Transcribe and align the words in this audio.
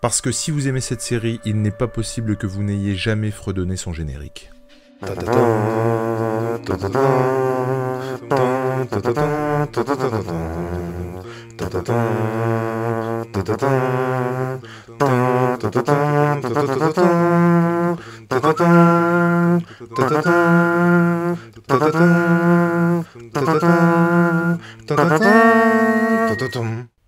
Parce 0.00 0.20
que 0.20 0.30
si 0.30 0.50
vous 0.50 0.68
aimez 0.68 0.80
cette 0.80 1.00
série, 1.00 1.40
il 1.44 1.62
n'est 1.62 1.70
pas 1.70 1.88
possible 1.88 2.36
que 2.36 2.46
vous 2.46 2.62
n'ayez 2.62 2.94
jamais 2.94 3.30
fredonné 3.30 3.76
son 3.76 3.92
générique. 3.92 4.50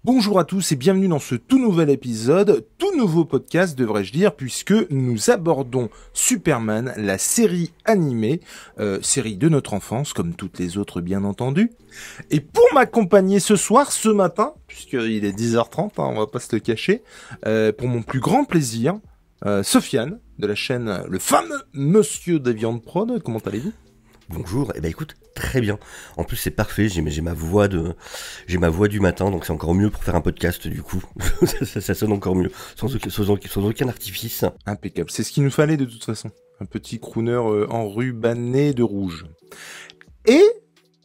Bonjour 0.05 0.39
à 0.39 0.45
tous 0.45 0.71
et 0.71 0.77
bienvenue 0.77 1.09
dans 1.09 1.19
ce 1.19 1.35
tout 1.35 1.59
nouvel 1.59 1.91
épisode, 1.91 2.65
tout 2.79 2.97
nouveau 2.97 3.25
podcast 3.25 3.77
devrais-je 3.77 4.13
dire, 4.13 4.37
puisque 4.37 4.73
nous 4.91 5.29
abordons 5.29 5.91
Superman, 6.13 6.95
la 6.97 7.19
série 7.19 7.73
animée, 7.85 8.41
euh, 8.79 9.03
série 9.03 9.37
de 9.37 9.49
notre 9.49 9.75
enfance, 9.75 10.13
comme 10.13 10.35
toutes 10.35 10.61
les 10.61 10.79
autres 10.79 11.01
bien 11.01 11.25
entendu. 11.25 11.73
Et 12.31 12.39
pour 12.39 12.65
m'accompagner 12.75 13.41
ce 13.41 13.57
soir, 13.57 13.91
ce 13.91 14.09
matin, 14.09 14.55
puisqu'il 14.69 15.25
est 15.25 15.37
10h30, 15.37 15.87
hein, 15.87 15.91
on 15.97 16.15
va 16.21 16.29
pas 16.29 16.39
se 16.39 16.55
le 16.55 16.61
cacher, 16.61 17.03
euh, 17.45 17.73
pour 17.73 17.89
mon 17.89 18.03
plus 18.03 18.21
grand 18.21 18.45
plaisir, 18.45 19.01
euh, 19.47 19.65
Sofiane, 19.65 20.21
de 20.39 20.47
la 20.47 20.55
chaîne 20.55 21.03
Le 21.09 21.19
fameux 21.19 21.61
Monsieur 21.73 22.39
de 22.39 22.53
Viande 22.53 22.85
Prod, 22.85 23.21
comment 23.25 23.41
allez-vous? 23.45 23.73
Bonjour, 24.29 24.73
eh 24.77 24.81
ben 24.81 24.91
écoute, 24.91 25.17
très 25.39 25.61
bien. 25.61 25.79
En 26.17 26.25
plus 26.25 26.37
c'est 26.37 26.51
parfait, 26.51 26.89
j'ai 26.89 27.21
ma 27.21 27.33
voix 27.33 27.69
de 27.69 27.95
j'ai 28.47 28.59
ma 28.59 28.69
voix 28.69 28.89
du 28.89 29.01
matin, 29.01 29.31
donc 29.31 29.45
c'est 29.45 29.53
encore 29.53 29.75
mieux 29.75 29.91
pour 29.91 30.05
faire 30.05 30.17
un 30.17 30.21
podcast 30.21 30.67
du 30.69 30.83
coup. 30.83 31.03
ça, 31.65 31.95
sonne 31.95 32.13
encore 32.13 32.35
mieux, 32.35 32.51
sans 32.77 33.65
aucun 33.65 33.89
artifice. 33.89 34.45
Impeccable, 34.67 35.11
c'est 35.11 35.23
ce 35.23 35.33
qu'il 35.33 35.45
nous 35.45 35.51
fallait 35.51 35.77
de 35.77 35.85
toute 35.85 36.05
façon. 36.05 36.31
Un 36.61 36.67
petit 36.67 36.99
crooner 36.99 37.33
euh, 37.33 37.67
enrubanné 37.71 38.75
de 38.75 38.83
rouge. 38.83 39.27
Et, 40.27 40.43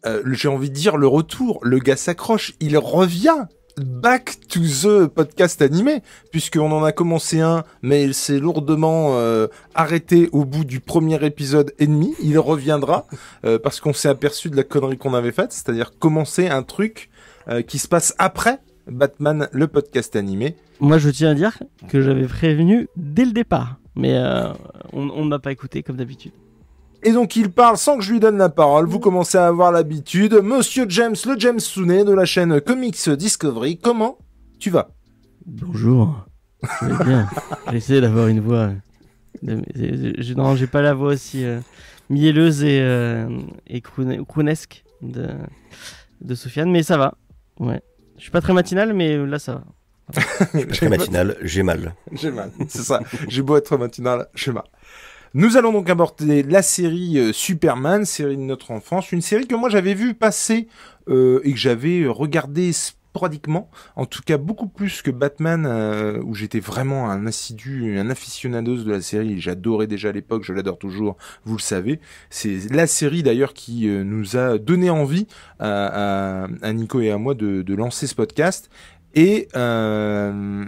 euh, 0.05 0.23
j'ai 0.33 0.47
envie 0.47 0.69
de 0.69 0.75
dire 0.75 0.97
le 0.97 1.07
retour, 1.07 1.59
le 1.61 1.77
gars 1.79 1.95
s'accroche, 1.95 2.53
il 2.59 2.77
revient 2.77 3.45
back 3.77 4.37
to 4.47 4.59
the 4.61 5.07
podcast 5.07 5.61
animé, 5.61 6.01
puisqu'on 6.31 6.71
en 6.71 6.83
a 6.83 6.91
commencé 6.91 7.39
un, 7.39 7.63
mais 7.81 8.03
il 8.03 8.13
s'est 8.13 8.39
lourdement 8.39 9.17
euh, 9.17 9.47
arrêté 9.75 10.29
au 10.31 10.45
bout 10.45 10.65
du 10.65 10.79
premier 10.79 11.23
épisode 11.25 11.73
et 11.79 11.87
demi. 11.87 12.13
Il 12.21 12.37
reviendra, 12.39 13.07
euh, 13.45 13.59
parce 13.59 13.79
qu'on 13.79 13.93
s'est 13.93 14.09
aperçu 14.09 14.49
de 14.49 14.55
la 14.55 14.63
connerie 14.63 14.97
qu'on 14.97 15.13
avait 15.13 15.31
faite, 15.31 15.51
c'est-à-dire 15.51 15.97
commencer 15.97 16.47
un 16.47 16.63
truc 16.63 17.09
euh, 17.49 17.61
qui 17.61 17.79
se 17.79 17.87
passe 17.87 18.13
après 18.17 18.59
Batman, 18.87 19.47
le 19.51 19.67
podcast 19.67 20.15
animé. 20.15 20.55
Moi, 20.79 20.97
je 20.97 21.09
tiens 21.09 21.31
à 21.31 21.33
dire 21.33 21.57
que 21.89 22.01
j'avais 22.01 22.27
prévenu 22.27 22.87
dès 22.95 23.25
le 23.25 23.31
départ, 23.31 23.77
mais 23.95 24.13
euh, 24.13 24.51
on 24.91 25.09
on 25.09 25.23
ne 25.23 25.29
m'a 25.29 25.39
pas 25.39 25.51
écouté 25.51 25.83
comme 25.83 25.97
d'habitude. 25.97 26.33
Et 27.03 27.11
donc 27.11 27.35
il 27.35 27.51
parle 27.51 27.77
sans 27.77 27.97
que 27.97 28.03
je 28.03 28.11
lui 28.13 28.19
donne 28.19 28.37
la 28.37 28.49
parole. 28.49 28.85
Vous 28.87 28.99
commencez 28.99 29.37
à 29.37 29.47
avoir 29.47 29.71
l'habitude. 29.71 30.33
Monsieur 30.41 30.85
James, 30.89 31.15
le 31.25 31.37
James 31.37 31.59
Sounet 31.59 32.05
de 32.05 32.13
la 32.13 32.25
chaîne 32.25 32.61
Comics 32.61 33.09
Discovery. 33.09 33.77
Comment 33.77 34.17
tu 34.59 34.69
vas? 34.69 34.89
Bonjour. 35.45 36.25
Je 36.81 36.85
vais 36.85 37.03
bien. 37.03 37.29
J'essaie 37.73 37.99
d'avoir 37.99 38.27
une 38.27 38.39
voix. 38.39 38.71
je- 39.43 40.33
non, 40.33 40.55
j'ai 40.55 40.67
pas 40.67 40.81
la 40.81 40.93
voix 40.93 41.09
aussi 41.13 41.43
euh, 41.43 41.59
mielleuse 42.09 42.63
et, 42.63 42.79
euh, 42.81 43.27
et 43.67 43.81
croune- 43.81 44.23
croonesque 44.25 44.85
de, 45.01 45.27
de 46.21 46.35
Sofiane, 46.35 46.71
mais 46.71 46.83
ça 46.83 46.97
va. 46.97 47.15
Ouais. 47.59 47.81
Je 48.17 48.21
suis 48.21 48.31
pas 48.31 48.39
très 48.41 48.53
matinal, 48.53 48.93
mais 48.93 49.17
là 49.25 49.39
ça 49.39 49.55
va. 49.55 49.63
Je 50.53 50.57
suis 50.59 50.65
pas 50.67 50.75
très 50.75 50.89
matinal, 50.89 51.37
j'ai 51.43 51.63
mal. 51.63 51.95
J'ai 52.11 52.29
mal. 52.31 52.51
C'est 52.69 52.83
ça. 52.83 52.99
J'ai 53.27 53.41
beau 53.41 53.57
être 53.57 53.75
matinal, 53.77 54.27
j'ai 54.35 54.51
mal. 54.51 54.63
Nous 55.35 55.57
allons 55.57 55.71
donc 55.71 55.89
aborder 55.89 56.43
la 56.43 56.61
série 56.61 57.17
euh, 57.17 57.33
Superman, 57.33 58.05
série 58.05 58.37
de 58.37 58.41
notre 58.41 58.69
enfance, 58.69 59.11
une 59.11 59.21
série 59.21 59.47
que 59.47 59.55
moi 59.55 59.67
j'avais 59.67 59.95
vu 59.95 60.13
passer 60.13 60.67
euh, 61.09 61.41
et 61.43 61.53
que 61.53 61.57
j'avais 61.57 62.01
euh, 62.01 62.11
regardé 62.11 62.71
sporadiquement, 62.71 63.71
en 63.95 64.05
tout 64.05 64.21
cas 64.23 64.37
beaucoup 64.37 64.67
plus 64.67 65.01
que 65.01 65.09
Batman, 65.09 65.67
où 66.23 66.33
j'étais 66.33 66.59
vraiment 66.59 67.11
un 67.11 67.27
assidu, 67.27 67.99
un 67.99 68.09
aficionados 68.09 68.83
de 68.83 68.91
la 68.91 69.01
série. 69.01 69.39
J'adorais 69.39 69.85
déjà 69.85 70.09
à 70.09 70.11
l'époque, 70.11 70.43
je 70.43 70.51
l'adore 70.51 70.79
toujours, 70.79 71.17
vous 71.45 71.57
le 71.57 71.61
savez. 71.61 71.99
C'est 72.31 72.71
la 72.71 72.87
série 72.87 73.21
d'ailleurs 73.21 73.53
qui 73.53 73.85
nous 73.87 74.35
a 74.35 74.57
donné 74.57 74.89
envie 74.89 75.27
à, 75.59 76.47
Nico 76.73 77.01
et 77.01 77.11
à 77.11 77.19
moi 77.19 77.35
de, 77.35 77.61
de 77.61 77.75
lancer 77.75 78.07
ce 78.07 78.15
podcast. 78.15 78.71
Et 79.15 79.47
euh, 79.55 80.65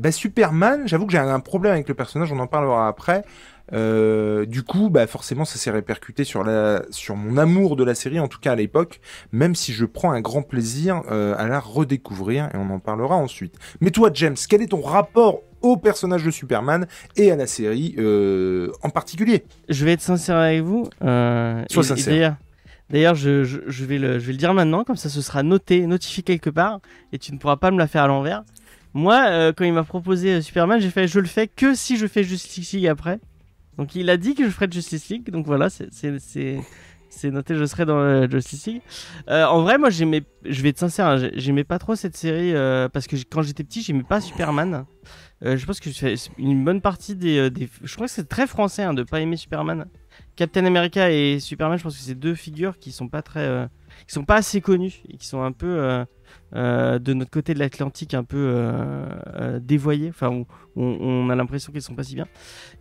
bah, 0.00 0.12
Superman, 0.12 0.82
j'avoue 0.86 1.06
que 1.06 1.12
j'ai 1.12 1.18
un 1.18 1.40
problème 1.40 1.74
avec 1.74 1.88
le 1.88 1.94
personnage, 1.94 2.32
on 2.32 2.38
en 2.38 2.46
parlera 2.46 2.88
après. 2.88 3.24
Euh, 3.72 4.46
du 4.46 4.62
coup, 4.62 4.90
bah 4.90 5.06
forcément, 5.06 5.44
ça 5.44 5.58
s'est 5.58 5.70
répercuté 5.70 6.24
sur 6.24 6.42
la, 6.44 6.82
sur 6.90 7.16
mon 7.16 7.36
amour 7.36 7.76
de 7.76 7.84
la 7.84 7.94
série, 7.94 8.20
en 8.20 8.28
tout 8.28 8.38
cas 8.38 8.52
à 8.52 8.56
l'époque. 8.56 9.00
Même 9.32 9.54
si 9.54 9.72
je 9.72 9.84
prends 9.84 10.12
un 10.12 10.20
grand 10.20 10.42
plaisir 10.42 11.02
euh, 11.10 11.34
à 11.36 11.48
la 11.48 11.60
redécouvrir, 11.60 12.46
et 12.54 12.56
on 12.56 12.70
en 12.70 12.78
parlera 12.78 13.16
ensuite. 13.16 13.54
Mais 13.80 13.90
toi, 13.90 14.10
James, 14.14 14.36
quel 14.48 14.62
est 14.62 14.68
ton 14.68 14.80
rapport 14.80 15.42
au 15.60 15.76
personnage 15.76 16.24
de 16.24 16.30
Superman 16.30 16.86
et 17.16 17.30
à 17.30 17.36
la 17.36 17.46
série 17.46 17.94
euh, 17.98 18.70
en 18.82 18.90
particulier? 18.90 19.44
Je 19.68 19.84
vais 19.84 19.92
être 19.92 20.00
sincère 20.00 20.36
avec 20.36 20.62
vous. 20.62 20.88
Sois 21.00 21.82
sincère. 21.82 22.36
D'ailleurs, 22.90 23.14
je, 23.14 23.44
je, 23.44 23.58
je 23.66 23.84
vais 23.84 23.98
le, 23.98 24.18
je 24.18 24.26
vais 24.26 24.32
le 24.32 24.38
dire 24.38 24.54
maintenant, 24.54 24.82
comme 24.82 24.96
ça, 24.96 25.10
ce 25.10 25.20
sera 25.20 25.42
noté, 25.42 25.86
notifié 25.86 26.22
quelque 26.22 26.48
part, 26.48 26.80
et 27.12 27.18
tu 27.18 27.34
ne 27.34 27.38
pourras 27.38 27.56
pas 27.56 27.70
me 27.70 27.76
la 27.76 27.86
faire 27.86 28.04
à 28.04 28.06
l'envers. 28.06 28.44
Moi, 28.94 29.26
euh, 29.28 29.52
quand 29.54 29.64
il 29.66 29.74
m'a 29.74 29.84
proposé 29.84 30.40
Superman, 30.40 30.80
j'ai 30.80 30.88
fait, 30.88 31.06
je 31.06 31.20
le 31.20 31.26
fais 31.26 31.48
que 31.48 31.74
si 31.74 31.98
je 31.98 32.06
fais 32.06 32.24
Justice 32.24 32.72
League 32.72 32.86
après. 32.86 33.20
Donc, 33.78 33.94
il 33.94 34.10
a 34.10 34.16
dit 34.16 34.34
que 34.34 34.44
je 34.44 34.50
ferais 34.50 34.68
Justice 34.70 35.08
League, 35.08 35.30
donc 35.30 35.46
voilà, 35.46 35.68
c'est, 35.70 35.88
noté, 37.30 37.54
je 37.56 37.64
serai 37.64 37.86
dans 37.86 37.98
euh, 37.98 38.28
Justice 38.28 38.66
League. 38.66 38.82
Euh, 39.30 39.44
en 39.46 39.62
vrai, 39.62 39.78
moi, 39.78 39.88
j'aimais, 39.88 40.22
je 40.44 40.60
vais 40.62 40.70
être 40.70 40.78
sincère, 40.78 41.06
hein, 41.06 41.16
j'ai- 41.16 41.32
j'aimais 41.36 41.64
pas 41.64 41.78
trop 41.78 41.94
cette 41.94 42.16
série 42.16 42.54
euh, 42.54 42.88
parce 42.88 43.06
que 43.06 43.16
quand 43.30 43.42
j'étais 43.42 43.64
petit, 43.64 43.80
j'aimais 43.80 44.02
pas 44.02 44.20
Superman. 44.20 44.84
Je 45.40 45.64
pense 45.64 45.78
que 45.78 45.88
une 46.38 46.64
bonne 46.64 46.80
partie 46.80 47.14
des, 47.14 47.48
je 47.84 47.94
crois 47.94 48.08
que 48.08 48.12
c'est 48.12 48.28
très 48.28 48.48
français 48.48 48.82
hein, 48.82 48.92
de 48.92 49.04
pas 49.04 49.20
aimer 49.20 49.36
Superman. 49.36 49.86
Captain 50.34 50.64
America 50.66 51.12
et 51.12 51.38
Superman, 51.38 51.78
je 51.78 51.84
pense 51.84 51.96
que 51.96 52.02
c'est 52.02 52.16
deux 52.18 52.34
figures 52.34 52.76
qui 52.80 52.90
sont 52.90 53.06
pas 53.08 53.22
très, 53.22 53.68
qui 54.08 54.12
sont 54.14 54.24
pas 54.24 54.34
assez 54.34 54.60
connues 54.60 54.94
et 55.08 55.16
qui 55.16 55.26
sont 55.28 55.42
un 55.42 55.52
peu 55.52 56.04
euh, 56.54 56.98
de 56.98 57.12
notre 57.12 57.30
côté 57.30 57.52
de 57.52 57.58
l'Atlantique 57.58 58.14
un 58.14 58.24
peu 58.24 58.36
euh, 58.38 59.06
euh, 59.34 59.60
dévoyées. 59.60 60.08
Enfin, 60.08 60.28
on, 60.28 60.46
on 60.76 61.28
a 61.30 61.34
l'impression 61.36 61.72
qu'elles 61.72 61.82
sont 61.82 61.94
pas 61.94 62.04
si 62.04 62.14
bien. 62.14 62.26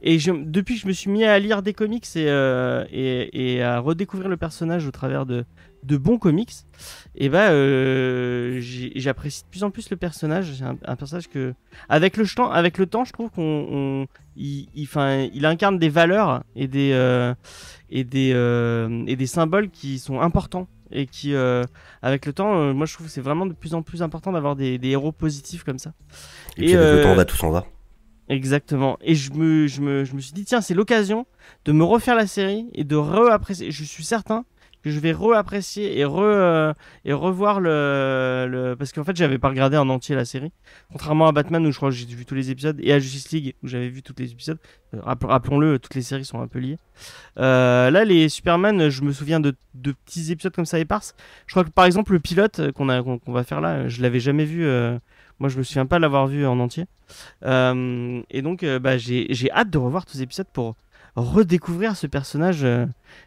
Et 0.01 0.17
depuis 0.17 0.77
je 0.77 0.87
me 0.87 0.93
suis 0.93 1.09
mis 1.09 1.25
à 1.25 1.37
lire 1.39 1.61
des 1.61 1.73
comics 1.73 2.05
et, 2.15 2.25
euh, 2.29 3.63
à 3.63 3.79
redécouvrir 3.79 4.29
le 4.29 4.37
personnage 4.37 4.87
au 4.87 4.91
travers 4.91 5.25
de, 5.25 5.45
bons 5.83 6.17
comics, 6.17 6.53
et 7.15 7.29
ben 7.29 8.59
j'apprécie 8.95 9.43
de 9.43 9.47
plus 9.49 9.63
en 9.63 9.71
plus 9.71 9.89
le 9.89 9.97
personnage. 9.97 10.53
C'est 10.57 10.63
un, 10.63 10.95
personnage 10.95 11.27
que, 11.29 11.53
avec 11.89 12.17
le 12.17 12.25
temps, 12.27 12.51
avec 12.51 12.77
le 12.77 12.87
temps, 12.87 13.05
je 13.05 13.13
trouve 13.13 13.29
qu'on, 13.31 13.67
on- 13.71 14.07
il, 14.35 14.67
il, 14.75 14.87
il 15.33 15.45
incarne 15.45 15.79
des 15.79 15.89
valeurs 15.89 16.43
et 16.55 16.67
des 16.67 16.91
et 17.89 18.03
des 18.03 18.31
et 19.07 19.15
des 19.15 19.27
symboles 19.27 19.69
qui 19.69 19.97
sont 19.99 20.19
importants 20.21 20.67
et 20.91 21.05
qui, 21.05 21.33
euh, 21.33 21.63
avec 22.01 22.25
le 22.25 22.33
temps, 22.33 22.57
euh, 22.57 22.73
moi 22.73 22.85
je 22.85 22.93
trouve 22.93 23.07
que 23.07 23.11
c'est 23.11 23.21
vraiment 23.21 23.45
de 23.45 23.53
plus 23.53 23.73
en 23.73 23.81
plus 23.81 24.01
important 24.01 24.31
d'avoir 24.31 24.55
des, 24.55 24.77
des 24.77 24.89
héros 24.89 25.11
positifs 25.11 25.63
comme 25.63 25.79
ça. 25.79 25.93
Et, 26.57 26.61
puis 26.61 26.71
Et, 26.71 26.75
avec 26.75 26.87
le 26.87 26.99
euh, 26.99 27.03
temps, 27.03 27.11
on 27.11 27.15
va 27.15 27.25
tous 27.25 27.43
en 27.43 27.51
va. 27.51 27.65
Exactement. 28.29 28.97
Et 29.01 29.15
je 29.15 29.31
me, 29.33 29.67
je 29.67 29.81
me, 29.81 30.03
je 30.03 30.13
me 30.13 30.19
suis 30.19 30.33
dit, 30.33 30.43
tiens, 30.43 30.61
c'est 30.61 30.73
l'occasion 30.73 31.25
de 31.65 31.71
me 31.71 31.83
refaire 31.83 32.15
la 32.15 32.27
série 32.27 32.67
et 32.73 32.83
de 32.83 32.95
re-apprécier. 32.95 33.71
Je 33.71 33.83
suis 33.83 34.03
certain 34.03 34.45
que 34.83 34.89
je 34.91 34.99
vais 34.99 35.11
re-apprécier 35.11 35.97
et, 35.99 36.05
re, 36.05 36.19
euh, 36.19 36.73
et 37.03 37.13
revoir 37.13 37.59
le, 37.59 38.47
le... 38.49 38.75
Parce 38.75 38.91
qu'en 38.91 39.03
fait, 39.03 39.15
j'avais 39.15 39.37
pas 39.37 39.49
regardé 39.49 39.75
en 39.77 39.89
entier 39.89 40.15
la 40.15 40.23
série. 40.25 40.51
Contrairement 40.91 41.27
à 41.27 41.31
Batman 41.31 41.65
où 41.65 41.71
je 41.71 41.77
crois 41.77 41.89
que 41.89 41.95
j'ai 41.95 42.05
vu 42.05 42.25
tous 42.25 42.35
les 42.35 42.51
épisodes 42.51 42.77
et 42.81 42.93
à 42.93 42.99
Justice 42.99 43.31
League 43.31 43.55
où 43.63 43.67
j'avais 43.67 43.89
vu 43.89 44.01
tous 44.01 44.13
les 44.17 44.31
épisodes. 44.31 44.59
Euh, 44.93 44.99
rappel- 45.01 45.29
Rappelons-le, 45.29 45.79
toutes 45.79 45.95
les 45.95 46.01
séries 46.03 46.25
sont 46.25 46.39
un 46.41 46.47
peu 46.47 46.59
liées. 46.59 46.77
Euh, 47.37 47.89
là, 47.91 48.05
les 48.05 48.29
Superman, 48.29 48.89
je 48.89 49.01
me 49.01 49.11
souviens 49.11 49.39
de, 49.39 49.55
de 49.73 49.91
petits 49.91 50.31
épisodes 50.31 50.53
comme 50.53 50.65
ça 50.65 50.79
éparses. 50.79 51.15
Je 51.47 51.53
crois 51.53 51.63
que 51.63 51.69
par 51.69 51.85
exemple, 51.85 52.13
le 52.13 52.19
pilote 52.19 52.71
qu'on 52.71 52.89
a, 52.89 53.01
qu'on 53.03 53.31
va 53.33 53.43
faire 53.43 53.61
là, 53.61 53.87
je 53.87 54.01
l'avais 54.01 54.19
jamais 54.19 54.45
vu. 54.45 54.65
Moi, 55.39 55.49
je 55.49 55.57
me 55.59 55.63
souviens 55.63 55.85
pas 55.85 55.99
l'avoir 55.99 56.25
vu 56.25 56.47
en 56.47 56.59
entier. 56.59 56.85
Et 57.43 58.41
donc, 58.41 58.63
euh, 58.63 58.79
bah, 58.79 58.97
j'ai 58.97 59.51
hâte 59.51 59.69
de 59.69 59.77
revoir 59.77 60.05
tous 60.05 60.17
les 60.17 60.23
épisodes 60.23 60.47
pour 60.51 60.75
redécouvrir 61.17 61.95
ce 61.97 62.07
personnage 62.07 62.63
euh, 62.63 62.85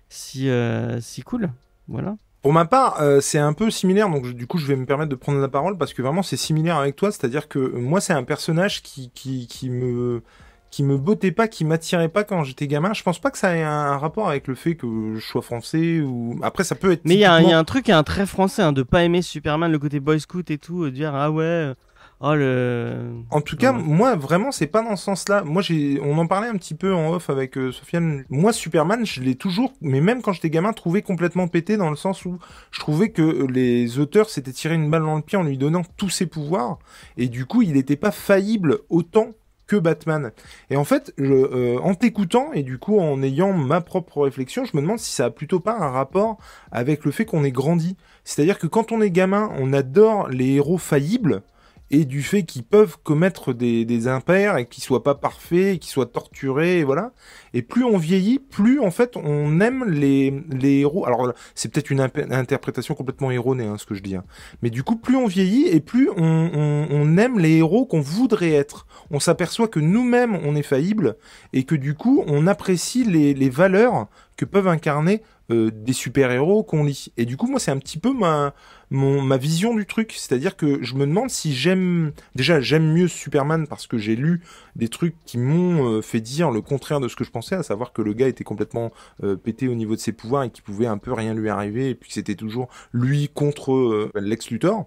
si, 0.09 0.49
euh, 0.49 1.01
si 1.01 1.23
cool. 1.23 1.51
Voilà. 1.89 2.17
Pour 2.43 2.53
ma 2.55 2.65
part, 2.65 3.03
euh, 3.03 3.21
c'est 3.21 3.39
un 3.39 3.53
peu 3.53 3.71
similaire, 3.71 4.09
donc 4.09 4.25
je- 4.25 4.33
du 4.33 4.47
coup 4.47 4.57
je 4.59 4.67
vais 4.67 4.77
me 4.77 4.87
permettre 4.87 5.11
de 5.11 5.15
prendre 5.17 5.39
la 5.41 5.49
parole 5.49 5.77
parce 5.77 5.93
que 5.93 6.01
vraiment 6.01 6.23
c'est 6.23 6.37
similaire 6.39 6.77
avec 6.79 6.97
toi, 6.97 7.11
c'est-à-dire 7.13 7.49
que 7.49 7.59
moi 7.59 8.01
c'est 8.01 8.15
un 8.15 8.23
personnage 8.23 8.83
qui, 8.83 9.11
qui, 9.15 9.47
qui 9.47 9.69
me 9.69 10.23
qui 10.71 10.85
me 10.85 10.97
bottait 10.97 11.33
pas, 11.33 11.49
qui 11.49 11.65
m'attirait 11.65 12.09
pas 12.09 12.23
quand 12.23 12.45
j'étais 12.45 12.69
gamin. 12.69 12.93
Je 12.95 13.03
pense 13.03 13.19
pas 13.19 13.33
que 13.33 13.39
ça 13.39 13.57
ait 13.57 13.63
un, 13.63 13.99
rapport 13.99 14.29
avec 14.29 14.47
le 14.47 14.55
fait 14.55 14.77
que 14.77 15.17
je 15.17 15.21
sois 15.21 15.43
français 15.43 16.01
ou 16.01 16.39
après 16.43 16.63
ça 16.63 16.77
peut 16.77 16.93
être. 16.93 17.05
Mais 17.05 17.15
il 17.15 17.21
y, 17.21 17.25
a 17.25 17.35
un- 17.35 17.41
il 17.43 17.49
y 17.49 17.53
a 17.53 17.59
un 17.59 17.65
truc, 17.65 17.91
très 18.07 18.25
français, 18.25 18.63
hein, 18.63 18.73
de 18.73 18.85
pas 18.85 19.03
aimer 19.03 19.21
Superman, 19.21 19.71
le 19.73 19.81
côté 19.81 19.99
boy 19.99 20.21
scout 20.21 20.49
et 20.49 20.59
tout, 20.59 20.85
de 20.85 20.91
dire 20.91 21.13
ah 21.13 21.33
ouais, 21.33 21.73
oh 22.21 22.35
le. 22.35 23.13
En 23.31 23.41
tout 23.41 23.57
cas, 23.57 23.73
Ouais. 23.73 23.83
moi, 23.83 24.15
vraiment, 24.17 24.53
c'est 24.53 24.67
pas 24.67 24.83
dans 24.83 24.97
ce 24.97 25.05
sens-là. 25.05 25.43
Moi, 25.45 25.63
j'ai, 25.63 26.01
on 26.03 26.17
en 26.19 26.27
parlait 26.27 26.49
un 26.49 26.57
petit 26.57 26.75
peu 26.75 26.95
en 26.95 27.13
off 27.13 27.31
avec 27.31 27.57
euh, 27.59 27.73
Sofiane. 27.73 28.25
Moi, 28.29 28.53
Superman, 28.53 29.05
je 29.07 29.21
l'ai 29.21 29.35
toujours, 29.35 29.73
mais 29.81 30.01
même 30.01 30.23
quand 30.23 30.33
j'étais 30.33 30.51
gamin, 30.51 30.73
trouvé 30.73 31.03
complètement 31.03 31.49
pété 31.49 31.77
dans 31.77 31.91
le 31.91 31.97
sens 31.97 32.25
où 32.25 32.39
je 32.71 32.81
trouvais 32.81 33.11
que 33.11 33.47
les 33.47 33.99
auteurs 33.99 34.31
s'étaient 34.31 34.53
tiré 34.53 34.75
une 34.75 34.91
balle 34.91 35.03
dans 35.03 35.17
le 35.17 35.23
pied 35.23 35.39
en 35.39 35.43
lui 35.45 35.59
donnant 35.59 35.83
tous 35.97 36.11
ses 36.11 36.27
pouvoirs, 36.27 36.79
et 37.17 37.29
du 37.29 37.47
coup, 37.47 37.63
il 37.63 37.73
n'était 37.75 37.97
pas 37.97 38.11
faillible 38.13 38.79
autant 38.89 39.29
que 39.67 39.77
Batman. 39.77 40.33
Et 40.69 40.77
en 40.77 40.83
fait, 40.83 41.15
je, 41.17 41.33
euh, 41.33 41.79
en 41.79 41.95
t'écoutant 41.95 42.53
et 42.53 42.65
du 42.65 42.79
coup 42.79 42.99
en 42.99 43.23
ayant 43.23 43.53
ma 43.53 43.81
propre 43.81 44.23
réflexion, 44.23 44.65
je 44.65 44.77
me 44.77 44.83
demande 44.83 44.99
si 44.99 45.13
ça 45.13 45.27
a 45.27 45.31
plutôt 45.31 45.61
pas 45.61 45.77
un 45.79 45.91
rapport 45.91 46.39
avec 46.73 47.05
le 47.05 47.13
fait 47.13 47.25
qu'on 47.25 47.45
ait 47.45 47.53
grandi. 47.53 47.97
C'est-à-dire 48.25 48.59
que 48.59 48.67
quand 48.67 48.91
on 48.91 49.01
est 49.01 49.13
gamin, 49.13 49.49
on 49.61 49.73
adore 49.73 50.29
les 50.29 50.55
héros 50.55 50.77
faillibles 50.77 51.43
et 51.91 52.05
du 52.05 52.23
fait 52.23 52.45
qu'ils 52.45 52.63
peuvent 52.63 52.97
commettre 53.03 53.53
des, 53.53 54.09
impairs 54.09 54.57
et 54.57 54.67
qu'ils 54.67 54.83
soient 54.83 55.03
pas 55.03 55.15
parfaits, 55.15 55.79
qu'ils 55.81 55.91
soient 55.91 56.07
torturés, 56.07 56.79
et 56.79 56.85
voilà. 56.85 57.13
Et 57.53 57.63
plus 57.63 57.85
on 57.85 57.99
vieillit, 57.99 58.39
plus 58.39 58.81
en 58.81 58.91
fait 58.91 59.17
on 59.17 59.61
aime 59.61 59.85
les, 59.85 60.33
héros. 60.63 61.05
Alors 61.07 61.33
c'est 61.55 61.73
peut-être 61.73 61.91
une 61.91 62.01
interprétation 62.01 62.95
complètement 62.95 63.31
erronée 63.31 63.67
hein, 63.67 63.77
ce 63.77 63.87
que 63.87 63.95
je 63.95 64.03
dis, 64.03 64.15
hein. 64.15 64.25
mais 64.63 64.71
du 64.71 64.83
coup 64.83 64.97
plus 64.97 65.17
on 65.17 65.27
vieillit 65.27 65.67
et 65.67 65.81
plus 65.81 66.09
on, 66.17 67.17
aime 67.19 67.39
les 67.39 67.57
héros 67.57 67.87
qu'on 67.87 68.01
voudrait 68.01 68.53
être. 68.53 68.87
On 69.11 69.19
s'aperçoit 69.19 69.69
que 69.69 69.81
nous-mêmes 69.81 70.39
on 70.45 70.55
est 70.55 70.63
faillibles 70.63 71.17
et 71.53 71.65
que 71.65 71.75
du 71.75 71.95
coup 71.95 72.23
on 72.27 72.47
apprécie 72.47 73.05
les 73.05 73.51
valeurs 73.51 74.07
que 74.37 74.45
peuvent 74.45 74.69
incarner 74.69 75.23
euh, 75.51 75.71
des 75.73 75.93
super-héros 75.93 76.63
qu'on 76.63 76.85
lit. 76.85 77.13
Et 77.17 77.25
du 77.25 77.37
coup 77.37 77.47
moi 77.47 77.61
c'est 77.61 77.71
un 77.71 77.79
petit 77.79 77.99
peu 77.99 78.13
ma 78.13 78.55
mon, 78.91 79.23
ma 79.23 79.37
vision 79.37 79.75
du 79.75 79.87
truc. 79.87 80.13
C'est-à-dire 80.17 80.57
que 80.57 80.83
je 80.83 80.95
me 80.95 81.07
demande 81.07 81.31
si 81.31 81.55
j'aime... 81.55 82.13
Déjà, 82.35 82.61
j'aime 82.61 82.93
mieux 82.93 83.09
Superman 83.09 83.67
parce 83.67 83.87
que 83.87 83.99
j'ai 83.99 84.17
lu 84.17 84.43
des 84.77 84.89
trucs 84.89 85.15
qui 85.25 85.39
m'ont 85.39 85.89
euh, 85.89 86.03
fait 86.03 86.21
dire 86.21 86.51
le 86.51 86.61
contraire 86.61 87.01
de 87.01 87.09
ce 87.09 87.17
que 87.17 87.25
je 87.25 87.31
pensais, 87.31 87.55
à 87.55 87.63
savoir 87.63 87.93
que 87.93 88.03
le 88.03 88.13
gars 88.13 88.29
était 88.29 88.45
complètement 88.45 88.93
euh, 89.23 89.37
pété 89.37 89.69
au 89.69 89.75
niveau 89.75 89.95
de 89.95 90.01
ses 90.01 90.13
pouvoirs 90.13 90.43
et 90.45 90.51
qu'il 90.51 90.65
pouvait 90.65 90.87
un 90.87 90.99
peu 90.99 91.13
rien 91.13 91.35
lui 91.35 91.49
arriver, 91.49 91.91
et 91.91 91.95
puis 91.95 92.09
que 92.09 92.15
c'était 92.15 92.35
toujours 92.35 92.69
lui 92.93 93.29
contre 93.29 93.73
euh, 93.73 94.11
Lex 94.15 94.51
Luthor. 94.51 94.87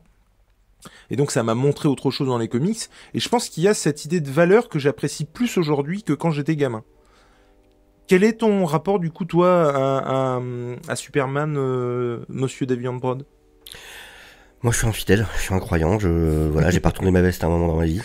Et 1.09 1.15
donc 1.15 1.31
ça 1.31 1.43
m'a 1.43 1.55
montré 1.55 1.87
autre 1.87 2.11
chose 2.11 2.27
dans 2.27 2.37
les 2.37 2.49
comics, 2.49 2.89
et 3.13 3.19
je 3.19 3.29
pense 3.29 3.47
qu'il 3.47 3.63
y 3.63 3.67
a 3.67 3.73
cette 3.73 4.03
idée 4.03 4.19
de 4.19 4.29
valeur 4.29 4.67
que 4.67 4.79
j'apprécie 4.79 5.25
plus 5.25 5.57
aujourd'hui 5.57 6.03
que 6.03 6.13
quand 6.13 6.31
j'étais 6.31 6.57
gamin. 6.57 6.83
Quel 8.07 8.23
est 8.23 8.39
ton 8.39 8.65
rapport 8.65 8.99
du 8.99 9.11
coup 9.11 9.25
toi 9.25 10.39
à, 10.87 10.95
Superman, 10.95 11.55
euh, 11.57 12.25
Monsieur 12.27 12.65
Davian 12.65 12.93
Brod 12.93 13.25
Moi, 14.61 14.73
je 14.73 14.77
suis 14.79 14.87
infidèle, 14.87 15.25
je 15.37 15.41
suis 15.41 15.53
un 15.53 15.59
croyant. 15.59 15.97
Voilà, 15.97 16.69
j'ai 16.69 16.79
pas 16.79 16.89
retourné 16.89 17.11
ma 17.11 17.21
veste 17.21 17.43
à 17.43 17.47
un 17.47 17.49
moment 17.49 17.67
dans 17.67 17.77
ma 17.77 17.85
vie. 17.85 18.01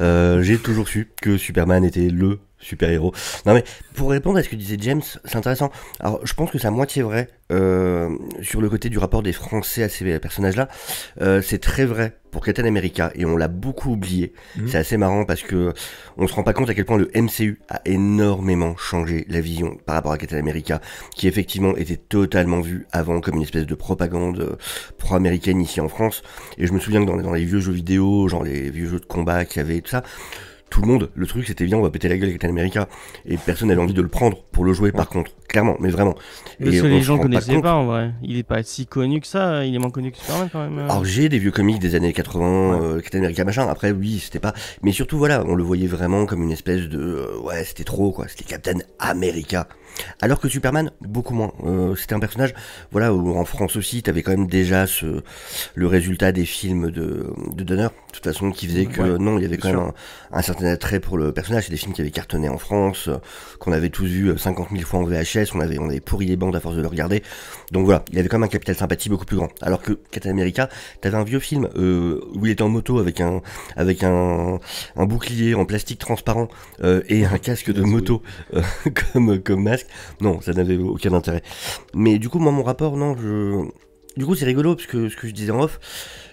Euh, 0.00 0.42
j'ai 0.42 0.58
toujours 0.58 0.88
su 0.88 1.10
que 1.20 1.36
Superman 1.36 1.84
était 1.84 2.08
le 2.08 2.40
super-héros. 2.62 3.12
Non 3.46 3.54
mais 3.54 3.64
pour 3.94 4.10
répondre 4.10 4.38
à 4.38 4.42
ce 4.42 4.48
que 4.48 4.56
disait 4.56 4.76
James, 4.80 5.02
c'est 5.24 5.36
intéressant. 5.36 5.70
Alors 6.00 6.20
je 6.24 6.32
pense 6.34 6.50
que 6.50 6.58
c'est 6.58 6.66
à 6.68 6.70
moitié 6.70 7.02
vrai 7.02 7.28
euh, 7.50 8.08
sur 8.40 8.60
le 8.62 8.70
côté 8.70 8.88
du 8.88 8.98
rapport 8.98 9.22
des 9.22 9.32
Français 9.32 9.82
à 9.82 9.88
ces 9.88 10.18
personnages-là. 10.18 10.68
Euh, 11.20 11.42
c'est 11.42 11.58
très 11.58 11.84
vrai 11.84 12.16
pour 12.30 12.42
Captain 12.42 12.64
America 12.64 13.12
et 13.14 13.26
on 13.26 13.36
l'a 13.36 13.48
beaucoup 13.48 13.90
oublié. 13.92 14.32
Mhm. 14.56 14.68
C'est 14.68 14.78
assez 14.78 14.96
marrant 14.96 15.26
parce 15.26 15.42
que 15.42 15.74
on 16.16 16.26
se 16.26 16.32
rend 16.34 16.42
pas 16.44 16.54
compte 16.54 16.70
à 16.70 16.74
quel 16.74 16.86
point 16.86 16.96
le 16.96 17.10
MCU 17.14 17.60
a 17.68 17.82
énormément 17.84 18.74
changé 18.78 19.26
la 19.28 19.40
vision 19.42 19.76
par 19.84 19.96
rapport 19.96 20.12
à 20.12 20.18
Captain 20.18 20.38
America, 20.38 20.80
qui 21.14 21.28
effectivement 21.28 21.76
était 21.76 21.98
totalement 21.98 22.60
vu 22.62 22.86
avant 22.92 23.20
comme 23.20 23.36
une 23.36 23.42
espèce 23.42 23.66
de 23.66 23.74
propagande 23.74 24.40
euh, 24.40 24.56
pro-américaine 24.96 25.60
ici 25.60 25.80
en 25.82 25.88
France. 25.88 26.22
Et 26.56 26.66
je 26.66 26.72
me 26.72 26.78
souviens 26.78 27.02
que 27.02 27.06
dans, 27.06 27.16
les- 27.16 27.22
dans 27.22 27.32
les 27.34 27.44
vieux 27.44 27.60
jeux 27.60 27.72
vidéo, 27.72 28.28
genre 28.28 28.44
les 28.44 28.70
vieux 28.70 28.88
jeux 28.88 29.00
de 29.00 29.04
combat 29.04 29.44
qu'il 29.44 29.58
y 29.60 29.64
avait 29.64 29.76
et 29.76 29.82
tout 29.82 29.90
ça, 29.90 30.02
tout 30.72 30.80
le 30.80 30.86
monde, 30.88 31.10
le 31.14 31.26
truc 31.26 31.46
c'était 31.46 31.66
bien, 31.66 31.76
on 31.76 31.82
va 31.82 31.90
péter 31.90 32.08
la 32.08 32.16
gueule 32.16 32.24
avec 32.30 32.38
Captain 32.40 32.48
America. 32.48 32.88
Et 33.26 33.36
personne 33.36 33.68
n'avait 33.68 33.80
envie 33.82 33.92
de 33.92 34.00
le 34.00 34.08
prendre 34.08 34.38
pour 34.52 34.64
le 34.64 34.72
jouer 34.72 34.90
par 34.90 35.08
contre. 35.10 35.30
Clairement, 35.48 35.76
mais 35.80 35.90
vraiment. 35.90 36.14
Parce 36.58 36.74
Et 36.74 36.80
que 36.80 36.86
les 36.86 37.02
gens 37.02 37.18
connaissaient 37.18 37.52
compte. 37.54 37.62
pas 37.62 37.74
en 37.74 37.84
vrai. 37.84 38.12
Il 38.22 38.38
est 38.38 38.42
pas 38.42 38.62
si 38.62 38.86
connu 38.86 39.20
que 39.20 39.26
ça. 39.26 39.66
Il 39.66 39.74
est 39.74 39.78
moins 39.78 39.90
connu 39.90 40.10
que 40.12 40.16
Superman 40.16 40.48
quand 40.50 40.60
même. 40.60 40.78
euh. 40.78 40.84
Alors 40.88 41.04
j'ai 41.04 41.28
des 41.28 41.38
vieux 41.38 41.50
comics 41.50 41.78
des 41.78 41.94
années 41.94 42.14
80, 42.14 42.80
euh, 42.82 43.00
Captain 43.00 43.18
America 43.18 43.44
machin. 43.44 43.68
Après 43.68 43.90
oui, 43.92 44.18
c'était 44.18 44.38
pas. 44.40 44.54
Mais 44.82 44.92
surtout 44.92 45.18
voilà, 45.18 45.44
on 45.46 45.54
le 45.54 45.62
voyait 45.62 45.86
vraiment 45.86 46.24
comme 46.24 46.42
une 46.42 46.52
espèce 46.52 46.88
de 46.88 46.98
euh, 46.98 47.38
ouais, 47.44 47.64
c'était 47.64 47.84
trop 47.84 48.10
quoi. 48.10 48.26
C'était 48.28 48.44
Captain 48.44 48.78
America. 48.98 49.68
Alors 50.20 50.40
que 50.40 50.48
Superman, 50.48 50.90
beaucoup 51.00 51.34
moins. 51.34 51.52
Euh, 51.64 51.94
c'était 51.96 52.14
un 52.14 52.20
personnage, 52.20 52.54
voilà, 52.90 53.12
où 53.12 53.36
en 53.36 53.44
France 53.44 53.76
aussi, 53.76 54.02
t'avais 54.02 54.22
quand 54.22 54.32
même 54.32 54.46
déjà 54.46 54.86
ce 54.86 55.22
le 55.74 55.86
résultat 55.86 56.32
des 56.32 56.44
films 56.44 56.90
de 56.90 57.32
de 57.52 57.64
Donner, 57.64 57.84
de 57.84 58.12
toute 58.12 58.24
façon, 58.24 58.50
qui 58.50 58.66
faisait 58.66 58.86
que 58.86 59.02
Ouais, 59.02 59.18
non, 59.18 59.38
il 59.38 59.42
y 59.42 59.46
avait 59.46 59.56
quand 59.56 59.68
même 59.68 59.80
un, 59.80 59.94
un 60.32 60.42
certain 60.42 60.66
attrait 60.66 61.00
pour 61.00 61.18
le 61.18 61.32
personnage. 61.32 61.64
C'est 61.64 61.70
des 61.70 61.76
films 61.76 61.92
qui 61.92 62.00
avaient 62.00 62.10
cartonné 62.10 62.48
en 62.48 62.58
France, 62.58 63.08
qu'on 63.58 63.72
avait 63.72 63.90
tous 63.90 64.06
vu 64.06 64.36
50 64.36 64.70
000 64.70 64.82
fois 64.82 65.00
en 65.00 65.04
VHS, 65.04 65.54
on 65.54 65.60
avait 65.60 65.78
on 65.78 65.88
avait 65.88 66.00
pourri 66.00 66.26
les 66.26 66.36
bandes 66.36 66.54
à 66.54 66.60
force 66.60 66.76
de 66.76 66.82
le 66.82 66.88
regarder. 66.88 67.22
Donc 67.70 67.84
voilà, 67.84 68.04
il 68.12 68.18
avait 68.18 68.28
quand 68.28 68.38
même 68.38 68.46
un 68.46 68.48
capital 68.48 68.74
sympathie 68.76 69.08
beaucoup 69.08 69.24
plus 69.24 69.36
grand. 69.36 69.48
Alors 69.60 69.80
que 69.82 69.92
Captain 70.10 70.30
America, 70.30 70.68
t'avais 71.00 71.16
un 71.16 71.24
vieux 71.24 71.40
film 71.40 71.68
euh, 71.76 72.20
où 72.34 72.46
il 72.46 72.52
était 72.52 72.62
en 72.62 72.68
moto 72.68 72.98
avec 72.98 73.20
un 73.20 73.40
avec 73.76 74.02
un, 74.02 74.58
un 74.96 75.06
bouclier 75.06 75.54
en 75.54 75.64
plastique 75.64 75.98
transparent 75.98 76.48
euh, 76.82 77.02
et 77.08 77.24
un 77.24 77.38
casque 77.42 77.72
de 77.72 77.82
moto 77.82 78.22
euh, 78.54 78.62
comme 79.12 79.40
comme 79.40 79.62
masque. 79.62 79.86
Non, 80.20 80.40
ça 80.40 80.52
n'avait 80.52 80.76
aucun 80.76 81.12
intérêt. 81.12 81.42
Mais 81.94 82.18
du 82.18 82.28
coup, 82.28 82.38
moi, 82.38 82.52
mon 82.52 82.62
rapport, 82.62 82.96
non, 82.96 83.16
je. 83.16 83.68
Du 84.16 84.26
coup, 84.26 84.34
c'est 84.34 84.44
rigolo 84.44 84.74
parce 84.74 84.86
que 84.86 85.08
ce 85.08 85.16
que 85.16 85.26
je 85.26 85.32
disais 85.32 85.52
en 85.52 85.62
off, 85.62 85.80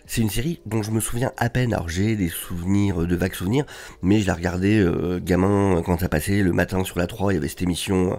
c'est 0.05 0.21
une 0.21 0.29
série 0.29 0.59
dont 0.65 0.83
je 0.83 0.91
me 0.91 0.99
souviens 0.99 1.31
à 1.37 1.49
peine. 1.49 1.73
Alors, 1.73 1.87
j'ai 1.87 2.15
des 2.15 2.27
souvenirs, 2.27 3.07
de 3.07 3.15
vagues 3.15 3.35
souvenirs, 3.35 3.65
mais 4.01 4.19
je 4.19 4.27
la 4.27 4.33
regardais 4.33 4.77
euh, 4.79 5.19
gamin 5.23 5.81
quand 5.85 5.99
ça 5.99 6.09
passait 6.09 6.41
le 6.41 6.51
matin 6.51 6.83
sur 6.83 6.97
la 6.99 7.07
3. 7.07 7.31
Il 7.31 7.35
y 7.35 7.37
avait 7.37 7.47
cette 7.47 7.61
émission, 7.61 8.13
euh, 8.13 8.15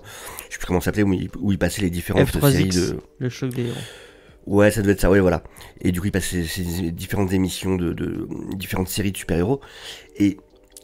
je 0.48 0.54
sais 0.54 0.58
plus 0.58 0.66
comment 0.66 0.80
ça 0.80 0.86
s'appelait, 0.86 1.02
où 1.02 1.12
il, 1.12 1.28
où 1.40 1.52
il 1.52 1.58
passait 1.58 1.82
les 1.82 1.90
différentes 1.90 2.30
séries 2.30 2.68
F3X, 2.68 2.90
de. 2.90 3.00
le 3.18 3.28
choc 3.28 3.52
des 3.52 3.64
héros. 3.64 3.76
Ouais, 4.46 4.70
ça 4.70 4.80
devait 4.82 4.92
être 4.92 5.00
ça, 5.00 5.10
ouais, 5.10 5.20
voilà. 5.20 5.42
Et 5.80 5.92
du 5.92 6.00
coup, 6.00 6.06
il 6.06 6.12
passait 6.12 6.44
ces 6.44 6.64
ces 6.64 6.90
différentes 6.92 7.32
émissions 7.32 7.76
de, 7.76 7.92
de 7.92 8.28
différentes 8.54 8.88
séries 8.88 9.12
de 9.12 9.16
super-héros. 9.16 9.60
Et 10.16 10.38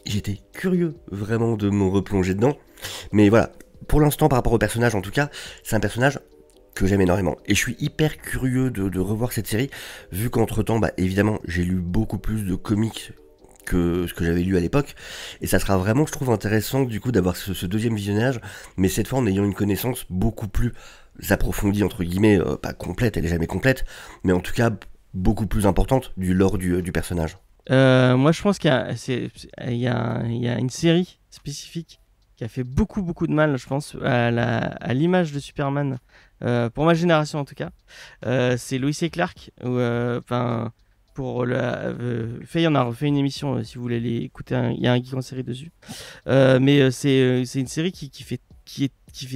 j'étais 0.05 0.39
curieux, 0.53 0.95
vraiment, 1.11 1.55
de 1.55 1.69
me 1.69 1.85
replonger 1.85 2.35
dedans. 2.35 2.57
Mais 3.11 3.29
voilà, 3.29 3.53
pour 3.87 4.01
l'instant, 4.01 4.27
par 4.27 4.37
rapport 4.37 4.53
au 4.53 4.57
personnage, 4.57 4.95
en 4.95 5.01
tout 5.01 5.11
cas, 5.11 5.29
c'est 5.63 5.75
un 5.75 5.79
personnage 5.79 6.19
que 6.75 6.85
j'aime 6.85 7.01
énormément. 7.01 7.37
Et 7.47 7.55
je 7.55 7.59
suis 7.59 7.75
hyper 7.79 8.17
curieux 8.17 8.69
de, 8.69 8.99
revoir 8.99 9.31
cette 9.31 9.47
série, 9.47 9.69
vu 10.11 10.29
qu'entre-temps, 10.29 10.79
bah, 10.79 10.91
évidemment, 10.97 11.39
j'ai 11.45 11.63
lu 11.63 11.75
beaucoup 11.75 12.19
plus 12.19 12.43
de 12.43 12.55
comics 12.55 13.11
que 13.65 14.07
ce 14.07 14.13
que 14.13 14.23
j'avais 14.23 14.43
lu 14.43 14.55
à 14.55 14.59
l'époque. 14.59 14.95
Et 15.41 15.47
ça 15.47 15.59
sera 15.59 15.77
vraiment, 15.77 16.05
je 16.05 16.11
trouve, 16.11 16.29
intéressant, 16.29 16.83
du 16.83 17.01
coup, 17.01 17.11
d'avoir 17.11 17.35
ce, 17.35 17.65
deuxième 17.65 17.95
visionnage, 17.95 18.39
mais 18.77 18.89
cette 18.89 19.07
fois 19.07 19.19
en 19.19 19.27
ayant 19.27 19.43
une 19.43 19.55
connaissance 19.55 20.05
beaucoup 20.09 20.47
plus 20.47 20.73
approfondie, 21.29 21.83
entre 21.83 22.03
guillemets, 22.03 22.39
euh, 22.39 22.55
pas 22.55 22.73
complète, 22.73 23.17
elle 23.17 23.25
est 23.25 23.29
jamais 23.29 23.47
complète, 23.47 23.83
mais 24.23 24.33
en 24.33 24.39
tout 24.39 24.53
cas 24.53 24.69
beaucoup 25.15 25.47
plus 25.47 25.65
importante 25.65 26.13
du 26.15 26.35
lore 26.35 26.59
du, 26.59 26.83
du 26.83 26.91
personnage. 26.91 27.37
Euh, 27.71 28.15
moi, 28.15 28.31
je 28.31 28.41
pense 28.41 28.59
qu'il 28.59 28.69
y 28.69 29.87
a 29.87 30.57
une 30.59 30.69
série 30.69 31.19
spécifique 31.31 31.99
qui 32.37 32.43
a 32.43 32.47
fait 32.47 32.63
beaucoup, 32.63 33.01
beaucoup 33.01 33.27
de 33.27 33.33
mal, 33.33 33.57
je 33.57 33.67
pense, 33.67 33.95
à 34.03 34.93
l'image 34.93 35.33
de 35.33 35.39
Superman, 35.39 35.97
euh, 36.43 36.69
pour 36.69 36.85
ma 36.85 36.93
génération 36.93 37.39
en 37.39 37.45
tout 37.45 37.55
cas. 37.55 37.71
Euh, 38.25 38.55
c'est 38.57 38.77
Lois 38.77 38.91
et 39.01 39.09
Clark, 39.09 39.51
euh, 39.63 40.19
enfin, 40.19 40.71
pour 41.15 41.47
la, 41.47 41.79
euh, 41.79 42.39
Faye 42.45 42.67
en 42.67 42.75
a 42.75 42.83
refait 42.83 43.07
une 43.07 43.17
émission, 43.17 43.55
euh, 43.55 43.63
si 43.63 43.75
vous 43.75 43.81
voulez 43.81 43.95
aller 43.95 44.17
écouter, 44.17 44.53
il 44.75 44.83
y 44.83 44.87
a 44.87 44.93
un 44.93 44.97
geek 44.97 45.15
en 45.15 45.21
série 45.21 45.43
dessus. 45.43 45.71
Euh, 46.27 46.59
mais 46.61 46.79
euh, 46.79 46.91
c'est 46.91 47.19
euh, 47.19 47.43
une 47.55 47.65
série 47.65 47.91
qui, 47.91 48.11
fait 48.23 48.39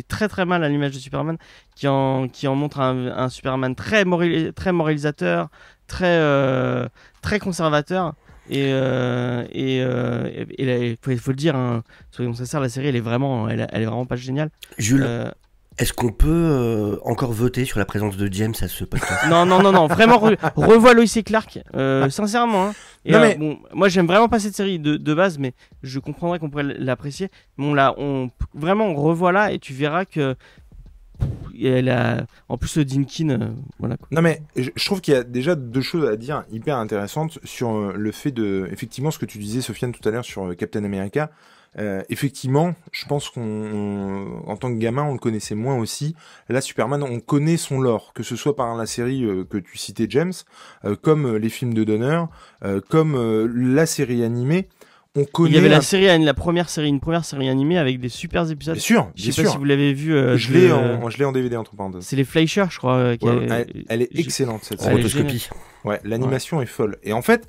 très 0.08 0.27
très 0.27 0.46
mal 0.46 0.63
à 0.63 0.70
l'image 0.70 0.91
de 0.91 1.00
Superman, 1.00 1.39
qui 1.75 1.88
en 1.88 2.29
montre 2.55 2.79
un, 2.81 3.29
Superman 3.29 3.74
très 3.74 4.05
très 4.53 4.72
moralisateur, 4.72 5.50
très 5.88 6.20
euh, 6.20 6.88
très 7.24 7.39
conservateur. 7.39 8.13
Et, 8.51 8.70
euh, 8.74 9.43
et, 9.51 9.81
euh, 9.81 10.29
et- 10.58 10.98
faut, 11.01 11.15
faut 11.17 11.31
le 11.31 11.38
dire, 11.38 11.55
hein, 11.55 11.84
soyons 12.12 12.34
sincères, 12.34 12.60
la 12.60 12.70
série 12.70 12.88
elle 12.88 12.96
est 12.98 13.00
vraiment, 13.00 13.48
elle, 13.50 13.65
elle 13.72 13.81
est 13.81 13.86
vraiment 13.86 14.05
pas 14.05 14.17
géniale. 14.17 14.50
Jules, 14.77 15.05
Euh, 15.08 15.31
est-ce 15.77 15.93
qu'on 15.93 16.12
peut 16.12 16.27
euh, 16.29 16.98
encore 17.05 17.31
voter 17.31 17.63
sur 17.63 17.79
la 17.79 17.86
présence 17.86 18.17
de 18.17 18.27
James 18.31 18.53
à 18.62 18.67
ce 18.67 18.84
podcast? 18.84 19.22
Non, 19.29 19.46
non, 19.46 19.63
non, 19.63 19.72
non, 19.72 19.88
vraiment, 19.88 20.17
re- 20.17 20.38
revois 20.55 20.93
Lois 20.93 21.05
et 21.15 21.24
Clark, 21.24 21.60
euh, 21.75 22.10
sincèrement. 22.10 22.67
hein. 22.67 22.74
Et, 23.05 23.13
Non, 23.13 23.20
euh, 23.22 23.34
bon, 23.36 23.58
moi 23.74 23.88
j'aime 23.88 24.05
vraiment 24.05 24.27
pas 24.27 24.39
cette 24.39 24.53
série 24.55 24.79
de, 24.79 24.98
de 24.98 25.13
base, 25.13 25.39
mais 25.39 25.53
je 25.81 25.98
comprendrais 26.00 26.38
qu'on 26.39 26.50
pourrait 26.50 26.75
l'apprécier. 26.77 27.29
Bon, 27.58 27.74
là, 27.74 27.96
on, 27.98 28.29
vraiment, 28.53 28.86
on 28.88 28.96
revoit 28.96 29.31
là 29.31 29.53
et 29.53 29.60
tu 29.60 29.74
verras 29.74 30.03
que 30.05 30.36
en 32.50 32.58
plus 32.58 32.78
Dinkin, 32.80 33.30
euh, 33.30 33.50
voilà. 33.80 33.98
Non 34.12 34.22
mais 34.22 34.42
je 34.56 34.86
trouve 34.86 35.01
qu'il 35.01 35.13
y 35.13 35.18
a 35.18 35.24
déjà 35.24 35.56
deux 35.56 35.82
choses 35.82 36.08
à 36.08 36.16
dire 36.16 36.44
hyper 36.51 36.78
intéressantes 36.78 37.40
sur 37.44 37.72
euh, 37.72 37.94
le 37.96 38.12
fait 38.12 38.32
de 38.32 38.68
effectivement 38.72 39.12
ce 39.12 39.20
que 39.20 39.25
tu 39.25 39.38
disais 39.38 39.62
Sofiane 39.62 39.92
tout 39.92 40.08
à 40.08 40.12
l'heure 40.12 40.25
sur 40.25 40.48
euh, 40.48 40.56
Captain 40.56 40.84
America. 40.84 41.32
Effectivement, 42.10 42.75
je 42.92 43.06
pense 43.06 43.30
qu'on 43.30 44.58
tant 44.60 44.74
que 44.74 44.78
gamin 44.78 45.04
on 45.04 45.13
le 45.13 45.20
connaissait 45.20 45.56
moins 45.56 45.78
aussi. 45.78 46.18
Là 46.50 46.60
Superman, 46.60 47.01
on 47.01 47.22
connaît 47.22 47.56
son 47.56 47.80
lore, 47.80 48.12
que 48.13 48.24
ce 48.24 48.36
soit 48.36 48.58
par 48.58 48.75
la 48.75 48.86
série 48.86 49.25
que 49.50 49.58
tu 49.58 49.78
citais 49.78 50.06
James, 50.10 50.34
comme 51.01 51.38
les 51.38 51.48
films 51.48 51.74
de 51.74 51.86
Donner, 51.86 52.25
comme 52.90 53.46
la 53.56 53.86
série 53.86 54.22
animée. 54.25 54.68
On 55.13 55.25
connaît 55.25 55.50
Il 55.50 55.56
y 55.56 55.58
avait 55.58 55.68
un- 55.68 55.72
la 55.72 55.82
série, 55.82 56.24
la 56.24 56.34
première 56.34 56.70
série, 56.70 56.88
une 56.88 57.01
première 57.01 57.25
série 57.25 57.50
animée 57.50 57.77
avec 57.77 58.00
des 58.00 58.08
super 58.08 58.50
épisodes. 58.50 58.75
bien 58.75 58.82
sûr, 58.82 59.12
Je 59.15 59.30
sais 59.32 59.44
pas 59.44 59.50
si 59.50 59.58
vous 59.58 59.65
l'avez 59.65 59.94
vu. 59.94 60.13
euh, 60.15 60.38
je 60.38 60.53
l'ai 60.53 60.72
en, 60.72 61.10
je 61.10 61.18
l'ai 61.18 61.25
en 61.25 61.34
DVD 61.34 61.58
entre 61.58 61.75
parenthèses. 61.75 62.03
C'est 62.06 62.15
les 62.15 62.24
Fleischer, 62.24 62.65
je 62.70 62.77
crois. 62.77 62.96
euh, 62.96 63.18
qui 63.18 63.25
Ouais, 63.27 63.51
a- 63.51 63.60
elle, 63.60 63.84
elle 63.89 64.01
est 64.03 64.15
excellente 64.18 64.63
cette 64.63 64.80
série. 64.80 64.96
rotoscopie. 64.96 65.50
Ouais, 65.84 66.00
l'animation 66.06 66.62
est 66.62 66.65
folle. 66.65 66.98
Et 67.03 67.12
en 67.12 67.22
fait, 67.22 67.46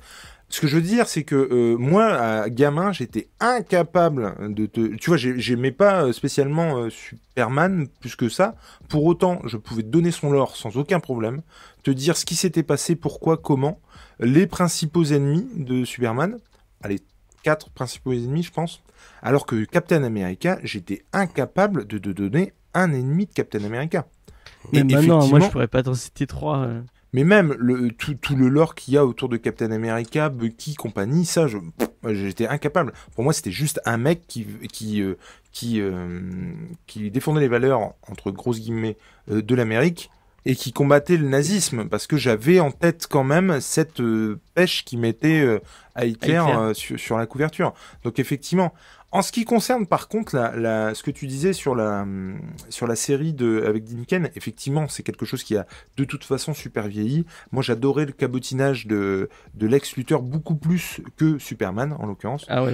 ce 0.49 0.59
que 0.59 0.67
je 0.67 0.75
veux 0.75 0.81
dire, 0.81 1.07
c'est 1.07 1.23
que 1.23 1.35
euh, 1.35 1.77
moi, 1.77 2.05
à 2.13 2.49
gamin, 2.49 2.91
j'étais 2.91 3.29
incapable 3.39 4.35
de 4.53 4.65
te... 4.65 4.95
Tu 4.97 5.09
vois, 5.09 5.15
j'ai- 5.17 5.39
j'aimais 5.39 5.71
pas 5.71 6.11
spécialement 6.11 6.79
euh, 6.79 6.89
Superman 6.89 7.87
plus 8.01 8.17
que 8.17 8.27
ça. 8.27 8.55
Pour 8.89 9.05
autant, 9.05 9.39
je 9.45 9.55
pouvais 9.55 9.83
te 9.83 9.87
donner 9.87 10.11
son 10.11 10.31
lore 10.31 10.57
sans 10.57 10.75
aucun 10.75 10.99
problème, 10.99 11.41
te 11.83 11.91
dire 11.91 12.17
ce 12.17 12.25
qui 12.25 12.35
s'était 12.35 12.61
passé, 12.63 12.97
pourquoi, 12.97 13.37
comment, 13.37 13.79
les 14.19 14.47
principaux 14.47 15.05
ennemis 15.05 15.47
de 15.55 15.85
Superman. 15.85 16.37
Allez, 16.83 16.99
quatre 17.43 17.69
principaux 17.69 18.13
ennemis, 18.13 18.43
je 18.43 18.51
pense. 18.51 18.81
Alors 19.21 19.45
que 19.45 19.63
Captain 19.65 20.03
America, 20.03 20.57
j'étais 20.63 21.03
incapable 21.13 21.85
de 21.85 21.97
te 21.97 22.09
donner 22.09 22.53
un 22.73 22.91
ennemi 22.91 23.25
de 23.27 23.33
Captain 23.33 23.63
America. 23.63 24.07
Mais 24.71 24.79
Et 24.79 24.83
maintenant, 24.83 25.27
moi, 25.27 25.39
je 25.39 25.49
pourrais 25.49 25.67
pas 25.67 25.83
t'en 25.83 25.93
citer 25.93 26.25
trois. 26.25 26.59
euh. 26.59 26.81
mais 27.11 27.23
même 27.23 27.53
le, 27.59 27.91
tout, 27.91 28.15
tout 28.15 28.35
le 28.35 28.47
lore 28.47 28.75
qu'il 28.75 28.93
y 28.93 28.97
a 28.97 29.05
autour 29.05 29.29
de 29.29 29.37
Captain 29.37 29.71
America, 29.71 30.29
Bucky, 30.29 30.73
compagnie, 30.75 31.25
ça, 31.25 31.45
j'étais 32.07 32.47
incapable. 32.47 32.93
Pour 33.13 33.23
moi, 33.23 33.33
c'était 33.33 33.51
juste 33.51 33.81
un 33.85 33.97
mec 33.97 34.25
qui, 34.27 34.47
qui, 34.71 35.01
euh, 35.01 35.15
qui, 35.51 35.81
euh, 35.81 36.21
qui 36.87 37.11
défendait 37.11 37.41
les 37.41 37.47
valeurs, 37.49 37.93
entre 38.09 38.31
grosses 38.31 38.59
guillemets, 38.59 38.97
de 39.27 39.55
l'Amérique 39.55 40.09
et 40.45 40.55
qui 40.55 40.73
combattait 40.73 41.17
le 41.17 41.27
nazisme, 41.27 41.87
parce 41.87 42.07
que 42.07 42.17
j'avais 42.17 42.59
en 42.59 42.71
tête 42.71 43.07
quand 43.09 43.23
même 43.23 43.61
cette 43.61 43.99
euh, 44.01 44.39
pêche 44.55 44.83
qui 44.83 44.97
mettait 44.97 45.41
euh, 45.41 45.59
à 45.95 46.05
Hitler, 46.05 46.41
Hitler. 46.41 46.55
euh, 46.57 46.73
sur, 46.73 46.99
sur 46.99 47.17
la 47.17 47.25
couverture. 47.25 47.73
Donc 48.03 48.19
effectivement, 48.19 48.73
en 49.13 49.21
ce 49.21 49.31
qui 49.31 49.45
concerne 49.45 49.85
par 49.85 50.07
contre 50.07 50.35
la, 50.35 50.55
la, 50.55 50.95
ce 50.95 51.03
que 51.03 51.11
tu 51.11 51.27
disais 51.27 51.53
sur 51.53 51.75
la, 51.75 52.05
sur 52.69 52.87
la 52.87 52.95
série 52.95 53.33
de, 53.33 53.63
avec 53.65 53.83
Dinken, 53.83 54.31
effectivement, 54.35 54.87
c'est 54.87 55.03
quelque 55.03 55.25
chose 55.25 55.43
qui 55.43 55.55
a 55.55 55.67
de 55.97 56.03
toute 56.03 56.23
façon 56.23 56.55
super 56.55 56.87
vieilli. 56.87 57.23
Moi, 57.51 57.61
j'adorais 57.61 58.05
le 58.05 58.11
cabotinage 58.11 58.87
de, 58.87 59.29
de 59.53 59.67
Lex 59.67 59.95
Luthor 59.95 60.23
beaucoup 60.23 60.55
plus 60.55 60.99
que 61.15 61.37
Superman, 61.37 61.95
en 61.99 62.07
l'occurrence. 62.07 62.45
Ah 62.49 62.63
ouais. 62.63 62.73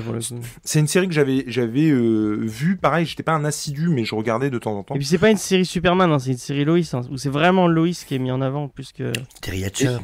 C'est 0.63 0.79
une 0.79 0.88
série 0.88 1.08
que 1.08 1.13
j'avais 1.13 1.43
j'avais 1.48 1.89
euh, 1.89 2.38
vue. 2.41 2.77
Pareil, 2.77 3.05
j'étais 3.05 3.24
pas 3.24 3.34
un 3.34 3.43
assidu, 3.43 3.89
mais 3.89 4.05
je 4.05 4.15
regardais 4.15 4.50
de 4.50 4.58
temps 4.58 4.77
en 4.77 4.84
temps. 4.84 4.96
Et 4.96 5.00
puis 5.00 5.08
c'est 5.08 5.17
pas 5.17 5.31
une 5.31 5.38
série 5.38 5.65
Superman, 5.65 6.10
hein, 6.10 6.19
c'est 6.19 6.31
une 6.31 6.38
série 6.38 6.63
Lois, 6.63 6.79
hein, 6.93 7.01
où 7.12 7.17
c'est 7.17 7.29
vraiment 7.29 7.67
Lois 7.67 7.89
qui 7.89 8.15
est 8.15 8.19
mis 8.19 8.31
en 8.31 8.41
avant 8.41 8.69
plus 8.69 8.93
que. 8.93 9.12
Terry 9.41 9.65
Hatcher. 9.65 9.98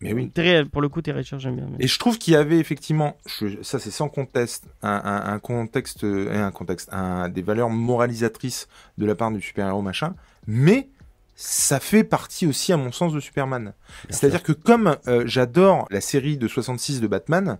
Mais 0.00 0.12
oui. 0.12 0.30
Pour 0.72 0.82
le 0.82 0.88
coup, 0.88 1.00
Terry 1.02 1.22
j'aime 1.24 1.56
bien. 1.56 1.66
mais- 1.70 1.84
Et 1.84 1.88
je 1.88 1.98
trouve 1.98 2.18
qu'il 2.18 2.34
y 2.34 2.36
avait 2.36 2.58
effectivement, 2.58 3.16
je- 3.40 3.62
ça 3.62 3.78
c'est 3.78 3.90
sans 3.90 4.08
conteste, 4.08 4.64
un, 4.82 4.90
un, 5.04 5.32
un 5.34 5.38
contexte, 5.38 6.04
euh, 6.04 6.44
un 6.44 6.50
contexte, 6.50 6.88
un, 6.92 7.28
des 7.28 7.42
valeurs 7.42 7.70
moralisatrices 7.70 8.68
de 8.98 9.06
la 9.06 9.14
part 9.14 9.30
du 9.30 9.40
super-héros 9.40 9.82
machin, 9.82 10.14
mais 10.46 10.88
ça 11.34 11.80
fait 11.80 12.04
partie 12.04 12.46
aussi 12.46 12.72
à 12.72 12.76
mon 12.76 12.92
sens 12.92 13.12
de 13.12 13.20
Superman. 13.20 13.72
C'est-à-dire 14.10 14.42
que 14.42 14.52
comme 14.52 14.96
euh, 15.06 15.24
j'adore 15.26 15.86
la 15.90 16.00
série 16.00 16.36
de 16.36 16.48
66 16.48 17.00
de 17.00 17.06
Batman, 17.06 17.58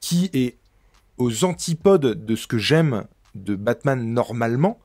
qui 0.00 0.30
est 0.32 0.56
aux 1.18 1.44
antipodes 1.44 2.24
de 2.24 2.36
ce 2.36 2.46
que 2.46 2.58
j'aime 2.58 3.04
de 3.34 3.54
Batman 3.54 4.02
normalement, 4.12 4.78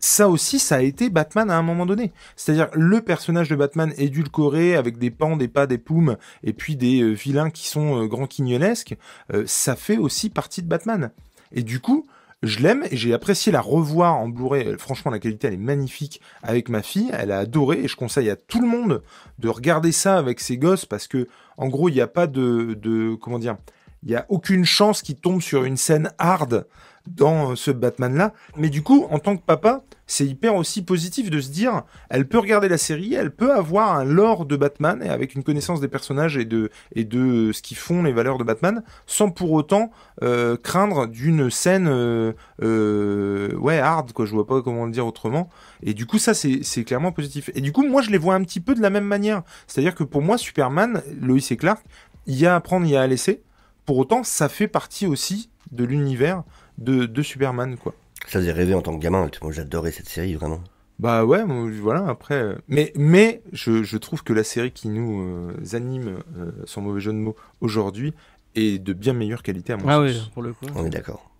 ça 0.00 0.28
aussi, 0.28 0.58
ça 0.58 0.76
a 0.76 0.82
été 0.82 1.10
Batman 1.10 1.50
à 1.50 1.56
un 1.56 1.62
moment 1.62 1.86
donné. 1.86 2.12
C'est-à-dire 2.36 2.68
le 2.72 3.00
personnage 3.00 3.48
de 3.48 3.56
Batman 3.56 3.92
édulcoré 3.96 4.76
avec 4.76 4.98
des 4.98 5.10
pans, 5.10 5.36
des 5.36 5.48
pas, 5.48 5.66
des 5.66 5.78
poumes, 5.78 6.16
et 6.42 6.52
puis 6.52 6.76
des 6.76 7.02
euh, 7.02 7.12
vilains 7.12 7.50
qui 7.50 7.68
sont 7.68 8.02
euh, 8.02 8.06
grands 8.06 8.26
quignolesques, 8.26 8.96
euh, 9.32 9.44
ça 9.46 9.76
fait 9.76 9.96
aussi 9.96 10.30
partie 10.30 10.62
de 10.62 10.68
Batman. 10.68 11.10
Et 11.52 11.62
du 11.62 11.80
coup, 11.80 12.06
je 12.42 12.60
l'aime 12.60 12.84
et 12.90 12.96
j'ai 12.96 13.12
apprécié 13.12 13.50
la 13.50 13.60
revoir 13.60 14.16
en 14.16 14.28
Blu-ray. 14.28 14.66
Euh, 14.68 14.78
Franchement, 14.78 15.10
la 15.10 15.18
qualité, 15.18 15.48
elle 15.48 15.54
est 15.54 15.56
magnifique 15.56 16.20
avec 16.42 16.68
ma 16.68 16.82
fille. 16.82 17.10
Elle 17.12 17.32
a 17.32 17.40
adoré 17.40 17.80
et 17.80 17.88
je 17.88 17.96
conseille 17.96 18.30
à 18.30 18.36
tout 18.36 18.60
le 18.60 18.68
monde 18.68 19.02
de 19.38 19.48
regarder 19.48 19.92
ça 19.92 20.16
avec 20.18 20.40
ses 20.40 20.56
gosses 20.56 20.86
parce 20.86 21.08
que, 21.08 21.26
en 21.56 21.68
gros, 21.68 21.88
il 21.88 21.94
n'y 21.94 22.00
a 22.00 22.06
pas 22.06 22.26
de, 22.26 22.78
de, 22.80 23.16
comment 23.16 23.38
dire, 23.38 23.56
il 24.04 24.10
y 24.10 24.14
a 24.14 24.26
aucune 24.28 24.64
chance 24.64 25.02
qu'il 25.02 25.16
tombe 25.16 25.42
sur 25.42 25.64
une 25.64 25.76
scène 25.76 26.12
hard 26.18 26.66
dans 27.06 27.52
euh, 27.52 27.56
ce 27.56 27.70
Batman-là. 27.70 28.32
Mais 28.56 28.68
du 28.68 28.82
coup, 28.82 29.06
en 29.10 29.18
tant 29.18 29.36
que 29.36 29.42
papa, 29.42 29.82
c'est 30.06 30.26
hyper 30.26 30.54
aussi 30.56 30.82
positif 30.82 31.30
de 31.30 31.40
se 31.40 31.50
dire, 31.50 31.82
elle 32.08 32.26
peut 32.26 32.38
regarder 32.38 32.68
la 32.68 32.78
série, 32.78 33.14
elle 33.14 33.30
peut 33.30 33.52
avoir 33.52 33.94
un 33.94 34.04
lore 34.04 34.46
de 34.46 34.56
Batman 34.56 35.02
et 35.02 35.08
avec 35.08 35.34
une 35.34 35.42
connaissance 35.42 35.80
des 35.80 35.88
personnages 35.88 36.38
et 36.38 36.46
de 36.46 36.70
et 36.94 37.04
de 37.04 37.52
ce 37.52 37.60
qui 37.60 37.74
font 37.74 38.02
les 38.02 38.12
valeurs 38.12 38.38
de 38.38 38.44
Batman, 38.44 38.82
sans 39.06 39.30
pour 39.30 39.52
autant 39.52 39.90
euh, 40.22 40.56
craindre 40.56 41.06
d'une 41.06 41.50
scène 41.50 41.88
euh, 41.88 43.54
ouais 43.56 43.78
hard 43.78 44.12
quoi. 44.12 44.24
Je 44.24 44.32
vois 44.32 44.46
pas 44.46 44.62
comment 44.62 44.86
le 44.86 44.92
dire 44.92 45.06
autrement. 45.06 45.50
Et 45.82 45.92
du 45.92 46.06
coup, 46.06 46.18
ça 46.18 46.32
c'est 46.32 46.60
c'est 46.62 46.84
clairement 46.84 47.12
positif. 47.12 47.50
Et 47.54 47.60
du 47.60 47.72
coup, 47.72 47.86
moi 47.86 48.00
je 48.00 48.10
les 48.10 48.18
vois 48.18 48.34
un 48.34 48.42
petit 48.44 48.60
peu 48.60 48.74
de 48.74 48.80
la 48.80 48.90
même 48.90 49.04
manière. 49.04 49.42
C'est-à-dire 49.66 49.94
que 49.94 50.04
pour 50.04 50.22
moi, 50.22 50.38
Superman, 50.38 51.02
Lois 51.20 51.38
et 51.50 51.56
Clark, 51.56 51.84
il 52.26 52.36
y 52.36 52.46
a 52.46 52.54
à 52.54 52.60
prendre, 52.60 52.86
il 52.86 52.92
y 52.92 52.96
a 52.96 53.02
à 53.02 53.06
laisser. 53.06 53.42
Pour 53.84 53.98
autant, 53.98 54.22
ça 54.22 54.48
fait 54.48 54.68
partie 54.68 55.06
aussi 55.06 55.50
de 55.72 55.84
l'univers 55.84 56.44
de, 56.78 57.04
de 57.06 57.22
Superman 57.22 57.76
quoi. 57.76 57.94
Ça 58.26 58.40
faisait 58.40 58.52
rêver 58.52 58.74
en 58.74 58.82
tant 58.82 58.96
que 58.98 59.02
gamin. 59.02 59.30
Moi, 59.42 59.52
j'adorais 59.52 59.92
cette 59.92 60.08
série, 60.08 60.34
vraiment. 60.34 60.60
Bah 60.98 61.24
ouais, 61.24 61.44
moi, 61.44 61.70
voilà, 61.80 62.06
après... 62.08 62.34
euh, 62.34 62.54
Mais, 62.66 62.92
mais 62.96 63.40
je, 63.52 63.84
je 63.84 63.96
trouve 63.96 64.24
que 64.24 64.32
la 64.32 64.42
série 64.42 64.72
qui 64.72 64.88
nous 64.88 65.22
euh, 65.22 65.76
anime, 65.76 66.16
euh, 66.36 66.50
sans 66.64 66.80
mauvais 66.82 67.00
jeu 67.00 67.12
de 67.12 67.16
mots, 67.18 67.36
aujourd'hui, 67.60 68.12
est 68.56 68.82
de 68.82 68.92
bien 68.92 69.12
meilleure 69.12 69.44
qualité 69.44 69.72
à 69.72 69.76
mon 69.76 69.88
Ah 69.88 69.94
sens. 69.94 70.24
oui, 70.24 70.30
pour 70.34 70.42
le 70.42 70.52
coup. 70.52 70.66
On 70.74 70.84
est 70.84 70.90
d'accord. 70.90 71.30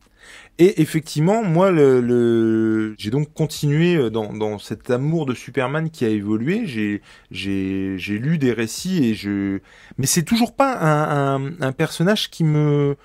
Et 0.59 0.81
effectivement, 0.81 1.43
moi, 1.43 1.73
le, 1.73 2.01
le... 2.01 2.95
j'ai 2.97 3.11
donc 3.11 3.35
continué 3.35 4.09
dans, 4.11 4.33
dans 4.33 4.59
cet 4.59 4.91
amour 4.91 5.27
de 5.27 5.35
Superman 5.35 5.91
qui 5.91 6.05
a 6.05 6.09
évolué. 6.09 6.63
J'ai, 6.67 7.03
j'ai, 7.33 7.97
j'ai 7.99 8.19
lu 8.19 8.39
des 8.39 8.53
récits 8.53 9.05
et 9.05 9.15
je... 9.15 9.59
Mais 9.99 10.07
c'est 10.07 10.23
toujours 10.23 10.55
pas 10.55 10.79
un, 10.79 11.45
un, 11.45 11.53
un 11.61 11.73
personnage 11.73 12.31
qui 12.31 12.45
me... 12.45 12.97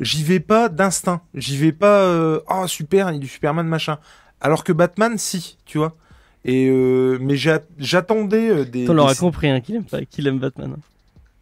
J'y 0.00 0.22
vais 0.24 0.40
pas 0.40 0.68
d'instinct. 0.68 1.22
J'y 1.34 1.56
vais 1.56 1.72
pas... 1.72 2.00
euh, 2.02 2.40
Ah, 2.48 2.66
super, 2.66 3.10
il 3.10 3.16
est 3.16 3.18
du 3.20 3.28
Superman, 3.28 3.66
machin. 3.66 3.98
Alors 4.40 4.64
que 4.64 4.72
Batman, 4.72 5.18
si, 5.18 5.58
tu 5.64 5.78
vois. 5.78 5.96
Et 6.44 6.68
euh, 6.68 7.18
mais 7.20 7.36
j'a- 7.36 7.60
j'attendais 7.78 8.48
euh, 8.50 8.64
des... 8.64 8.88
On 8.88 8.94
l'aura 8.94 9.12
des- 9.14 9.18
compris 9.20 9.48
hein, 9.48 9.60
qu'il 9.60 10.26
aime, 10.26 10.38
Batman. 10.40 10.76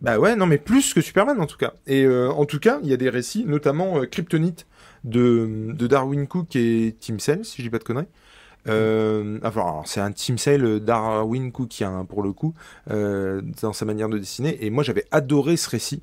bah 0.02 0.18
ouais, 0.18 0.36
non, 0.36 0.44
mais 0.46 0.58
plus 0.58 0.92
que 0.92 1.00
Superman 1.00 1.40
en 1.40 1.46
tout 1.46 1.56
cas. 1.56 1.72
Et 1.86 2.04
euh, 2.04 2.30
en 2.30 2.44
tout 2.44 2.58
cas, 2.58 2.78
il 2.82 2.88
y 2.90 2.92
a 2.92 2.98
des 2.98 3.08
récits, 3.08 3.44
notamment 3.46 4.00
Kryptonite 4.10 4.66
de, 5.04 5.68
de 5.72 5.86
Darwin 5.86 6.26
Cook 6.26 6.54
et 6.56 6.94
Tim 7.00 7.18
Sale, 7.18 7.44
si 7.46 7.58
je 7.58 7.62
dis 7.62 7.70
pas 7.70 7.78
de 7.78 7.84
conneries. 7.84 8.06
Euh, 8.68 9.38
enfin, 9.42 9.80
c'est 9.86 10.00
un 10.00 10.12
Tim 10.12 10.36
Sale 10.36 10.80
Darwin 10.80 11.50
Cook 11.50 11.80
hein, 11.80 12.04
pour 12.06 12.22
le 12.22 12.32
coup, 12.32 12.54
euh, 12.90 13.40
dans 13.62 13.72
sa 13.72 13.86
manière 13.86 14.10
de 14.10 14.18
dessiner. 14.18 14.62
Et 14.64 14.68
moi, 14.68 14.84
j'avais 14.84 15.06
adoré 15.10 15.56
ce 15.56 15.70
récit. 15.70 16.02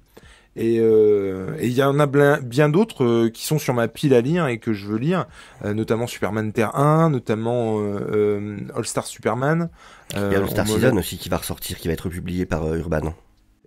Et 0.59 0.79
euh, 0.79 1.55
et 1.59 1.67
il 1.67 1.73
y 1.73 1.83
en 1.83 1.99
a 1.99 2.07
bien, 2.07 2.39
bien 2.41 2.67
d'autres 2.67 3.03
euh, 3.05 3.29
qui 3.29 3.45
sont 3.45 3.59
sur 3.59 3.75
ma 3.75 3.87
pile 3.87 4.13
à 4.15 4.21
lire 4.21 4.47
et 4.47 4.57
que 4.57 4.73
je 4.73 4.87
veux 4.87 4.97
lire, 4.97 5.25
euh, 5.63 5.73
notamment 5.75 6.07
Superman 6.07 6.51
Terre 6.51 6.75
1, 6.75 7.11
notamment 7.11 7.79
euh, 7.79 7.99
euh, 8.11 8.57
All 8.75 8.85
Star 8.85 9.05
Superman. 9.05 9.69
Il 10.13 10.19
y 10.19 10.35
a 10.35 10.39
le 10.39 10.47
Star 10.47 10.65
me- 10.65 10.71
Season 10.71 10.97
aussi 10.97 11.17
qui 11.17 11.29
va 11.29 11.37
ressortir, 11.37 11.77
qui 11.77 11.87
va 11.87 11.93
être 11.93 12.09
publié 12.09 12.45
par 12.47 12.63
euh, 12.65 12.77
Urban. 12.79 13.13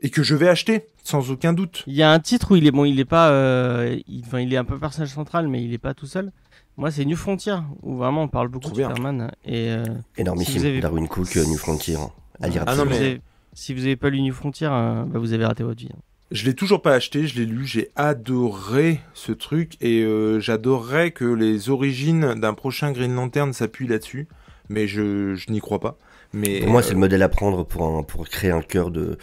Et 0.02 0.10
que 0.10 0.22
je 0.22 0.34
vais 0.34 0.48
acheter, 0.48 0.86
sans 1.04 1.30
aucun 1.30 1.52
doute. 1.52 1.84
Il 1.86 1.94
y 1.94 2.02
a 2.02 2.10
un 2.10 2.18
titre 2.20 2.52
où 2.52 2.56
il 2.56 2.66
est 2.66 2.70
bon, 2.70 2.84
il 2.86 2.98
est 2.98 3.04
pas, 3.04 3.30
euh, 3.30 3.96
il, 4.08 4.22
enfin, 4.26 4.40
il 4.40 4.52
est 4.52 4.56
un 4.56 4.64
peu 4.64 4.78
personnage 4.78 5.10
central, 5.10 5.46
mais 5.46 5.62
il 5.62 5.72
est 5.74 5.78
pas 5.78 5.94
tout 5.94 6.06
seul. 6.06 6.32
Moi, 6.76 6.90
c'est 6.90 7.04
New 7.04 7.16
Frontier 7.16 7.54
où 7.82 7.96
vraiment 7.98 8.22
on 8.22 8.28
parle 8.28 8.48
beaucoup 8.48 8.70
de. 8.70 8.74
Superman 8.74 9.30
et 9.44 9.68
euh, 9.70 9.84
Énormissime. 10.16 10.54
Si 10.54 10.58
vous 10.60 10.64
avez- 10.66 10.80
Darwin 10.80 11.06
Cook, 11.06 11.36
New 11.36 11.56
Frontier. 11.58 11.96
À 12.40 12.48
lire 12.48 12.64
Ah 12.66 12.72
si, 12.72 12.78
non, 12.78 12.84
vous 12.84 12.90
mais- 12.90 12.96
avez, 12.96 13.20
si 13.52 13.74
vous 13.74 13.80
avez 13.84 13.96
pas 13.96 14.08
lu 14.08 14.22
New 14.22 14.32
Frontier, 14.32 14.66
euh, 14.70 15.04
bah, 15.04 15.18
vous 15.18 15.34
avez 15.34 15.44
raté 15.44 15.62
votre 15.62 15.78
vie. 15.78 15.90
hein. 15.92 15.98
Je 16.30 16.44
l'ai 16.44 16.54
toujours 16.54 16.80
pas 16.80 16.94
acheté, 16.94 17.26
je 17.26 17.36
l'ai 17.40 17.46
lu, 17.46 17.66
j'ai 17.66 17.90
adoré 17.96 19.00
ce 19.14 19.32
truc 19.32 19.76
et 19.80 20.02
euh, 20.02 20.38
j'adorerais 20.38 21.10
que 21.10 21.24
les 21.24 21.70
origines 21.70 22.34
d'un 22.34 22.54
prochain 22.54 22.92
Green 22.92 23.12
Lantern 23.14 23.52
s'appuient 23.52 23.88
là-dessus, 23.88 24.28
mais 24.68 24.86
je, 24.86 25.34
je 25.34 25.50
n'y 25.50 25.58
crois 25.60 25.80
pas. 25.80 25.98
Mais 26.32 26.60
Pour 26.60 26.70
moi, 26.70 26.82
c'est 26.82 26.90
euh, 26.90 26.94
le 26.94 26.98
modèle 27.00 27.22
à 27.24 27.28
prendre 27.28 27.64
pour, 27.64 27.82
un- 27.84 28.04
pour 28.04 28.28
créer 28.28 28.52
un 28.52 28.62
cœur 28.62 28.92
de, 28.92 29.18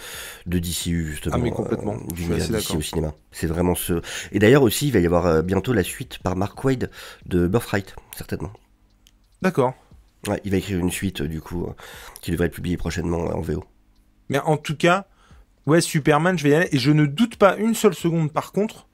de 0.48 0.60
DCU, 0.60 1.06
justement. 1.12 1.36
Ah, 1.38 1.40
mais 1.42 1.52
complètement. 1.52 1.96
euh, 1.96 2.36
assez 2.36 2.52
DC 2.52 2.76
au 2.76 2.82
cinéma. 2.82 3.14
C'est 3.32 3.48
vraiment 3.48 3.76
ce. 3.76 4.02
Et 4.34 4.40
d'ailleurs, 4.40 4.64
aussi, 4.64 4.88
il 4.88 4.92
va 4.92 5.00
y 5.00 5.06
avoir 5.06 5.42
bientôt 5.44 5.72
la 5.72 5.84
suite 5.84 6.18
par 6.20 6.36
Mark 6.36 6.62
Wade 6.66 6.92
de 7.26 7.48
Birthright, 7.48 7.96
certainement. 8.18 8.52
D'accord. 9.42 9.74
Ouais, 10.28 10.42
il 10.44 10.52
va 10.52 10.58
écrire 10.58 10.80
une 10.80 10.92
suite, 10.92 11.22
du 11.22 11.40
coup, 11.40 11.70
qui 12.22 12.32
devrait 12.32 12.48
être 12.48 12.54
publiée 12.56 12.76
prochainement 12.76 13.20
en 13.28 13.40
VO. 13.40 13.64
Mais 14.28 14.40
en 14.40 14.58
tout 14.58 14.76
cas, 14.76 15.08
ouais, 15.68 15.82
Superman, 15.82 16.38
je 16.38 16.44
vais 16.44 16.50
y 16.50 16.54
aller. 16.56 16.70
Et 16.72 16.80
je 16.80 16.92
ne 16.92 17.06
doute 17.06 17.36
pas 17.36 17.56
une 17.58 17.76
seule 17.76 17.94
seconde, 17.94 18.32
par 18.32 18.52
contre, 18.52 18.88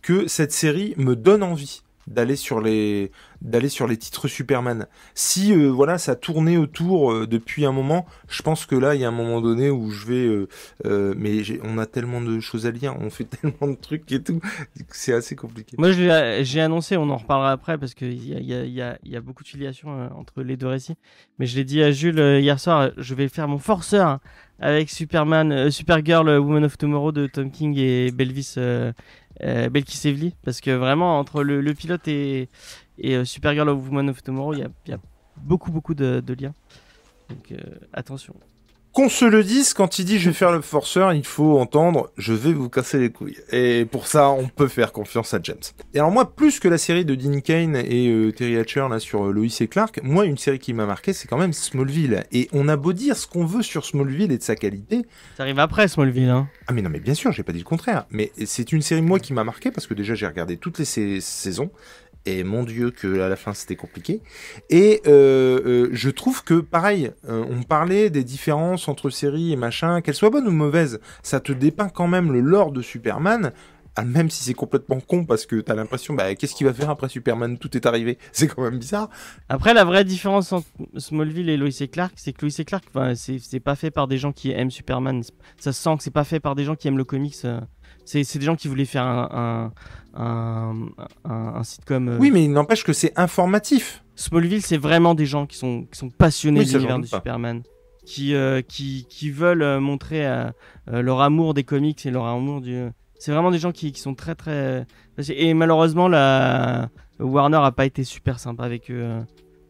que 0.00 0.26
cette 0.28 0.52
série 0.52 0.94
me 0.96 1.14
donne 1.14 1.42
envie 1.42 1.82
d'aller 2.06 2.36
sur 2.36 2.60
les 2.60 3.10
d'aller 3.40 3.68
sur 3.68 3.86
les 3.86 3.96
titres 3.96 4.28
Superman. 4.28 4.86
Si 5.14 5.52
euh, 5.52 5.68
voilà 5.68 5.96
ça 5.96 6.14
tournait 6.14 6.56
autour 6.56 7.12
euh, 7.12 7.26
depuis 7.26 7.64
un 7.64 7.72
moment, 7.72 8.06
je 8.28 8.42
pense 8.42 8.66
que 8.66 8.74
là 8.74 8.94
il 8.94 9.00
y 9.00 9.04
a 9.04 9.08
un 9.08 9.12
moment 9.12 9.40
donné 9.40 9.70
où 9.70 9.90
je 9.90 10.06
vais 10.06 10.46
euh, 10.86 11.14
mais 11.16 11.42
on 11.62 11.78
a 11.78 11.86
tellement 11.86 12.20
de 12.20 12.40
choses 12.40 12.66
à 12.66 12.70
lire, 12.70 12.96
on 13.00 13.10
fait 13.10 13.24
tellement 13.42 13.68
de 13.68 13.76
trucs 13.76 14.10
et 14.12 14.22
tout, 14.22 14.40
c'est 14.88 15.12
assez 15.12 15.36
compliqué. 15.36 15.76
Moi 15.78 15.92
j'ai 15.92 16.60
annoncé, 16.60 16.96
on 16.96 17.08
en 17.10 17.16
reparlera 17.16 17.52
après 17.52 17.78
parce 17.78 17.94
qu'il 17.94 18.26
y 18.26 18.34
a, 18.34 18.64
y, 18.64 18.82
a, 18.82 18.98
y, 19.02 19.16
a, 19.16 19.20
beaucoup 19.20 19.42
de 19.42 19.48
filiation 19.48 20.10
entre 20.16 20.42
les 20.42 20.56
deux 20.56 20.68
récits. 20.68 20.96
Mais 21.38 21.46
je 21.46 21.56
l'ai 21.56 21.64
dit 21.64 21.82
à 21.82 21.92
Jules 21.92 22.18
hier 22.40 22.58
soir, 22.58 22.90
je 22.96 23.14
vais 23.14 23.28
faire 23.28 23.48
mon 23.48 23.58
forceur 23.58 24.18
avec 24.58 24.90
Superman, 24.90 25.70
Supergirl, 25.70 26.28
Woman 26.28 26.64
of 26.64 26.76
Tomorrow 26.76 27.12
de 27.12 27.26
Tom 27.26 27.50
King 27.50 27.78
et 27.78 28.10
Belvis 28.10 28.56
euh, 29.42 29.68
Belkis 29.68 30.08
Evely, 30.08 30.34
parce 30.44 30.60
que 30.60 30.70
vraiment 30.70 31.18
entre 31.18 31.42
le, 31.42 31.74
pilote 31.74 32.06
et, 32.08 32.48
et 32.98 33.16
euh, 33.16 33.24
Supergirl 33.24 33.68
of 33.68 33.84
Woman 33.86 34.10
of 34.10 34.22
Tomorrow, 34.22 34.54
il 34.54 34.68
y 34.86 34.92
a, 34.92 34.98
beaucoup 35.36 35.70
beaucoup 35.70 35.94
de, 35.94 36.22
liens. 36.38 36.54
Donc 37.28 37.52
euh, 37.52 37.58
attention. 37.92 38.34
Qu'on 38.92 39.08
se 39.08 39.24
le 39.24 39.44
dise, 39.44 39.72
quand 39.72 40.00
il 40.00 40.04
dit 40.04 40.18
je 40.18 40.30
vais 40.30 40.34
faire 40.34 40.50
le 40.50 40.60
forceur, 40.62 41.12
il 41.12 41.24
faut 41.24 41.60
entendre 41.60 42.10
je 42.18 42.32
vais 42.32 42.52
vous 42.52 42.68
casser 42.68 42.98
les 42.98 43.10
couilles. 43.10 43.38
Et 43.52 43.84
pour 43.84 44.08
ça, 44.08 44.30
on 44.30 44.48
peut 44.48 44.66
faire 44.66 44.90
confiance 44.90 45.32
à 45.32 45.38
James. 45.44 45.60
Et 45.94 46.00
alors 46.00 46.10
moi, 46.10 46.34
plus 46.34 46.58
que 46.58 46.66
la 46.66 46.76
série 46.76 47.04
de 47.04 47.14
Dean 47.14 47.38
Kane 47.40 47.76
et 47.76 48.08
euh, 48.08 48.32
Terry 48.32 48.56
Hatcher 48.56 48.86
là 48.90 48.98
sur 48.98 49.26
euh, 49.26 49.32
Lois 49.32 49.46
et 49.60 49.68
Clark, 49.68 50.00
moi 50.02 50.26
une 50.26 50.36
série 50.36 50.58
qui 50.58 50.72
m'a 50.72 50.86
marqué, 50.86 51.12
c'est 51.12 51.28
quand 51.28 51.38
même 51.38 51.52
Smallville. 51.52 52.24
Et 52.32 52.48
on 52.52 52.66
a 52.66 52.76
beau 52.76 52.92
dire 52.92 53.16
ce 53.16 53.28
qu'on 53.28 53.46
veut 53.46 53.62
sur 53.62 53.84
Smallville 53.84 54.32
et 54.32 54.38
de 54.38 54.42
sa 54.42 54.56
qualité. 54.56 55.06
Ça 55.36 55.44
arrive 55.44 55.60
après 55.60 55.86
Smallville, 55.86 56.28
hein. 56.28 56.48
Ah 56.66 56.72
mais 56.72 56.82
non, 56.82 56.90
mais 56.90 56.98
bien 56.98 57.14
sûr, 57.14 57.30
j'ai 57.30 57.44
pas 57.44 57.52
dit 57.52 57.60
le 57.60 57.64
contraire. 57.64 58.06
Mais 58.10 58.32
c'est 58.44 58.72
une 58.72 58.82
série 58.82 59.02
moi 59.02 59.20
qui 59.20 59.32
m'a 59.32 59.44
marqué 59.44 59.70
parce 59.70 59.86
que 59.86 59.94
déjà 59.94 60.16
j'ai 60.16 60.26
regardé 60.26 60.56
toutes 60.56 60.80
les 60.80 60.84
saisons 61.20 61.70
et 62.26 62.44
mon 62.44 62.64
dieu 62.64 62.90
que 62.90 63.20
à 63.20 63.28
la 63.28 63.36
fin 63.36 63.54
c'était 63.54 63.76
compliqué. 63.76 64.22
Et 64.68 65.02
euh, 65.06 65.60
euh, 65.64 65.88
je 65.92 66.10
trouve 66.10 66.44
que 66.44 66.60
pareil, 66.60 67.12
euh, 67.28 67.44
on 67.50 67.62
parlait 67.62 68.10
des 68.10 68.24
différences 68.24 68.88
entre 68.88 69.10
séries 69.10 69.52
et 69.52 69.56
machin, 69.56 70.00
qu'elles 70.00 70.14
soient 70.14 70.30
bonnes 70.30 70.48
ou 70.48 70.52
mauvaises, 70.52 71.00
ça 71.22 71.40
te 71.40 71.52
dépeint 71.52 71.88
quand 71.88 72.08
même 72.08 72.32
le 72.32 72.40
lore 72.40 72.72
de 72.72 72.82
Superman. 72.82 73.52
Ah, 73.96 74.04
même 74.04 74.30
si 74.30 74.44
c'est 74.44 74.54
complètement 74.54 75.00
con 75.00 75.24
parce 75.24 75.46
que 75.46 75.56
t'as 75.56 75.74
l'impression, 75.74 76.14
bah, 76.14 76.34
qu'est-ce 76.36 76.54
qu'il 76.54 76.66
va 76.66 76.72
faire 76.72 76.90
après 76.90 77.08
Superman? 77.08 77.58
Tout 77.58 77.76
est 77.76 77.86
arrivé. 77.86 78.18
C'est 78.32 78.46
quand 78.46 78.62
même 78.62 78.78
bizarre. 78.78 79.10
Après, 79.48 79.74
la 79.74 79.84
vraie 79.84 80.04
différence 80.04 80.52
entre 80.52 80.68
Smallville 80.96 81.50
et 81.50 81.56
Lois 81.56 81.68
et 81.80 81.88
Clark, 81.88 82.12
c'est 82.14 82.32
que 82.32 82.46
Lois 82.46 82.54
et 82.56 82.64
Clark, 82.64 82.84
c'est 83.16 83.60
pas 83.60 83.74
fait 83.74 83.90
par 83.90 84.06
des 84.06 84.16
gens 84.16 84.30
qui 84.30 84.52
aiment 84.52 84.70
Superman. 84.70 85.22
Ça 85.58 85.72
se 85.72 85.82
sent 85.82 85.96
que 85.96 86.04
c'est 86.04 86.12
pas 86.12 86.24
fait 86.24 86.38
par 86.38 86.54
des 86.54 86.64
gens 86.64 86.76
qui 86.76 86.86
aiment 86.86 86.98
le 86.98 87.04
comics. 87.04 87.44
C'est 88.10 88.38
des 88.38 88.44
gens 88.44 88.56
qui 88.56 88.66
voulaient 88.66 88.84
faire 88.84 89.04
un, 89.04 89.72
un, 90.14 90.74
un, 91.24 91.62
sitcom. 91.62 92.08
Euh. 92.08 92.18
Oui, 92.18 92.30
mais 92.32 92.44
il 92.44 92.52
n'empêche 92.52 92.82
que 92.82 92.92
c'est 92.92 93.16
informatif. 93.16 94.02
Smallville, 94.16 94.62
c'est 94.62 94.76
vraiment 94.76 95.14
des 95.14 95.26
gens 95.26 95.46
qui 95.46 95.56
sont, 95.56 95.84
qui 95.84 95.98
sont 95.98 96.10
passionnés 96.10 96.64
de 96.64 96.72
l'univers 96.72 96.98
de 96.98 97.06
Superman. 97.06 97.62
Qui, 98.04 98.34
euh, 98.34 98.62
qui, 98.62 99.06
qui, 99.08 99.30
veulent 99.30 99.62
euh, 99.62 99.78
montrer 99.78 100.26
leur 100.86 101.20
amour 101.20 101.54
des 101.54 101.62
comics 101.62 102.04
et 102.04 102.10
leur 102.10 102.26
amour 102.26 102.60
du. 102.60 102.88
C'est 103.18 103.30
vraiment 103.30 103.50
des 103.50 103.58
gens 103.58 103.70
qui, 103.70 103.92
qui, 103.92 104.00
sont 104.00 104.14
très 104.14 104.34
très. 104.34 104.86
Et 105.28 105.54
malheureusement, 105.54 106.08
la 106.08 106.88
Warner 107.20 107.58
a 107.58 107.70
pas 107.70 107.86
été 107.86 108.02
super 108.02 108.40
sympa 108.40 108.64
avec 108.64 108.90
eux. 108.90 109.20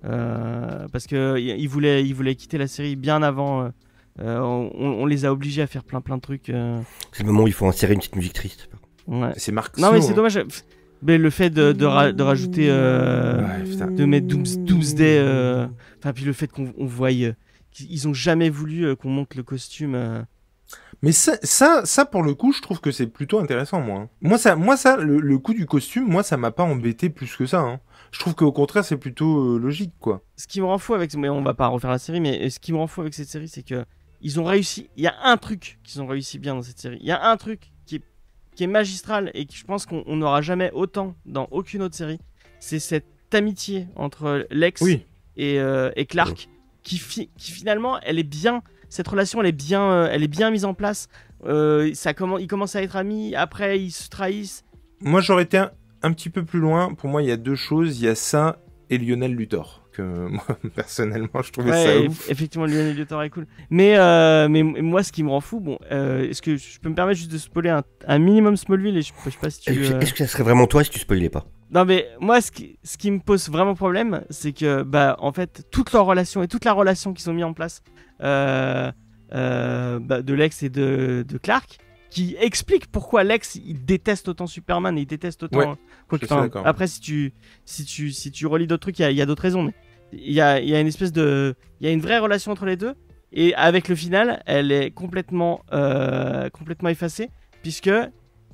parce 0.03 1.07
que 1.07 1.39
ils 1.39 1.69
voulaient, 1.69 2.07
ils 2.07 2.15
voulaient 2.15 2.37
quitter 2.37 2.57
la 2.57 2.69
série 2.69 2.97
bien 2.97 3.23
avant. 3.23 3.71
On, 4.21 4.71
on, 4.75 5.07
les 5.07 5.25
a 5.25 5.33
obligés 5.33 5.63
à 5.63 5.67
faire 5.67 5.85
plein 5.85 6.01
plein 6.01 6.17
de 6.17 6.23
trucs. 6.23 6.53
C'est 7.13 7.23
le 7.23 7.27
moment 7.27 7.45
où 7.45 7.47
il 7.49 7.53
faut 7.53 7.67
insérer 7.67 7.95
une 7.95 8.01
petite 8.01 8.17
musique 8.17 8.35
triste. 8.35 8.69
C'est 9.37 9.53
Marc 9.53 9.79
Non, 9.79 9.93
mais 9.93 10.01
c'est 10.01 10.13
hein. 10.13 10.15
dommage. 10.15 10.39
Mais 11.03 11.17
le 11.17 11.31
fait 11.31 11.51
de, 11.51 11.73
de, 11.73 11.85
rajouter. 12.23 12.67
Euh, 12.69 13.43
de 13.65 14.05
mettre 14.05 14.27
Doomsday. 14.27 15.19
Euh, 15.19 15.67
enfin, 15.99 16.13
puis 16.13 16.25
le 16.25 16.33
fait 16.33 16.49
qu'on 16.49 16.73
voie. 16.79 17.11
Euh, 17.11 17.33
ils 17.79 18.09
ont 18.09 18.15
jamais 18.15 18.51
voulu 18.51 18.95
qu'on 18.97 19.09
monte 19.09 19.35
le 19.35 19.43
costume. 19.43 20.27
Mais 21.03 21.13
ça, 21.13 21.37
ça, 21.43 21.83
ça, 21.85 22.05
pour 22.05 22.23
le 22.23 22.35
coup, 22.35 22.53
je 22.53 22.61
trouve 22.61 22.81
que 22.81 22.91
c'est 22.91 23.07
plutôt 23.07 23.39
intéressant, 23.39 23.81
moi. 23.81 24.01
Hein. 24.01 24.09
Moi, 24.21 24.39
ça, 24.39 24.55
moi, 24.57 24.77
ça 24.77 24.97
le, 24.99 25.39
coup 25.39 25.55
du 25.55 25.67
costume, 25.67 26.07
moi, 26.07 26.23
ça 26.23 26.37
m'a 26.37 26.51
pas 26.51 26.65
embêté 26.65 27.09
plus 27.09 27.35
que 27.37 27.47
ça. 27.47 27.61
Hein. 27.61 27.81
Je 28.13 28.19
trouve 28.19 28.35
qu'au 28.35 28.53
contraire, 28.53 28.85
c'est 28.85 28.99
plutôt 28.99 29.57
logique, 29.59 29.95
quoi. 29.99 30.23
Ce 30.37 30.47
qui 30.47 30.61
me 30.61 30.67
rend 30.67 30.79
fou 30.79 30.95
avec. 30.95 31.15
Mais 31.15 31.29
on 31.29 31.43
va 31.43 31.55
pas 31.55 31.69
refaire 31.69 31.91
la 31.91 31.99
série, 31.99 32.21
mais 32.21 32.51
ce 32.51 32.61
qui 32.61 32.73
me 32.73 32.79
rend 32.79 32.87
fou 32.87 33.01
avec 33.01 33.15
cette 33.15 33.29
série, 33.29 33.49
c'est 33.49 33.63
que. 33.63 33.85
Ils 34.23 34.39
ont 34.41 34.45
réussi. 34.45 34.91
Il 34.97 35.03
y 35.03 35.07
a 35.07 35.15
un 35.23 35.37
truc 35.37 35.79
qu'ils 35.83 36.03
ont 36.03 36.07
réussi 36.07 36.39
bien 36.39 36.55
dans 36.55 36.63
cette 36.63 36.79
série. 36.79 36.99
Il 37.01 37.07
y 37.07 37.13
a 37.13 37.31
un 37.31 37.37
truc 37.37 37.73
qui 38.55 38.65
est 38.65 38.67
magistral 38.67 39.31
et 39.33 39.47
que 39.47 39.55
je 39.55 39.65
pense 39.65 39.87
qu'on 39.87 40.17
n'aura 40.17 40.43
jamais 40.43 40.71
autant 40.73 41.15
dans 41.25 41.49
aucune 41.51 41.81
autre 41.81 41.95
série, 41.95 42.19
c'est 42.59 42.79
cette 42.79 43.07
amitié 43.33 43.87
entre 43.97 44.47
Lex 44.51 44.83
euh, 45.39 45.91
et, 45.97 46.05
Clark 46.05 46.49
qui, 46.83 46.99
qui 46.99 47.53
finalement 47.53 47.99
elle 48.01 48.19
est 48.19 48.23
bien 48.23 48.63
cette 48.89 49.07
relation 49.07 49.41
elle 49.41 49.47
est 49.47 49.53
bien 49.53 49.91
euh, 49.91 50.09
elle 50.11 50.23
est 50.23 50.29
bien 50.29 50.51
mise 50.51 50.65
en 50.65 50.75
place. 50.75 51.09
Euh, 51.47 51.95
ça 51.95 52.13
ils 52.39 52.47
commencent 52.49 52.77
à 52.77 52.83
être 52.83 52.97
amis 52.97 53.35
après 53.35 53.81
ils 53.81 53.93
se 53.93 54.11
trahissent. 54.11 54.65
Moi 55.01 55.23
j'aurais 55.23 55.45
été 55.45 55.57
un, 56.03 56.13
petit 56.13 56.29
peu 56.29 56.45
plus 56.45 56.61
loin. 56.61 56.93
Pour 56.93 57.09
moi 57.09 57.23
il 57.23 57.29
y 57.29 57.33
a 57.33 57.39
deux 57.39 57.55
choses. 57.55 57.99
Il 58.01 58.05
y 58.05 58.09
a 58.09 58.15
ça 58.15 58.59
et 58.91 58.99
Lionel 58.99 59.35
Luthor 59.35 59.80
que 59.91 60.03
moi 60.29 60.45
personnellement 60.75 61.43
je 61.43 61.51
trouvais 61.53 61.73
ça 61.73 62.01
ouf. 62.01 62.31
Effectivement, 62.31 62.67
Lionel 62.67 62.97
Luthor 62.97 63.23
est 63.23 63.31
cool. 63.31 63.47
Mais, 63.71 63.97
euh, 63.97 64.49
mais 64.49 64.63
moi, 64.63 65.03
ce 65.03 65.13
qui 65.13 65.23
me 65.23 65.31
rend 65.31 65.41
fou, 65.41 65.61
bon, 65.61 65.79
euh, 65.91 66.29
est-ce 66.29 66.43
que 66.43 66.57
je 66.57 66.79
peux 66.81 66.89
me 66.89 66.95
permettre 66.95 67.19
juste 67.19 67.33
de 67.33 67.39
spoiler 67.39 67.71
un, 67.71 67.83
un 68.07 68.19
minimum 68.19 68.57
Smallville 68.57 68.97
et 68.97 69.03
je, 69.03 69.13
je 69.25 69.31
sais 69.31 69.39
pas 69.41 69.51
si 69.51 69.61
tu. 69.61 69.71
Euh, 69.71 70.01
est-ce 70.01 70.13
que 70.13 70.19
ça 70.19 70.27
serait 70.27 70.43
vraiment 70.43 70.67
toi 70.67 70.85
si 70.85 70.91
tu 70.91 70.99
spoilais 70.99 71.29
pas? 71.29 71.45
Non, 71.73 71.85
mais 71.85 72.09
moi, 72.21 72.41
ce 72.41 72.51
qui, 72.51 72.79
ce 72.83 72.97
qui 72.97 73.11
me 73.11 73.21
pose 73.21 73.49
vraiment 73.49 73.75
problème, 73.75 74.25
c'est 74.31 74.53
que, 74.53 74.83
bah, 74.83 75.17
en 75.21 75.33
fait, 75.33 75.65
toute 75.71 75.93
leur 75.93 76.05
relation 76.05 76.43
et 76.43 76.49
toute 76.49 76.65
la 76.65 76.73
relation 76.73 77.13
qui 77.13 77.23
sont 77.23 77.33
mis 77.33 77.45
en 77.45 77.53
place 77.53 77.83
bah, 78.19 78.93
de 79.31 80.35
Lex 80.35 80.63
et 80.65 80.69
de, 80.69 81.25
de 81.27 81.39
Clark 81.39 81.79
qui 82.11 82.37
explique 82.39 82.89
pourquoi 82.89 83.25
Lex 83.25 83.55
il 83.55 83.85
déteste 83.85 84.29
autant 84.29 84.47
Superman 84.47 84.99
et 84.99 85.03
il 85.03 85.07
déteste 85.07 85.45
autant. 85.45 85.77
après, 86.65 86.87
si 86.89 87.01
tu 87.01 87.33
si 87.65 87.85
tu 87.85 88.11
si 88.11 88.31
tu 88.31 88.47
relis 88.47 88.67
d'autres 88.67 88.83
trucs, 88.83 88.99
il 88.99 89.13
y 89.13 89.23
a, 89.23 89.27
d'autres 89.27 89.43
raisons. 89.43 89.63
Mais 89.63 89.75
il 90.13 90.33
y 90.33 90.41
a, 90.41 90.61
y 90.61 90.75
a 90.75 90.81
une 90.81 90.89
espèce 90.89 91.13
de 91.13 91.55
il 91.81 91.87
y 91.87 91.91
a 91.91 91.93
une 91.93 92.01
vraie 92.01 92.19
relation 92.19 92.53
entre 92.53 92.67
les 92.67 92.77
deux 92.77 92.95
et 93.33 93.55
avec 93.55 93.89
le 93.89 93.95
final, 93.95 94.43
elle 94.45 94.73
est 94.73 94.91
complètement 94.91 95.63
euh, 95.73 96.51
complètement 96.51 96.89
effacée 96.89 97.31
puisque 97.63 97.91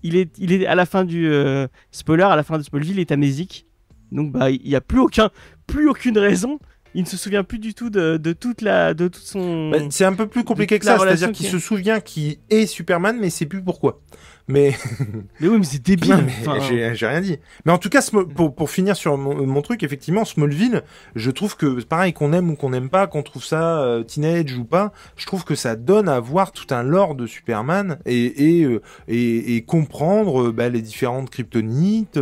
il 0.02 0.16
est 0.16 0.36
il 0.38 0.52
est 0.52 0.66
à 0.66 0.74
la 0.74 0.84
fin 0.84 1.04
du 1.04 1.28
euh, 1.28 1.66
spoiler 1.90 2.24
à 2.24 2.36
la 2.36 2.42
fin 2.42 2.58
de 2.58 2.62
Smallville 2.62 2.96
il 2.96 3.00
est 3.00 3.12
amnésique. 3.12 3.66
Donc 4.12 4.32
bah 4.32 4.50
il 4.50 4.68
y 4.68 4.76
a 4.76 4.80
plus 4.80 5.00
aucun 5.00 5.30
plus 5.66 5.88
aucune 5.88 6.18
raison 6.18 6.60
il 6.96 7.02
ne 7.02 7.06
se 7.06 7.18
souvient 7.18 7.44
plus 7.44 7.58
du 7.58 7.74
tout 7.74 7.90
de, 7.90 8.16
toute 8.32 8.62
la 8.62 8.94
de 8.94 9.08
tout 9.08 9.20
son. 9.20 9.70
Bah, 9.70 9.78
c'est 9.90 10.06
un 10.06 10.14
peu 10.14 10.26
plus 10.26 10.44
compliqué 10.44 10.78
que 10.78 10.84
ça, 10.86 10.98
c'est-à-dire 10.98 11.30
qu'il 11.30 11.46
se 11.46 11.58
souvient 11.58 12.00
qui 12.00 12.40
est 12.48 12.66
Superman, 12.66 13.18
mais 13.20 13.28
c'est 13.28 13.46
plus 13.46 13.62
pourquoi. 13.62 14.00
Mais. 14.48 14.74
mais 15.40 15.48
oui, 15.48 15.58
mais 15.58 15.64
c'est 15.64 15.82
débile. 15.82 16.26
J'ai 16.68 17.06
rien 17.06 17.20
dit. 17.20 17.38
Mais 17.64 17.72
en 17.72 17.78
tout 17.78 17.88
cas, 17.88 18.08
pour, 18.34 18.54
pour 18.54 18.70
finir 18.70 18.96
sur 18.96 19.16
mon, 19.16 19.62
truc, 19.62 19.82
effectivement, 19.82 20.24
Smallville, 20.24 20.82
je 21.14 21.30
trouve 21.30 21.56
que, 21.56 21.82
pareil, 21.84 22.12
qu'on 22.12 22.32
aime 22.32 22.50
ou 22.50 22.56
qu'on 22.56 22.70
n'aime 22.70 22.88
pas, 22.88 23.06
qu'on 23.06 23.22
trouve 23.22 23.44
ça 23.44 23.80
euh, 23.80 24.02
teenage 24.02 24.56
ou 24.56 24.64
pas, 24.64 24.92
je 25.16 25.26
trouve 25.26 25.44
que 25.44 25.54
ça 25.54 25.74
donne 25.74 26.08
à 26.08 26.20
voir 26.20 26.52
tout 26.52 26.66
un 26.70 26.82
lore 26.82 27.14
de 27.14 27.26
Superman 27.26 27.98
et, 28.06 28.60
et, 28.60 28.64
euh, 28.64 28.80
et, 29.08 29.62
comprendre 29.62 30.48
euh, 30.48 30.52
bah, 30.52 30.68
les 30.68 30.82
différentes 30.82 31.30
kryptonites, 31.30 32.20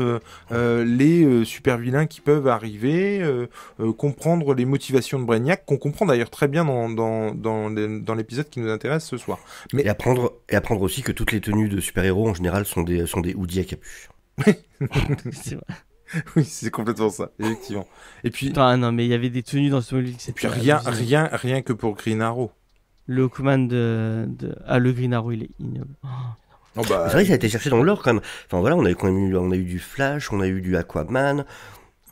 les 0.50 1.44
super 1.44 1.76
vilains 1.78 2.06
qui 2.06 2.20
peuvent 2.20 2.48
arriver, 2.48 3.22
comprendre 3.98 4.54
les 4.54 4.64
motivations 4.64 5.18
de 5.18 5.24
Brainiac, 5.24 5.64
qu'on 5.66 5.76
comprend 5.76 6.06
d'ailleurs 6.06 6.30
très 6.30 6.48
bien 6.48 6.64
dans, 6.64 6.88
dans, 6.88 7.34
dans, 7.34 7.70
dans 7.70 8.14
l'épisode 8.14 8.48
qui 8.48 8.60
nous 8.60 8.70
intéresse 8.70 9.04
ce 9.04 9.16
soir. 9.16 9.38
Mais... 9.72 9.82
Et 9.82 9.88
apprendre, 9.88 10.32
et 10.48 10.56
apprendre 10.56 10.82
aussi 10.82 11.02
que 11.02 11.12
toutes 11.12 11.32
les 11.32 11.40
tenues 11.40 11.68
de 11.68 11.80
super-héros 11.80 12.13
en 12.22 12.34
général 12.34 12.64
sont 12.64 12.82
des, 12.82 13.06
sont 13.06 13.20
des 13.20 13.34
hoodies 13.34 13.60
à 13.60 13.64
capuche. 13.64 14.08
c'est 15.32 15.54
vrai. 15.54 15.64
Oui, 16.36 16.44
c'est 16.44 16.70
complètement 16.70 17.10
ça, 17.10 17.30
effectivement. 17.40 17.86
Et 18.22 18.30
puis. 18.30 18.52
Ah 18.56 18.76
non, 18.76 18.92
mais 18.92 19.04
il 19.04 19.08
y 19.08 19.14
avait 19.14 19.30
des 19.30 19.42
tenues 19.42 19.70
dans 19.70 19.80
ce 19.80 19.96
Et 19.96 20.32
puis 20.32 20.46
rien, 20.46 20.78
rien, 20.84 21.28
rien 21.32 21.62
que 21.62 21.72
pour 21.72 21.94
Green 21.94 22.22
Arrow. 22.22 22.52
Le 23.06 23.28
command 23.28 23.68
de, 23.68 24.26
de, 24.28 24.54
Ah, 24.66 24.78
le 24.78 24.92
Green 24.92 25.12
Arrow, 25.12 25.32
il 25.32 25.44
est 25.44 25.50
ignoble. 25.58 25.94
Oh, 26.76 26.82
bah... 26.88 27.06
C'est 27.06 27.14
vrai 27.14 27.22
que 27.22 27.28
ça 27.28 27.32
a 27.32 27.36
été 27.36 27.48
cherché 27.48 27.70
dans 27.70 27.82
l'or 27.82 28.02
quand 28.02 28.14
même. 28.14 28.22
Enfin 28.46 28.60
voilà, 28.60 28.76
on 28.76 28.84
a, 28.84 28.90
eu, 28.90 28.96
on 29.36 29.50
a 29.50 29.56
eu 29.56 29.64
du 29.64 29.78
Flash, 29.78 30.32
on 30.32 30.40
a 30.40 30.46
eu 30.46 30.60
du 30.60 30.76
Aquaman. 30.76 31.44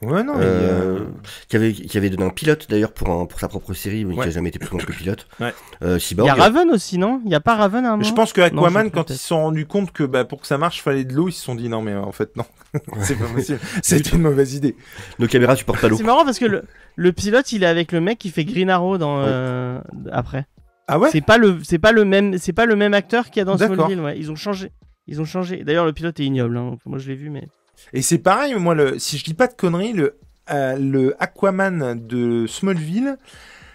Ouais, 0.02 0.22
non, 0.24 0.34
mais, 0.36 0.44
Euh, 0.44 0.98
euh, 0.98 1.04
qui, 1.48 1.56
avait, 1.56 1.72
qui 1.72 1.96
avait 1.96 2.10
donné 2.10 2.24
un 2.24 2.30
pilote 2.30 2.66
d'ailleurs 2.68 2.92
pour, 2.92 3.08
un- 3.10 3.24
pour 3.26 3.38
sa 3.38 3.46
propre 3.48 3.72
série, 3.72 4.04
mais 4.04 4.14
Ouais. 4.14 4.22
qui 4.24 4.28
a 4.28 4.32
jamais 4.32 4.48
été 4.48 4.58
plus 4.58 4.68
long 4.70 4.78
que 4.84 4.90
pilote. 4.92 5.28
Ouais. 5.38 5.54
Euh, 5.82 5.98
Il 6.10 6.16
y 6.24 6.28
a 6.28 6.34
Raven 6.34 6.70
aussi, 6.70 6.98
non? 6.98 7.20
Il 7.24 7.30
y 7.30 7.34
a 7.34 7.40
pas 7.40 7.54
Raven 7.54 7.84
à 7.84 7.88
un 7.88 7.92
moment? 7.92 8.02
Je 8.08 8.12
pense 8.12 8.32
que 8.32 8.40
Aquaman, 8.40 8.90
quand 8.90 9.10
ils 9.10 9.16
se 9.16 9.28
sont 9.28 9.36
rendus 9.42 9.66
compte 9.66 9.92
que 9.92 10.02
bah, 10.04 10.24
pour 10.24 10.40
que 10.40 10.46
ça 10.48 10.58
marche, 10.58 10.78
il 10.78 10.82
fallait 10.82 11.04
de 11.04 11.12
l'eau, 11.14 11.28
ils 11.28 11.32
se 11.32 11.42
sont 11.44 11.54
dit 11.54 11.68
non, 11.68 11.82
mais 11.82 11.94
en 11.94 12.10
fait, 12.12 12.36
non, 12.36 12.44
c'est 13.02 13.16
pas 13.18 13.26
possible. 13.26 13.60
C'était 13.82 14.10
une 14.10 14.22
mauvaise 14.22 14.54
idée. 14.54 14.76
Nos 15.20 15.28
caméras 15.28 15.54
supportent 15.56 15.80
pas 15.80 15.88
l'eau. 15.88 15.96
C'est 15.96 16.02
marrant 16.04 16.24
parce 16.24 16.38
que 16.40 16.46
le, 16.46 16.64
le 16.96 17.12
pilote, 17.12 17.52
il 17.52 17.62
est 17.62 17.66
avec 17.66 17.92
le 17.92 18.00
mec 18.00 18.18
qui 18.18 18.30
fait 18.30 18.44
Green 18.44 18.70
Arrow 18.70 18.98
dans 18.98 19.20
euh, 19.20 19.78
après. 20.10 20.46
Ah 20.88 20.98
ouais? 20.98 21.10
C'est 21.12 21.20
pas 21.20 21.38
le 21.38 21.60
c'est 21.62 21.78
pas 21.78 21.92
le 21.92 22.04
même 22.04 22.38
c'est 22.38 22.52
pas 22.52 22.66
le 22.66 22.74
même 22.74 22.92
acteur 22.92 23.26
qu'il 23.30 23.36
y 23.36 23.40
a 23.40 23.44
dans. 23.44 23.56
Smallville, 23.56 24.00
ouais. 24.00 24.18
Ils 24.18 24.32
ont 24.32 24.36
changé. 24.36 24.72
Ils 25.06 25.20
ont 25.20 25.24
changé. 25.24 25.62
D'ailleurs, 25.64 25.86
le 25.86 25.92
pilote 25.92 26.18
est 26.18 26.24
ignoble. 26.24 26.56
hein. 26.56 26.76
Moi, 26.86 26.98
je 26.98 27.08
l'ai 27.08 27.14
vu, 27.14 27.30
mais 27.30 27.46
Et 27.92 28.02
c'est 28.02 28.18
pareil, 28.18 28.54
moi, 28.54 28.74
le, 28.74 28.98
si 28.98 29.18
je 29.18 29.24
dis 29.24 29.34
pas 29.34 29.46
de 29.46 29.54
conneries, 29.54 29.92
le, 29.92 30.18
euh, 30.50 30.76
le 30.76 31.14
Aquaman 31.22 31.94
de 32.06 32.46
Smallville, 32.46 33.16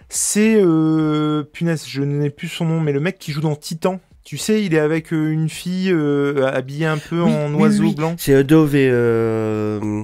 c'est. 0.10 0.56
Euh, 0.60 1.44
punaise, 1.44 1.86
je 1.88 2.02
n'ai 2.02 2.30
plus 2.30 2.48
son 2.48 2.66
nom, 2.66 2.80
mais 2.80 2.92
le 2.92 3.00
mec 3.00 3.18
qui 3.20 3.32
joue 3.32 3.42
dans 3.42 3.56
Titan. 3.56 4.00
Tu 4.24 4.38
sais, 4.38 4.64
il 4.64 4.74
est 4.74 4.80
avec 4.80 5.14
euh, 5.14 5.32
une 5.32 5.48
fille 5.48 5.90
euh, 5.90 6.46
habillée 6.52 6.86
un 6.86 6.98
peu 6.98 7.22
Oui, 7.22 7.32
en 7.32 7.54
oui, 7.54 7.62
oiseau 7.62 7.84
oui. 7.84 7.96
blanc. 7.96 8.16
C'est 8.18 8.34
euh, 8.34 8.44
Dove 8.44 8.76
et. 8.76 8.90
Euh, 8.92 10.04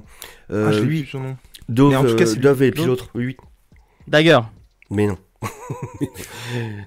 euh, 0.51 0.67
ah, 0.69 0.71
je 0.71 0.79
plus 0.81 1.05
son 1.05 1.19
nom. 1.19 1.37
Dove, 1.67 1.89
Mais 1.91 1.95
en 1.97 2.05
tout 2.05 2.15
cas. 2.15 2.25
Dove 2.35 2.63
et 2.63 2.71
puis 2.71 2.85
l'autre. 2.85 3.09
Oui, 3.15 3.25
oui. 3.25 3.37
Dagger. 4.07 4.39
Mais 4.89 5.07
non. 5.07 5.17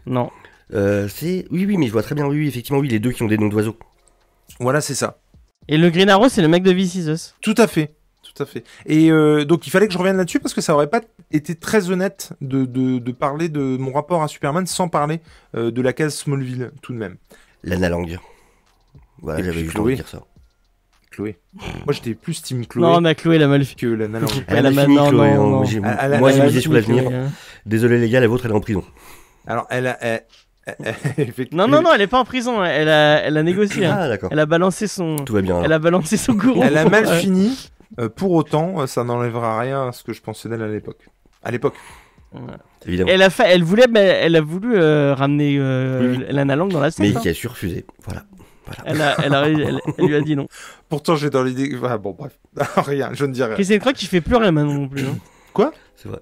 Non. 0.07 0.31
Euh, 0.73 1.09
c'est. 1.09 1.47
Oui, 1.51 1.67
oui, 1.67 1.77
mais 1.77 1.87
je 1.89 1.93
vois 1.93 2.03
très 2.03 2.15
bien. 2.15 2.27
Oui, 2.27 2.39
oui, 2.39 2.49
effectivement, 2.49 2.81
oui, 2.81 2.89
les 2.89 2.99
deux 3.01 3.13
qui 3.13 3.23
ont 3.23 3.29
des 3.29 3.39
noms 3.39 3.49
d'oiseaux. 3.49 3.77
Voilà, 4.61 4.81
c'est 4.81 4.95
ça. 4.95 5.19
Et 5.69 5.77
le 5.79 5.91
Green 5.91 6.09
Arrow, 6.09 6.29
c'est 6.29 6.43
le 6.43 6.49
mec 6.49 6.63
de 6.63 6.73
This 6.73 6.95
Is 6.95 7.09
Us. 7.11 7.35
Tout 7.41 7.55
à 7.59 7.67
fait. 7.67 7.95
Tout 8.23 8.43
à 8.43 8.47
fait. 8.47 8.65
Et 8.87 9.11
euh, 9.11 9.45
donc 9.45 9.67
il 9.67 9.71
fallait 9.71 9.87
que 9.87 9.93
je 9.93 9.99
revienne 9.99 10.17
là-dessus 10.17 10.41
parce 10.41 10.53
que 10.55 10.61
ça 10.61 10.75
aurait 10.75 10.91
pas 10.91 11.01
été 11.33 11.55
très 11.55 11.91
honnête 11.91 12.33
de, 12.41 12.65
de, 12.67 12.99
de 12.99 13.13
parler 13.13 13.49
de 13.49 13.61
mon 13.79 13.93
rapport 13.93 14.23
à 14.23 14.29
Superman 14.29 14.67
sans 14.67 14.89
parler 14.89 15.21
euh, 15.55 15.71
de 15.71 15.81
la 15.81 15.93
case 15.93 16.15
Smallville 16.15 16.71
tout 16.83 16.93
de 16.93 16.99
même. 16.99 17.17
Lana 17.65 17.89
Lang. 17.89 18.19
Voilà, 19.23 19.43
j'avais 19.43 19.61
juste 19.61 19.71
Chloé. 19.73 19.83
envie 19.83 19.93
de 19.93 19.97
dire 20.03 20.09
ça. 20.09 20.23
Chloé. 21.11 21.39
Moi 21.87 21.93
j'étais 21.95 22.15
plus 22.15 22.43
Team 22.43 22.67
Chloé 22.67 22.83
Non, 22.87 23.01
mais 23.01 23.15
Chloé, 23.15 23.39
la 23.39 23.49
mal 23.49 23.65
que 23.67 23.87
Lana 23.87 24.21
Lang. 24.21 24.31
Elle, 24.49 24.57
Elle 24.59 24.67
a 24.67 24.69
a 24.69 24.73
mal 24.73 24.85
fini, 24.87 25.09
Chloé. 25.09 25.35
non, 25.35 25.63
hein. 25.63 25.83
a- 25.85 26.19
Moi, 26.19 26.33
j'ai 26.33 26.41
a 26.43 26.45
misé 26.47 26.61
sur 26.61 26.73
l'avenir. 26.75 27.11
Désolé, 27.65 27.99
les 27.99 28.11
gars, 28.11 28.21
la 28.21 28.27
vôtre, 28.29 28.45
elle 28.45 28.51
est 28.53 28.55
en 28.55 28.61
prison. 28.61 28.85
Alors 29.47 29.67
elle 29.71 29.87
a. 29.87 29.97
elle- 30.03 30.25
Non, 31.53 31.69
non, 31.69 31.81
non, 31.83 31.91
elle 31.95 32.01
est 32.03 32.07
pas 32.07 32.19
en 32.21 32.25
prison. 32.25 32.61
hein. 32.61 32.67
Elle 32.67 32.89
a, 32.89 33.23
elle 33.23 33.37
a 33.37 33.43
négocié. 33.43 33.87
hein. 33.87 33.97
Ah, 33.99 34.09
d'accord. 34.09 34.31
Elle 34.33 34.39
a 34.41 34.47
balancé 34.47 34.87
son, 34.87 35.17
Tout 35.17 35.33
va 35.35 35.43
bien. 35.43 35.55
alors. 35.55 35.65
elle 35.65 35.73
a 35.73 35.79
balancé 35.79 36.17
son 36.17 36.33
gourou. 36.35 36.63
Elle 36.63 36.77
a 36.77 36.89
mal 36.89 37.07
fini. 37.07 37.71
euh, 38.01 38.09
pour 38.09 38.33
autant, 38.33 38.81
euh, 38.81 38.87
ça 38.87 39.05
n'enlèvera 39.05 39.59
rien 39.61 39.89
à 39.89 39.93
ce 39.93 40.03
que 40.03 40.13
je 40.13 40.21
pensais 40.23 40.49
d'elle 40.49 40.63
à 40.63 40.69
l'époque. 40.69 41.09
À 41.45 41.51
l'époque. 41.51 41.75
Évidemment. 42.87 43.11
Elle 43.13 43.23
a 43.23 43.31
fait, 43.31 43.45
elle 43.47 43.63
voulait, 43.63 43.87
mais 43.91 44.01
elle 44.01 44.37
a 44.37 44.41
voulu 44.41 44.77
euh, 44.77 45.15
ramener 45.15 45.57
euh, 45.59 46.17
Oui, 46.19 46.25
Lana 46.29 46.57
Lang 46.57 46.71
dans 46.71 46.81
la 46.81 46.87
Mais 46.99 47.13
scène. 47.13 47.21
qui 47.21 47.29
a 47.29 47.35
su 47.35 47.47
refuser. 47.47 47.87
Voilà. 48.05 48.25
voilà. 48.67 48.83
Elle, 48.85 49.01
a, 49.01 49.17
elle, 49.25 49.35
a- 49.35 49.49
elle- 49.49 49.81
elle 49.99 50.05
lui 50.07 50.15
a 50.17 50.21
dit 50.21 50.37
non. 50.37 50.47
Pourtant 50.89 51.17
j'ai 51.17 51.31
dans 51.31 51.43
l'idée. 51.43 51.75
Ah, 51.89 51.97
bon 51.99 52.15
bref. 52.19 52.33
rien. 52.77 53.11
Je 53.13 53.25
ne 53.25 53.33
dis 53.33 53.43
rien. 53.43 53.55
Christine 53.55 53.79
Croc 53.79 53.95
qui 53.95 54.07
fait 54.07 54.21
plus 54.21 54.37
rien 54.37 54.51
maintenant 54.53 54.75
non 54.75 54.89
plus. 54.89 55.05
hein. 55.05 55.71
C'est 55.95 56.09
vrai. 56.09 56.19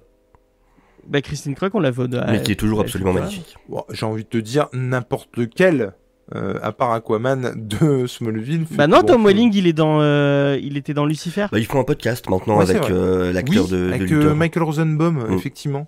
Bah 1.07 1.21
Christine 1.21 1.55
Croc, 1.55 1.73
on 1.75 1.79
l'a 1.79 1.91
vu. 1.91 2.03
Mais 2.27 2.41
qui 2.41 2.51
est 2.51 2.55
toujours 2.55 2.79
absolument 2.81 3.13
magnifique. 3.13 3.55
Bon, 3.69 3.83
j'ai 3.91 4.05
envie 4.05 4.23
de 4.23 4.29
te 4.29 4.37
dire 4.37 4.67
n'importe 4.73 5.35
lequel. 5.37 5.93
euh, 6.33 6.57
à 6.63 6.71
part 6.71 6.91
Aquaman 6.91 7.53
de 7.55 8.07
Smallville. 8.07 8.65
Bah 8.71 8.87
non, 8.87 9.03
Tom. 9.03 9.23
Welling, 9.25 9.51
il 9.53 9.67
est 9.67 9.73
dans, 9.73 10.01
euh, 10.01 10.57
il 10.59 10.75
était 10.75 10.95
dans 10.95 11.05
Lucifer. 11.05 11.45
Bah, 11.51 11.59
ils 11.59 11.67
font 11.67 11.79
un 11.79 11.83
podcast 11.83 12.27
maintenant 12.31 12.57
Ouais, 12.57 12.67
avec 12.67 12.89
euh, 12.89 13.31
l'acteur 13.31 13.65
oui, 13.65 13.69
de, 13.71 13.91
avec 13.93 14.11
euh, 14.11 14.33
Michael 14.33 14.63
Rosenbaum, 14.63 15.27
Mm. 15.29 15.33
effectivement. 15.33 15.87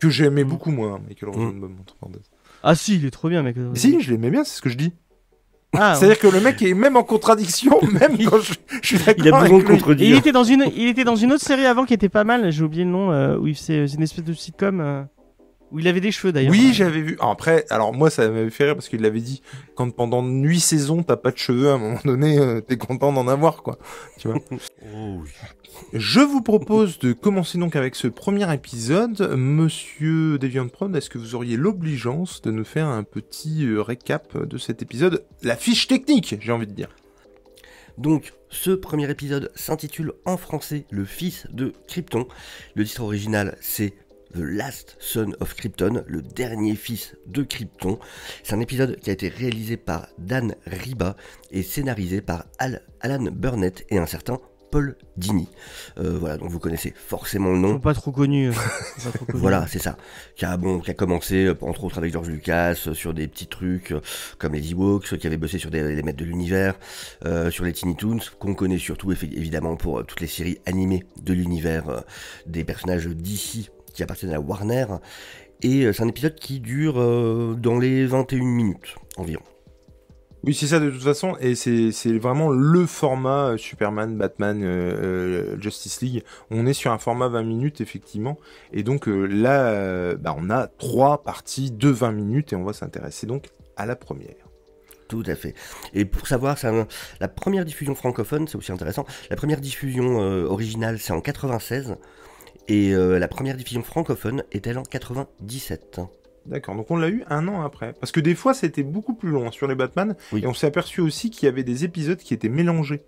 Que 0.00 0.10
j'aimais 0.10 0.42
Mm. 0.42 0.48
beaucoup, 0.48 0.72
moi, 0.72 0.94
hein, 0.96 1.02
Michael 1.06 1.28
Rosenbaum. 1.30 1.76
entre 1.80 1.94
parenthèses. 1.96 2.28
Ah 2.64 2.74
si, 2.74 2.96
il 2.96 3.06
est 3.06 3.10
trop 3.12 3.28
bien, 3.28 3.44
mec. 3.44 3.54
Mais 3.56 3.78
Si, 3.78 4.00
je 4.00 4.10
l'aimais 4.10 4.30
bien, 4.30 4.42
c'est 4.42 4.56
ce 4.56 4.60
que 4.62 4.70
je 4.70 4.76
dis. 4.76 4.92
Ah. 5.74 5.94
C'est-à-dire 5.94 6.18
que 6.18 6.28
le 6.28 6.40
mec 6.40 6.62
est 6.62 6.74
même 6.74 6.96
en 6.96 7.02
contradiction, 7.02 7.78
même 7.92 8.16
quand 8.24 8.38
je, 8.40 8.54
je 8.82 8.86
suis 8.86 8.98
d'accord 8.98 9.24
Il 9.26 9.32
a 9.34 9.40
besoin 9.40 9.58
de. 9.58 9.62
Et 9.62 9.66
il 9.66 9.78
contredire. 9.78 10.16
était 10.18 10.32
dans 10.32 10.44
une, 10.44 10.64
il 10.74 10.88
était 10.88 11.04
dans 11.04 11.16
une 11.16 11.32
autre 11.32 11.44
série 11.44 11.66
avant 11.66 11.84
qui 11.84 11.92
était 11.94 12.08
pas 12.08 12.24
mal. 12.24 12.50
J'ai 12.50 12.62
oublié 12.62 12.84
le 12.84 12.90
nom. 12.90 13.12
euh, 13.12 13.36
où 13.36 13.46
il 13.46 13.54
faisait, 13.54 13.86
c'est 13.86 13.96
une 13.96 14.02
espèce 14.02 14.24
de 14.24 14.32
sitcom 14.32 14.80
euh, 14.80 15.02
où 15.72 15.78
il 15.80 15.88
avait 15.88 16.00
des 16.00 16.12
cheveux 16.12 16.32
d'ailleurs. 16.32 16.52
Oui, 16.52 16.70
j'avais 16.72 17.00
vu. 17.02 17.18
Ah, 17.20 17.30
Après, 17.30 17.66
alors 17.70 17.92
moi, 17.92 18.08
ça 18.08 18.26
m'avait 18.28 18.48
fait 18.50 18.64
rire 18.64 18.74
parce 18.74 18.88
qu'il 18.88 19.02
l'avait 19.02 19.20
dit. 19.20 19.42
Quand 19.74 19.90
pendant 19.90 20.24
huit 20.26 20.60
saisons, 20.60 21.02
t'as 21.02 21.16
pas 21.16 21.30
de 21.32 21.36
cheveux, 21.38 21.68
à 21.70 21.74
un 21.74 21.78
moment 21.78 21.98
donné, 22.04 22.38
euh, 22.38 22.60
t'es 22.60 22.76
content 22.78 23.12
d'en 23.12 23.28
avoir, 23.28 23.62
quoi. 23.62 23.76
Tu 24.18 24.28
vois. 24.28 24.38
Oh, 24.94 25.18
oui. 25.22 25.30
Je 25.92 26.20
vous 26.20 26.42
propose 26.42 26.98
de 26.98 27.12
commencer 27.12 27.58
donc 27.58 27.76
avec 27.76 27.94
ce 27.94 28.08
premier 28.08 28.52
épisode. 28.52 29.34
Monsieur 29.36 30.38
Deviant 30.38 30.68
Prod, 30.68 30.94
est-ce 30.94 31.10
que 31.10 31.18
vous 31.18 31.34
auriez 31.34 31.56
l'obligeance 31.56 32.42
de 32.42 32.50
nous 32.50 32.64
faire 32.64 32.86
un 32.86 33.02
petit 33.02 33.66
euh, 33.66 33.82
récap 33.82 34.36
de 34.36 34.58
cet 34.58 34.82
épisode? 34.82 35.24
La 35.42 35.56
fiche 35.56 35.86
technique, 35.86 36.36
j'ai 36.40 36.52
envie 36.52 36.66
de 36.66 36.72
dire. 36.72 36.88
Donc, 37.98 38.32
ce 38.50 38.70
premier 38.70 39.10
épisode 39.10 39.50
s'intitule 39.54 40.12
en 40.24 40.36
français 40.36 40.86
Le 40.90 41.04
fils 41.04 41.46
de 41.50 41.72
Krypton. 41.88 42.26
Le 42.74 42.84
titre 42.84 43.02
original, 43.02 43.56
c'est 43.60 43.94
The 44.34 44.40
Last 44.40 44.96
Son 45.00 45.32
of 45.40 45.54
Krypton, 45.54 46.04
le 46.06 46.20
dernier 46.20 46.74
fils 46.74 47.16
de 47.26 47.42
Krypton. 47.42 47.98
C'est 48.42 48.54
un 48.54 48.60
épisode 48.60 48.96
qui 49.00 49.10
a 49.10 49.14
été 49.14 49.28
réalisé 49.28 49.76
par 49.76 50.08
Dan 50.18 50.54
Riba 50.66 51.16
et 51.50 51.62
scénarisé 51.62 52.20
par 52.20 52.44
Al- 52.58 52.82
Alan 53.00 53.30
Burnett 53.32 53.86
et 53.88 53.98
un 53.98 54.06
certain 54.06 54.38
Paul 54.76 54.94
Dini. 55.16 55.48
Euh, 55.96 56.18
voilà, 56.20 56.36
donc 56.36 56.50
vous 56.50 56.58
connaissez 56.58 56.92
forcément 56.94 57.48
le 57.48 57.56
Ils 57.56 57.60
nom. 57.62 57.72
sont 57.72 57.80
pas 57.80 57.94
trop 57.94 58.12
connus. 58.12 58.50
euh, 58.50 58.52
pas 59.04 59.10
trop 59.16 59.24
connus. 59.24 59.40
Voilà, 59.40 59.66
c'est 59.66 59.78
ça. 59.78 59.96
Qui 60.34 60.44
a, 60.44 60.54
bon, 60.58 60.80
qui 60.80 60.90
a 60.90 60.94
commencé, 60.94 61.46
euh, 61.46 61.54
entre 61.62 61.84
autres, 61.84 61.96
avec 61.96 62.12
George 62.12 62.28
Lucas, 62.28 62.74
sur 62.92 63.14
des 63.14 63.26
petits 63.26 63.46
trucs 63.46 63.94
comme 64.36 64.52
les 64.52 64.72
Ewoks, 64.72 65.16
qui 65.16 65.26
avait 65.26 65.38
bossé 65.38 65.56
sur 65.58 65.70
des, 65.70 65.94
les 65.94 66.02
maîtres 66.02 66.18
de 66.18 66.26
l'univers, 66.26 66.74
euh, 67.24 67.50
sur 67.50 67.64
les 67.64 67.72
Tiny 67.72 67.96
Toons, 67.96 68.18
qu'on 68.38 68.52
connaît 68.54 68.76
surtout, 68.76 69.12
évidemment, 69.12 69.76
pour 69.76 70.04
toutes 70.04 70.20
les 70.20 70.26
séries 70.26 70.58
animées 70.66 71.04
de 71.22 71.32
l'univers 71.32 71.88
euh, 71.88 72.00
des 72.44 72.62
personnages 72.62 73.06
d'ici 73.06 73.70
qui 73.94 74.02
appartiennent 74.02 74.34
à 74.34 74.40
Warner. 74.40 74.84
Et 75.62 75.90
c'est 75.94 76.02
un 76.02 76.08
épisode 76.08 76.34
qui 76.34 76.60
dure 76.60 76.96
dans 77.56 77.78
les 77.78 78.04
21 78.04 78.44
minutes 78.44 78.94
environ. 79.16 79.42
Oui, 80.46 80.54
c'est 80.54 80.68
ça 80.68 80.78
de 80.78 80.88
toute 80.90 81.02
façon, 81.02 81.36
et 81.40 81.56
c'est 81.56 82.18
vraiment 82.18 82.50
le 82.50 82.86
format 82.86 83.48
euh, 83.48 83.56
Superman, 83.56 84.16
Batman, 84.16 84.62
euh, 84.62 85.54
euh, 85.56 85.60
Justice 85.60 86.00
League. 86.02 86.22
On 86.52 86.66
est 86.66 86.72
sur 86.72 86.92
un 86.92 86.98
format 86.98 87.26
20 87.26 87.42
minutes, 87.42 87.80
effectivement, 87.80 88.38
et 88.72 88.84
donc 88.84 89.08
là, 89.08 90.14
bah, 90.14 90.36
on 90.38 90.48
a 90.50 90.68
trois 90.68 91.24
parties 91.24 91.72
de 91.72 91.88
20 91.88 92.12
minutes, 92.12 92.52
et 92.52 92.56
on 92.56 92.62
va 92.62 92.72
s'intéresser 92.72 93.26
donc 93.26 93.48
à 93.76 93.86
la 93.86 93.96
première. 93.96 94.36
Tout 95.08 95.24
à 95.26 95.34
fait. 95.34 95.54
Et 95.94 96.04
pour 96.04 96.28
savoir, 96.28 96.56
la 97.18 97.28
première 97.28 97.64
diffusion 97.64 97.96
francophone, 97.96 98.46
c'est 98.46 98.56
aussi 98.56 98.70
intéressant. 98.70 99.04
La 99.30 99.36
première 99.36 99.60
diffusion 99.60 100.18
originale, 100.48 101.00
c'est 101.00 101.12
en 101.12 101.20
96. 101.20 101.96
Et 102.68 102.92
la 102.92 103.28
première 103.28 103.56
diffusion 103.56 103.82
francophone 103.82 104.44
est-elle 104.52 104.78
en 104.78 104.84
97 104.84 106.00
D'accord, 106.46 106.74
donc 106.76 106.90
on 106.90 106.96
l'a 106.96 107.08
eu 107.08 107.24
un 107.28 107.48
an 107.48 107.62
après. 107.62 107.92
Parce 107.94 108.12
que 108.12 108.20
des 108.20 108.34
fois, 108.34 108.54
c'était 108.54 108.82
beaucoup 108.84 109.14
plus 109.14 109.30
long 109.30 109.48
hein, 109.48 109.50
sur 109.50 109.66
les 109.66 109.74
Batman, 109.74 110.14
Oui. 110.32 110.42
et 110.42 110.46
on 110.46 110.54
s'est 110.54 110.66
aperçu 110.68 111.00
aussi 111.00 111.30
qu'il 111.30 111.46
y 111.46 111.48
avait 111.48 111.64
des 111.64 111.84
épisodes 111.84 112.18
qui 112.18 112.34
étaient 112.34 112.48
mélangés. 112.48 113.02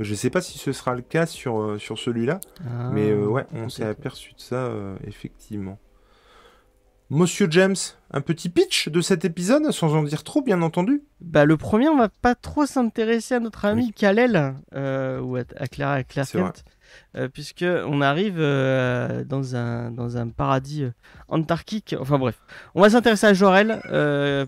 Je 0.00 0.14
sais 0.14 0.30
pas 0.30 0.40
si 0.40 0.58
ce 0.58 0.72
sera 0.72 0.94
le 0.94 1.02
cas 1.02 1.26
sur, 1.26 1.60
euh, 1.60 1.78
sur 1.78 1.98
celui-là, 1.98 2.38
Ah, 2.64 2.90
mais 2.92 3.10
euh, 3.10 3.26
ouais, 3.26 3.44
on 3.52 3.68
s'est 3.68 3.84
aperçu 3.84 4.32
de 4.34 4.40
ça, 4.40 4.54
euh, 4.66 4.96
effectivement. 5.06 5.78
Monsieur 7.10 7.48
James, 7.50 7.74
un 8.10 8.20
petit 8.20 8.50
pitch 8.50 8.90
de 8.90 9.00
cet 9.00 9.24
épisode, 9.24 9.70
sans 9.72 9.94
en 9.94 10.02
dire 10.02 10.24
trop, 10.24 10.42
bien 10.42 10.60
entendu? 10.60 11.02
Bah 11.22 11.46
le 11.46 11.56
premier, 11.56 11.88
on 11.88 11.96
va 11.96 12.10
pas 12.10 12.34
trop 12.34 12.66
s'intéresser 12.66 13.34
à 13.34 13.40
notre 13.40 13.64
ami 13.64 13.92
Kal-El 13.92 14.54
euh, 14.74 15.18
ou 15.20 15.36
à, 15.36 15.40
à 15.56 15.66
Claire, 15.68 15.88
à 15.88 16.04
Claire 16.04 16.26
C'est 16.26 16.38
vrai. 16.38 16.50
Kent, 16.50 16.64
euh, 17.16 17.28
puisque 17.28 17.64
on 17.86 18.00
arrive 18.00 18.36
euh, 18.38 19.24
dans 19.24 19.56
un 19.56 19.90
dans 19.90 20.16
un 20.16 20.28
paradis 20.28 20.84
euh, 20.84 20.90
antarctique. 21.28 21.94
Enfin 21.98 22.18
bref, 22.18 22.36
on 22.74 22.82
va 22.82 22.90
s'intéresser 22.90 23.26
à 23.26 23.34
Jorel 23.34 23.80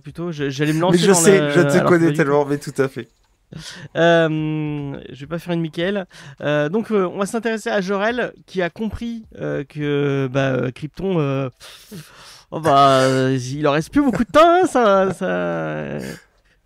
plutôt. 0.03 0.33
J'allais 0.33 0.73
me 0.73 0.81
lancer. 0.81 0.99
mais 0.99 1.03
je 1.03 1.09
dans 1.09 1.15
sais, 1.15 1.41
le- 1.41 1.51
je 1.51 1.61
te 1.61 1.69
alors 1.69 1.89
connais 1.89 2.13
tellement, 2.13 2.45
mais 2.45 2.59
tout 2.59 2.75
à 2.79 2.89
fait. 2.89 3.09
Euh, 3.97 5.01
je 5.11 5.21
vais 5.21 5.27
pas 5.27 5.39
faire 5.39 5.55
une 5.55 5.61
Michael. 5.61 6.07
Euh, 6.41 6.69
donc 6.69 6.91
euh, 6.93 7.09
on 7.13 7.19
va 7.19 7.27
s'intéresser 7.27 7.69
à 7.69 7.81
Jorel 7.81 8.33
qui 8.47 8.63
a 8.63 8.71
compris 8.71 9.25
que 9.69 10.29
bah, 10.33 10.71
Krypton, 10.73 11.51
oh, 12.51 12.61
bah, 12.61 13.31
il 13.33 13.67
en 13.67 13.73
reste 13.73 13.91
plus 13.91 14.03
beaucoup 14.03 14.25
de 14.25 14.31
temps. 14.31 14.41
hein, 14.63 14.67
ça, 14.67 15.13
ça... 15.13 15.99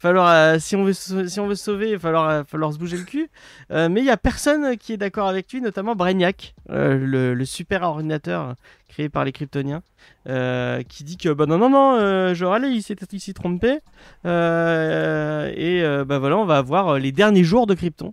Falloir, 0.05 0.29
euh, 0.29 0.59
si 0.59 0.77
on 0.77 0.85
veut 0.85 0.93
si 0.93 1.41
on 1.41 1.47
veut 1.47 1.55
se 1.55 1.65
sauver, 1.65 1.89
il 1.89 1.93
va 1.95 1.99
falloir, 1.99 2.29
euh, 2.29 2.43
falloir 2.47 2.71
se 2.75 2.79
bouger 2.79 2.99
le 2.99 3.05
cul. 3.05 3.31
Euh, 3.71 3.89
mais 3.89 4.01
il 4.01 4.05
y 4.05 4.11
a 4.11 4.19
personne 4.19 4.77
qui 4.77 4.93
est 4.93 4.99
d'accord 4.99 5.29
avec 5.29 5.51
lui, 5.51 5.63
notamment 5.63 5.97
Brainiac, 5.97 6.55
le, 6.69 7.43
super 7.47 7.81
ordinateur 7.85 8.55
créé 8.87 9.09
par 9.09 9.25
les 9.25 9.33
Kryptoniens, 9.33 9.83
qui 10.27 11.05
dit 11.05 11.17
que 11.17 11.33
bah 11.33 11.47
non 11.47 11.57
non 11.57 11.71
non, 11.71 12.35
Jorel 12.35 12.67
il 12.67 12.83
s'est 12.83 13.33
trompé. 13.33 13.79
Et 14.27 15.83
bah 16.07 16.19
voilà, 16.19 16.37
on 16.37 16.45
va 16.45 16.61
voir 16.61 16.89
euh, 16.89 16.99
les 16.99 17.11
derniers 17.11 17.43
jours 17.43 17.67
de 17.67 17.73
Krypton 17.73 18.13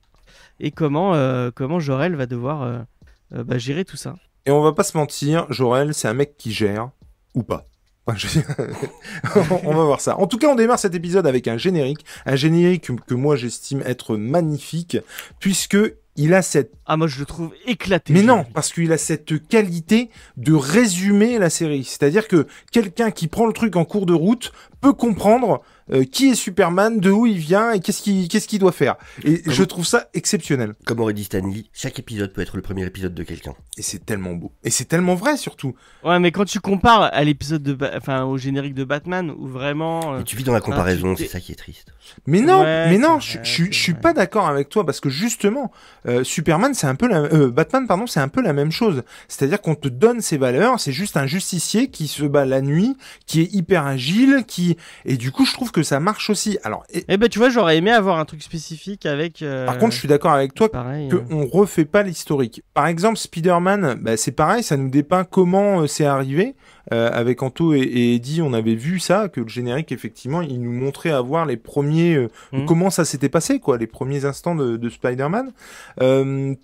et 0.61 0.71
comment 0.71 1.11
comment 1.51 1.81
Jorel 1.81 2.15
va 2.15 2.25
devoir 2.25 2.85
bah, 3.31 3.57
gérer 3.57 3.83
tout 3.83 3.97
ça. 3.97 4.15
Et 4.45 4.51
on 4.51 4.61
va 4.61 4.71
pas 4.71 4.83
se 4.83 4.97
mentir, 4.97 5.45
Jorel, 5.49 5.93
c'est 5.93 6.07
un 6.07 6.13
mec 6.13 6.37
qui 6.37 6.53
gère 6.53 6.91
ou 7.35 7.43
pas. 7.43 7.65
On 9.63 9.73
va 9.73 9.83
voir 9.83 10.01
ça. 10.01 10.17
En 10.17 10.27
tout 10.27 10.37
cas, 10.37 10.47
on 10.47 10.55
démarre 10.55 10.79
cet 10.79 10.95
épisode 10.95 11.27
avec 11.27 11.47
un 11.47 11.57
générique, 11.57 12.05
un 12.25 12.35
générique 12.35 12.89
que, 13.05 13.13
moi 13.13 13.35
j'estime 13.35 13.83
être 13.85 14.17
magnifique, 14.17 14.97
puisque 15.39 15.77
il 16.17 16.33
a 16.33 16.41
cette 16.41 16.73
Ah, 16.85 16.97
moi 16.97 17.07
je 17.07 17.19
le 17.19 17.25
trouve 17.25 17.53
éclaté. 17.67 18.13
mais 18.13 18.23
non, 18.23 18.45
parce 18.53 18.73
qu'il 18.73 18.91
a 18.91 18.97
cette 18.97 19.47
qualité 19.47 20.09
de 20.37 20.53
résumer 20.53 21.37
la 21.37 21.49
série. 21.49 21.83
C'est-à-dire 21.83 22.27
que 22.27 22.47
quelqu'un 22.71 23.11
qui 23.11 23.27
prend 23.27 23.45
le 23.45 23.53
truc 23.53 23.75
en 23.75 23.85
cours 23.85 24.05
de 24.05 24.13
route 24.13 24.51
peut 24.81 24.93
comprendre 24.93 25.61
euh, 25.93 26.03
qui 26.03 26.29
est 26.29 26.35
Superman, 26.35 26.99
de 26.99 27.09
où 27.11 27.25
il 27.25 27.37
vient 27.37 27.71
et 27.71 27.79
qu'est-ce 27.79 28.01
qu'il 28.01 28.27
qu'est-ce 28.27 28.47
qu'il 28.47 28.59
doit 28.59 28.71
faire. 28.71 28.95
Et 29.23 29.41
Comme- 29.41 29.53
je 29.53 29.63
trouve 29.63 29.85
ça 29.85 30.09
exceptionnel. 30.13 30.73
Comme 30.85 30.99
aurait 30.99 31.13
dit 31.13 31.23
Stanley, 31.23 31.65
chaque 31.73 31.99
épisode 31.99 32.33
peut 32.33 32.41
être 32.41 32.55
le 32.55 32.61
premier 32.61 32.85
épisode 32.85 33.13
de 33.13 33.23
quelqu'un. 33.23 33.53
Et 33.77 33.81
c'est 33.81 34.05
tellement 34.05 34.33
beau. 34.33 34.51
Et 34.63 34.69
c'est 34.69 34.85
tellement 34.85 35.15
vrai 35.15 35.37
surtout. 35.37 35.75
Ouais, 36.03 36.19
mais 36.19 36.31
quand 36.31 36.45
tu 36.45 36.59
compares 36.59 37.03
à 37.13 37.23
l'épisode 37.23 37.63
de, 37.63 37.77
enfin, 37.95 38.23
au 38.23 38.37
générique 38.37 38.73
de 38.73 38.83
Batman, 38.83 39.31
où 39.31 39.47
vraiment, 39.47 40.15
euh, 40.15 40.19
Et 40.21 40.23
tu 40.23 40.35
vis 40.35 40.43
dans 40.43 40.53
la 40.53 40.61
comparaison, 40.61 41.15
c'est 41.15 41.27
ça 41.27 41.39
qui 41.39 41.51
est 41.51 41.55
triste. 41.55 41.93
Mais 42.27 42.41
non, 42.41 42.61
Ouais, 42.61 42.89
mais 42.89 42.97
non, 42.97 43.19
je, 43.19 43.37
je, 43.43 43.65
je 43.71 43.79
suis 43.79 43.93
pas 43.93 44.13
d'accord 44.13 44.47
avec 44.47 44.69
toi 44.69 44.85
parce 44.85 44.99
que 44.99 45.09
justement, 45.09 45.71
euh, 46.07 46.23
Superman, 46.23 46.73
c'est 46.73 46.87
un 46.87 46.95
peu 46.95 47.07
la, 47.07 47.19
euh, 47.21 47.49
Batman, 47.51 47.87
pardon, 47.87 48.05
c'est 48.07 48.19
un 48.19 48.27
peu 48.27 48.41
la 48.41 48.53
même 48.53 48.71
chose. 48.71 49.03
C'est-à-dire 49.27 49.61
qu'on 49.61 49.75
te 49.75 49.87
donne 49.87 50.21
ses 50.21 50.37
valeurs, 50.37 50.79
c'est 50.79 50.91
juste 50.91 51.15
un 51.17 51.25
justicier 51.27 51.89
qui 51.89 52.07
se 52.07 52.23
bat 52.23 52.45
la 52.45 52.61
nuit, 52.61 52.97
qui 53.27 53.41
est 53.41 53.53
hyper 53.53 53.85
agile, 53.85 54.43
qui, 54.47 54.77
et 55.05 55.17
du 55.17 55.31
coup, 55.31 55.45
je 55.45 55.53
trouve 55.53 55.71
que 55.71 55.80
ça 55.83 55.99
marche 55.99 56.29
aussi. 56.29 56.57
Alors, 56.63 56.83
et- 56.93 57.03
eh 57.07 57.17
ben, 57.17 57.29
tu 57.29 57.39
vois, 57.39 57.49
j'aurais 57.49 57.77
aimé 57.77 57.91
avoir 57.91 58.19
un 58.19 58.25
truc 58.25 58.41
spécifique 58.43 59.05
avec. 59.05 59.41
euh, 59.41 59.65
par 59.65 59.77
contre, 59.77 59.93
je 59.93 59.99
suis 59.99 60.07
d'accord 60.07 60.31
avec 60.31 60.53
toi 60.53 60.69
pareil. 60.69 61.09
que 61.09 61.15
euh, 61.17 61.23
on 61.31 61.45
refait 61.47 61.85
pas 61.85 62.03
l'historique. 62.03 62.63
Par 62.73 62.87
exemple, 62.87 63.17
Spider-Man, 63.17 63.99
bah, 64.01 64.17
c'est 64.17 64.31
pareil, 64.31 64.63
ça 64.63 64.77
nous 64.77 64.89
dépeint 64.89 65.23
comment 65.23 65.81
euh, 65.81 65.87
c'est 65.87 66.05
arrivé. 66.05 66.55
Euh, 66.91 67.11
avec 67.13 67.43
Anto 67.43 67.73
et, 67.75 67.79
et 67.79 68.15
Eddie, 68.15 68.41
on 68.41 68.53
avait 68.53 68.73
vu 68.73 68.99
ça, 68.99 69.29
que 69.29 69.39
le 69.39 69.47
générique, 69.47 69.91
effectivement, 69.91 70.41
il 70.41 70.59
nous 70.61 70.71
montrait 70.71 71.11
avoir 71.11 71.45
les 71.45 71.55
premiers, 71.55 72.27
Mhm. 72.51 72.65
comment 72.65 72.89
ça 72.89 73.05
s'était 73.05 73.29
passé, 73.29 73.59
quoi, 73.59 73.77
les 73.77 73.85
premiers 73.85 74.25
instants 74.25 74.55
de, 74.55 74.77
de 74.77 74.89
Spider-Man. 74.89 75.51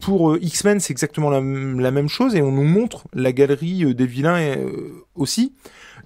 Pour 0.02 0.38
X-Men, 0.38 0.80
c'est 0.80 0.92
exactement 0.92 1.30
la, 1.30 1.40
même 1.92 2.10
chose, 2.10 2.36
et 2.36 2.42
on 2.42 2.52
nous 2.52 2.64
montre 2.64 3.04
la 3.14 3.32
galerie 3.32 3.94
des 3.94 4.06
vilains 4.08 4.56
aussi. 5.16 5.54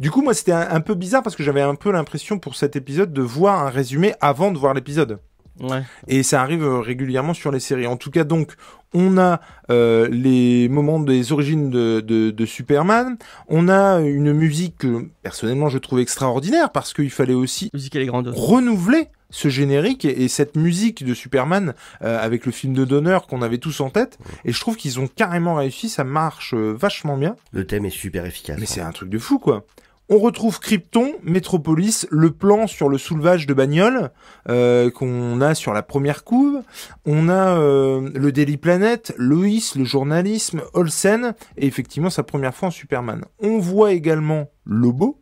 Du 0.01 0.09
coup, 0.09 0.23
moi, 0.23 0.33
c'était 0.33 0.51
un, 0.51 0.67
un 0.71 0.81
peu 0.81 0.95
bizarre 0.95 1.21
parce 1.21 1.35
que 1.35 1.43
j'avais 1.43 1.61
un 1.61 1.75
peu 1.75 1.91
l'impression 1.91 2.39
pour 2.39 2.55
cet 2.55 2.75
épisode 2.75 3.13
de 3.13 3.21
voir 3.21 3.63
un 3.67 3.69
résumé 3.69 4.15
avant 4.19 4.51
de 4.51 4.57
voir 4.57 4.73
l'épisode. 4.73 5.19
Ouais. 5.59 5.83
Et 6.07 6.23
ça 6.23 6.41
arrive 6.41 6.63
euh, 6.63 6.79
régulièrement 6.79 7.35
sur 7.35 7.51
les 7.51 7.59
séries. 7.59 7.85
En 7.85 7.97
tout 7.97 8.09
cas, 8.09 8.23
donc, 8.23 8.53
on 8.95 9.19
a 9.19 9.39
euh, 9.69 10.07
les 10.09 10.69
moments 10.69 10.99
des 10.99 11.31
origines 11.31 11.69
de, 11.69 12.01
de, 12.01 12.31
de 12.31 12.45
Superman. 12.47 13.17
On 13.47 13.69
a 13.69 13.99
une 13.99 14.33
musique 14.33 14.79
que, 14.79 15.07
personnellement, 15.21 15.69
je 15.69 15.77
trouve 15.77 15.99
extraordinaire 15.99 16.71
parce 16.71 16.95
qu'il 16.95 17.11
fallait 17.11 17.35
aussi 17.35 17.69
La 17.71 17.77
musique, 17.77 17.95
elle 17.95 18.01
est 18.01 18.07
grandeuse. 18.07 18.33
renouveler 18.35 19.09
ce 19.29 19.49
générique 19.49 20.03
et, 20.03 20.23
et 20.23 20.27
cette 20.29 20.55
musique 20.55 21.05
de 21.05 21.13
Superman 21.13 21.75
euh, 22.01 22.19
avec 22.19 22.47
le 22.47 22.51
film 22.51 22.73
de 22.73 22.85
Donner 22.85 23.19
qu'on 23.29 23.43
avait 23.43 23.59
tous 23.59 23.81
en 23.81 23.91
tête. 23.91 24.17
Et 24.45 24.51
je 24.51 24.59
trouve 24.59 24.77
qu'ils 24.77 24.99
ont 24.99 25.07
carrément 25.07 25.53
réussi. 25.53 25.89
Ça 25.89 26.03
marche 26.03 26.55
euh, 26.55 26.73
vachement 26.75 27.17
bien. 27.17 27.35
Le 27.51 27.67
thème 27.67 27.85
est 27.85 27.91
super 27.91 28.25
efficace. 28.25 28.57
Mais 28.59 28.65
c'est 28.65 28.81
un 28.81 28.91
truc 28.91 29.09
de 29.09 29.19
fou, 29.19 29.37
quoi. 29.37 29.63
On 30.13 30.19
retrouve 30.19 30.59
Krypton, 30.59 31.13
Metropolis, 31.23 32.05
le 32.11 32.31
plan 32.31 32.67
sur 32.67 32.89
le 32.89 32.97
soulevage 32.97 33.47
de 33.47 33.53
bagnole 33.53 34.11
euh, 34.49 34.91
qu'on 34.91 35.39
a 35.39 35.55
sur 35.55 35.71
la 35.71 35.83
première 35.83 36.25
couve. 36.25 36.63
On 37.05 37.29
a 37.29 37.57
euh, 37.57 38.09
le 38.13 38.33
Daily 38.33 38.57
Planet, 38.57 39.13
Lois, 39.17 39.71
le 39.77 39.85
journalisme, 39.85 40.63
Olsen, 40.73 41.33
et 41.55 41.65
effectivement 41.65 42.09
sa 42.09 42.23
première 42.23 42.53
fois 42.53 42.67
en 42.67 42.71
Superman. 42.71 43.23
On 43.39 43.57
voit 43.59 43.93
également 43.93 44.51
Lobo, 44.65 45.21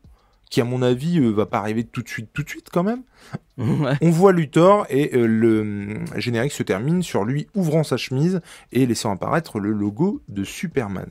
qui 0.49 0.60
à 0.60 0.63
mon 0.63 0.82
avis 0.82 1.19
euh, 1.19 1.30
va 1.30 1.45
pas 1.45 1.60
arriver 1.60 1.84
tout 1.84 2.02
de 2.02 2.10
suite, 2.10 2.32
tout 2.34 2.41
de 2.41 2.49
suite 2.49 2.69
quand 2.73 2.82
même. 2.82 3.04
ouais. 3.60 3.95
On 4.02 4.10
voit 4.10 4.32
Luthor 4.32 4.88
et 4.89 5.15
euh, 5.15 5.28
le 5.28 5.62
hum, 5.62 6.06
générique 6.15 6.52
se 6.52 6.63
termine 6.63 7.04
sur 7.04 7.25
lui 7.25 7.45
ouvrant 7.54 7.84
sa 7.84 7.97
chemise 7.97 8.41
et 8.71 8.88
laissant 8.88 9.12
apparaître 9.12 9.60
le 9.60 9.71
logo 9.71 10.23
de 10.30 10.43
Superman. 10.43 11.10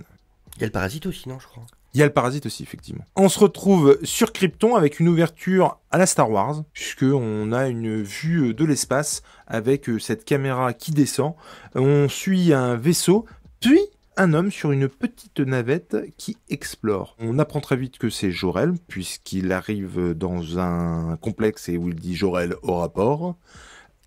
Il 0.57 0.63
y 0.63 0.65
a 0.65 0.67
le 0.67 0.73
parasite 0.73 1.07
aussi, 1.07 1.29
non, 1.29 1.39
je 1.39 1.47
crois. 1.47 1.63
Il 1.95 2.01
y 2.01 2.03
a 2.03 2.07
le 2.07 2.13
parasite 2.13 2.45
aussi, 2.47 2.63
effectivement. 2.63 3.05
On 3.17 3.29
se 3.29 3.39
retrouve 3.39 3.99
sur 4.03 4.33
Krypton 4.33 4.77
avec 4.77 5.01
une 5.01 5.09
ouverture 5.09 5.79
à 5.91 5.97
la 5.99 6.07
Star 6.07 6.31
Wars, 6.31 6.63
puisque 6.75 7.03
on 7.05 7.51
a 7.53 7.69
une 7.69 8.03
vue 8.03 8.53
de 8.55 8.65
l'espace 8.65 9.23
avec 9.47 9.89
euh, 9.89 9.99
cette 9.99 10.25
caméra 10.25 10.75
qui 10.75 10.91
descend. 10.93 11.33
On 11.75 12.09
suit 12.09 12.53
un 12.53 12.77
vaisseau, 12.77 13.25
puis 13.61 13.81
un 14.19 14.35
homme 14.35 14.51
sur 14.51 14.73
une 14.73 14.89
petite 14.89 15.41
navette 15.41 15.97
qui 16.19 16.37
explore. 16.51 17.17
On 17.21 17.39
apprend 17.39 17.61
très 17.61 17.77
vite 17.77 17.99
que 17.99 18.11
c'est 18.11 18.33
Jorel, 18.33 18.75
puisqu'il 18.89 19.51
arrive 19.53 20.13
dans 20.15 20.59
un 20.59 21.17
complexe 21.17 21.69
et 21.69 21.79
où 21.79 21.89
il 21.89 21.95
dit 21.95 22.17
Jorel 22.17 22.55
au 22.63 22.77
rapport. 22.79 23.37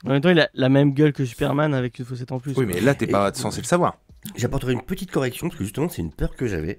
En 0.06 0.10
même 0.10 0.22
temps, 0.22 0.30
il 0.30 0.40
a 0.40 0.50
la 0.54 0.70
même 0.70 0.94
gueule 0.94 1.14
que 1.14 1.26
Superman 1.26 1.74
avec 1.74 1.98
une 1.98 2.06
fossette 2.06 2.32
en 2.32 2.40
plus. 2.40 2.56
Oui, 2.58 2.66
mais 2.66 2.80
là, 2.82 2.94
t'es 2.94 3.06
Et- 3.06 3.12
pas 3.12 3.34
censé 3.34 3.62
le 3.62 3.66
savoir. 3.68 3.98
J'apporterai 4.36 4.74
une 4.74 4.82
petite 4.84 5.12
correction, 5.12 5.48
parce 5.48 5.58
que 5.58 5.64
justement, 5.64 5.90
c'est 5.90 6.02
une 6.02 6.12
peur 6.14 6.36
que 6.36 6.46
j'avais. 6.48 6.78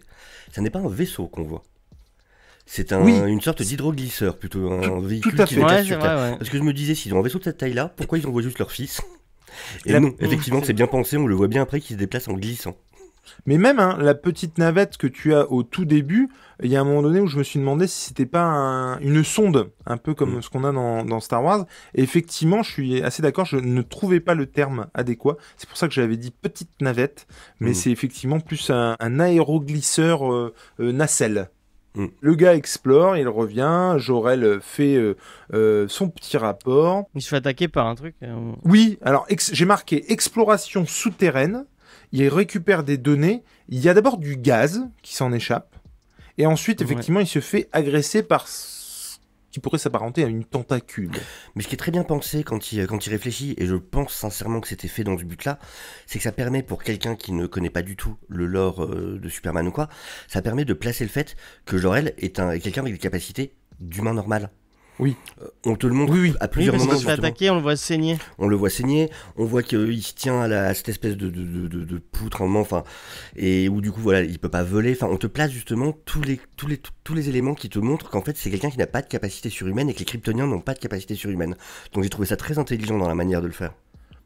Ça 0.52 0.60
n'est 0.60 0.70
pas 0.70 0.78
un 0.78 0.88
vaisseau 0.88 1.26
qu'on 1.26 1.42
voit. 1.42 1.62
C'est 2.66 2.92
un, 2.92 3.02
Oui. 3.02 3.18
une 3.26 3.40
sorte 3.40 3.60
d'hydroglisseur, 3.62 4.38
plutôt 4.38 4.70
un 4.70 4.80
Tout- 4.82 5.00
véhicule 5.00 5.34
tout 5.34 5.44
qui 5.44 5.56
va 5.56 5.66
Ouais, 5.66 5.84
sur 5.84 5.98
vrai, 5.98 6.08
Terre. 6.08 6.18
ouais. 6.32 6.38
Parce 6.38 6.48
que 6.50 6.58
je 6.58 6.62
me 6.62 6.72
disais, 6.72 6.94
s'ils 6.94 7.12
ont 7.14 7.18
un 7.18 7.22
vaisseau 7.22 7.38
de 7.40 7.44
cette 7.44 7.58
taille-là, 7.58 7.92
pourquoi 7.96 8.18
ils 8.18 8.26
envoient 8.26 8.42
juste 8.42 8.58
leur 8.60 8.70
fils? 8.70 9.00
Et 9.84 9.92
La- 9.92 10.00
non, 10.00 10.14
effectivement, 10.20 10.62
c'est 10.62 10.72
bien 10.72 10.86
pensé, 10.86 11.16
on 11.16 11.26
le 11.26 11.34
voit 11.34 11.48
bien 11.48 11.62
après 11.62 11.80
qu'il 11.80 11.94
se 11.94 11.98
déplace 11.98 12.28
en 12.28 12.34
glissant. 12.34 12.76
Mais 13.46 13.58
même 13.58 13.78
hein, 13.78 13.96
la 14.00 14.14
petite 14.14 14.58
navette 14.58 14.96
que 14.96 15.06
tu 15.06 15.34
as 15.34 15.50
au 15.50 15.62
tout 15.62 15.84
début, 15.84 16.28
il 16.62 16.70
y 16.70 16.76
a 16.76 16.80
un 16.80 16.84
moment 16.84 17.02
donné 17.02 17.20
où 17.20 17.26
je 17.26 17.38
me 17.38 17.42
suis 17.42 17.58
demandé 17.58 17.86
si 17.86 18.06
c'était 18.08 18.26
pas 18.26 18.42
un- 18.42 18.98
une 19.00 19.24
sonde, 19.24 19.70
un 19.86 19.96
peu 19.96 20.14
comme 20.14 20.36
Mm. 20.36 20.42
ce 20.42 20.50
qu'on 20.50 20.64
a 20.64 20.72
dans, 20.72 21.04
dans 21.04 21.20
Star 21.20 21.42
Wars. 21.42 21.66
Et 21.94 22.02
effectivement, 22.02 22.62
je 22.62 22.70
suis 22.72 23.02
assez 23.02 23.22
d'accord, 23.22 23.44
je 23.46 23.56
ne 23.56 23.82
trouvais 23.82 24.20
pas 24.20 24.34
le 24.34 24.46
terme 24.46 24.86
adéquat. 24.94 25.36
C'est 25.56 25.68
pour 25.68 25.76
ça 25.78 25.88
que 25.88 25.94
j'avais 25.94 26.16
dit 26.16 26.30
petite 26.30 26.70
navette, 26.80 27.26
mais 27.60 27.70
Mm. 27.70 27.74
c'est 27.74 27.90
effectivement 27.90 28.40
plus 28.40 28.70
un, 28.70 28.96
un 29.00 29.20
aéroglisseur 29.20 30.32
euh, 30.32 30.54
euh, 30.80 30.92
nacelle. 30.92 31.50
Mm. 31.94 32.06
Le 32.20 32.34
gars 32.34 32.54
explore, 32.54 33.16
il 33.18 33.28
revient, 33.28 33.94
Jorel 33.98 34.60
fait 34.62 34.94
euh, 34.96 35.14
euh, 35.52 35.86
son 35.88 36.08
petit 36.08 36.36
rapport. 36.38 37.04
Il 37.14 37.22
se 37.22 37.28
fait 37.28 37.36
attaquer 37.36 37.68
par 37.68 37.86
un 37.86 37.94
truc. 37.94 38.14
euh, 38.22 38.52
Oui, 38.64 38.98
alors 39.02 39.26
j'ai 39.28 39.64
marqué 39.66 40.10
exploration 40.12 40.86
souterraine. 40.86 41.66
Il 42.12 42.28
récupère 42.28 42.84
des 42.84 42.98
données. 42.98 43.42
Il 43.68 43.80
y 43.80 43.88
a 43.88 43.94
d'abord 43.94 44.18
du 44.18 44.36
gaz 44.36 44.82
qui 45.02 45.14
s'en 45.14 45.32
échappe. 45.32 45.76
Et 46.38 46.46
ensuite, 46.46 46.80
Ouais. 46.80 46.86
effectivement, 46.86 47.20
il 47.20 47.26
se 47.26 47.40
fait 47.40 47.68
agresser 47.72 48.22
par 48.22 48.48
ce 48.48 49.18
qui 49.50 49.60
pourrait 49.60 49.76
s'apparenter 49.78 50.24
à 50.24 50.28
une 50.28 50.44
tentacule. 50.44 51.10
Mais 51.54 51.62
ce 51.62 51.68
qui 51.68 51.74
est 51.74 51.78
très 51.78 51.90
bien 51.90 52.04
pensé 52.04 52.42
quand 52.42 52.72
il, 52.72 52.86
quand 52.86 53.06
il 53.06 53.10
réfléchit, 53.10 53.54
et 53.58 53.66
je 53.66 53.74
pense 53.76 54.14
sincèrement 54.14 54.60
que 54.60 54.68
c'était 54.68 54.88
fait 54.88 55.04
dans 55.04 55.18
ce 55.18 55.24
but-là, 55.24 55.58
c'est 56.06 56.18
que 56.18 56.22
ça 56.24 56.32
permet 56.32 56.62
pour 56.62 56.82
quelqu'un 56.82 57.16
qui 57.16 57.32
ne 57.32 57.46
connaît 57.46 57.68
pas 57.70 57.82
du 57.82 57.94
tout 57.96 58.16
le 58.28 58.46
lore 58.46 58.82
euh, 58.84 59.18
de 59.22 59.28
Superman 59.28 59.68
ou 59.68 59.70
quoi, 59.72 59.88
ça 60.26 60.40
permet 60.40 60.64
de 60.64 60.72
placer 60.72 61.04
le 61.04 61.10
fait 61.10 61.36
que 61.66 61.76
Jor-El 61.76 62.14
est 62.16 62.38
un, 62.40 62.58
quelqu'un 62.58 62.80
avec 62.80 62.94
des 62.94 62.98
capacités 62.98 63.52
d'humain 63.78 64.14
normal. 64.14 64.50
Oui. 64.98 65.16
Euh, 65.40 65.46
on 65.64 65.74
te 65.74 65.86
le 65.86 65.94
montre 65.94 66.12
Oui, 66.12 66.20
oui. 66.20 66.34
à 66.38 66.44
Oui, 66.44 66.50
plusieurs 66.50 66.74
parce 66.74 66.84
moments. 66.84 66.92
qu'il 66.96 67.00
se 67.00 67.06
fait 67.06 67.12
justement. 67.12 67.26
attaquer, 67.28 67.50
on 67.50 67.54
le 67.56 67.62
voit 67.62 67.76
saigner. 67.76 68.18
On 68.38 68.46
le 68.46 68.56
voit 68.56 68.70
saigner, 68.70 69.10
on 69.36 69.44
voit 69.44 69.62
qu'il 69.62 70.02
se 70.02 70.14
tient 70.14 70.40
à, 70.40 70.48
la- 70.48 70.66
à 70.66 70.74
cette 70.74 70.88
espèce 70.90 71.16
de, 71.16 71.30
de, 71.30 71.42
de, 71.44 71.66
de- 71.68 71.84
de 71.84 71.98
poutre, 71.98 72.42
un 72.42 72.46
moment, 72.46 72.60
enfin, 72.60 72.84
et 73.34 73.68
où 73.68 73.80
du 73.80 73.90
coup, 73.90 74.00
voilà, 74.00 74.20
il 74.22 74.38
peut 74.38 74.48
pas 74.50 74.62
voler. 74.62 74.92
Enfin, 74.92 75.08
on 75.10 75.16
te 75.16 75.26
place 75.26 75.50
justement 75.50 75.92
tous 76.04 76.20
les, 76.22 76.38
tous 76.56 76.66
les, 76.66 76.80
tous 77.04 77.14
les 77.14 77.28
éléments 77.28 77.54
qui 77.54 77.68
te 77.70 77.78
montrent 77.78 78.10
qu'en 78.10 78.20
fait, 78.22 78.36
c'est 78.36 78.50
quelqu'un 78.50 78.70
qui 78.70 78.78
n'a 78.78 78.86
pas 78.86 79.02
de 79.02 79.08
capacité 79.08 79.48
surhumaine 79.48 79.88
et 79.88 79.94
que 79.94 80.00
les 80.00 80.04
Kryptoniens 80.04 80.46
n'ont 80.46 80.60
pas 80.60 80.74
de 80.74 80.78
capacité 80.78 81.14
surhumaine. 81.14 81.56
Donc 81.94 82.04
j'ai 82.04 82.10
trouvé 82.10 82.26
ça 82.26 82.36
très 82.36 82.58
intelligent 82.58 82.98
dans 82.98 83.08
la 83.08 83.14
manière 83.14 83.40
de 83.42 83.46
le 83.46 83.52
faire. 83.52 83.72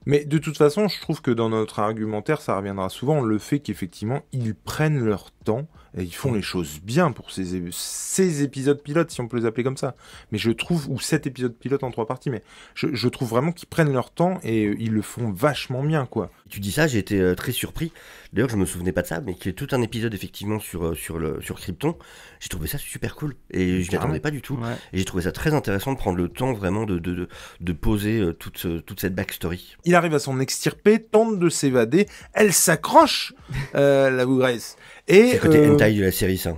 Mais 0.09 0.25
de 0.25 0.39
toute 0.39 0.57
façon, 0.57 0.87
je 0.87 1.01
trouve 1.01 1.21
que 1.21 1.33
dans 1.33 1.49
notre 1.49 1.81
argumentaire, 1.81 2.41
ça 2.41 2.57
reviendra 2.57 2.89
souvent, 2.91 3.21
le 3.23 3.39
fait 3.39 3.59
qu'effectivement, 3.59 4.23
ils 4.33 4.55
prennent 4.55 5.01
leur 5.05 5.33
temps 5.45 5.67
et 5.97 6.03
ils 6.03 6.15
font 6.15 6.33
les 6.33 6.43
choses 6.43 6.81
bien 6.83 7.11
pour 7.13 7.31
ces, 7.31 8.43
épisodes 8.43 8.83
pilotes, 8.83 9.11
si 9.11 9.21
on 9.21 9.29
peut 9.29 9.39
les 9.39 9.47
appeler 9.47 9.65
comme 9.65 9.77
ça. 9.77 9.95
Mais 10.31 10.39
je 10.39 10.51
trouve, 10.51 10.89
ou 10.91 11.01
cet 11.01 11.27
épisode 11.27 11.55
pilote 11.57 11.83
en 11.85 11.91
trois 11.91 12.07
parties, 12.07 12.31
mais 12.31 12.43
je, 12.75 12.89
je 12.93 13.09
trouve 13.09 13.29
vraiment 13.31 13.53
qu'ils 13.53 13.69
prennent 13.69 13.93
leur 13.93 14.11
temps 14.11 14.39
et 14.43 14.67
euh, 14.67 14.77
ils 14.79 14.93
le 14.93 15.03
font 15.03 15.31
vachement 15.31 15.83
bien, 15.83 16.07
quoi. 16.07 16.31
Tu 16.49 16.61
dis 16.61 16.71
ça, 16.73 16.87
j'ai 16.87 16.99
été 16.99 17.21
euh, 17.21 17.35
très 17.35 17.53
surpris. 17.53 17.93
D'ailleurs, 18.33 18.51
je 18.51 18.57
me 18.57 18.67
souvenais 18.67 18.93
pas 18.93 19.03
de 19.03 19.07
ça, 19.07 19.21
mais 19.21 19.35
qu'il 19.35 19.47
y 19.47 19.49
ait 19.49 19.53
tout 19.55 19.69
un 19.73 19.83
épisode 19.83 20.15
effectivement 20.15 20.61
sur, 20.61 20.87
euh, 20.87 20.95
sur, 20.95 21.19
le, 21.19 21.41
sur 21.41 21.57
Krypton. 21.59 21.97
J'ai 22.41 22.49
trouvé 22.49 22.69
ça 22.69 22.79
super 22.79 23.17
cool. 23.17 23.35
Et 23.51 23.83
je 23.83 23.91
m'y 23.91 23.97
attendais 23.97 24.21
pas 24.21 24.31
du 24.31 24.43
tout. 24.43 24.55
Ouais. 24.57 24.75
Et 24.93 24.99
j'ai 24.99 25.05
trouvé 25.05 25.23
ça 25.25 25.33
très 25.33 25.55
intéressant 25.55 25.93
de 25.93 25.99
prendre 25.99 26.19
le 26.19 26.29
temps 26.29 26.53
vraiment 26.53 26.85
de, 26.85 26.99
de, 26.99 27.15
de, 27.15 27.29
de 27.61 27.73
poser 27.73 28.23
toute, 28.39 28.59
ce- 28.59 28.79
toute 28.79 29.01
cette 29.01 29.15
backstory. 29.15 29.77
Il 29.85 29.95
arrive 29.95 30.15
à 30.15 30.19
s'en 30.19 30.39
extirper, 30.41 31.03
tente 31.03 31.39
de 31.39 31.49
s'évader, 31.49 32.07
elle 32.33 32.53
s'accroche, 32.53 33.35
euh, 33.75 34.11
la 34.11 34.27
bougresse. 34.27 34.77
C'est 35.09 35.17
Et 35.17 35.33
le 35.35 35.39
côté 35.39 35.59
euh, 35.59 35.75
hentai 35.75 35.93
de 35.95 36.03
la 36.03 36.13
série, 36.13 36.39
ça. 36.39 36.57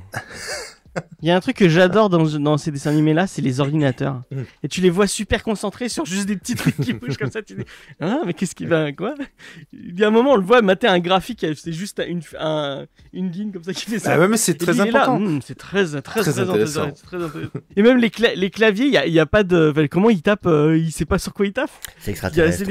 Il 1.22 1.28
y 1.28 1.30
a 1.30 1.36
un 1.36 1.40
truc 1.40 1.56
que 1.56 1.68
j'adore 1.68 2.08
dans, 2.08 2.24
dans 2.24 2.58
ces 2.58 2.72
dessins 2.72 2.90
animés 2.90 3.14
là, 3.14 3.28
c'est 3.28 3.40
les 3.42 3.60
ordinateurs. 3.60 4.22
Mm. 4.32 4.40
Et 4.64 4.68
tu 4.68 4.80
les 4.80 4.90
vois 4.90 5.06
super 5.06 5.44
concentrés 5.44 5.88
sur 5.88 6.04
juste 6.06 6.26
des 6.26 6.36
petits 6.36 6.56
trucs 6.56 6.76
qui 6.76 6.92
bougent 6.92 7.18
comme 7.18 7.30
ça. 7.30 7.40
Tu 7.40 7.54
dis, 7.54 7.62
ah, 8.00 8.22
mais 8.26 8.34
qu'est-ce 8.34 8.56
qui 8.56 8.66
va, 8.66 8.90
quoi? 8.90 9.14
Il 9.72 9.96
y 10.00 10.02
a 10.02 10.08
un 10.08 10.10
moment, 10.10 10.32
on 10.32 10.36
le 10.36 10.42
voit 10.42 10.60
mater 10.60 10.88
un 10.88 10.98
graphique, 10.98 11.46
c'est 11.54 11.72
juste 11.72 12.02
une, 12.04 12.20
un- 12.40 12.86
une 13.12 13.30
ligne 13.30 13.52
comme 13.52 13.62
ça 13.62 13.72
qui 13.74 13.88
fait 13.88 14.00
ça. 14.00 14.14
Ah 14.14 14.18
ouais, 14.18 14.26
mais 14.26 14.36
c'est 14.38 14.54
très 14.54 14.80
important. 14.80 15.20
Mm, 15.20 15.40
c'est 15.46 15.54
très, 15.56 15.84
très, 15.84 16.02
très, 16.02 16.20
Très 16.22 16.32
très 16.32 16.40
intéressant. 16.40 16.80
intéressant. 16.82 17.06
très 17.06 17.22
intéressant. 17.22 17.50
Et 17.76 17.82
même 17.82 17.98
les, 17.98 18.08
cla- 18.08 18.34
les 18.34 18.50
claviers, 18.50 18.86
il 18.86 18.92
y 18.92 18.96
a, 18.96 19.06
y 19.06 19.20
a 19.20 19.26
pas 19.26 19.44
de. 19.44 19.70
enfin, 19.70 19.86
Comment 19.86 20.10
il 20.10 20.22
tape 20.22 20.46
euh, 20.46 20.76
Il 20.76 20.90
sait 20.90 21.04
pas 21.04 21.18
sur 21.20 21.32
quoi 21.32 21.46
il 21.46 21.52
tape. 21.52 21.70
C'est 22.00 22.10
extraterrestre. 22.10 22.64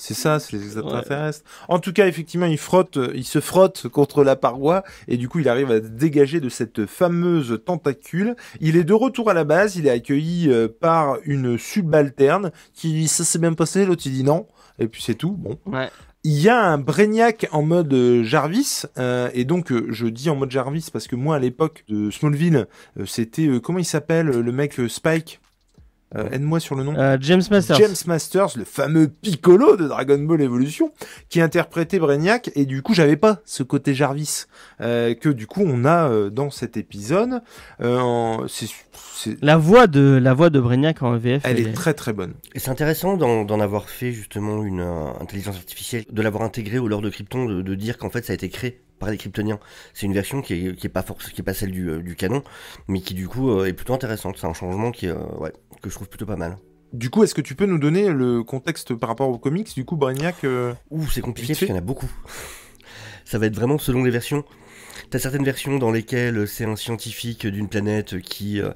C'est 0.00 0.14
ça, 0.14 0.40
c'est 0.40 0.56
les 0.56 0.64
extraterrestres. 0.64 1.44
En 1.68 1.78
tout 1.78 1.92
cas, 1.92 2.06
effectivement, 2.06 2.46
il 2.46 2.56
frotte, 2.56 2.98
il 3.14 3.24
se 3.24 3.38
frotte 3.38 3.86
contre 3.88 4.24
la 4.24 4.34
paroi 4.34 4.82
et 5.08 5.18
du 5.18 5.28
coup, 5.28 5.40
il 5.40 5.48
arrive 5.48 5.70
à 5.70 5.76
se 5.76 5.88
dégager 5.88 6.40
de 6.40 6.48
cette 6.48 6.86
fameuse 6.86 7.60
tentacule. 7.66 8.34
Il 8.60 8.76
est 8.76 8.84
de 8.84 8.94
retour 8.94 9.28
à 9.28 9.34
la 9.34 9.44
base. 9.44 9.76
Il 9.76 9.86
est 9.86 9.90
accueilli 9.90 10.50
euh, 10.50 10.68
par 10.68 11.18
une 11.24 11.58
subalterne 11.58 12.50
qui 12.72 12.94
dit 12.94 13.08
ça 13.08 13.24
s'est 13.24 13.38
bien 13.38 13.52
passé. 13.52 13.84
L'autre 13.84 14.02
il 14.06 14.12
dit 14.12 14.24
non. 14.24 14.46
Et 14.78 14.88
puis 14.88 15.02
c'est 15.02 15.16
tout. 15.16 15.32
Bon. 15.32 15.58
Ouais. 15.66 15.90
Il 16.24 16.38
y 16.38 16.48
a 16.48 16.62
un 16.62 16.78
Brainiac 16.78 17.46
en 17.52 17.62
mode 17.62 17.92
euh, 17.92 18.22
Jarvis, 18.22 18.82
euh, 18.98 19.30
et 19.32 19.44
donc 19.44 19.72
euh, 19.72 19.86
je 19.90 20.06
dis 20.06 20.28
en 20.28 20.36
mode 20.36 20.50
Jarvis 20.50 20.88
parce 20.92 21.08
que 21.08 21.16
moi 21.16 21.36
à 21.36 21.38
l'époque 21.38 21.84
de 21.88 22.10
Smallville, 22.10 22.66
euh, 22.98 23.06
c'était 23.06 23.46
euh, 23.46 23.58
comment 23.58 23.78
il 23.78 23.86
s'appelle 23.86 24.26
le 24.26 24.52
mec 24.52 24.74
Spike? 24.88 25.40
Euh, 26.16 26.28
Aide-moi 26.32 26.58
sur 26.58 26.74
le 26.74 26.82
nom. 26.82 26.94
Euh, 26.96 27.16
James 27.20 27.42
Masters. 27.50 27.76
James 27.76 27.94
Masters, 28.06 28.56
le 28.56 28.64
fameux 28.64 29.06
Piccolo 29.08 29.76
de 29.76 29.86
Dragon 29.86 30.18
Ball 30.18 30.42
Evolution, 30.42 30.92
qui 31.28 31.40
interprétait 31.40 31.98
Brainiac, 32.00 32.50
et 32.56 32.66
du 32.66 32.82
coup 32.82 32.94
j'avais 32.94 33.16
pas 33.16 33.40
ce 33.44 33.62
côté 33.62 33.94
Jarvis 33.94 34.46
euh, 34.80 35.14
que 35.14 35.28
du 35.28 35.46
coup 35.46 35.62
on 35.64 35.84
a 35.84 36.08
euh, 36.10 36.28
dans 36.30 36.50
cet 36.50 36.76
épisode. 36.76 37.42
Euh, 37.80 37.98
en- 38.00 38.48
c'est, 38.48 38.66
c'est- 39.14 39.36
La 39.40 39.56
voix 39.56 39.86
de 39.86 40.18
la 40.20 40.34
voix 40.34 40.50
de 40.50 40.58
Brainiac 40.58 41.02
en 41.02 41.16
VF. 41.16 41.42
elle 41.44 41.60
est 41.60 41.72
très 41.72 41.94
très 41.94 42.12
bonne. 42.12 42.34
Et 42.54 42.58
c'est 42.58 42.70
intéressant 42.70 43.16
d'en 43.16 43.44
d'en 43.44 43.60
avoir 43.60 43.88
fait 43.88 44.10
justement 44.12 44.64
une 44.64 44.80
euh, 44.80 45.06
intelligence 45.20 45.56
artificielle, 45.56 46.04
de 46.10 46.22
l'avoir 46.22 46.42
intégré 46.42 46.78
au 46.78 46.88
lore 46.88 47.02
de 47.02 47.10
Krypton, 47.10 47.44
de, 47.46 47.62
de 47.62 47.74
dire 47.76 47.98
qu'en 47.98 48.10
fait 48.10 48.24
ça 48.24 48.32
a 48.32 48.34
été 48.34 48.48
créé 48.48 48.80
par 49.00 49.10
les 49.10 49.16
Kryptoniens. 49.16 49.58
C'est 49.94 50.06
une 50.06 50.12
version 50.12 50.42
qui 50.42 50.54
est, 50.54 50.76
qui 50.76 50.86
est 50.86 50.90
pas 50.90 51.02
force, 51.02 51.30
qui 51.30 51.40
est 51.40 51.44
pas 51.44 51.54
celle 51.54 51.72
du, 51.72 51.88
euh, 51.88 52.00
du 52.00 52.14
canon, 52.14 52.44
mais 52.86 53.00
qui 53.00 53.14
du 53.14 53.26
coup 53.26 53.50
euh, 53.50 53.66
est 53.66 53.72
plutôt 53.72 53.94
intéressante. 53.94 54.36
C'est 54.38 54.46
un 54.46 54.52
changement 54.52 54.92
qui, 54.92 55.08
euh, 55.08 55.16
ouais, 55.38 55.52
que 55.82 55.90
je 55.90 55.94
trouve 55.96 56.08
plutôt 56.08 56.26
pas 56.26 56.36
mal. 56.36 56.56
Du 56.92 57.10
coup, 57.10 57.24
est-ce 57.24 57.34
que 57.34 57.40
tu 57.40 57.54
peux 57.56 57.66
nous 57.66 57.78
donner 57.78 58.10
le 58.10 58.44
contexte 58.44 58.94
par 58.94 59.08
rapport 59.08 59.28
aux 59.28 59.38
comics 59.38 59.74
Du 59.74 59.84
coup, 59.84 59.96
Brainiac, 59.96 60.44
Ouh, 60.90 61.08
c'est 61.08 61.20
compliqué 61.20 61.48
parce 61.48 61.60
qu'il 61.60 61.68
y 61.68 61.72
en 61.72 61.76
a 61.76 61.80
beaucoup. 61.80 62.10
Ça 63.24 63.38
va 63.38 63.46
être 63.46 63.54
vraiment 63.54 63.78
selon 63.78 64.04
les 64.04 64.10
versions. 64.10 64.44
T'as 65.10 65.18
certaines 65.18 65.44
versions 65.44 65.78
dans 65.78 65.90
lesquelles 65.90 66.46
c'est 66.46 66.64
un 66.64 66.76
scientifique 66.76 67.46
d'une 67.46 67.68
planète 67.68 68.20
qui, 68.20 68.60
euh, 68.60 68.70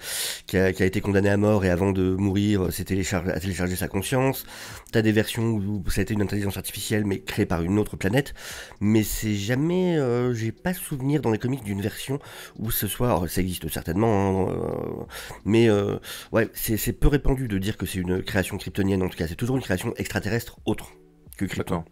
qui, 0.47 0.57
a, 0.57 0.69
été 0.69 1.01
condamné 1.01 1.29
à 1.29 1.37
mort 1.37 1.65
et 1.65 1.71
avant 1.71 1.93
de 1.93 2.15
mourir, 2.15 2.73
s'est 2.73 2.85
téléchargé, 2.85 3.31
a 3.31 3.41
téléchargé 3.41 3.77
sa 3.77 3.89
conscience. 3.89 4.45
T'as 4.93 5.03
des 5.03 5.13
versions 5.13 5.45
où 5.45 5.83
ça 5.91 6.01
a 6.01 6.03
été 6.03 6.15
une 6.15 6.23
intelligence 6.23 6.57
artificielle 6.57 7.05
mais 7.05 7.21
créée 7.21 7.47
par 7.47 7.63
une 7.63 7.79
autre 7.79 7.97
planète. 7.97 8.35
Mais 8.81 9.03
c'est 9.03 9.35
jamais, 9.35 9.97
euh, 9.97 10.35
j'ai 10.35 10.53
pas 10.53 10.75
souvenir 10.75 11.21
dans 11.21 11.31
les 11.31 11.39
comics 11.39 11.65
d'une 11.65 11.81
version 11.81 12.19
où 12.59 12.71
ce 12.71 12.87
soit, 12.87 13.09
alors, 13.09 13.29
ça 13.29 13.41
existe 13.41 13.69
certainement, 13.69 14.49
hein, 14.49 14.53
euh, 14.53 15.05
mais 15.45 15.69
euh, 15.69 15.97
ouais, 16.33 16.49
c'est 16.55 16.93
peu 16.93 17.09
répandu 17.09 17.49
de 17.49 17.59
dire 17.59 17.77
que 17.77 17.87
c'est 17.87 17.99
une 17.99 18.23
création 18.23 18.57
kryptonienne. 18.57 19.03
En 19.03 19.09
tout 19.09 19.19
cas, 19.19 19.27
c'est 19.29 19.35
toujours 19.35 19.57
une 19.57 19.63
création 19.63 19.95
extraterrestre 19.97 20.59
autre 20.65 20.93
que 21.37 21.45
Krypton. 21.45 21.85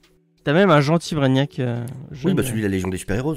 T'as 0.45 0.53
même 0.53 0.71
un 0.71 0.81
gentil 0.81 1.15
Brainiac. 1.15 1.59
euh, 1.61 1.85
Oui, 2.25 2.35
bah 2.35 2.43
celui 2.43 2.59
de 2.61 2.67
la 2.67 2.71
Légion 2.71 2.89
des 2.89 2.99
super-héros, 2.99 3.37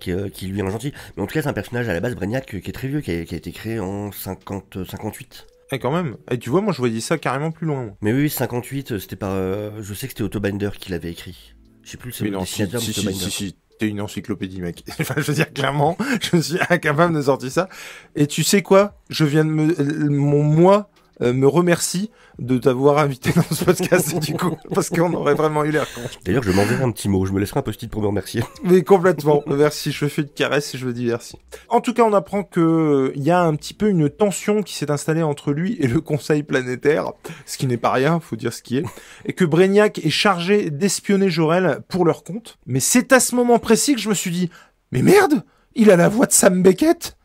qui, 0.00 0.12
euh, 0.12 0.28
qui 0.28 0.46
lui 0.48 0.58
est 0.60 0.62
un 0.62 0.70
gentil. 0.70 0.92
Mais 1.16 1.22
en 1.22 1.26
tout 1.26 1.32
cas, 1.34 1.42
c'est 1.42 1.48
un 1.48 1.52
personnage 1.54 1.88
à 1.88 1.92
la 1.94 2.00
base, 2.00 2.14
Brainiac, 2.14 2.54
euh, 2.54 2.60
qui 2.60 2.68
est 2.68 2.72
très 2.74 2.88
vieux, 2.88 3.00
qui 3.00 3.10
a, 3.10 3.24
qui 3.24 3.34
a 3.34 3.38
été 3.38 3.52
créé 3.52 3.80
en 3.80 4.12
50, 4.12 4.76
euh, 4.76 4.84
58. 4.84 5.46
eh, 5.72 5.78
quand 5.78 5.90
même. 5.92 6.16
Et 6.30 6.38
tu 6.38 6.50
vois, 6.50 6.60
moi 6.60 6.72
je 6.74 6.78
voyais 6.78 7.00
ça 7.00 7.16
carrément 7.16 7.50
plus 7.52 7.66
loin. 7.66 7.94
Mais 8.02 8.12
oui, 8.12 8.22
oui, 8.22 8.30
58, 8.30 8.92
euh, 8.92 8.98
c'était 8.98 9.16
par... 9.16 9.30
euh, 9.32 9.70
je 9.80 9.94
sais 9.94 10.06
que 10.06 10.12
c'était 10.12 10.22
Otto 10.24 10.40
Binder 10.40 10.70
qui 10.78 10.90
l'avait 10.90 11.10
écrit. 11.12 11.54
Je 11.82 11.90
sais 11.92 11.96
plus, 11.96 12.20
le 12.20 12.30
dessinateur 12.38 12.80
si, 12.82 12.92
si, 12.92 13.04
Binder. 13.06 13.18
si, 13.18 13.30
si, 13.30 13.56
t'es 13.78 13.88
une 13.88 14.00
encyclopédie, 14.02 14.60
mec. 14.60 14.84
enfin, 15.00 15.14
je 15.16 15.22
veux 15.22 15.34
dire, 15.34 15.50
clairement, 15.52 15.96
je 16.32 16.36
suis 16.36 16.58
incapable 16.68 17.14
de 17.14 17.22
sortir 17.22 17.50
ça. 17.50 17.68
Et 18.14 18.26
tu 18.26 18.44
sais 18.44 18.60
quoi? 18.62 19.00
Je 19.08 19.24
viens 19.24 19.44
de 19.46 19.50
me... 19.50 19.72
euh, 19.80 20.10
Mon 20.10 20.42
moi 20.44 20.90
euh, 21.22 21.32
me 21.32 21.46
remercie 21.46 22.10
de 22.38 22.58
t'avoir 22.58 22.98
invité 22.98 23.30
dans 23.32 23.42
ce 23.42 23.64
podcast, 23.64 24.18
du 24.20 24.34
coup, 24.34 24.56
parce 24.74 24.90
qu'on 24.90 25.12
aurait 25.12 25.34
vraiment 25.34 25.64
eu 25.64 25.70
l'air 25.70 25.86
con. 25.94 26.00
D'ailleurs, 26.24 26.42
je 26.42 26.50
m'enverrai 26.50 26.82
un 26.82 26.90
petit 26.90 27.08
mot, 27.08 27.24
je 27.26 27.32
me 27.32 27.40
laisserai 27.40 27.60
un 27.60 27.62
post-it 27.62 27.90
pour 27.90 28.02
me 28.02 28.08
remercier. 28.08 28.42
Mais 28.64 28.82
complètement. 28.82 29.42
Merci, 29.46 29.92
je 29.92 30.06
fais 30.06 30.22
une 30.22 30.28
caresse 30.28 30.74
et 30.74 30.78
je 30.78 30.86
veux 30.86 30.92
dire 30.92 31.10
merci. 31.10 31.38
En 31.68 31.80
tout 31.80 31.92
cas, 31.92 32.02
on 32.02 32.12
apprend 32.12 32.42
que 32.42 32.60
euh, 32.60 33.12
il 33.14 33.22
y 33.22 33.30
a 33.30 33.40
un 33.40 33.54
petit 33.54 33.74
peu 33.74 33.88
une 33.88 34.08
tension 34.10 34.62
qui 34.62 34.74
s'est 34.74 34.90
installée 34.90 35.22
entre 35.22 35.52
lui 35.52 35.76
et 35.80 35.86
le 35.86 36.00
Conseil 36.00 36.42
planétaire, 36.42 37.12
ce 37.46 37.58
qui 37.58 37.66
n'est 37.66 37.76
pas 37.76 37.92
rien, 37.92 38.18
faut 38.20 38.36
dire 38.36 38.52
ce 38.52 38.62
qui 38.62 38.78
est, 38.78 38.84
et 39.24 39.32
que 39.32 39.44
Brainiac 39.44 39.98
est 39.98 40.10
chargé 40.10 40.70
d'espionner 40.70 41.30
Jorel 41.30 41.80
pour 41.88 42.04
leur 42.04 42.24
compte. 42.24 42.58
Mais 42.66 42.80
c'est 42.80 43.12
à 43.12 43.20
ce 43.20 43.34
moment 43.34 43.58
précis 43.58 43.94
que 43.94 44.00
je 44.00 44.08
me 44.08 44.14
suis 44.14 44.30
dit, 44.30 44.50
mais 44.90 45.02
merde, 45.02 45.44
il 45.74 45.90
a 45.90 45.96
la 45.96 46.08
voix 46.08 46.26
de 46.26 46.32
Sam 46.32 46.62
Beckett? 46.62 47.16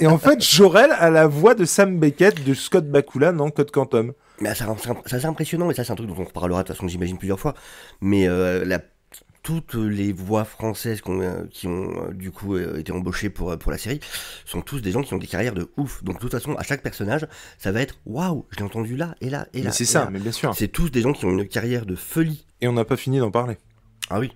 Et 0.00 0.06
en 0.06 0.18
fait, 0.18 0.42
Jorel 0.42 0.92
a 0.92 1.10
la 1.10 1.26
voix 1.26 1.54
de 1.54 1.64
Sam 1.64 1.98
Beckett 1.98 2.44
de 2.44 2.54
Scott 2.54 2.86
Bakula 2.88 3.32
dans 3.32 3.50
Code 3.50 3.70
Quantum. 3.70 4.12
Mais 4.40 4.54
ça, 4.54 4.66
c'est 4.78 5.18
c'est 5.18 5.24
impressionnant, 5.24 5.70
et 5.70 5.74
ça, 5.74 5.84
c'est 5.84 5.92
un 5.92 5.96
truc 5.96 6.08
dont 6.08 6.16
on 6.18 6.24
reparlera 6.24 6.62
de 6.62 6.68
toute 6.68 6.76
façon, 6.76 6.88
j'imagine, 6.88 7.18
plusieurs 7.18 7.38
fois. 7.38 7.54
Mais 8.00 8.28
euh, 8.28 8.64
la, 8.64 8.80
toutes 9.42 9.74
les 9.74 10.12
voix 10.12 10.44
françaises 10.44 11.00
euh, 11.08 11.46
qui 11.50 11.66
ont 11.66 12.08
euh, 12.08 12.12
du 12.12 12.30
coup 12.30 12.56
été 12.56 12.92
embauchées 12.92 13.30
pour, 13.30 13.56
pour 13.58 13.70
la 13.70 13.78
série 13.78 14.00
sont 14.44 14.60
tous 14.60 14.80
des 14.80 14.90
gens 14.92 15.02
qui 15.02 15.14
ont 15.14 15.18
des 15.18 15.26
carrières 15.26 15.54
de 15.54 15.70
ouf. 15.76 16.02
Donc, 16.04 16.16
de 16.16 16.20
toute 16.20 16.32
façon, 16.32 16.54
à 16.56 16.62
chaque 16.62 16.82
personnage, 16.82 17.26
ça 17.58 17.72
va 17.72 17.80
être 17.80 17.96
waouh, 18.06 18.46
je 18.50 18.58
l'ai 18.58 18.64
entendu 18.64 18.96
là, 18.96 19.14
et 19.20 19.30
là, 19.30 19.46
et 19.52 19.58
là. 19.58 19.66
Mais 19.66 19.72
c'est 19.72 19.84
ça, 19.84 20.04
là. 20.04 20.10
mais 20.10 20.18
bien 20.18 20.32
sûr. 20.32 20.54
C'est 20.54 20.68
tous 20.68 20.90
des 20.90 21.02
gens 21.02 21.12
qui 21.12 21.24
ont 21.24 21.30
une 21.30 21.46
carrière 21.46 21.86
de 21.86 21.94
folie. 21.94 22.46
Et 22.60 22.68
on 22.68 22.72
n'a 22.72 22.84
pas 22.84 22.96
fini 22.96 23.18
d'en 23.18 23.30
parler. 23.30 23.58
Ah 24.10 24.20
oui, 24.20 24.32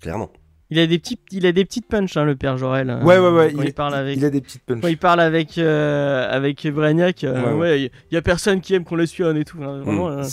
clairement. 0.00 0.30
Il 0.70 0.78
a 0.78 0.86
des 0.86 0.98
petits, 0.98 1.18
il 1.32 1.46
a 1.46 1.52
des 1.52 1.64
petites 1.64 1.86
punches, 1.88 2.16
hein, 2.18 2.24
le 2.24 2.36
père 2.36 2.58
Jorel. 2.58 2.90
hein, 2.90 3.02
Ouais, 3.04 3.18
ouais, 3.18 3.30
ouais. 3.30 3.52
Quand 3.54 3.62
il, 3.62 3.72
parle 3.72 3.94
avec. 3.94 4.16
il 4.18 4.24
a 4.24 4.30
des 4.30 4.40
petites 4.42 4.62
punches. 4.64 4.80
Quand 4.82 4.88
il 4.88 4.98
parle 4.98 5.20
avec 5.20 5.56
euh, 5.58 6.28
avec 6.30 6.66
Brainiac, 6.66 7.24
euh, 7.24 7.42
Ouais, 7.42 7.52
ouais. 7.52 7.58
ouais, 7.58 7.82
il 8.10 8.14
y 8.14 8.16
a 8.18 8.22
personne 8.22 8.60
qui 8.60 8.74
aime 8.74 8.84
qu'on 8.84 8.96
l'espionne 8.96 9.36
et 9.38 9.44
tout. 9.44 9.58
hein, 9.62 9.80
vraiment, 9.80 10.08
Mm. 10.10 10.18
euh, 10.18 10.24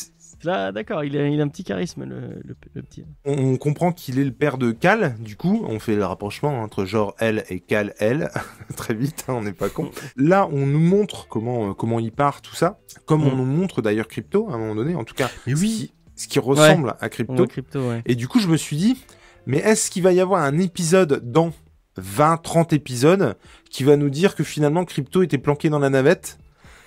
là, 0.44 0.72
d'accord, 0.74 1.06
il 1.06 1.18
a, 1.18 1.26
il 1.28 1.40
a 1.40 1.44
un 1.44 1.48
petit 1.48 1.64
charisme, 1.64 2.04
le, 2.04 2.20
le- 2.44 2.56
le 2.74 2.82
petit. 2.82 3.06
on, 3.24 3.32
on 3.54 3.56
comprend 3.58 3.94
qu'il 3.94 4.20
est 4.20 4.26
le 4.26 4.34
père 4.34 4.58
de 4.58 4.72
Cal, 4.72 5.16
du 5.20 5.38
coup, 5.38 5.66
on 5.70 5.80
fait 5.80 5.96
le 5.96 6.04
rapprochement 6.06 6.60
entre 6.62 6.84
genre 6.84 7.16
L 7.20 7.46
et 7.50 7.62
Cal 7.62 7.94
L, 8.00 8.30
très 8.76 8.94
vite, 8.94 9.24
hein, 9.30 9.36
on 9.38 9.42
n'est 9.44 9.54
pas 9.54 9.70
con. 9.70 9.90
Là, 10.18 10.50
on 10.52 10.66
nous 10.66 10.80
montre 10.82 11.28
comment 11.30 11.70
euh, 11.70 11.74
comment 11.74 12.00
il 12.00 12.12
part, 12.12 12.42
tout 12.42 12.56
ça, 12.56 12.78
comme 13.06 13.24
on 13.24 13.32
Mm. 13.34 13.38
nous 13.38 13.46
montre 13.46 13.82
d'ailleurs 13.82 14.10
Crypto 14.10 14.50
à 14.50 14.56
un 14.56 14.58
moment 14.58 14.76
donné, 14.76 14.96
en 14.96 15.06
tout 15.06 15.16
cas, 15.16 15.30
Mais 15.48 15.56
ce 15.56 15.62
oui. 15.62 15.68
qui, 15.70 15.94
ce 16.24 16.28
qui 16.28 16.40
ressemble 16.40 16.96
à 17.00 17.08
Crypto. 17.08 17.36
voit 17.36 17.48
crypto, 17.48 17.80
ouais. 17.90 18.02
Et 18.06 18.16
du 18.16 18.28
coup, 18.28 18.40
je 18.42 18.48
me 18.50 18.58
suis 18.58 18.76
dit, 18.76 18.98
mais 19.46 19.58
est-ce 19.58 19.90
qu'il 19.92 20.04
va 20.04 20.14
y 20.14 20.20
avoir 20.20 20.44
un 20.44 20.58
épisode 20.60 21.22
dans 21.32 21.52
20, 21.98 22.38
30 22.38 22.74
épisodes 22.74 23.36
qui 23.70 23.84
va 23.84 23.96
nous 23.98 24.10
dire 24.10 24.36
que 24.36 24.44
finalement 24.44 24.84
Crypto 24.86 25.24
était 25.24 25.38
planqué 25.38 25.70
dans 25.70 25.80
la 25.80 25.90
navette 25.90 26.38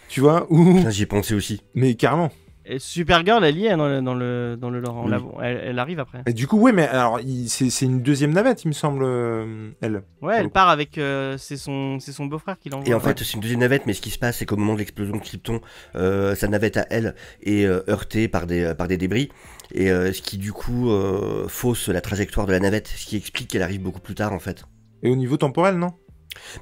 Tu 0.09 0.21
vois 0.21 0.47
Ou 0.51 0.85
J'y 0.91 1.03
ai 1.03 1.07
pensé 1.07 1.35
aussi. 1.35 1.63
mais 1.75 1.95
carrément. 1.95 2.31
Et 2.71 2.79
Supergirl, 2.79 3.43
elle 3.47 3.57
y 3.57 3.65
est 3.65 3.75
dans 3.79 3.89
le 3.89 4.03
dans 4.03 4.13
le 4.13 4.59
dans 4.61 4.69
le 4.69 4.79
lore. 4.81 4.97
on 4.97 5.05
Oui. 5.07 5.11
la- 5.11 5.47
elle, 5.49 5.61
elle 5.69 5.79
arrive 5.79 6.01
après. 6.01 6.21
Et 6.27 6.35
du 6.35 6.47
coup, 6.47 6.59
ouais, 6.61 6.73
mais 6.73 6.87
alors 6.87 7.19
c'est 7.47 7.71
c'est 7.71 7.87
une 7.87 8.03
deuxième 8.03 8.33
navette, 8.35 8.63
il 8.65 8.69
me 8.69 8.73
semble, 8.75 9.05
euh, 9.05 9.71
elle. 9.81 10.03
Ouais, 10.21 10.35
elle 10.37 10.51
part 10.51 10.69
avec. 10.69 10.99
euh, 10.99 11.39
c'est 11.39 11.57
son 11.57 11.99
c'est 11.99 12.13
son 12.13 12.27
beau-frère 12.27 12.59
qui 12.59 12.69
l'envoie. 12.69 12.87
Et 12.87 12.93
en 12.93 13.01
fait, 13.01 13.19
c'est 13.21 13.33
une 13.33 13.41
deuxième 13.41 13.61
navette, 13.61 13.87
mais 13.87 13.95
ce 13.95 14.03
qui 14.03 14.11
se 14.11 14.19
passe, 14.19 14.37
c'est 14.37 14.45
qu'au 14.45 14.57
moment 14.59 14.75
de 14.75 14.81
l'explosion 14.81 15.15
de 15.17 15.21
Krypton, 15.23 15.63
euh, 15.97 16.35
sa 16.35 16.47
navette 16.49 16.77
à 16.77 16.85
elle 16.91 17.15
est 17.43 17.65
euh, 17.65 17.81
heurtée 17.89 18.29
par 18.29 18.47
des, 18.47 18.75
par 18.77 18.87
des 18.87 18.99
débris, 18.99 19.31
et 19.73 19.91
euh, 19.91 20.13
ce 20.13 20.23
qui 20.23 20.39
du 20.39 20.53
coup 20.53 20.91
euh, 20.91 21.47
fausse 21.49 21.89
la 21.89 22.01
trajectoire 22.01 22.47
de 22.47 22.53
la 22.53 22.61
navette, 22.61 22.89
ce 22.89 23.07
qui 23.07 23.17
explique 23.17 23.49
qu'elle 23.49 23.63
arrive 23.63 23.81
beaucoup 23.83 24.01
plus 24.01 24.15
tard 24.15 24.33
en 24.33 24.39
fait. 24.39 24.65
Et 25.03 25.11
au 25.11 25.17
niveau 25.17 25.37
temporel, 25.37 25.77
non? 25.77 25.93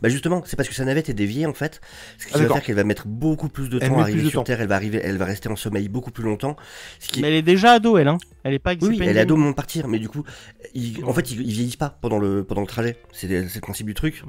Bah 0.01 0.09
justement, 0.09 0.43
c'est 0.47 0.57
parce 0.57 0.69
que 0.69 0.75
sa 0.75 0.85
navette 0.85 1.09
est 1.11 1.15
déviée 1.15 1.45
en 1.45 1.53
fait, 1.53 1.81
ce 2.19 2.27
qui 2.27 2.33
Ah, 2.37 2.39
va 2.39 2.49
faire 2.55 2.63
qu'elle 2.63 2.77
va 2.77 2.85
mettre 2.85 3.07
beaucoup 3.09 3.49
plus 3.49 3.69
de 3.69 3.79
Elle 3.81 3.89
temps 3.89 3.99
à 3.99 4.03
arriver 4.03 4.23
sur 4.31 4.41
temps. 4.41 4.45
Terre, 4.45 4.61
elle 4.61 4.69
va 4.69 4.77
arriver, 4.77 5.01
elle 5.03 5.19
va 5.19 5.25
rester 5.27 5.49
en 5.51 5.57
sommeil 5.57 5.89
beaucoup 5.89 6.11
plus 6.13 6.25
longtemps. 6.25 6.57
Ce 6.99 7.09
qui 7.09 7.21
Mais 7.21 7.29
elle 7.29 7.35
est 7.35 7.43
déjà 7.43 7.73
ado, 7.73 7.99
elle, 7.99 8.09
hein. 8.09 8.17
Elle 8.45 8.55
est 8.55 8.59
pas. 8.59 8.75
oui, 8.81 8.99
elle 9.03 9.17
est 9.17 9.21
ado 9.21 9.35
au 9.35 9.37
moment 9.37 9.51
de 9.51 9.57
partir, 9.57 9.87
mais 9.89 9.99
du 9.99 10.09
coup, 10.09 10.23
ils- 10.75 11.05
en 11.05 11.13
fait, 11.13 11.31
ils, 11.31 11.41
ils 11.43 11.53
vieillissent 11.53 11.77
pas 11.77 11.91
pendant 12.01 12.19
le, 12.19 12.43
pendant 12.45 12.63
le 12.63 12.67
trajet. 12.67 12.97
C'est 13.13 13.29
le 13.29 13.61
principe 13.61 13.87
du 13.87 13.95
truc. 13.95 14.23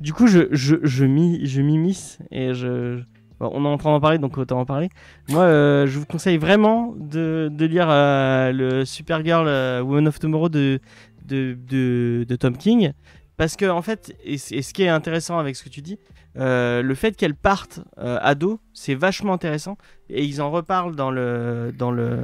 Du 0.00 0.12
coup, 0.12 0.26
je 0.26 0.48
je 0.50 0.76
je 0.82 1.04
m'immisce 1.04 2.18
et 2.30 2.52
je. 2.52 3.00
Bon, 3.42 3.50
on 3.52 3.64
est 3.64 3.68
en 3.68 3.76
train 3.78 3.90
d'en 3.90 4.00
parler, 4.00 4.18
donc 4.18 4.38
autant 4.38 4.60
en 4.60 4.64
parler. 4.64 4.88
Moi, 5.28 5.42
euh, 5.42 5.86
je 5.86 5.98
vous 5.98 6.06
conseille 6.06 6.38
vraiment 6.38 6.94
de, 6.96 7.48
de 7.52 7.64
lire 7.66 7.88
euh, 7.90 8.52
le 8.52 8.84
Supergirl 8.84 9.46
euh, 9.48 9.82
Woman 9.82 10.08
of 10.08 10.18
Tomorrow 10.18 10.48
de, 10.48 10.80
de, 11.26 11.58
de, 11.68 12.24
de 12.28 12.36
Tom 12.36 12.56
King. 12.56 12.92
parce 13.36 13.56
que 13.56 13.66
en 13.66 13.82
fait, 13.82 14.14
et, 14.24 14.38
ce 14.38 14.72
qui 14.72 14.82
est 14.84 14.88
intéressant 14.88 15.38
avec 15.38 15.56
ce 15.56 15.64
que 15.64 15.68
tu 15.68 15.82
dis, 15.82 15.98
euh, 16.38 16.80
le 16.82 16.94
fait 16.94 17.14
qu'elle 17.14 17.34
parte 17.34 17.80
ado, 17.98 18.58
c'est 18.72 18.94
vachement 18.94 19.34
intéressant. 19.34 19.76
Et 20.08 20.24
ils 20.24 20.40
en 20.40 20.50
reparlent 20.50 20.94
dans 20.96 21.10
le, 21.10 21.74
dans 21.76 21.90
le, 21.90 22.20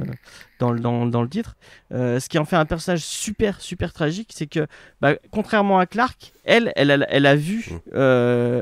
dans 0.59 0.71
le, 0.71 0.79
dans, 0.79 1.05
dans 1.05 1.21
le 1.21 1.29
titre. 1.29 1.55
Ce 1.91 2.27
qui 2.29 2.37
en 2.39 2.45
fait 2.45 2.55
un 2.55 2.65
personnage 2.65 3.01
super, 3.01 3.61
super 3.61 3.93
tragique, 3.93 4.31
c'est 4.33 4.47
que, 4.47 4.65
bah, 5.01 5.13
contrairement 5.31 5.77
à 5.79 5.85
Clark, 5.85 6.33
elle, 6.43 6.71
elle, 6.75 6.89
a- 6.91 7.05
elle 7.09 7.25
a 7.27 7.35
vu, 7.35 7.67
Mm. 7.69 7.89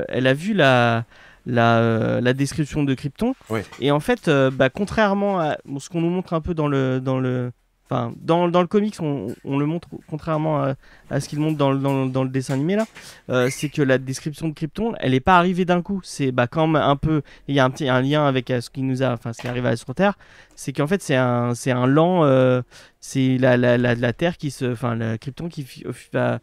elle 0.08 0.26
a 0.26 0.34
vu 0.34 0.52
la, 0.54 1.04
la, 1.48 1.78
euh, 1.78 2.20
la 2.20 2.34
description 2.34 2.84
de 2.84 2.94
Krypton. 2.94 3.34
Et 3.80 3.90
en 3.90 4.00
fait, 4.00 4.28
euh, 4.28 4.50
bah, 4.50 4.68
contrairement 4.68 5.40
à 5.40 5.56
bon, 5.64 5.80
ce 5.80 5.88
qu'on 5.88 6.02
nous 6.02 6.10
montre 6.10 6.34
un 6.34 6.40
peu 6.40 6.54
dans 6.54 6.68
le, 6.68 7.00
dans 7.00 7.18
le, 7.18 7.50
enfin, 7.90 8.12
dans, 8.20 8.46
le 8.46 8.66
comics, 8.66 8.96
on, 9.00 9.34
le 9.44 9.66
montre 9.66 9.88
contrairement 10.08 10.74
à, 11.10 11.20
ce 11.20 11.28
qu'il 11.28 11.40
montre 11.40 11.56
dans, 11.56 11.72
le- 11.72 12.28
dessin 12.28 12.54
animé 12.54 12.76
là, 12.76 12.86
euh, 13.30 13.48
c'est 13.50 13.68
que 13.68 13.82
la 13.82 13.98
description 13.98 14.48
de 14.48 14.54
Krypton, 14.54 14.94
elle 15.00 15.12
n'est 15.12 15.20
pas 15.20 15.38
arrivée 15.38 15.64
d'un 15.64 15.82
coup. 15.82 16.00
C'est 16.04 16.32
bah, 16.32 16.46
quand 16.46 16.66
même 16.66 16.82
un 16.82 16.96
peu, 16.96 17.22
il 17.46 17.54
y 17.54 17.60
a 17.60 17.64
un 17.64 18.02
lien 18.02 18.26
avec 18.26 18.50
euh, 18.50 18.60
ce 18.60 18.70
qui 18.70 18.82
nous 18.82 19.02
a, 19.02 19.12
enfin, 19.12 19.32
ce 19.32 19.40
qui 19.40 19.48
arrive 19.48 19.66
à 19.66 19.76
sur 19.76 19.94
Terre, 19.94 20.14
c'est 20.54 20.72
qu'en 20.72 20.86
fait 20.86 21.02
c'est 21.02 21.16
un, 21.16 21.54
c'est 21.54 21.72
lent, 21.72 22.24
euh, 22.24 22.62
c'est 23.00 23.38
la, 23.38 23.56
la, 23.56 23.78
la, 23.78 23.94
la 23.94 24.12
Terre 24.12 24.36
qui 24.36 24.50
se, 24.50 24.72
enfin, 24.72 24.94
le 24.94 25.16
Krypton 25.16 25.48
qui 25.48 25.66
va, 26.12 26.40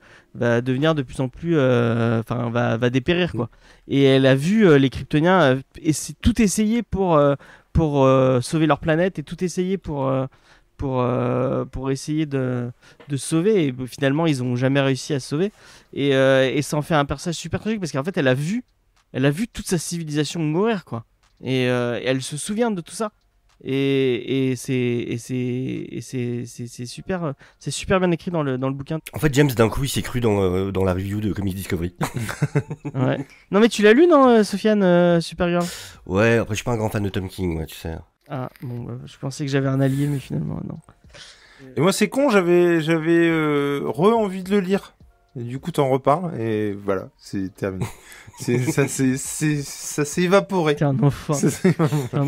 devenir 0.62 0.96
de 0.96 1.02
plus 1.02 1.20
en 1.20 1.30
plus, 1.30 1.56
enfin, 1.56 2.50
va, 2.50 2.90
dépérir 2.90 3.32
quoi. 3.32 3.50
Et 3.88 4.04
elle 4.04 4.26
a 4.26 4.36
vu 4.36 4.78
les 4.80 4.90
Kryptoniens 4.90 5.60
tout 6.22 6.42
essayer 6.42 6.82
pour, 6.82 7.20
sauver 8.42 8.68
leur 8.68 8.80
planète 8.80 9.20
et 9.20 9.24
tout 9.24 9.44
essayer 9.44 9.78
pour, 9.78 10.12
pour, 10.78 11.02
euh, 11.02 11.66
pour 11.66 11.92
essayer 11.92 12.26
de, 12.26 12.72
de 13.10 13.18
sauver. 13.18 13.66
Et 13.68 13.74
finalement, 13.88 14.26
ils 14.28 14.44
n'ont 14.44 14.56
jamais 14.56 14.82
réussi 14.82 15.14
à 15.14 15.20
sauver. 15.20 15.52
Et, 15.94 16.16
euh, 16.16 16.50
et 16.54 16.62
ça 16.62 16.78
en 16.78 16.82
fait 16.82 16.96
un 16.96 17.06
personnage 17.06 17.36
super 17.36 17.60
tragique 17.60 17.80
parce 17.80 17.92
qu'en 17.92 18.04
fait, 18.04 18.18
elle 18.18 18.28
a 18.28 18.34
vu, 18.34 18.64
elle 19.14 19.26
a 19.26 19.32
vu 19.32 19.48
toute 19.48 19.68
sa 19.68 19.78
civilisation 19.78 20.40
mourir 20.40 20.86
quoi. 20.86 21.06
Et, 21.44 21.68
euh, 21.70 22.00
et 22.00 22.06
elle 22.06 22.22
se 22.22 22.38
souvient 22.38 22.72
de 22.72 22.82
tout 22.82 22.96
ça. 22.96 23.12
Et, 23.64 24.52
et 24.52 24.56
c'est 24.58 25.16
super 26.86 27.34
c'est 27.58 27.72
super 27.72 28.00
bien 28.02 28.12
écrit 28.12 28.30
dans 28.30 28.44
le 28.44 28.58
dans 28.58 28.68
le 28.68 28.76
bouquin. 28.76 29.00
En 29.14 29.20
fait, 29.20 29.34
James, 29.34 29.48
d'un 29.50 29.70
coup, 29.70 29.86
il 29.86 29.90
s'est 29.90 30.02
cru 30.02 30.20
dans, 30.20 30.72
dans 30.72 30.84
la 30.84 30.94
review 30.94 31.22
de 31.22 31.32
Comics 31.32 31.56
Discovery. 31.56 31.96
Ouais. 32.94 33.26
non 33.52 33.60
mais 33.62 33.70
tu 33.70 33.82
l'as 33.82 33.94
lu 33.94 34.08
non 34.08 34.44
Sofiane 34.44 35.22
Supergirl? 35.22 35.66
Ouais, 36.06 36.38
après, 36.38 36.54
je 36.54 36.58
suis 36.58 36.66
pas 36.66 36.74
un 36.74 36.78
grand 36.78 36.90
fan 36.90 37.02
de 37.04 37.10
Tom 37.10 37.30
King, 37.30 37.58
ouais, 37.58 37.66
tu 37.66 37.76
sais. 37.76 37.96
Ah 38.30 38.50
bon 38.62 38.84
bah, 38.84 38.94
je 39.06 39.18
pensais 39.18 39.46
que 39.46 39.52
j'avais 39.52 39.68
un 39.68 39.80
allié 39.80 40.08
mais 40.08 40.20
finalement 40.20 40.60
non. 40.68 40.80
Et 41.76 41.82
moi, 41.82 41.92
c'est 41.94 42.10
con, 42.10 42.30
j'avais, 42.30 42.82
j'avais 42.82 43.28
euh, 43.30 43.82
re-envie 43.86 44.44
de 44.44 44.52
le 44.52 44.60
lire. 44.60 44.96
Du 45.36 45.60
coup, 45.60 45.72
t'en 45.72 45.90
reparles, 45.90 46.40
et 46.40 46.74
voilà, 46.74 47.10
c'est 47.18 47.54
terminé. 47.54 47.86
Ça, 48.40 48.88
s'est 50.06 50.22
évaporé. 50.22 50.76
T'es 50.76 50.86
un 50.86 51.00
enfant. 51.02 51.34
Ça 51.34 51.48
un 52.14 52.26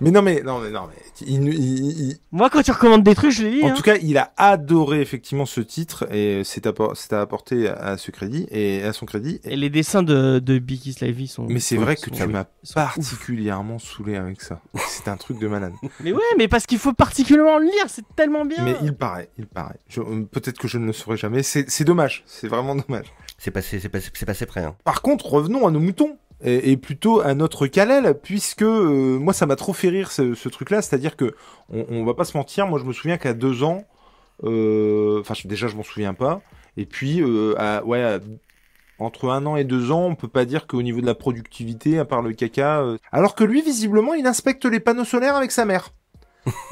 mais 0.00 0.10
non, 0.10 0.22
mais, 0.22 0.42
non, 0.42 0.60
mais, 0.60 0.70
non, 0.70 0.82
mais, 0.88 1.26
il, 1.26 1.48
il- 1.52 2.00
il- 2.10 2.16
Moi 2.30 2.50
quand 2.50 2.62
tu 2.62 2.70
recommandes 2.70 3.02
des 3.02 3.14
trucs 3.14 3.30
je 3.32 3.42
les 3.42 3.50
lis. 3.50 3.62
en 3.64 3.68
hein. 3.68 3.74
tout 3.74 3.82
cas, 3.82 3.96
il 3.96 4.16
a 4.18 4.32
adoré 4.36 5.00
effectivement 5.00 5.46
ce 5.46 5.60
titre, 5.60 6.06
et 6.12 6.42
c'est 6.44 6.66
appor- 6.66 6.94
à 7.10 7.20
apporter 7.20 7.68
à 7.68 7.96
ce 7.98 8.10
crédit, 8.10 8.46
et 8.50 8.82
à 8.84 8.92
son 8.92 9.06
crédit. 9.06 9.40
Et 9.44 9.56
les 9.56 9.70
dessins 9.70 10.02
de 10.02 10.38
de 10.38 10.58
Becky 10.58 10.92
Slavy 10.92 11.26
sont. 11.26 11.46
Mais 11.48 11.60
c'est 11.60 11.76
vrai 11.76 11.96
que 11.96 12.10
tu 12.10 12.26
m'as 12.26 12.42
ouf. 12.62 12.74
particulièrement 12.74 13.78
saoulé 13.78 14.16
avec 14.16 14.40
ça. 14.40 14.60
C'est 14.88 15.08
un 15.08 15.16
truc 15.16 15.38
de 15.38 15.48
malade. 15.48 15.72
Mais 16.00 16.12
ouais 16.12 16.20
mais 16.36 16.48
parce 16.48 16.66
qu'il 16.66 16.78
faut 16.78 16.92
particulièrement 16.92 17.58
le 17.58 17.64
lire 17.64 17.84
c'est 17.88 18.04
tellement 18.14 18.44
bien. 18.44 18.62
Mais 18.64 18.76
il 18.82 18.92
paraît, 18.94 19.30
il 19.38 19.46
paraît. 19.46 19.78
Euh, 19.98 20.22
Peut-être 20.30 20.58
que 20.58 20.68
je 20.68 20.78
ne 20.78 20.86
le 20.86 20.92
saurai 20.92 21.16
jamais. 21.16 21.42
C'est 21.42 21.84
dommage. 21.84 22.22
C'est 22.26 22.48
vraiment 22.48 22.74
dommage. 22.74 23.06
C'est 23.38 23.50
passé, 23.52 23.78
c'est 23.78 23.88
passé, 23.88 24.10
c'est 24.12 24.26
passé 24.26 24.46
près. 24.46 24.64
Hein. 24.64 24.74
Par 24.84 24.97
contre, 25.02 25.26
revenons 25.26 25.66
à 25.66 25.70
nos 25.70 25.80
moutons. 25.80 26.18
Et, 26.44 26.76
plutôt 26.76 27.20
à 27.20 27.34
notre 27.34 27.66
Kalel, 27.66 28.14
puisque 28.22 28.62
euh, 28.62 29.18
moi 29.18 29.32
ça 29.32 29.44
m'a 29.44 29.56
trop 29.56 29.72
fait 29.72 29.88
rire 29.88 30.12
ce, 30.12 30.48
truc-là, 30.48 30.82
c'est-à-dire 30.82 31.16
que 31.16 31.34
on, 31.68 32.04
va 32.04 32.14
pas 32.14 32.24
se 32.24 32.36
mentir, 32.36 32.68
moi 32.68 32.78
je 32.78 32.84
me 32.84 32.92
souviens 32.92 33.18
qu'à 33.18 33.34
deux 33.34 33.64
ans, 33.64 33.82
euh, 34.44 35.18
enfin 35.20 35.34
déjà 35.46 35.66
je 35.66 35.74
m'en 35.74 35.82
souviens 35.82 36.14
pas, 36.14 36.40
et 36.76 36.86
puis 36.86 37.20
euh, 37.22 37.82
ouais, 37.82 38.20
entre 39.00 39.30
un 39.30 39.46
an 39.46 39.56
et 39.56 39.64
deux 39.64 39.90
ans, 39.90 40.06
on 40.06 40.14
peut 40.14 40.28
pas 40.28 40.44
dire 40.44 40.68
qu'au 40.68 40.80
niveau 40.80 41.00
de 41.00 41.06
la 41.06 41.16
productivité, 41.16 41.98
à 41.98 42.04
part 42.04 42.22
le 42.22 42.32
caca, 42.32 42.84
alors 43.10 43.34
que 43.34 43.42
lui 43.42 43.60
visiblement 43.60 44.14
il 44.14 44.24
inspecte 44.24 44.64
les 44.64 44.78
panneaux 44.78 45.04
solaires 45.04 45.34
avec 45.34 45.50
sa 45.50 45.64
mère. 45.64 45.90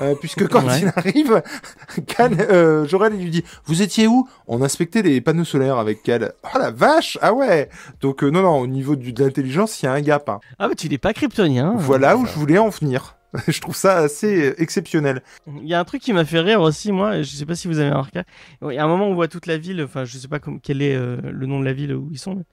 Euh, 0.00 0.14
puisque 0.14 0.48
quand 0.48 0.64
Ouais. 0.66 0.80
il 0.80 0.92
arrive, 0.96 1.42
Cal, 2.06 2.32
euh, 2.40 2.86
Jorel 2.86 3.14
il 3.14 3.24
lui 3.24 3.30
dit 3.30 3.44
Vous 3.66 3.82
étiez 3.82 4.06
où? 4.06 4.26
On 4.46 4.62
inspectait 4.62 5.02
les 5.02 5.20
panneaux 5.20 5.44
solaires 5.44 5.76
avec 5.78 6.02
Cal. 6.02 6.32
Oh 6.44 6.58
la 6.58 6.70
vache 6.70 7.18
Ah 7.20 7.34
ouais 7.34 7.68
Donc 8.00 8.22
euh, 8.24 8.30
non, 8.30 8.42
non, 8.42 8.58
au 8.58 8.66
niveau 8.66 8.96
du- 8.96 9.12
de 9.12 9.22
l'intelligence, 9.24 9.82
il 9.82 9.86
y 9.86 9.88
a 9.88 9.92
un 9.92 10.00
gap. 10.00 10.28
hein. 10.30 10.40
Ah 10.58 10.68
mais 10.68 10.74
tu 10.76 10.88
n'es 10.88 10.98
pas 10.98 11.12
kryptonien. 11.12 11.74
Voilà 11.76 12.16
où 12.16 12.24
ça. 12.26 12.32
je 12.32 12.38
voulais 12.38 12.58
en 12.58 12.70
venir. 12.70 13.16
je 13.48 13.60
trouve 13.60 13.76
ça 13.76 13.98
assez 13.98 14.54
exceptionnel. 14.56 15.20
Il 15.46 15.68
y 15.68 15.74
a 15.74 15.80
un 15.80 15.84
truc 15.84 16.00
qui 16.00 16.14
m'a 16.14 16.24
fait 16.24 16.40
rire 16.40 16.62
aussi, 16.62 16.90
moi, 16.90 17.20
je 17.20 17.36
sais 17.36 17.44
pas 17.44 17.54
si 17.54 17.68
vous 17.68 17.78
avez 17.78 17.90
remarqué. 17.90 18.22
Il 18.62 18.72
y 18.72 18.78
a 18.78 18.84
un 18.84 18.88
moment 18.88 19.08
où 19.08 19.10
on 19.10 19.14
voit 19.14 19.28
toute 19.28 19.46
la 19.46 19.58
ville, 19.58 19.82
enfin, 19.82 20.04
je 20.06 20.16
sais 20.16 20.28
pas 20.28 20.38
quel 20.62 20.80
est 20.80 20.96
le 20.96 21.46
nom 21.46 21.60
de 21.60 21.64
la 21.66 21.74
ville 21.74 21.92
où 21.94 22.08
ils 22.12 22.18
sont. 22.18 22.36
mais 22.36 22.44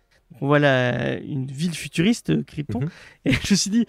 on 0.42 0.48
voit 0.48 0.60
la, 0.60 1.20
une 1.20 1.46
ville 1.46 1.74
futuriste, 1.76 2.32
euh, 2.32 2.44
Krypton. 2.44 2.82
Mhm. 2.82 2.90
Et 3.26 3.34
je 3.34 3.54
me 3.54 3.56
suis 3.56 3.70
dit, 3.70 3.86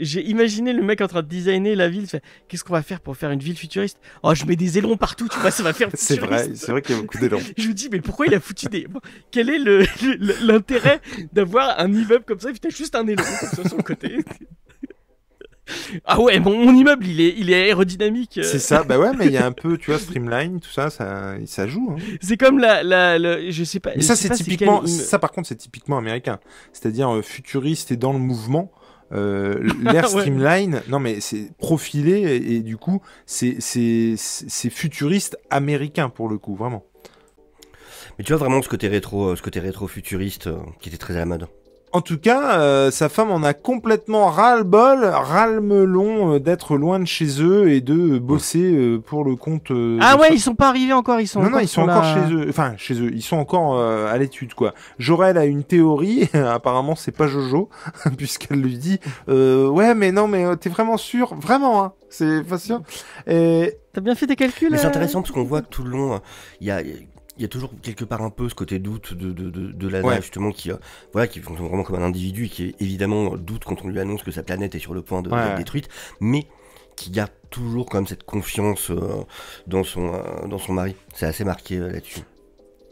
j'ai 0.00 0.24
imaginé 0.26 0.72
le 0.72 0.82
mec 0.82 1.00
en 1.00 1.06
train 1.06 1.22
de 1.22 1.28
designer 1.28 1.76
la 1.76 1.88
ville. 1.88 2.06
Qu'est-ce 2.48 2.64
qu'on 2.64 2.72
va 2.72 2.82
faire 2.82 3.00
pour 3.00 3.16
faire 3.16 3.30
une 3.30 3.40
ville 3.40 3.56
futuriste? 3.56 3.98
Oh, 4.22 4.34
je 4.34 4.44
mets 4.46 4.56
des 4.56 4.78
ailerons 4.78 4.96
partout, 4.96 5.28
tu 5.28 5.38
vois, 5.38 5.50
ça 5.50 5.62
va 5.62 5.72
faire 5.72 5.88
C'est 5.94 6.18
vrai, 6.18 6.54
c'est 6.54 6.72
vrai 6.72 6.82
qu'il 6.82 6.96
y 6.96 6.98
a 6.98 7.02
beaucoup 7.02 7.18
d'élan. 7.18 7.38
Je 7.56 7.68
me 7.68 7.72
dis, 7.72 7.88
mais 7.90 8.00
pourquoi 8.00 8.26
il 8.26 8.34
a 8.34 8.40
foutu 8.40 8.66
des. 8.66 8.86
bon, 8.86 9.00
Quel 9.30 9.50
est 9.50 9.58
l'intérêt 10.40 11.00
d'avoir 11.32 11.78
un 11.78 11.92
immeuble 11.92 12.24
comme 12.24 12.40
ça? 12.40 12.50
Putain, 12.52 12.70
juste 12.70 12.94
un 12.94 13.06
aileron 13.06 13.24
comme 13.40 13.50
ça 13.50 13.68
sur 13.68 13.76
le 13.76 13.82
côté. 13.82 14.18
Ah 16.04 16.20
ouais, 16.20 16.38
mon 16.40 16.74
immeuble, 16.74 17.06
il 17.06 17.20
est, 17.20 17.34
il 17.38 17.50
est 17.50 17.54
aérodynamique. 17.54 18.40
C'est 18.42 18.58
ça, 18.58 18.82
bah 18.82 18.98
ouais, 18.98 19.12
mais 19.16 19.26
il 19.26 19.32
y 19.32 19.36
a 19.36 19.46
un 19.46 19.52
peu, 19.62 19.78
tu 19.78 19.90
vois, 19.90 19.98
Streamline, 19.98 20.60
tout 20.60 20.70
ça, 20.70 20.90
ça, 20.90 21.34
ça 21.46 21.66
joue. 21.66 21.96
Hein. 21.96 22.02
C'est 22.20 22.36
comme 22.36 22.58
la, 22.58 22.82
la, 22.82 23.50
je 23.50 23.64
sais 23.64 23.80
pas. 23.80 23.92
Mais 23.96 24.02
ça, 24.02 24.16
c'est 24.16 24.30
typiquement, 24.30 24.80
quel 24.80 24.88
ça 24.88 25.18
par 25.18 25.32
contre, 25.32 25.48
c'est 25.48 25.56
typiquement 25.56 25.98
américain. 25.98 26.38
C'est-à-dire 26.72 27.14
euh, 27.14 27.22
futuriste 27.22 27.92
et 27.92 27.96
dans 27.96 28.12
le 28.12 28.18
mouvement. 28.18 28.72
Euh, 29.12 29.68
L'air 29.82 30.04
Ouais. 30.14 30.20
Streamline, 30.20 30.82
non 30.88 30.98
mais 30.98 31.20
c'est 31.20 31.54
profilé 31.58 32.20
et, 32.22 32.54
et 32.56 32.60
du 32.60 32.76
coup, 32.76 33.02
c'est 33.26 33.56
c'est 33.60 34.70
futuriste 34.70 35.36
américain 35.50 36.08
pour 36.08 36.28
le 36.28 36.38
coup, 36.38 36.56
vraiment. 36.56 36.84
Mais 38.18 38.24
tu 38.24 38.32
vois 38.32 38.38
vraiment 38.38 38.62
ce 38.62 38.68
côté 38.68 38.88
rétro, 38.88 39.30
euh, 39.30 39.36
ce 39.36 39.42
côté 39.42 39.60
rétro 39.60 39.88
futuriste 39.88 40.46
euh, 40.46 40.58
qui 40.80 40.88
était 40.88 40.98
très 40.98 41.14
à 41.14 41.18
la 41.18 41.26
mode. 41.26 41.46
En 41.94 42.00
tout 42.00 42.18
cas, 42.18 42.58
euh, 42.58 42.90
sa 42.90 43.08
femme 43.08 43.30
en 43.30 43.44
a 43.44 43.54
complètement 43.54 44.26
ras-le-bol, 44.26 45.04
ras-le-melon 45.04 46.34
euh, 46.34 46.38
d'être 46.40 46.76
loin 46.76 46.98
de 46.98 47.04
chez 47.04 47.40
eux 47.40 47.70
et 47.70 47.80
de 47.80 48.18
bosser 48.18 48.72
euh, 48.74 48.98
pour 48.98 49.24
le 49.24 49.36
compte. 49.36 49.70
euh, 49.70 49.98
Ah 50.02 50.16
ouais, 50.16 50.30
ils 50.32 50.40
sont 50.40 50.56
pas 50.56 50.68
arrivés 50.70 50.92
encore, 50.92 51.20
ils 51.20 51.28
sont. 51.28 51.40
non, 51.40 51.50
non, 51.50 51.60
ils 51.60 51.68
sont 51.68 51.82
encore 51.82 52.02
la- 52.02 52.14
chez 52.28 52.34
eux. 52.34 52.46
Enfin, 52.48 52.74
chez 52.76 52.94
eux. 53.00 53.12
Ils 53.14 53.22
sont 53.22 53.36
encore 53.36 53.78
euh, 53.78 54.12
à 54.12 54.18
l'étude, 54.18 54.54
quoi. 54.54 54.74
Jorel 54.98 55.38
a 55.38 55.44
une 55.44 55.62
théorie. 55.62 56.28
Apparemment, 56.34 56.96
c'est 56.96 57.12
pas 57.16 57.28
Jojo, 57.28 57.68
puisqu'elle 58.18 58.60
lui 58.60 58.76
dit 58.76 58.98
euh, 59.28 59.68
Ouais, 59.68 59.94
mais 59.94 60.10
non, 60.10 60.26
mais 60.26 60.44
euh, 60.44 60.56
t'es 60.56 60.70
vraiment 60.70 60.96
sûr? 60.96 61.34
Vraiment, 61.36 61.84
hein? 61.84 61.92
C'est 62.10 62.42
pas 62.42 62.58
sûr? 62.58 62.80
Et 63.28 63.78
T'as 63.92 64.00
bien 64.00 64.16
fait 64.16 64.26
tes 64.26 64.34
calculs 64.34 64.70
Mais 64.72 64.78
c'est 64.78 64.86
euh 64.86 64.88
intéressant 64.88 65.22
parce 65.22 65.30
qu'on 65.30 65.44
voit 65.44 65.62
que 65.62 65.68
tout 65.68 65.84
le 65.84 65.90
long, 65.90 66.20
il 66.60 66.66
y 66.66 66.70
a, 66.72 66.80
il 67.36 67.42
y 67.42 67.44
a 67.44 67.48
toujours 67.48 67.70
quelque 67.82 68.04
part 68.04 68.22
un 68.22 68.30
peu 68.30 68.48
ce 68.48 68.54
côté 68.54 68.78
doute 68.78 69.14
de, 69.14 69.32
de, 69.32 69.50
de, 69.50 69.72
de 69.72 69.88
Lana, 69.88 70.06
Ouais. 70.08 70.20
justement, 70.22 70.52
qui, 70.52 70.70
euh, 70.70 70.76
voilà, 71.12 71.26
qui 71.26 71.40
fonctionne 71.40 71.66
vraiment 71.68 71.82
comme 71.82 71.96
un 71.96 72.06
individu 72.06 72.44
et 72.46 72.48
qui 72.48 72.74
évidemment 72.80 73.36
doute 73.36 73.64
quand 73.64 73.84
on 73.84 73.88
lui 73.88 73.98
annonce 74.00 74.22
que 74.22 74.30
sa 74.30 74.42
planète 74.42 74.74
est 74.74 74.78
sur 74.78 74.94
le 74.94 75.02
point 75.02 75.22
de- 75.22 75.30
Ouais, 75.30 75.42
d'être 75.42 75.56
détruite, 75.56 75.88
mais 76.20 76.46
qui 76.96 77.10
garde 77.10 77.32
toujours 77.50 77.86
quand 77.86 77.98
même 77.98 78.06
cette 78.06 78.22
confiance 78.24 78.90
euh, 78.90 79.24
dans, 79.66 79.82
son, 79.84 80.14
euh, 80.14 80.46
dans 80.46 80.58
son 80.58 80.72
mari. 80.74 80.94
C'est 81.14 81.26
assez 81.26 81.44
marqué 81.44 81.78
là-dessus. 81.78 82.20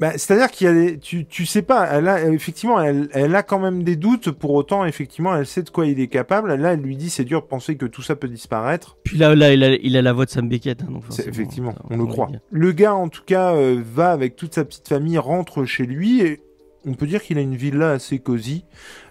Bah, 0.03 0.18
c'est-à-dire 0.18 0.50
qu'il 0.50 0.66
y 0.66 0.70
a 0.70 0.74
des, 0.74 0.98
tu, 0.98 1.26
tu 1.26 1.46
sais 1.46 1.62
pas. 1.62 1.86
Elle 1.86 2.09
a 2.09 2.28
effectivement, 2.28 2.82
elle, 2.82 3.09
elle 3.12 3.36
a 3.36 3.44
quand 3.44 3.61
même 3.61 3.84
des 3.84 3.94
doutes. 3.94 4.32
Pour 4.32 4.50
autant, 4.50 4.84
effectivement, 4.84 5.36
elle 5.36 5.46
sait 5.46 5.62
de 5.62 5.70
quoi 5.70 5.86
il 5.86 6.00
est 6.00 6.09
capable. 6.09 6.53
Là, 6.57 6.72
elle 6.72 6.80
lui 6.80 6.96
dit 6.96 7.09
c'est 7.09 7.22
dur 7.22 7.42
de 7.42 7.46
penser 7.46 7.76
que 7.76 7.86
tout 7.86 8.03
ça 8.03 8.16
peut 8.16 8.26
disparaître. 8.26 8.96
Puis 9.05 9.16
là, 9.16 9.36
là, 9.36 9.53
il 9.53 9.62
a, 9.62 9.76
il 9.76 9.96
a 9.96 10.03
la 10.03 10.12
voix 10.12 10.24
de 10.24 10.30
Sam 10.30 10.48
Beckett. 10.48 10.82
hein, 10.82 10.88
donc 10.90 11.05
effectivement, 11.24 11.72
on 11.88 11.96
le 11.98 12.07
croit. 12.07 12.30
Le 12.50 12.72
gars, 12.72 12.94
en 12.94 13.09
tout 13.09 13.22
cas, 13.24 13.55
euh, 13.55 13.80
va 13.80 14.11
avec 14.11 14.34
toute 14.34 14.55
sa 14.57 14.64
petite 14.64 14.88
famille, 14.88 15.18
rentre 15.18 15.64
chez 15.66 15.86
lui 15.86 16.20
et 16.20 16.40
on 16.84 16.94
peut 16.94 17.07
dire 17.07 17.22
qu'il 17.22 17.38
a 17.38 17.40
une 17.40 17.55
villa 17.55 17.92
assez 17.92 18.18
cosy. 18.18 18.64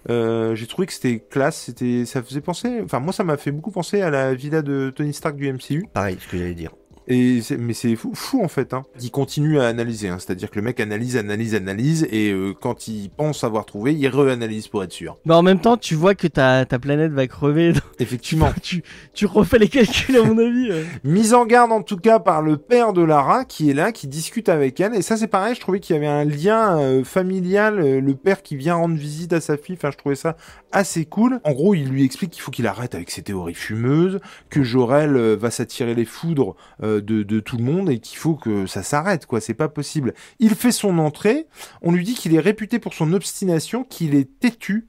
Euh, 0.10 0.56
J'ai 0.56 0.68
trouvé 0.68 0.88
que 0.88 0.94
c'était 0.94 1.20
classe, 1.20 1.56
c'était, 1.68 2.04
ça 2.04 2.22
faisait 2.22 2.42
penser, 2.42 2.82
enfin 2.84 3.00
moi 3.00 3.14
ça 3.14 3.24
m'a 3.24 3.38
fait 3.38 3.52
beaucoup 3.52 3.72
penser 3.72 4.02
à 4.02 4.10
la 4.10 4.34
villa 4.34 4.62
de 4.62 4.92
Tony 4.94 5.14
Stark 5.14 5.38
du 5.38 5.50
MCU. 5.54 5.86
Pareil, 5.94 6.18
ce 6.20 6.28
que 6.28 6.38
j'allais 6.38 6.54
dire. 6.54 6.74
Et 7.08 7.42
mais 7.58 7.74
c'est 7.74 7.96
fou, 7.96 8.12
fou 8.14 8.44
en 8.44 8.48
fait. 8.48 8.74
Hein. 8.74 8.84
Il 9.02 9.12
continue 9.12 9.60
à 9.60 9.68
analyser, 9.68 10.08
hein. 10.10 10.18
c'est-à-dire 10.20 10.50
que 10.52 10.58
le 10.58 10.62
mec 10.62 10.80
analyse, 10.80 11.18
analyse, 11.18 11.56
analyse, 11.56 12.08
et 12.12 12.32
euh, 12.32 12.54
quand 12.60 12.88
il 12.88 13.10
pense 13.10 13.44
avoir 13.44 13.66
trouvé, 13.66 13.94
il 13.94 14.08
réanalyse 14.08 14.68
pour 14.68 14.84
être 14.84 14.92
sûr. 14.92 15.18
Mais 15.26 15.34
en 15.34 15.42
même 15.42 15.60
temps, 15.60 15.78
tu 15.78 15.96
vois 15.96 16.16
que 16.16 16.28
ta, 16.28 16.66
ta 16.66 16.80
planète 16.80 17.12
va 17.12 17.28
crever. 17.28 17.74
donc 17.74 17.84
Effectivement. 18.00 18.52
tu, 18.62 18.84
tu 19.14 19.26
refais 19.26 19.58
les 19.60 19.68
calculs, 19.68 20.16
à 20.18 20.24
mon 20.24 20.38
avis. 20.38 20.70
euh. 20.72 20.84
Mise 21.04 21.34
en 21.34 21.46
garde 21.46 21.72
en 21.72 21.82
tout 21.82 21.98
cas 21.98 22.20
par 22.20 22.42
le 22.42 22.58
père 22.58 22.94
de 22.94 23.02
Lara 23.02 23.46
qui 23.46 23.70
est 23.70 23.74
là, 23.74 23.92
qui 23.92 24.08
discute 24.08 24.50
avec 24.50 24.80
elle. 24.80 24.96
Et 24.96 25.02
ça 25.02 25.18
c'est 25.18 25.28
pareil, 25.28 25.56
je 25.56 25.60
trouvais 25.60 25.80
qu'il 25.80 25.96
y 25.96 25.98
avait 25.98 26.08
un 26.08 26.24
lien 26.26 26.78
euh, 26.80 27.04
familial, 27.04 27.80
euh, 27.80 28.00
le 28.02 28.14
père 28.16 28.42
qui 28.44 28.56
vient 28.56 28.76
rendre 28.76 28.96
visite 28.96 29.34
à 29.34 29.42
sa 29.42 29.58
fille. 29.58 29.76
Enfin, 29.78 29.92
je 29.92 29.98
trouvais 29.98 30.16
ça 30.16 30.36
assez 30.72 31.06
cool. 31.06 31.40
En 31.44 31.52
gros, 31.52 31.76
il 31.76 31.90
lui 31.90 32.04
explique 32.04 32.32
qu'il 32.32 32.42
faut 32.42 32.52
qu'il 32.52 32.68
arrête 32.68 32.96
avec 32.96 33.12
ses 33.12 33.22
théories 33.22 33.54
fumeuses, 33.54 34.20
que 34.50 34.64
Jorel 34.64 35.16
euh, 35.16 35.36
va 35.36 35.52
s'attirer 35.52 35.94
les 35.96 36.06
foudres 36.06 36.56
euh, 36.84 36.91
de, 37.00 37.24
de 37.24 37.40
tout 37.40 37.58
le 37.58 37.64
monde 37.64 37.90
et 37.90 38.00
qu'il 38.00 38.18
faut 38.18 38.36
que 38.36 38.66
ça 38.66 38.84
s'arrête, 38.84 39.26
quoi. 39.26 39.40
C'est 39.40 39.54
pas 39.54 39.70
possible. 39.70 40.14
Il 40.40 40.56
fait 40.56 40.72
son 40.72 40.98
entrée. 41.00 41.48
On 41.82 41.92
lui 41.92 42.04
dit 42.04 42.16
qu'il 42.16 42.36
est 42.36 42.40
réputé 42.40 42.80
pour 42.80 42.94
son 42.94 43.14
obstination, 43.14 43.84
qu'il 43.84 44.16
est 44.16 44.40
têtu. 44.40 44.88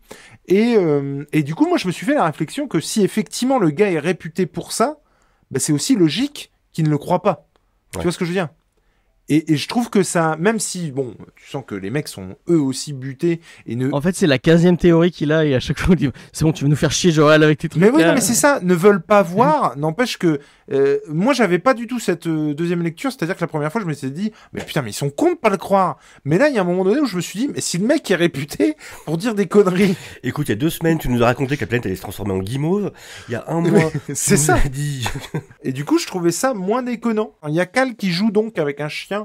Et, 0.49 0.75
euh, 0.77 1.25
et 1.33 1.43
du 1.43 1.55
coup, 1.55 1.67
moi, 1.69 1.79
je 1.79 1.87
me 1.87 1.93
suis 1.93 2.07
fait 2.07 2.15
la 2.15 2.25
réflexion 2.25 2.67
que 2.67 2.81
si 2.81 3.03
effectivement 3.03 3.59
le 3.59 3.71
gars 3.71 3.91
est 3.91 3.99
réputé 3.99 4.47
pour 4.47 4.73
ça, 4.73 4.99
bah, 5.51 5.61
c'est 5.61 5.73
aussi 5.73 5.95
logique 5.95 6.51
qu'il 6.73 6.87
ne 6.87 6.91
le 6.91 6.99
croit 6.99 7.23
pas. 7.23 7.47
Tu 7.93 8.01
vois 8.01 8.13
ce 8.13 8.19
que 8.19 8.25
je 8.25 8.31
veux 8.31 8.37
dire? 8.37 8.49
Et, 9.29 9.53
et 9.53 9.57
je 9.57 9.69
trouve 9.69 9.89
que 9.91 10.03
ça, 10.03 10.37
même 10.39 10.59
si, 10.59 10.91
bon, 10.91 11.15
tu 11.37 11.49
sens 11.49 11.65
que 11.67 11.75
les 11.75 11.91
mecs 11.91 12.09
sont 12.09 12.37
eux 12.49 12.61
aussi 12.61 12.93
butés 12.93 13.41
et 13.67 13.77
ne... 13.77 13.93
En 13.93 14.01
fait, 14.01 14.15
c'est 14.15 14.27
la 14.27 14.39
15 14.39 14.67
théorie 14.79 15.11
qu'il 15.11 15.33
a 15.33 15.45
et 15.45 15.55
à 15.55 15.61
chaque 15.61 15.79
fois 15.79 15.93
on 15.93 15.97
dit 15.97 16.11
c'est 16.33 16.45
bon, 16.45 16.53
tu 16.53 16.65
veux 16.65 16.71
nous 16.71 16.77
faire 16.77 16.93
chier 16.93 17.13
Jorel 17.13 17.43
avec 17.43 17.59
tes 17.59 17.69
trucs. 17.69 17.83
Mais 17.83 17.91
oui, 17.91 18.03
non, 18.05 18.15
mais 18.15 18.21
c'est 18.21 18.35
ça, 18.35 18.61
ne 18.63 18.75
veulent 18.75 19.03
pas 19.03 19.23
voir, 19.23 19.77
n'empêche 19.77 20.19
que 20.19 20.41
euh, 20.71 20.99
moi 21.09 21.33
j'avais 21.33 21.59
pas 21.59 21.75
du 21.75 21.87
tout 21.87 21.99
cette 21.99 22.27
euh, 22.27 22.55
deuxième 22.55 22.83
lecture, 22.83 23.13
c'est-à-dire 23.13 23.37
que 23.37 23.41
la 23.41 23.47
première 23.47 23.71
fois 23.71 23.81
je 23.81 23.87
me 23.87 23.93
suis 23.93 24.11
dit, 24.11 24.33
mais 24.53 24.63
putain, 24.63 24.83
mais 24.83 24.91
ils 24.91 24.95
sont 24.95 25.11
cons 25.11 25.33
de 25.33 25.37
pas 25.37 25.51
le 25.51 25.57
croire. 25.57 25.99
Mais 26.25 26.39
là, 26.39 26.49
il 26.49 26.55
y 26.55 26.59
a 26.59 26.61
un 26.61 26.65
moment 26.65 26.85
donné 26.85 27.01
où 27.01 27.07
je 27.07 27.17
me 27.17 27.21
suis 27.21 27.39
dit, 27.39 27.49
mais 27.49 27.61
si 27.61 27.79
le 27.79 27.87
mec 27.87 28.11
est 28.11 28.17
réputé 28.17 28.77
pour 29.05 29.19
dire 29.19 29.35
des 29.35 29.47
conneries, 29.47 29.97
Écoute, 30.23 30.49
il 30.49 30.51
y 30.51 30.53
a 30.53 30.57
deux 30.57 30.71
semaines, 30.71 30.99
tu 30.99 31.09
nous 31.09 31.23
as 31.23 31.27
raconté 31.27 31.57
que 31.57 31.63
la 31.63 31.67
planète 31.67 31.87
allait 31.87 31.97
se 31.97 32.03
transformer 32.03 32.33
en 32.33 32.39
guimauve. 32.39 32.93
Il 33.29 33.33
y 33.33 33.35
a 33.35 33.45
un 33.49 33.61
mois, 33.61 33.91
c'est 34.15 34.37
ça. 34.37 34.59
dit. 34.71 35.07
Et 35.63 35.73
du 35.73 35.85
coup, 35.85 35.99
je 35.99 36.07
trouvais 36.07 36.31
ça 36.31 36.55
moins 36.55 36.83
déconnant. 36.83 37.35
Il 37.49 37.55
y 37.55 37.61
a 37.61 37.67
Cal 37.67 37.97
qui 37.97 38.11
joue 38.11 38.31
donc 38.31 38.59
avec 38.59 38.81
un 38.81 38.89
chien 38.89 39.22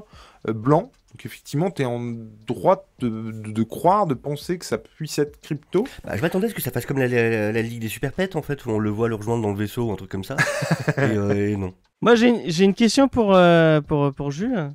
euh, 0.48 0.52
blanc. 0.52 0.90
Donc 1.12 1.24
effectivement, 1.24 1.70
t'es 1.70 1.84
en 1.86 2.00
droit 2.46 2.86
de, 2.98 3.08
de- 3.08 3.52
de 3.52 3.62
croire, 3.62 4.06
de 4.06 4.14
penser 4.14 4.58
que 4.58 4.64
ça 4.66 4.76
puisse 4.78 5.18
être 5.18 5.40
crypto. 5.40 5.86
Bah, 6.04 6.16
je 6.16 6.22
m'attendais 6.22 6.46
à 6.46 6.50
ce 6.50 6.54
que 6.54 6.60
ça 6.62 6.70
fasse 6.70 6.84
comme 6.86 6.98
la, 6.98 7.08
la- 7.08 7.50
la 7.52 7.62
Ligue 7.62 7.80
des 7.80 7.88
Super 7.88 8.12
Pets, 8.12 8.36
en 8.36 8.42
fait, 8.42 8.66
où 8.66 8.70
on 8.70 8.78
le 8.78 8.90
voit 8.90 9.08
le 9.08 9.14
rejoindre 9.14 9.42
dans 9.42 9.50
le 9.50 9.56
vaisseau 9.58 9.86
ou 9.88 9.92
un 9.92 9.96
truc 9.96 10.10
comme 10.10 10.24
ça. 10.24 10.36
et, 10.98 11.00
euh, 11.00 11.48
et 11.52 11.56
non. 11.56 11.72
Moi, 12.00 12.14
j'ai 12.14 12.28
une, 12.62 12.74
question 12.74 13.08
pour, 13.08 13.34
euh, 13.34 13.80
pour, 13.80 14.12
pour 14.14 14.30
Jules. 14.30 14.70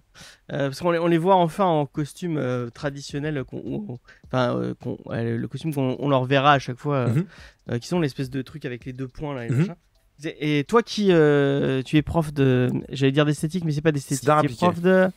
Euh, 0.51 0.67
parce 0.67 0.81
qu'on 0.81 0.91
les, 0.91 0.99
on 0.99 1.07
les 1.07 1.17
voit 1.17 1.35
enfin 1.35 1.63
en 1.65 1.85
costume 1.85 2.37
euh, 2.37 2.69
traditionnel, 2.69 3.43
qu'on- 3.45 3.61
ou- 3.63 3.97
enfin, 4.25 4.57
euh, 4.57 4.73
qu'on- 4.81 4.97
euh, 5.11 5.37
le 5.37 5.47
costume 5.47 5.73
qu'on 5.73 5.95
on 5.99 6.09
leur 6.09 6.25
verra 6.25 6.53
à 6.53 6.59
chaque 6.59 6.77
fois, 6.79 6.95
euh, 6.97 7.07
Mhm. 7.13 7.25
euh, 7.71 7.79
qui 7.79 7.87
sont 7.87 7.99
l'espèce 8.01 8.29
de 8.29 8.41
truc 8.41 8.65
avec 8.65 8.83
les 8.85 8.91
deux 8.91 9.07
points 9.07 9.33
là. 9.35 9.45
Et, 9.45 9.49
machin. 9.49 9.75
Et 10.39 10.63
toi 10.67 10.81
qui 10.83 11.07
euh, 11.11 11.81
tu 11.83 11.97
es 11.97 12.01
prof 12.01 12.33
de, 12.33 12.69
j'allais 12.89 13.11
dire 13.11 13.25
d'esthétique, 13.25 13.63
mais 13.65 13.71
c'est 13.71 13.81
pas 13.81 13.91
d'esthétique, 13.91 14.19
C'est 14.21 14.27
d'art 14.27 14.41
tu 14.41 14.45
es 14.45 14.49
appliqué. 14.49 14.65
prof 14.65 14.79
de 14.81 15.09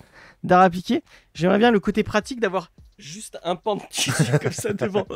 d'art 0.45 0.63
appliqué. 0.63 1.03
J'aimerais 1.35 1.59
bien 1.59 1.71
le 1.71 1.81
côté 1.81 2.03
pratique 2.03 2.41
d'avoir 2.41 2.71
juste 2.99 3.39
un 3.45 3.57
pan 3.57 3.77
de 3.77 3.83
tissu 3.91 4.13
comme 4.43 4.53
ça 4.53 4.73
devant. 4.73 5.07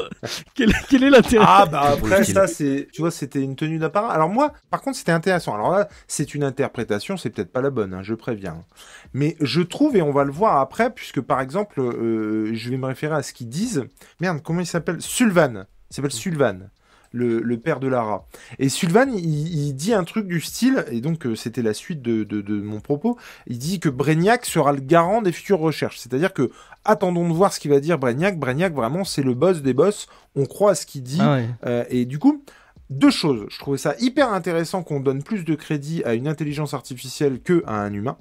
quel, 0.54 0.72
quel 0.88 1.04
est 1.04 1.10
l'intérêt? 1.10 1.44
Ah 1.48 1.66
bah 1.66 1.92
après 1.92 2.24
ça 2.24 2.46
c'est 2.46 2.88
tu 2.92 3.00
vois 3.00 3.10
c'était 3.10 3.40
une 3.42 3.56
tenue 3.56 3.78
d'apparat. 3.78 4.12
Alors 4.12 4.28
moi 4.28 4.52
par 4.70 4.80
contre 4.82 4.96
c'était 4.98 5.12
intéressant. 5.12 5.54
Alors 5.54 5.70
là 5.72 5.88
c'est 6.08 6.34
une 6.34 6.44
interprétation, 6.44 7.16
c'est 7.16 7.30
peut-être 7.30 7.52
pas 7.52 7.62
la 7.62 7.70
bonne, 7.70 7.94
hein, 7.94 8.02
je 8.02 8.14
préviens. 8.14 8.64
Mais 9.12 9.36
je 9.40 9.60
trouve 9.62 9.96
et 9.96 10.02
on 10.02 10.12
va 10.12 10.24
le 10.24 10.32
voir 10.32 10.58
après 10.58 10.90
puisque 10.92 11.20
par 11.20 11.40
exemple 11.40 11.80
euh, 11.80 12.50
je 12.54 12.70
vais 12.70 12.76
me 12.76 12.86
référer 12.86 13.14
à 13.14 13.22
ce 13.22 13.32
qu'ils 13.32 13.48
disent. 13.48 13.84
Merde 14.20 14.40
comment 14.42 14.60
il 14.60 14.66
s'appelle? 14.66 15.00
Sulvan. 15.00 15.64
Il 15.90 15.94
s'appelle 15.94 16.12
Sulvan. 16.12 16.70
Le, 17.12 17.40
le 17.40 17.58
père 17.58 17.80
de 17.80 17.88
Lara. 17.88 18.28
Et 18.60 18.68
Sulvan, 18.68 19.10
il, 19.12 19.48
il 19.48 19.74
dit 19.74 19.92
un 19.92 20.04
truc 20.04 20.28
du 20.28 20.40
style, 20.40 20.84
et 20.92 21.00
donc 21.00 21.26
euh, 21.26 21.34
c'était 21.34 21.60
la 21.62 21.74
suite 21.74 22.02
de, 22.02 22.22
de, 22.22 22.40
de 22.40 22.60
mon 22.60 22.78
propos, 22.78 23.18
il 23.48 23.58
dit 23.58 23.80
que 23.80 23.88
Brignac 23.88 24.46
sera 24.46 24.72
le 24.72 24.80
garant 24.80 25.20
des 25.20 25.32
futures 25.32 25.58
recherches. 25.58 25.98
C'est-à-dire 25.98 26.32
que 26.32 26.52
attendons 26.84 27.28
de 27.28 27.34
voir 27.34 27.52
ce 27.52 27.58
qu'il 27.58 27.72
va 27.72 27.80
dire 27.80 27.98
Brignac. 27.98 28.38
Brignac, 28.38 28.74
vraiment, 28.74 29.02
c'est 29.04 29.22
le 29.22 29.34
boss 29.34 29.60
des 29.60 29.74
boss. 29.74 30.06
On 30.36 30.46
croit 30.46 30.70
à 30.70 30.74
ce 30.76 30.86
qu'il 30.86 31.02
dit. 31.02 31.18
Ah 31.20 31.34
ouais. 31.34 31.48
Euh, 31.66 31.84
et 31.90 32.04
du 32.04 32.20
coup, 32.20 32.44
deux 32.90 33.10
choses. 33.10 33.46
Je 33.50 33.58
trouvais 33.58 33.78
ça 33.78 33.96
hyper 33.98 34.32
intéressant 34.32 34.84
qu'on 34.84 35.00
donne 35.00 35.24
plus 35.24 35.44
de 35.44 35.56
crédit 35.56 36.04
à 36.04 36.14
une 36.14 36.28
intelligence 36.28 36.74
artificielle 36.74 37.40
que 37.40 37.64
à 37.66 37.74
un 37.82 37.92
humain. 37.92 38.18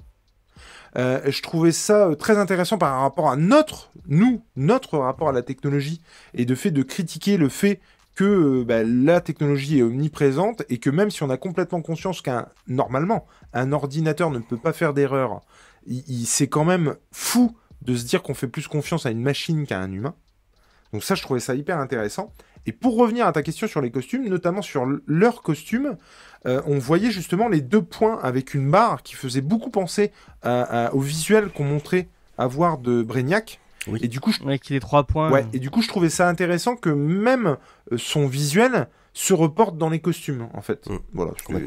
Euh, 0.96 1.20
je 1.28 1.40
trouvais 1.42 1.70
ça 1.70 2.08
euh, 2.08 2.14
très 2.16 2.36
intéressant 2.38 2.76
par 2.76 3.00
rapport 3.00 3.30
à 3.30 3.36
notre, 3.36 3.92
nous, 4.08 4.42
notre 4.56 4.98
rapport 4.98 5.28
à 5.28 5.32
la 5.32 5.42
technologie 5.42 6.00
et 6.34 6.44
de 6.44 6.54
fait 6.56 6.72
de 6.72 6.82
critiquer 6.82 7.36
le 7.36 7.48
fait 7.48 7.80
que 8.20 8.24
euh, 8.24 8.64
bah, 8.64 8.82
la 8.84 9.22
technologie 9.22 9.78
est 9.78 9.82
omniprésente 9.82 10.62
et 10.68 10.76
que 10.76 10.90
même 10.90 11.10
si 11.10 11.22
on 11.22 11.30
a 11.30 11.38
complètement 11.38 11.80
conscience 11.80 12.20
qu'un 12.20 12.48
normalement 12.66 13.26
un 13.54 13.72
ordinateur 13.72 14.30
ne 14.30 14.40
peut 14.40 14.58
pas 14.58 14.74
faire 14.74 14.92
d'erreur, 14.92 15.40
c'est 16.26 16.46
quand 16.46 16.66
même 16.66 16.96
fou 17.12 17.56
de 17.80 17.96
se 17.96 18.04
dire 18.04 18.22
qu'on 18.22 18.34
fait 18.34 18.46
plus 18.46 18.68
confiance 18.68 19.06
à 19.06 19.10
une 19.10 19.22
machine 19.22 19.66
qu'à 19.66 19.80
un 19.80 19.90
humain. 19.90 20.14
Donc 20.92 21.02
ça, 21.02 21.14
je 21.14 21.22
trouvais 21.22 21.40
ça 21.40 21.54
hyper 21.54 21.78
intéressant. 21.78 22.30
Et 22.66 22.72
pour 22.72 22.98
revenir 22.98 23.26
à 23.26 23.32
ta 23.32 23.42
question 23.42 23.66
sur 23.66 23.80
les 23.80 23.90
costumes, 23.90 24.28
notamment 24.28 24.60
sur 24.60 24.84
leurs 25.06 25.40
costumes, 25.40 25.96
euh, 26.44 26.60
on 26.66 26.78
voyait 26.78 27.10
justement 27.10 27.48
les 27.48 27.62
deux 27.62 27.80
points 27.80 28.18
avec 28.22 28.52
une 28.52 28.70
barre 28.70 29.02
qui 29.02 29.14
faisait 29.14 29.40
beaucoup 29.40 29.70
penser 29.70 30.12
au 30.44 31.00
visuel 31.00 31.48
qu'on 31.48 31.64
montrait 31.64 32.06
avoir 32.36 32.76
de 32.76 33.02
Brignac. 33.02 33.60
Oui. 33.86 33.98
Et 34.02 34.08
du 34.08 34.20
coup, 34.20 34.32
je, 34.32 34.42
Ouais, 34.42 34.58
qu'il 34.58 34.76
ait 34.76 34.80
trois 34.80 35.04
points. 35.04 35.30
ouais, 35.30 35.46
et 35.52 35.58
du 35.58 35.70
coup, 35.70 35.82
je 35.82 35.88
trouvais 35.88 36.10
ça 36.10 36.28
intéressant 36.28 36.76
que 36.76 36.90
même 36.90 37.56
euh, 37.92 37.96
son 37.98 38.26
visuel 38.26 38.88
se 39.20 39.34
reporte 39.34 39.76
dans 39.76 39.90
les 39.90 40.00
costumes, 40.00 40.48
en 40.54 40.62
fait. 40.62 40.88
Mm. 40.88 40.96
Voilà. 41.12 41.32
je 41.36 41.54
euh, 41.54 41.60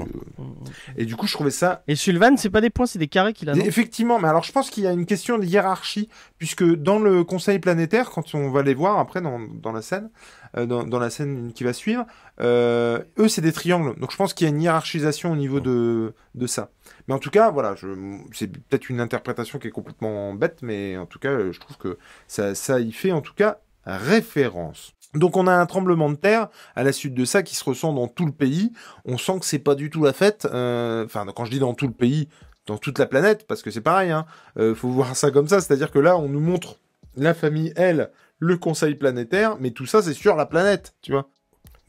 et 0.97 1.05
du 1.05 1.15
coup, 1.15 1.27
je 1.27 1.33
trouvais 1.33 1.51
ça 1.51 1.83
Et 1.87 1.95
Sullivan, 1.95 2.35
c'est 2.35 2.49
pas 2.49 2.61
des 2.61 2.71
points, 2.71 2.87
c'est 2.87 2.97
des 2.97 3.07
carrés 3.07 3.33
qu'il 3.33 3.47
a. 3.47 3.55
non? 3.55 3.63
Effectivement, 3.63 4.19
mais 4.19 4.27
alors 4.27 4.43
je 4.43 4.51
pense 4.51 4.71
qu'il 4.71 4.83
y 4.83 4.87
a 4.87 4.91
une 4.91 5.05
question 5.05 5.37
de 5.37 5.45
hiérarchie, 5.45 6.09
puisque 6.39 6.63
dans 6.63 6.97
le 6.97 7.23
Conseil 7.23 7.59
planétaire, 7.59 8.09
quand 8.09 8.33
on 8.33 8.49
va 8.49 8.63
les 8.63 8.73
voir 8.73 8.97
après 8.97 9.21
dans, 9.21 9.39
dans 9.39 9.71
la 9.71 9.83
scène, 9.83 10.09
euh, 10.57 10.65
dans, 10.65 10.83
dans 10.83 10.97
la 10.97 11.11
scène 11.11 11.53
qui 11.53 11.63
va 11.63 11.73
suivre, 11.73 12.07
euh, 12.41 13.03
eux 13.19 13.27
c'est 13.27 13.41
des 13.41 13.53
triangles, 13.53 13.99
donc 13.99 14.11
je 14.11 14.17
pense 14.17 14.33
qu'il 14.33 14.47
y 14.47 14.49
a 14.49 14.53
une 14.53 14.61
hiérarchisation 14.61 15.31
au 15.31 15.35
niveau 15.35 15.59
de, 15.59 16.15
de 16.33 16.47
ça. 16.47 16.71
Mais 17.07 17.13
en 17.13 17.19
tout 17.19 17.29
cas, 17.29 17.51
voilà, 17.51 17.75
je, 17.75 17.87
c'est 18.31 18.47
peut-être 18.47 18.89
une 18.89 18.99
interprétation 18.99 19.59
qui 19.59 19.67
est 19.67 19.71
complètement 19.71 20.33
bête, 20.33 20.59
mais 20.63 20.97
en 20.97 21.05
tout 21.05 21.19
cas, 21.19 21.51
je 21.51 21.59
trouve 21.59 21.77
que 21.77 21.99
ça, 22.27 22.55
ça 22.55 22.79
y 22.79 22.91
fait 22.91 23.11
en 23.11 23.21
tout 23.21 23.35
cas 23.35 23.59
référence. 23.85 24.95
Donc 25.15 25.37
on 25.37 25.47
a 25.47 25.53
un 25.53 25.65
tremblement 25.65 26.09
de 26.09 26.15
terre 26.15 26.49
à 26.75 26.83
la 26.83 26.91
suite 26.91 27.13
de 27.13 27.25
ça 27.25 27.43
qui 27.43 27.55
se 27.55 27.63
ressent 27.63 27.93
dans 27.93 28.07
tout 28.07 28.25
le 28.25 28.31
pays. 28.31 28.71
On 29.05 29.17
sent 29.17 29.39
que 29.39 29.45
c'est 29.45 29.59
pas 29.59 29.75
du 29.75 29.89
tout 29.89 30.03
la 30.03 30.13
fête. 30.13 30.47
euh, 30.51 31.05
Enfin, 31.05 31.25
quand 31.35 31.45
je 31.45 31.51
dis 31.51 31.59
dans 31.59 31.73
tout 31.73 31.87
le 31.87 31.93
pays, 31.93 32.27
dans 32.65 32.77
toute 32.77 32.97
la 32.99 33.05
planète, 33.05 33.45
parce 33.47 33.61
que 33.61 33.71
c'est 33.71 33.81
pareil. 33.81 34.11
Hein. 34.11 34.25
Euh, 34.57 34.73
faut 34.73 34.89
voir 34.89 35.15
ça 35.15 35.31
comme 35.31 35.47
ça, 35.47 35.61
c'est-à-dire 35.61 35.91
que 35.91 35.99
là, 35.99 36.17
on 36.17 36.29
nous 36.29 36.39
montre 36.39 36.77
la 37.15 37.33
famille, 37.33 37.73
elle, 37.75 38.09
le 38.39 38.57
Conseil 38.57 38.95
planétaire, 38.95 39.57
mais 39.59 39.71
tout 39.71 39.85
ça, 39.85 40.01
c'est 40.01 40.13
sur 40.13 40.35
la 40.35 40.45
planète, 40.47 40.95
tu 41.01 41.11
vois. 41.11 41.29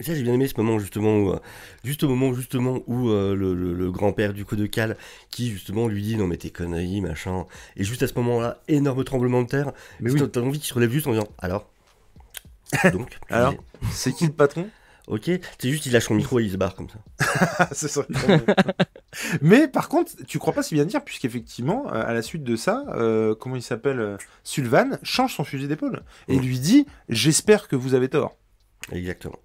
Et 0.00 0.02
ça, 0.02 0.12
j'ai 0.14 0.22
bien 0.24 0.34
aimé 0.34 0.48
ce 0.48 0.60
moment 0.60 0.78
justement 0.80 1.16
où, 1.18 1.30
euh, 1.30 1.38
juste 1.84 2.02
au 2.02 2.08
moment 2.08 2.34
justement 2.34 2.80
où 2.88 3.08
euh, 3.10 3.34
le, 3.36 3.54
le- 3.54 3.72
le 3.72 3.90
grand-père 3.92 4.32
du 4.32 4.44
coup 4.44 4.56
de 4.56 4.66
Cal, 4.66 4.96
qui 5.30 5.48
justement 5.50 5.86
lui 5.86 6.02
dit 6.02 6.16
non 6.16 6.26
mais 6.26 6.36
t'es 6.36 6.50
conneries 6.50 7.00
machin, 7.00 7.46
et 7.76 7.84
juste 7.84 8.02
à 8.02 8.08
ce 8.08 8.14
moment-là, 8.14 8.58
énorme 8.66 9.04
tremblement 9.04 9.42
de 9.42 9.46
terre, 9.46 9.72
Mais 10.00 10.10
oui. 10.10 10.20
t'as 10.30 10.40
envie 10.40 10.58
qu'il 10.58 10.66
se 10.68 10.74
relève 10.74 10.90
juste 10.90 11.06
en 11.06 11.12
disant 11.12 11.28
alors, 11.38 11.70
donc, 12.92 13.18
Alors 13.30 13.54
C'est 13.92 14.12
qui 14.12 14.26
le 14.26 14.32
patron 14.32 14.68
ok, 15.06 15.30
c'est 15.58 15.70
juste 15.70 15.86
il 15.86 15.92
lâche 15.92 16.06
son 16.06 16.14
micro 16.14 16.40
et 16.40 16.44
il 16.44 16.50
se 16.50 16.56
barre 16.56 16.74
comme 16.74 16.88
ça. 16.88 17.66
Mais 19.42 19.68
par 19.68 19.88
contre, 19.88 20.12
tu 20.26 20.38
crois 20.38 20.52
pas 20.52 20.62
si 20.62 20.74
bien 20.74 20.84
dire, 20.84 21.04
puisqu'effectivement, 21.04 21.86
euh, 21.88 22.04
à 22.04 22.12
la 22.12 22.22
suite 22.22 22.44
de 22.44 22.56
ça, 22.56 22.84
euh, 22.90 23.34
comment 23.34 23.56
il 23.56 23.62
s'appelle 23.62 24.00
euh, 24.00 24.16
Sullivan 24.42 24.98
change 25.02 25.34
son 25.34 25.44
fusil 25.44 25.68
d'épaule 25.68 26.02
et 26.28 26.38
lui 26.38 26.58
dit 26.58 26.86
J'espère 27.08 27.68
que 27.68 27.76
vous 27.76 27.94
avez 27.94 28.08
tort. 28.08 28.36
Exactement. 28.92 29.38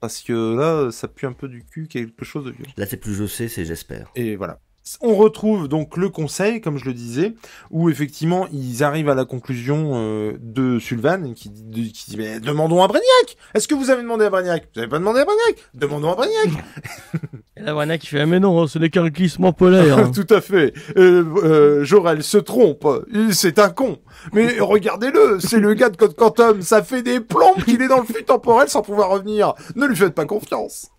Parce 0.00 0.22
que 0.22 0.56
là, 0.56 0.90
ça 0.90 1.08
pue 1.08 1.26
un 1.26 1.32
peu 1.32 1.48
du 1.48 1.64
cul, 1.64 1.88
quelque 1.88 2.24
chose 2.24 2.44
de 2.44 2.50
vieux. 2.50 2.66
Là 2.76 2.86
c'est 2.86 2.98
plus 2.98 3.14
je 3.14 3.26
sais, 3.26 3.48
c'est 3.48 3.64
j'espère. 3.64 4.10
Et 4.14 4.36
voilà. 4.36 4.60
On 5.00 5.14
retrouve 5.16 5.66
donc 5.68 5.96
le 5.96 6.08
conseil, 6.10 6.60
comme 6.60 6.78
je 6.78 6.84
le 6.84 6.94
disais, 6.94 7.34
où 7.70 7.90
effectivement 7.90 8.46
ils 8.52 8.84
arrivent 8.84 9.08
à 9.08 9.14
la 9.16 9.24
conclusion 9.24 9.92
euh, 9.94 10.32
de 10.40 10.78
Sullivan 10.78 11.34
qui, 11.34 11.48
dit- 11.50 11.90
qui 11.92 12.10
dit 12.10 12.16
mais 12.16 12.38
demandons 12.40 12.82
à 12.82 12.86
Brignac. 12.86 13.36
Est-ce 13.54 13.66
que 13.66 13.74
vous 13.74 13.90
avez 13.90 14.02
demandé 14.02 14.24
à 14.26 14.30
Brignac? 14.30 14.68
Vous 14.74 14.80
avez 14.80 14.88
pas 14.88 14.98
demandé 14.98 15.20
à 15.20 15.24
Brignac? 15.24 15.56
Demandons 15.74 16.12
à 16.12 16.14
Brignac. 16.14 16.64
Et 17.56 17.62
là, 17.62 17.74
Warner 17.74 17.98
qui 17.98 18.06
fait 18.08 18.20
Ah, 18.20 18.26
mais 18.26 18.38
non, 18.38 18.66
ce 18.66 18.78
n'est 18.78 18.90
qu'un 18.90 19.08
glissement 19.08 19.52
polaire. 19.52 20.10
Tout 20.12 20.26
à 20.32 20.40
fait. 20.40 20.72
Euh, 20.96 21.24
euh, 21.42 21.84
Jorel 21.84 22.22
se 22.22 22.38
trompe. 22.38 22.86
Il- 23.12 23.34
C'est 23.34 23.58
un 23.58 23.70
con. 23.70 23.98
Mais 24.32 24.60
regardez-le, 24.60 25.40
c'est 25.40 25.58
le 25.58 25.74
gars 25.74 25.88
de 25.88 25.96
Code 25.96 26.14
Quantum. 26.14 26.62
Ça 26.62 26.82
fait 26.82 27.02
des 27.02 27.20
plombes 27.20 27.62
qu'il 27.64 27.80
est 27.82 27.88
dans 27.88 27.98
le 28.00 28.04
flux 28.04 28.24
temporel 28.24 28.68
sans 28.68 28.82
pouvoir 28.82 29.10
revenir. 29.10 29.54
Ne 29.74 29.86
lui 29.86 29.96
faites 29.96 30.14
pas 30.14 30.26
confiance. 30.26 30.90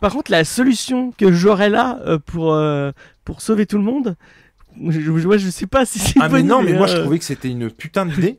Par 0.00 0.12
contre, 0.12 0.32
la 0.32 0.44
solution 0.44 1.12
que 1.16 1.30
Jorel 1.30 1.76
a 1.76 2.00
euh, 2.06 2.18
pour, 2.18 2.52
euh, 2.54 2.90
pour 3.24 3.40
sauver 3.42 3.66
tout 3.66 3.78
le 3.78 3.84
monde, 3.84 4.16
je, 4.88 5.00
je, 5.00 5.38
je 5.38 5.50
sais 5.50 5.66
pas 5.66 5.84
si 5.84 5.98
c'est 5.98 6.18
Ah 6.20 6.26
une 6.28 6.32
mais 6.32 6.42
non, 6.42 6.62
idée, 6.62 6.72
mais 6.72 6.78
moi 6.78 6.86
je 6.86 6.96
hein. 6.96 7.00
trouvais 7.00 7.18
que 7.18 7.24
c'était 7.24 7.48
une 7.50 7.70
putain 7.70 8.06
d'idée. 8.06 8.38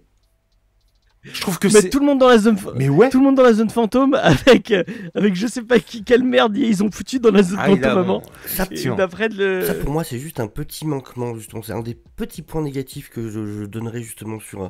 Je 1.25 1.39
trouve 1.39 1.57
que 1.57 1.69
c'est. 1.69 1.89
tout 1.89 1.99
le 1.99 2.05
monde 2.05 2.19
dans 2.19 2.27
la 2.27 2.37
zone. 2.37 2.57
fa- 2.57 2.73
Mais 2.75 2.89
ouais. 2.89 3.09
Tout 3.09 3.19
le 3.19 3.23
monde 3.23 3.35
dans 3.35 3.43
la 3.43 3.53
zone 3.53 3.69
fantôme 3.69 4.13
avec 4.13 4.71
euh, 4.71 4.83
avec 5.15 5.35
je 5.35 5.47
sais 5.47 5.61
pas 5.61 5.79
qui 5.79 6.03
quelle 6.03 6.23
merde 6.23 6.57
ils 6.57 6.83
ont 6.83 6.91
foutu 6.91 7.17
dans 7.19 7.31
la 7.31 7.43
zone 7.43 7.59
Ah, 7.61 7.67
fantôme 7.67 7.83
a- 7.85 7.91
avant. 7.99 8.23
Ça, 8.45 8.67
le 8.69 9.63
ça, 9.65 9.73
pour 9.75 9.91
moi, 9.91 10.03
c'est 10.03 10.19
juste 10.19 10.41
un 10.41 10.47
petit 10.47 10.85
manquement, 10.85 11.33
justement. 11.35 11.63
C'est 11.63 11.71
un 11.71 11.79
des 11.81 11.95
petits 12.17 12.41
points 12.41 12.61
négatifs 12.61 13.09
que 13.09 13.29
je, 13.29 13.45
je 13.61 13.63
donnerais 13.63 14.01
justement 14.03 14.37
sur, 14.41 14.63
euh, 14.63 14.69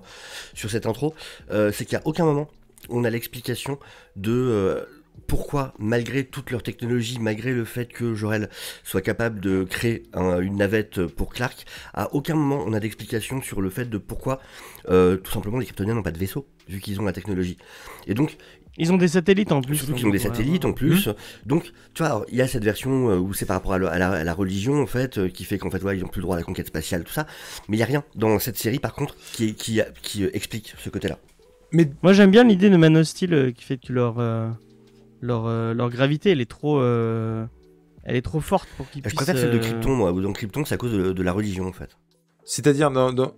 sur 0.54 0.70
cette 0.70 0.86
intro. 0.86 1.16
Euh, 1.50 1.72
c'est 1.74 1.86
qu'à 1.86 2.02
aucun 2.06 2.24
moment, 2.26 2.48
on 2.90 3.04
a 3.04 3.10
l'explication 3.10 3.80
de 4.16 4.32
euh, 4.32 4.82
pourquoi, 5.34 5.74
malgré 5.80 6.26
toute 6.26 6.52
leur 6.52 6.62
technologie, 6.62 7.18
malgré 7.20 7.54
le 7.54 7.66
fait 7.66 7.88
que 7.88 8.14
Jorel 8.14 8.50
soit 8.84 9.02
capable 9.02 9.40
de 9.40 9.64
créer 9.64 10.04
un- 10.14 10.40
une 10.40 10.58
navette 10.58 11.08
pour 11.08 11.34
Clark, 11.34 11.66
à 11.96 12.14
aucun 12.14 12.36
moment 12.36 12.64
on 12.68 12.74
a 12.74 12.80
d'explication 12.80 13.42
sur 13.42 13.60
le 13.60 13.72
fait 13.72 13.90
de 13.90 13.98
pourquoi, 13.98 14.40
euh, 14.90 15.18
tout 15.18 15.32
simplement, 15.32 15.58
les 15.58 15.66
Kryptoniens 15.66 15.96
n'ont 15.96 16.04
pas 16.04 16.12
de 16.12 16.20
vaisseau, 16.20 16.46
vu 16.70 16.80
qu'ils 16.80 17.02
ont 17.02 17.06
la 17.06 17.14
technologie. 17.14 17.58
Et 18.06 18.14
donc, 18.14 18.38
ils 18.78 18.92
ont 18.94 18.98
des 18.98 19.08
satellites 19.08 19.52
en 19.52 19.62
plus. 19.62 19.78
Surtout 19.78 19.94
donc, 19.94 19.98
qu'ils 20.02 20.08
ont 20.08 20.12
des 20.12 20.20
satellites 20.20 20.66
en 20.66 20.74
plus. 20.74 21.10
Donc, 21.48 21.72
tu 21.96 22.04
vois, 22.04 22.24
il 22.30 22.38
y 22.38 22.42
a 22.44 22.48
cette 22.48 22.64
version 22.64 23.10
euh, 23.10 23.18
où 23.18 23.34
c'est 23.34 23.48
par 23.48 23.56
rapport 23.56 23.74
à, 23.74 23.80
la- 23.80 23.90
à 23.90 23.98
la, 23.98 24.12
à 24.12 24.24
la 24.24 24.34
religion, 24.36 24.80
en 24.84 24.86
fait, 24.86 25.18
euh, 25.18 25.30
qui 25.30 25.46
fait 25.46 25.58
qu'en 25.58 25.72
fait, 25.72 25.82
ouais, 25.82 25.98
ils 25.98 26.06
ont 26.06 26.10
plus 26.10 26.20
le 26.20 26.26
droit 26.26 26.36
à 26.36 26.40
la 26.40 26.46
conquête 26.46 26.68
spatiale, 26.68 27.04
tout 27.06 27.12
ça. 27.14 27.26
Mais 27.70 27.78
il 27.78 27.80
y 27.80 27.84
a 27.84 27.88
rien 27.88 28.04
dans 28.14 28.38
cette 28.38 28.58
série, 28.60 28.78
par 28.78 28.94
contre, 28.94 29.16
qui, 29.34 29.56
qui, 29.56 29.82
qui 30.04 30.26
explique 30.26 30.76
ce 30.78 30.90
côté-là. 30.92 31.18
Moi 32.04 32.14
j'aime 32.14 32.30
bien 32.30 32.44
l'idée 32.44 32.70
de 32.70 32.78
Man 32.78 32.96
of 32.98 33.08
Steel 33.08 33.34
euh, 33.34 33.52
qui 33.52 33.64
fait 33.64 33.78
que 33.78 33.92
leur 33.92 34.20
euh, 34.20 34.48
leur 35.24 35.46
euh, 35.48 35.74
leur 35.74 35.90
gravité 35.90 36.32
elle 36.32 36.42
est 36.42 36.50
trop 36.50 36.80
euh, 36.82 37.46
elle 38.04 38.16
est 38.18 38.22
trop 38.22 38.42
forte 38.42 38.68
pour 38.78 38.90
qu'ils 38.90 39.02
Je 39.02 39.08
puissent. 39.08 39.16
préfère 39.16 39.38
celle 39.38 39.52
de 39.52 39.58
euh, 39.58 39.62
Krypton, 39.62 39.96
moi, 39.96 40.12
dans 40.12 40.34
Krypton, 40.34 40.66
c'est 40.66 40.76
à 40.76 40.78
cause 40.78 40.92
de, 40.92 41.14
de 41.14 41.24
la 41.24 41.32
religion, 41.32 41.66
en 41.68 41.72
fait. 41.72 41.98
C'est-à-dire 42.44 42.92
dans, 42.92 43.14
dans- 43.14 43.34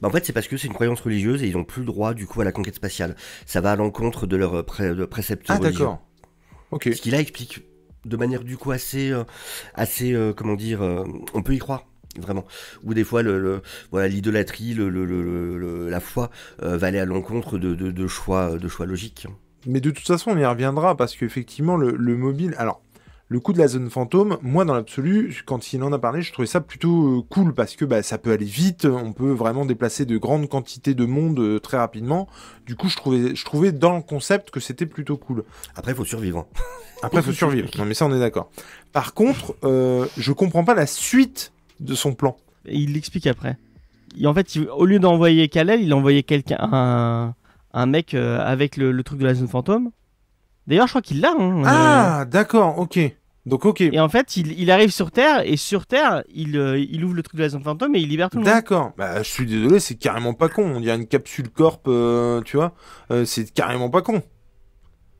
Bah, 0.00 0.08
en 0.08 0.10
fait, 0.10 0.24
c'est 0.24 0.32
parce 0.32 0.48
que 0.48 0.56
c'est 0.56 0.66
une 0.68 0.72
croyance 0.72 1.02
religieuse 1.02 1.42
et 1.42 1.48
ils 1.48 1.56
ont 1.58 1.64
plus 1.64 1.80
le 1.80 1.86
droit, 1.86 2.14
du 2.14 2.26
coup, 2.26 2.40
à 2.40 2.44
la 2.44 2.52
conquête 2.52 2.76
spatiale. 2.76 3.14
Ça 3.44 3.60
va 3.60 3.72
à 3.72 3.76
l'encontre 3.76 4.26
de 4.26 4.36
leur 4.36 4.64
pré- 4.64 4.94
de 4.94 5.06
Ah 5.48 5.56
religieux. 5.58 5.70
d'accord. 5.80 6.00
Ok. 6.70 6.88
Ce 6.94 7.02
qui 7.02 7.10
là 7.10 7.20
explique 7.20 7.62
de 8.06 8.16
manière 8.16 8.42
du 8.42 8.56
coup 8.56 8.70
assez, 8.70 9.10
euh, 9.10 9.24
assez 9.74 10.14
euh, 10.14 10.32
comment 10.32 10.54
dire, 10.54 10.80
euh, 10.80 11.04
on 11.34 11.42
peut 11.42 11.52
y 11.54 11.58
croire 11.58 11.84
vraiment. 12.18 12.46
Ou 12.84 12.94
des 12.94 13.04
fois 13.04 13.22
le, 13.22 13.38
le- 13.38 13.60
voilà 13.90 14.08
l'idolâtrie, 14.08 14.72
le, 14.72 14.88
le- 14.88 15.04
le- 15.04 15.58
le- 15.58 15.90
la 15.90 16.00
foi 16.00 16.30
euh, 16.62 16.78
va 16.78 16.86
aller 16.86 16.98
à 17.00 17.04
l'encontre 17.04 17.58
de, 17.58 17.74
de, 17.74 17.90
de 17.90 18.06
choix, 18.06 18.56
de 18.56 18.68
choix 18.68 18.86
logiques. 18.86 19.26
Mais 19.66 19.80
de 19.80 19.90
toute 19.90 20.06
façon, 20.06 20.30
on 20.30 20.38
y 20.38 20.44
reviendra 20.46 20.96
parce 20.96 21.16
qu'effectivement, 21.16 21.76
le, 21.76 21.94
le 21.96 22.16
mobile. 22.16 22.54
Alors, 22.58 22.80
le 23.28 23.40
coup 23.40 23.52
de 23.52 23.58
la 23.58 23.66
zone 23.66 23.90
fantôme, 23.90 24.38
moi, 24.42 24.64
dans 24.64 24.74
l'absolu, 24.74 25.42
quand 25.46 25.72
il 25.72 25.82
en 25.82 25.92
a 25.92 25.98
parlé, 25.98 26.22
je 26.22 26.32
trouvais 26.32 26.46
ça 26.46 26.60
plutôt 26.60 27.18
euh, 27.18 27.22
cool 27.28 27.52
parce 27.54 27.74
que 27.74 27.84
bah, 27.84 28.02
ça 28.04 28.18
peut 28.18 28.30
aller 28.30 28.44
vite. 28.44 28.84
On 28.84 29.12
peut 29.12 29.32
vraiment 29.32 29.66
déplacer 29.66 30.04
de 30.06 30.16
grandes 30.16 30.48
quantités 30.48 30.94
de 30.94 31.04
monde 31.04 31.40
euh, 31.40 31.58
très 31.58 31.76
rapidement. 31.76 32.28
Du 32.66 32.76
coup, 32.76 32.88
je 32.88 32.94
trouvais, 32.96 33.34
je 33.34 33.44
trouvais 33.44 33.72
dans 33.72 33.96
le 33.96 34.02
concept 34.02 34.50
que 34.50 34.60
c'était 34.60 34.86
plutôt 34.86 35.16
cool. 35.16 35.42
Après, 35.74 35.90
il 35.92 35.96
faut 35.96 36.04
survivre. 36.04 36.46
Après, 37.02 37.20
faut 37.20 37.32
survivre. 37.32 37.68
Non, 37.76 37.84
mais 37.84 37.94
ça, 37.94 38.06
on 38.06 38.14
est 38.14 38.20
d'accord. 38.20 38.48
Par 38.92 39.12
contre, 39.12 39.56
euh, 39.64 40.06
je 40.16 40.32
comprends 40.32 40.62
pas 40.64 40.74
la 40.74 40.86
suite 40.86 41.52
de 41.80 41.94
son 41.94 42.14
plan. 42.14 42.36
et 42.64 42.76
il 42.78 42.92
l'explique 42.94 43.26
après. 43.26 43.58
Et 44.18 44.26
en 44.28 44.32
fait, 44.34 44.54
il- 44.54 44.68
au 44.70 44.86
lieu 44.86 44.98
d'envoyer 45.00 45.48
Kal-El, 45.48 45.82
il 45.82 45.92
a 45.92 45.96
envoyé 45.96 46.22
quelqu'un 46.22 46.58
un 46.60 47.34
un 47.76 47.86
mec 47.86 48.14
euh, 48.14 48.40
avec 48.40 48.76
le, 48.76 48.90
le 48.90 49.02
truc 49.04 49.18
de 49.20 49.24
la 49.26 49.34
zone 49.34 49.48
fantôme. 49.48 49.90
D'ailleurs, 50.66 50.86
je 50.86 50.92
crois 50.92 51.02
qu'il 51.02 51.20
l'a. 51.20 51.32
hein, 51.38 51.58
euh, 51.60 51.64
Ah, 51.66 52.24
d'accord, 52.24 52.78
ok. 52.78 52.98
Donc, 53.44 53.64
ok. 53.64 53.80
Et 53.82 54.00
en 54.00 54.08
fait, 54.08 54.36
il, 54.36 54.58
il 54.60 54.72
arrive 54.72 54.90
sur 54.90 55.12
Terre 55.12 55.42
et 55.48 55.56
sur 55.56 55.86
Terre, 55.86 56.24
il, 56.34 56.56
euh, 56.56 56.78
il 56.80 57.04
ouvre 57.04 57.14
le 57.14 57.22
truc 57.22 57.36
de 57.36 57.42
la 57.42 57.48
zone 57.50 57.62
fantôme 57.62 57.94
et 57.94 58.00
il 58.00 58.08
libère 58.08 58.28
tout 58.30 58.38
le 58.38 58.44
monde. 58.44 58.52
D'accord. 58.52 58.92
Bah, 58.98 59.22
je 59.22 59.28
suis 59.30 59.46
désolé, 59.46 59.78
c'est 59.78 59.94
carrément 59.94 60.34
pas 60.34 60.48
con. 60.48 60.64
On 60.74 60.80
dirait 60.80 60.96
une 60.96 61.06
capsule 61.06 61.48
corp, 61.50 61.82
euh, 61.86 62.40
tu 62.42 62.56
vois. 62.56 62.72
Euh, 63.12 63.24
c'est 63.24 63.52
carrément 63.52 63.88
pas 63.88 64.02
con. 64.02 64.20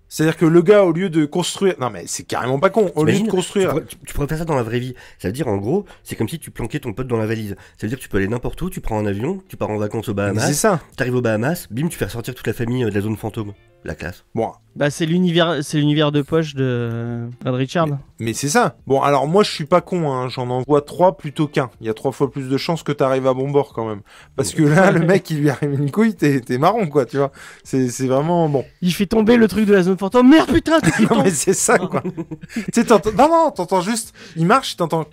C'est-à-dire 0.09 0.37
que 0.37 0.47
le 0.47 0.63
gars, 0.63 0.85
au 0.85 0.93
lieu 0.93 1.11
de 1.11 1.25
construire, 1.25 1.75
non 1.81 1.91
mais 1.91 2.05
c'est 2.07 2.23
carrément 2.23 2.59
pas 2.61 2.71
con. 2.71 2.93
Au 2.95 3.05
lieu 3.05 3.13
de 3.13 3.19
tu, 3.19 3.27
construire, 3.27 3.71
pourrais, 3.71 3.85
tu- 3.85 3.97
tu 4.07 4.15
pourrais 4.15 4.29
faire 4.29 4.39
ça 4.39 4.45
dans 4.45 4.55
la 4.55 4.63
vraie 4.63 4.79
vie. 4.79 4.95
Ça 5.19 5.29
veut 5.29 5.33
dire, 5.33 5.49
en 5.49 5.57
gros, 5.57 5.85
c'est 6.05 6.15
comme 6.15 6.29
si 6.29 6.39
tu 6.39 6.51
planquais 6.53 6.79
ton 6.79 6.93
pote 6.93 7.09
dans 7.09 7.17
la 7.17 7.27
valise. 7.27 7.57
Ça 7.77 7.83
veut 7.87 7.89
dire 7.89 7.99
que 7.99 8.03
tu 8.03 8.09
peux 8.09 8.19
aller 8.19 8.29
n'importe 8.29 8.61
où, 8.63 8.71
tu 8.71 8.81
prends 8.81 8.99
un 8.99 9.07
avion, 9.07 9.43
tu 9.49 9.57
pars 9.57 9.69
en 9.71 9.77
vacances 9.79 10.09
aux 10.09 10.15
Mais 10.15 10.29
c'est 10.29 10.35
Bahamas, 10.35 10.53
ça. 10.53 10.81
t'arrives 10.97 11.17
aux 11.17 11.23
Bahamas, 11.23 11.67
bim, 11.71 11.89
tu 11.89 11.99
fais 11.99 12.05
ressortir 12.05 12.35
toute 12.35 12.47
la 12.47 12.53
famille 12.53 12.85
euh, 12.85 12.91
de 12.91 12.95
la 12.95 13.01
zone 13.01 13.17
fantôme. 13.17 13.53
La 13.87 13.95
classe. 13.95 14.25
Bon, 14.35 14.51
Bah, 14.75 14.91
c'est 14.91 15.07
l'univers, 15.07 15.59
c'est 15.63 15.79
l'univers 15.79 16.11
de 16.11 16.21
poche 16.21 16.57
de, 16.57 17.29
de 17.45 17.51
Richard. 17.51 17.87
mais 18.19 18.33
c'est 18.33 18.49
ça. 18.49 18.77
Bon, 18.89 19.01
alors 19.01 19.29
moi, 19.29 19.45
je 19.45 19.53
suis 19.53 19.65
pas 19.65 19.81
con. 19.81 20.11
Hein. 20.13 20.29
J'en 20.29 20.51
envoie 20.51 20.83
trois 20.83 21.17
plutôt 21.17 21.47
qu'un. 21.47 21.71
Il 21.81 21.87
y 21.87 21.89
a 21.89 21.95
trois 21.95 22.11
fois 22.11 22.29
plus 22.29 22.49
de 22.49 22.57
chances 22.57 22.83
que 22.83 22.91
t'arrives 22.91 23.29
à 23.29 23.33
bon 23.33 23.49
bord 23.49 23.73
quand 23.73 23.89
même. 23.89 24.01
Parce 24.35 24.55
que 24.55 24.65
là, 24.65 24.91
le 24.91 25.07
mec, 25.07 25.31
il 25.31 25.39
lui 25.39 25.51
arrive 25.51 25.73
une 25.81 25.93
couille, 25.93 26.17
t'es 26.17 26.41
t'es 26.41 26.59
marron, 26.59 26.89
quoi. 26.89 27.07
Tu 27.07 27.17
vois. 27.17 27.31
C'est 27.63 27.89
c'est 27.89 28.09
vraiment 28.09 28.49
bon. 28.49 28.65
Il 28.83 28.93
fait 28.93 29.07
tomber 29.07 29.37
le 29.37 29.47
truc 29.47 29.67
de 29.67 29.73
la 29.73 29.85
zone 29.85 29.99
fantôme. 29.99 30.29
Merde, 30.31 30.53
putain, 30.53 30.79
Non 31.11 31.23
mais 31.23 31.31
c'est 31.31 31.55
ça, 31.55 31.79
quoi. 31.79 32.03
tu 32.53 32.65
sais, 32.75 32.85
t'entends. 32.85 33.13
Non, 33.13 33.29
non, 33.29 33.51
t'entends 33.53 33.83
juste. 33.83 34.15
Il 34.35 34.47
marche, 34.47 34.77
t'entends. 34.77 35.07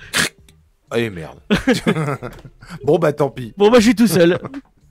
Eh 0.96 1.12
merde. 1.12 1.40
bon 2.84 2.98
bah 2.98 3.14
tant 3.14 3.30
pis. 3.30 3.54
Bon, 3.58 3.70
bah, 3.70 3.78
je 3.80 3.86
suis 3.86 3.96
tout 3.96 4.08
seul. 4.08 4.40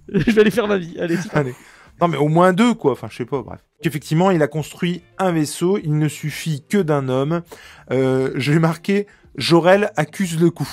je 0.09 0.31
vais 0.31 0.41
aller 0.41 0.51
faire 0.53 0.69
ma 0.69 0.79
vie. 0.79 0.97
Allez. 1.01 1.17
Allez. 1.33 1.55
Non, 2.01 2.09
mais 2.09 2.17
au 2.17 2.29
moins 2.29 2.53
deux, 2.53 2.75
quoi. 2.75 2.93
Enfin, 2.93 3.09
je 3.11 3.17
sais 3.17 3.25
pas, 3.25 3.43
bref. 3.43 3.61
Effectivement, 3.85 4.31
il 4.31 4.43
a 4.43 4.49
construit 4.49 5.03
un 5.19 5.33
vaisseau. 5.33 5.79
Il 5.83 5.99
ne 5.99 6.09
suffit 6.09 6.65
que 6.69 6.79
d'un 6.79 7.09
homme. 7.09 7.43
Euh, 7.91 8.31
je 8.37 8.53
l'ai 8.53 8.59
marqué. 8.59 9.07
Jorel 9.37 9.91
accuse 9.97 10.41
le 10.41 10.51
coup. 10.51 10.69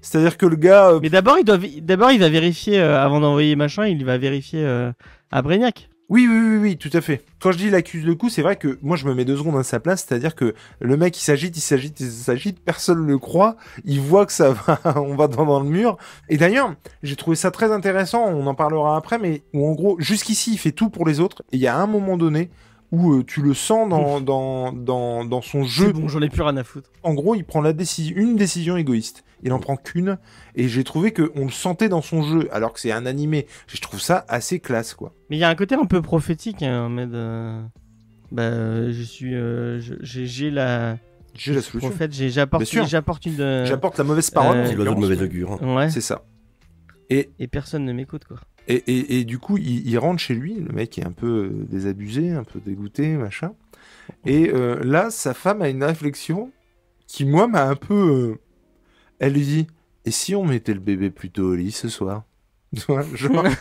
C'est-à-dire 0.00 0.36
que 0.38 0.46
le 0.46 0.56
gars. 0.56 0.90
euh, 0.90 1.00
Mais 1.02 1.10
d'abord, 1.10 1.36
il 1.38 1.44
doit, 1.44 1.58
d'abord, 1.82 2.10
il 2.12 2.20
va 2.20 2.28
vérifier 2.28 2.80
euh, 2.80 2.98
avant 3.02 3.20
d'envoyer 3.20 3.54
machin. 3.56 3.86
Il 3.86 4.04
va 4.04 4.16
vérifier 4.16 4.64
euh, 4.64 4.92
à 5.30 5.42
Brignac. 5.42 5.89
Oui, 6.10 6.26
oui, 6.28 6.38
oui, 6.38 6.56
oui, 6.56 6.76
tout 6.76 6.90
à 6.92 7.00
fait. 7.00 7.24
Quand 7.38 7.52
je 7.52 7.58
dis 7.58 7.68
il 7.68 7.74
accuse 7.76 8.04
le 8.04 8.16
coup, 8.16 8.28
c'est 8.28 8.42
vrai 8.42 8.56
que 8.56 8.80
moi 8.82 8.96
je 8.96 9.06
me 9.06 9.14
mets 9.14 9.24
deux 9.24 9.36
secondes 9.36 9.56
à 9.56 9.62
sa 9.62 9.78
place, 9.78 10.04
c'est-à-dire 10.06 10.34
que 10.34 10.56
le 10.80 10.96
mec 10.96 11.16
il 11.16 11.22
s'agite, 11.22 11.56
il 11.56 11.60
s'agite, 11.60 12.00
il 12.00 12.10
s'agite, 12.10 12.58
personne 12.58 13.06
le 13.06 13.16
croit, 13.16 13.56
il 13.84 14.00
voit 14.00 14.26
que 14.26 14.32
ça 14.32 14.50
va, 14.66 14.80
on 14.96 15.14
va 15.14 15.28
dans, 15.28 15.46
dans 15.46 15.60
le 15.60 15.68
mur. 15.68 15.98
Et 16.28 16.36
d'ailleurs, 16.36 16.74
j'ai 17.04 17.14
trouvé 17.14 17.36
ça 17.36 17.52
très 17.52 17.70
intéressant, 17.70 18.26
on 18.26 18.44
en 18.48 18.56
parlera 18.56 18.96
après, 18.96 19.18
mais 19.20 19.44
où 19.54 19.64
en 19.64 19.72
gros, 19.72 20.00
jusqu'ici 20.00 20.54
il 20.54 20.58
fait 20.58 20.72
tout 20.72 20.90
pour 20.90 21.06
les 21.06 21.20
autres, 21.20 21.44
et 21.52 21.56
il 21.58 21.62
y 21.62 21.68
a 21.68 21.76
un 21.76 21.86
moment 21.86 22.16
donné 22.16 22.50
où 22.92 23.12
euh, 23.14 23.24
tu 23.24 23.40
le 23.42 23.54
sens 23.54 23.88
dans, 23.88 24.20
dans, 24.20 24.72
dans, 24.72 25.24
dans 25.24 25.42
son 25.42 25.64
jeu. 25.64 25.92
bon, 25.92 26.08
j'en 26.08 26.20
ai 26.22 26.28
plus 26.28 26.42
rien 26.42 26.56
à 26.56 26.64
foutre. 26.64 26.90
En 27.02 27.14
gros, 27.14 27.34
il 27.34 27.44
prend 27.44 27.60
la 27.60 27.72
décision, 27.72 28.16
une 28.16 28.36
décision 28.36 28.76
égoïste. 28.76 29.24
Il 29.42 29.52
en 29.54 29.58
prend 29.58 29.76
qu'une, 29.76 30.18
et 30.54 30.68
j'ai 30.68 30.84
trouvé 30.84 31.12
que 31.12 31.32
on 31.34 31.44
le 31.46 31.50
sentait 31.50 31.88
dans 31.88 32.02
son 32.02 32.22
jeu, 32.22 32.48
alors 32.52 32.74
que 32.74 32.80
c'est 32.80 32.92
un 32.92 33.06
animé. 33.06 33.46
Je 33.68 33.80
trouve 33.80 33.98
ça 34.00 34.26
assez 34.28 34.60
classe, 34.60 34.92
quoi. 34.92 35.14
Mais 35.30 35.36
il 35.36 35.40
y 35.40 35.44
a 35.44 35.48
un 35.48 35.54
côté 35.54 35.74
un 35.76 35.86
peu 35.86 36.02
prophétique, 36.02 36.62
hein, 36.62 36.84
en 36.86 36.98
euh, 36.98 37.62
Bah, 38.32 38.42
euh, 38.42 38.92
je 38.92 39.02
suis. 39.02 39.34
euh, 39.34 39.80
j'ai, 40.02 40.50
la. 40.50 40.98
J'ai 41.34 41.54
la 41.54 41.62
solution. 41.62 41.88
prophète, 41.88 42.12
j'ai, 42.12 42.28
j'apporte, 42.28 43.24
une. 43.24 43.64
J'apporte 43.64 43.96
la 43.96 44.04
mauvaise 44.04 44.28
parole. 44.30 44.58
Euh, 44.58 44.64
en 44.64 44.66
C'est 44.66 44.74
l'oiseau 44.74 44.94
de 44.94 45.00
l'occurrence. 45.00 45.10
mauvais 45.10 45.22
augure. 45.24 45.52
hein. 45.62 45.76
Ouais. 45.76 45.88
C'est 45.90 46.02
ça. 46.02 46.22
Et 47.08 47.30
personne 47.50 47.84
ne 47.86 47.92
m'écoute, 47.92 48.24
quoi. 48.24 48.36
Et, 48.70 48.82
et, 48.86 49.18
et 49.20 49.24
du 49.24 49.38
coup, 49.38 49.56
il, 49.58 49.86
il 49.88 49.98
rentre 49.98 50.20
chez 50.20 50.34
lui, 50.34 50.54
le 50.54 50.72
mec 50.72 50.96
est 50.98 51.04
un 51.04 51.10
peu 51.12 51.26
euh, 51.52 51.66
désabusé, 51.70 52.30
un 52.30 52.44
peu 52.44 52.60
dégoûté, 52.64 53.08
machin. 53.16 53.52
Et 54.26 54.50
euh, 54.54 54.78
là, 54.84 55.10
sa 55.10 55.34
femme 55.34 55.60
a 55.62 55.68
une 55.68 55.82
réflexion 55.82 56.50
qui, 57.06 57.24
moi, 57.24 57.48
m'a 57.48 57.64
un 57.64 57.74
peu... 57.76 57.94
euh, 57.94 58.38
Elle 59.18 59.32
lui 59.32 59.40
dit, 59.42 59.66
et 60.04 60.10
si 60.10 60.34
on 60.34 60.44
mettait 60.44 60.74
le 60.74 60.80
bébé 60.80 61.10
plutôt 61.10 61.50
au 61.50 61.54
lit 61.54 61.72
ce 61.72 61.88
soir? 61.88 62.22
Genre, 62.72 63.00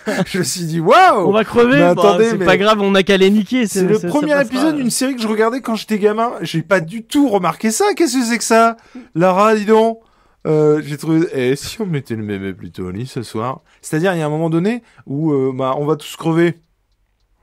Je 0.28 0.38
me 0.38 0.43
suis 0.43 0.66
dit, 0.66 0.80
On 0.80 0.86
waouh 0.86 1.32
va 1.32 1.43
crever, 1.43 1.80
bah, 1.80 1.89
attendez, 1.89 2.30
c'est 2.30 2.38
mais- 2.38 2.45
pas 2.45 2.57
grave, 2.57 2.80
on 2.82 2.93
a 2.93 3.01
qu'à 3.01 3.18
les 3.18 3.32
niquer. 3.32 3.66
C'est 3.66 3.84
le 3.84 3.97
premier 3.99 4.39
épisode 4.39 4.76
d'une 4.76 4.91
série 4.91 5.16
que 5.16 5.22
je 5.24 5.28
regardais 5.28 5.62
quand 5.62 5.74
j'étais 5.74 5.97
gamin. 5.97 6.34
J'ai 6.41 6.62
pas 6.62 6.80
du 6.82 7.01
tout 7.03 7.28
remarqué 7.30 7.72
ça. 7.72 7.86
Qu'est-ce 7.95 8.18
que 8.18 8.24
c'est 8.24 8.38
que 8.38 8.43
ça? 8.43 8.78
Lara, 9.16 9.55
dis 9.55 9.66
donc 9.66 9.99
euh, 10.47 10.81
j'ai 10.85 10.97
trouvé. 10.97 11.27
Et 11.33 11.55
si 11.55 11.81
on 11.81 11.85
mettait 11.85 12.15
le 12.15 12.23
bébé 12.25 12.53
plutôt 12.53 12.85
au 12.87 12.91
lit 12.91 13.07
ce 13.07 13.23
soir 13.23 13.61
C'est-à-dire, 13.81 14.13
il 14.13 14.19
y 14.19 14.21
a 14.21 14.25
un 14.25 14.29
moment 14.29 14.49
donné 14.49 14.83
où 15.05 15.31
euh, 15.33 15.51
bah, 15.55 15.75
on 15.77 15.85
va 15.85 15.95
tous 15.95 16.15
crever. 16.15 16.55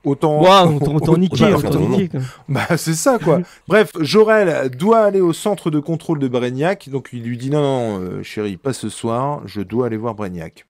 Autant. 0.05 0.41
Ouah, 0.41 0.67
on 0.69 0.79
t'en- 0.79 0.95
on 0.95 1.01
t'en 1.01 1.17
niquait, 1.17 1.51
bah, 1.53 1.61
quoi. 1.61 2.21
Bah, 2.49 2.77
c'est 2.77 2.95
ça, 2.95 3.19
quoi. 3.19 3.41
Bref, 3.69 3.91
Jorel 4.01 4.71
doit 4.71 5.01
aller 5.01 5.21
au 5.21 5.33
centre 5.33 5.69
de 5.71 5.81
contrôle 5.81 6.21
de 6.21 6.29
Brignac. 6.29 6.89
Donc, 6.89 7.09
il 7.13 7.25
lui 7.25 7.37
dit 7.37 7.51
non, 7.51 7.61
non, 7.61 8.01
euh, 8.01 8.23
chérie, 8.23 8.57
pas 8.57 8.73
ce 8.73 8.89
soir. 8.89 9.43
Je 9.47 9.63
dois 9.63 9.87
aller 9.87 9.97
voir 9.97 10.15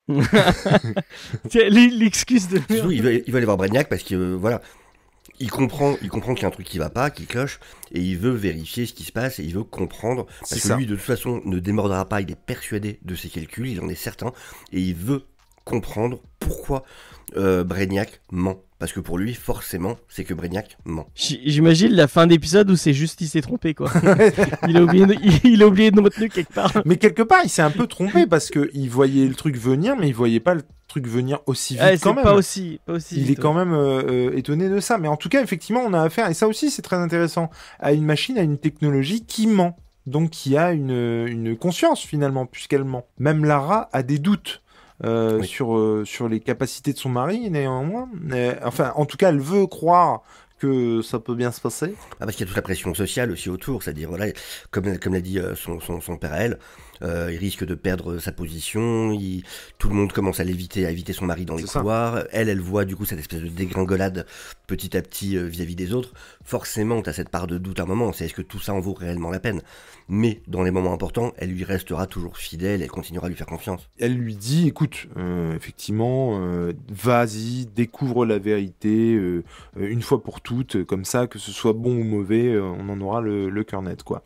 l- 0.09 1.91
L'excuse 1.99 2.49
de. 2.49 2.61
Il 2.91 3.03
veut, 3.03 3.22
il 3.27 3.31
veut 3.31 3.37
aller 3.37 3.45
voir 3.45 3.57
Bragnac 3.59 3.89
parce 3.89 4.03
que 4.03 4.14
euh, 4.14 4.37
voilà, 4.41 4.62
il 5.41 5.51
comprend, 5.51 5.97
il 6.03 6.09
comprend 6.09 6.34
qu'il 6.34 6.43
y 6.43 6.45
a 6.47 6.49
un 6.49 6.53
truc 6.53 6.66
qui 6.66 6.78
va 6.78 6.91
pas, 6.91 7.11
qui 7.11 7.26
cloche, 7.26 7.61
et 7.93 8.01
il 8.01 8.18
veut 8.18 8.30
vérifier 8.30 8.87
ce 8.87 8.93
qui 8.93 9.05
se 9.05 9.12
passe 9.12 9.39
et 9.39 9.45
il 9.45 9.55
veut 9.55 9.64
comprendre 9.64 10.26
parce 10.41 10.55
que 10.55 10.59
ça. 10.61 10.76
lui, 10.76 10.87
de 10.87 10.95
toute 10.95 11.05
façon, 11.05 11.41
ne 11.45 11.59
démordra 11.59 12.09
pas. 12.09 12.20
Il 12.20 12.30
est 12.30 12.41
persuadé 12.41 12.99
de 13.03 13.14
ses 13.14 13.28
calculs, 13.28 13.68
il 13.68 13.80
en 13.80 13.89
est 13.89 13.95
certain, 13.95 14.32
et 14.72 14.80
il 14.80 14.95
veut 14.95 15.24
comprendre 15.64 16.20
pourquoi 16.39 16.84
euh, 17.37 17.64
Brainiac 17.64 18.20
ment. 18.31 18.57
Parce 18.79 18.93
que 18.93 19.01
pour 19.01 19.16
lui, 19.16 19.33
forcément, 19.33 19.97
c'est 20.09 20.24
que 20.24 20.35
Brainiac 20.35 20.77
ment. 20.85 21.07
J'imagine 21.14 21.93
la 21.93 22.09
fin 22.09 22.27
d'épisode 22.27 22.70
où 22.70 22.77
c'est 22.77 22.93
juste 22.93 23.22
il 23.22 23.29
s'est 23.29 23.41
trompé 23.41 23.72
quoi. 23.72 23.91
il, 24.68 24.77
a 24.77 24.83
oublié 24.83 25.07
de, 25.07 25.14
il 25.45 25.62
a 25.62 25.66
oublié 25.66 25.91
de 25.91 26.09
truc 26.09 26.33
quelque 26.33 26.53
part. 26.53 26.72
Mais 26.85 26.97
quelque 26.97 27.22
part, 27.22 27.41
il 27.43 27.49
s'est 27.49 27.62
un 27.62 27.70
peu 27.70 27.87
trompé 27.87 28.27
parce 28.27 28.51
que 28.51 28.70
il 28.74 28.91
voyait 28.91 29.27
le 29.27 29.35
truc 29.35 29.57
venir, 29.57 29.97
mais 29.97 30.09
il 30.09 30.14
voyait 30.14 30.41
pas 30.41 30.53
le 30.53 30.62
truc 30.89 31.07
venir 31.07 31.41
aussi 31.47 31.74
vite 31.74 31.83
Ouais, 31.83 31.99
quand 31.99 32.12
même. 32.12 32.24
pas 32.24 32.35
aussi, 32.35 32.81
pas 32.85 32.95
aussi. 32.95 33.18
Il 33.18 33.31
est 33.31 33.35
quand 33.35 33.55
ouais. 33.55 33.64
même 33.64 33.72
euh, 33.72 34.03
euh, 34.31 34.37
étonné 34.37 34.68
de 34.68 34.81
ça. 34.81 34.99
Mais 34.99 35.09
en 35.09 35.16
tout 35.16 35.31
cas, 35.31 35.43
effectivement, 35.43 35.81
on 35.81 35.95
a 35.95 36.03
affaire, 36.03 36.29
et 36.29 36.35
ça 36.35 36.47
aussi 36.47 36.70
c'est 36.70 36.83
très 36.83 36.97
intéressant, 36.97 37.51
à 37.81 37.95
une 37.95 38.05
machine, 38.05 38.37
à 38.37 38.43
une 38.43 38.59
technologie 38.59 39.24
qui 39.24 39.47
ment. 39.47 39.77
Donc 40.05 40.31
qui 40.31 40.57
a 40.57 40.70
une, 40.70 41.27
une 41.27 41.57
conscience 41.57 42.01
finalement, 42.03 42.47
puisqu'elle 42.47 42.85
ment. 42.85 43.07
Même 43.18 43.45
Lara 43.45 43.89
a 43.93 44.03
des 44.03 44.18
doutes. 44.18 44.62
Euh, 45.05 45.41
Oui. 45.41 45.47
sur, 45.47 45.77
euh, 45.77 46.05
sur 46.05 46.29
les 46.29 46.41
capacités 46.41 46.93
de 46.93 46.99
son 46.99 47.09
mari, 47.11 47.51
néanmoins. 47.51 48.09
Mais, 48.21 48.59
enfin, 48.65 48.93
en 48.97 49.05
tout 49.07 49.17
cas, 49.17 49.29
elle 49.31 49.41
veut 49.41 49.67
croire 49.67 50.23
que 50.59 51.03
ça 51.03 51.19
peut 51.19 51.35
bien 51.35 51.53
se 51.53 51.61
passer. 51.61 51.95
Ah, 52.13 52.25
parce 52.25 52.33
qu'il 52.33 52.41
y 52.41 52.45
a 52.45 52.47
toute 52.47 52.57
la 52.57 52.63
pression 52.63 52.95
sociale 52.95 53.31
aussi 53.31 53.51
autour, 53.51 53.83
c'est-à-dire, 53.83 54.09
voilà, 54.09 54.25
comme, 54.71 54.99
comme 54.99 55.13
l'a 55.13 55.21
dit 55.21 55.39
euh, 55.39 55.55
son, 55.55 55.81
son, 55.81 56.01
son 56.01 56.17
père 56.17 56.33
à 56.33 56.39
elle, 56.39 56.59
euh, 57.03 57.29
il 57.31 57.37
risque 57.37 57.63
de 57.67 57.75
perdre 57.75 58.17
sa 58.17 58.33
position, 58.33 59.13
il- 59.13 59.45
tout 59.79 59.91
le 59.91 59.95
monde 59.95 60.15
commence 60.15 60.41
à 60.41 60.45
l'éviter, 60.45 60.87
à 60.87 60.91
éviter 60.91 61.13
son 61.13 61.27
mari 61.27 61.45
dans 61.45 61.57
les 61.57 61.65
couloirs, 61.65 62.25
elle, 62.33 62.49
elle 62.49 62.63
voit 62.63 62.87
du 62.87 62.97
coup 62.97 63.05
cette 63.05 63.19
espèce 63.19 63.43
de 63.43 63.49
dégringolade 63.49 64.25
petit 64.67 64.97
à 64.97 65.03
petit 65.03 65.37
euh, 65.37 65.43
vis-à-vis 65.45 65.77
des 65.77 65.93
autres, 65.93 66.15
forcément, 66.47 67.03
t'as 67.03 67.13
cette 67.13 67.29
part 67.29 67.47
de 67.47 67.59
doute 67.59 67.81
à 67.81 67.83
un 67.83 67.87
moment, 67.87 68.13
c'est 68.13 68.25
est-ce 68.25 68.35
que 68.35 68.43
tout 68.43 68.59
ça 68.59 68.73
en 68.73 68.81
vaut 68.81 68.95
réellement 68.95 69.31
la 69.31 69.41
peine? 69.41 69.61
Mais, 70.09 70.41
dans 70.47 70.63
les 70.63 70.71
moments 70.71 70.95
importants, 70.95 71.33
elle 71.37 71.51
lui 71.51 71.65
restera 71.65 72.07
toujours 72.07 72.39
fidèle, 72.39 72.81
elle 72.81 72.91
continuera 72.91 73.27
à 73.27 73.29
lui 73.29 73.37
faire 73.37 73.47
confiance. 73.47 73.91
elle 73.99 74.15
lui 74.15 74.37
dit 74.37 74.69
écoute 74.69 75.09
euh, 75.17 75.55
effectivement 75.57 76.39
euh, 76.41 76.73
vas-y 76.89 77.67
découvre 77.67 78.25
la 78.25 78.39
vérité 78.39 79.15
euh, 79.15 79.43
une 79.77 80.03
fois 80.03 80.23
pour 80.23 80.41
toutes 80.41 80.85
comme 80.85 81.05
ça 81.05 81.27
que 81.27 81.39
ce 81.39 81.51
soit 81.51 81.73
bon 81.73 81.97
ou 81.97 82.05
mauvais 82.05 82.57
on 82.59 82.89
en 82.89 83.01
aura 83.01 83.21
le, 83.21 83.65
cœur 83.65 83.83
net 83.83 84.03
quoi 84.03 84.23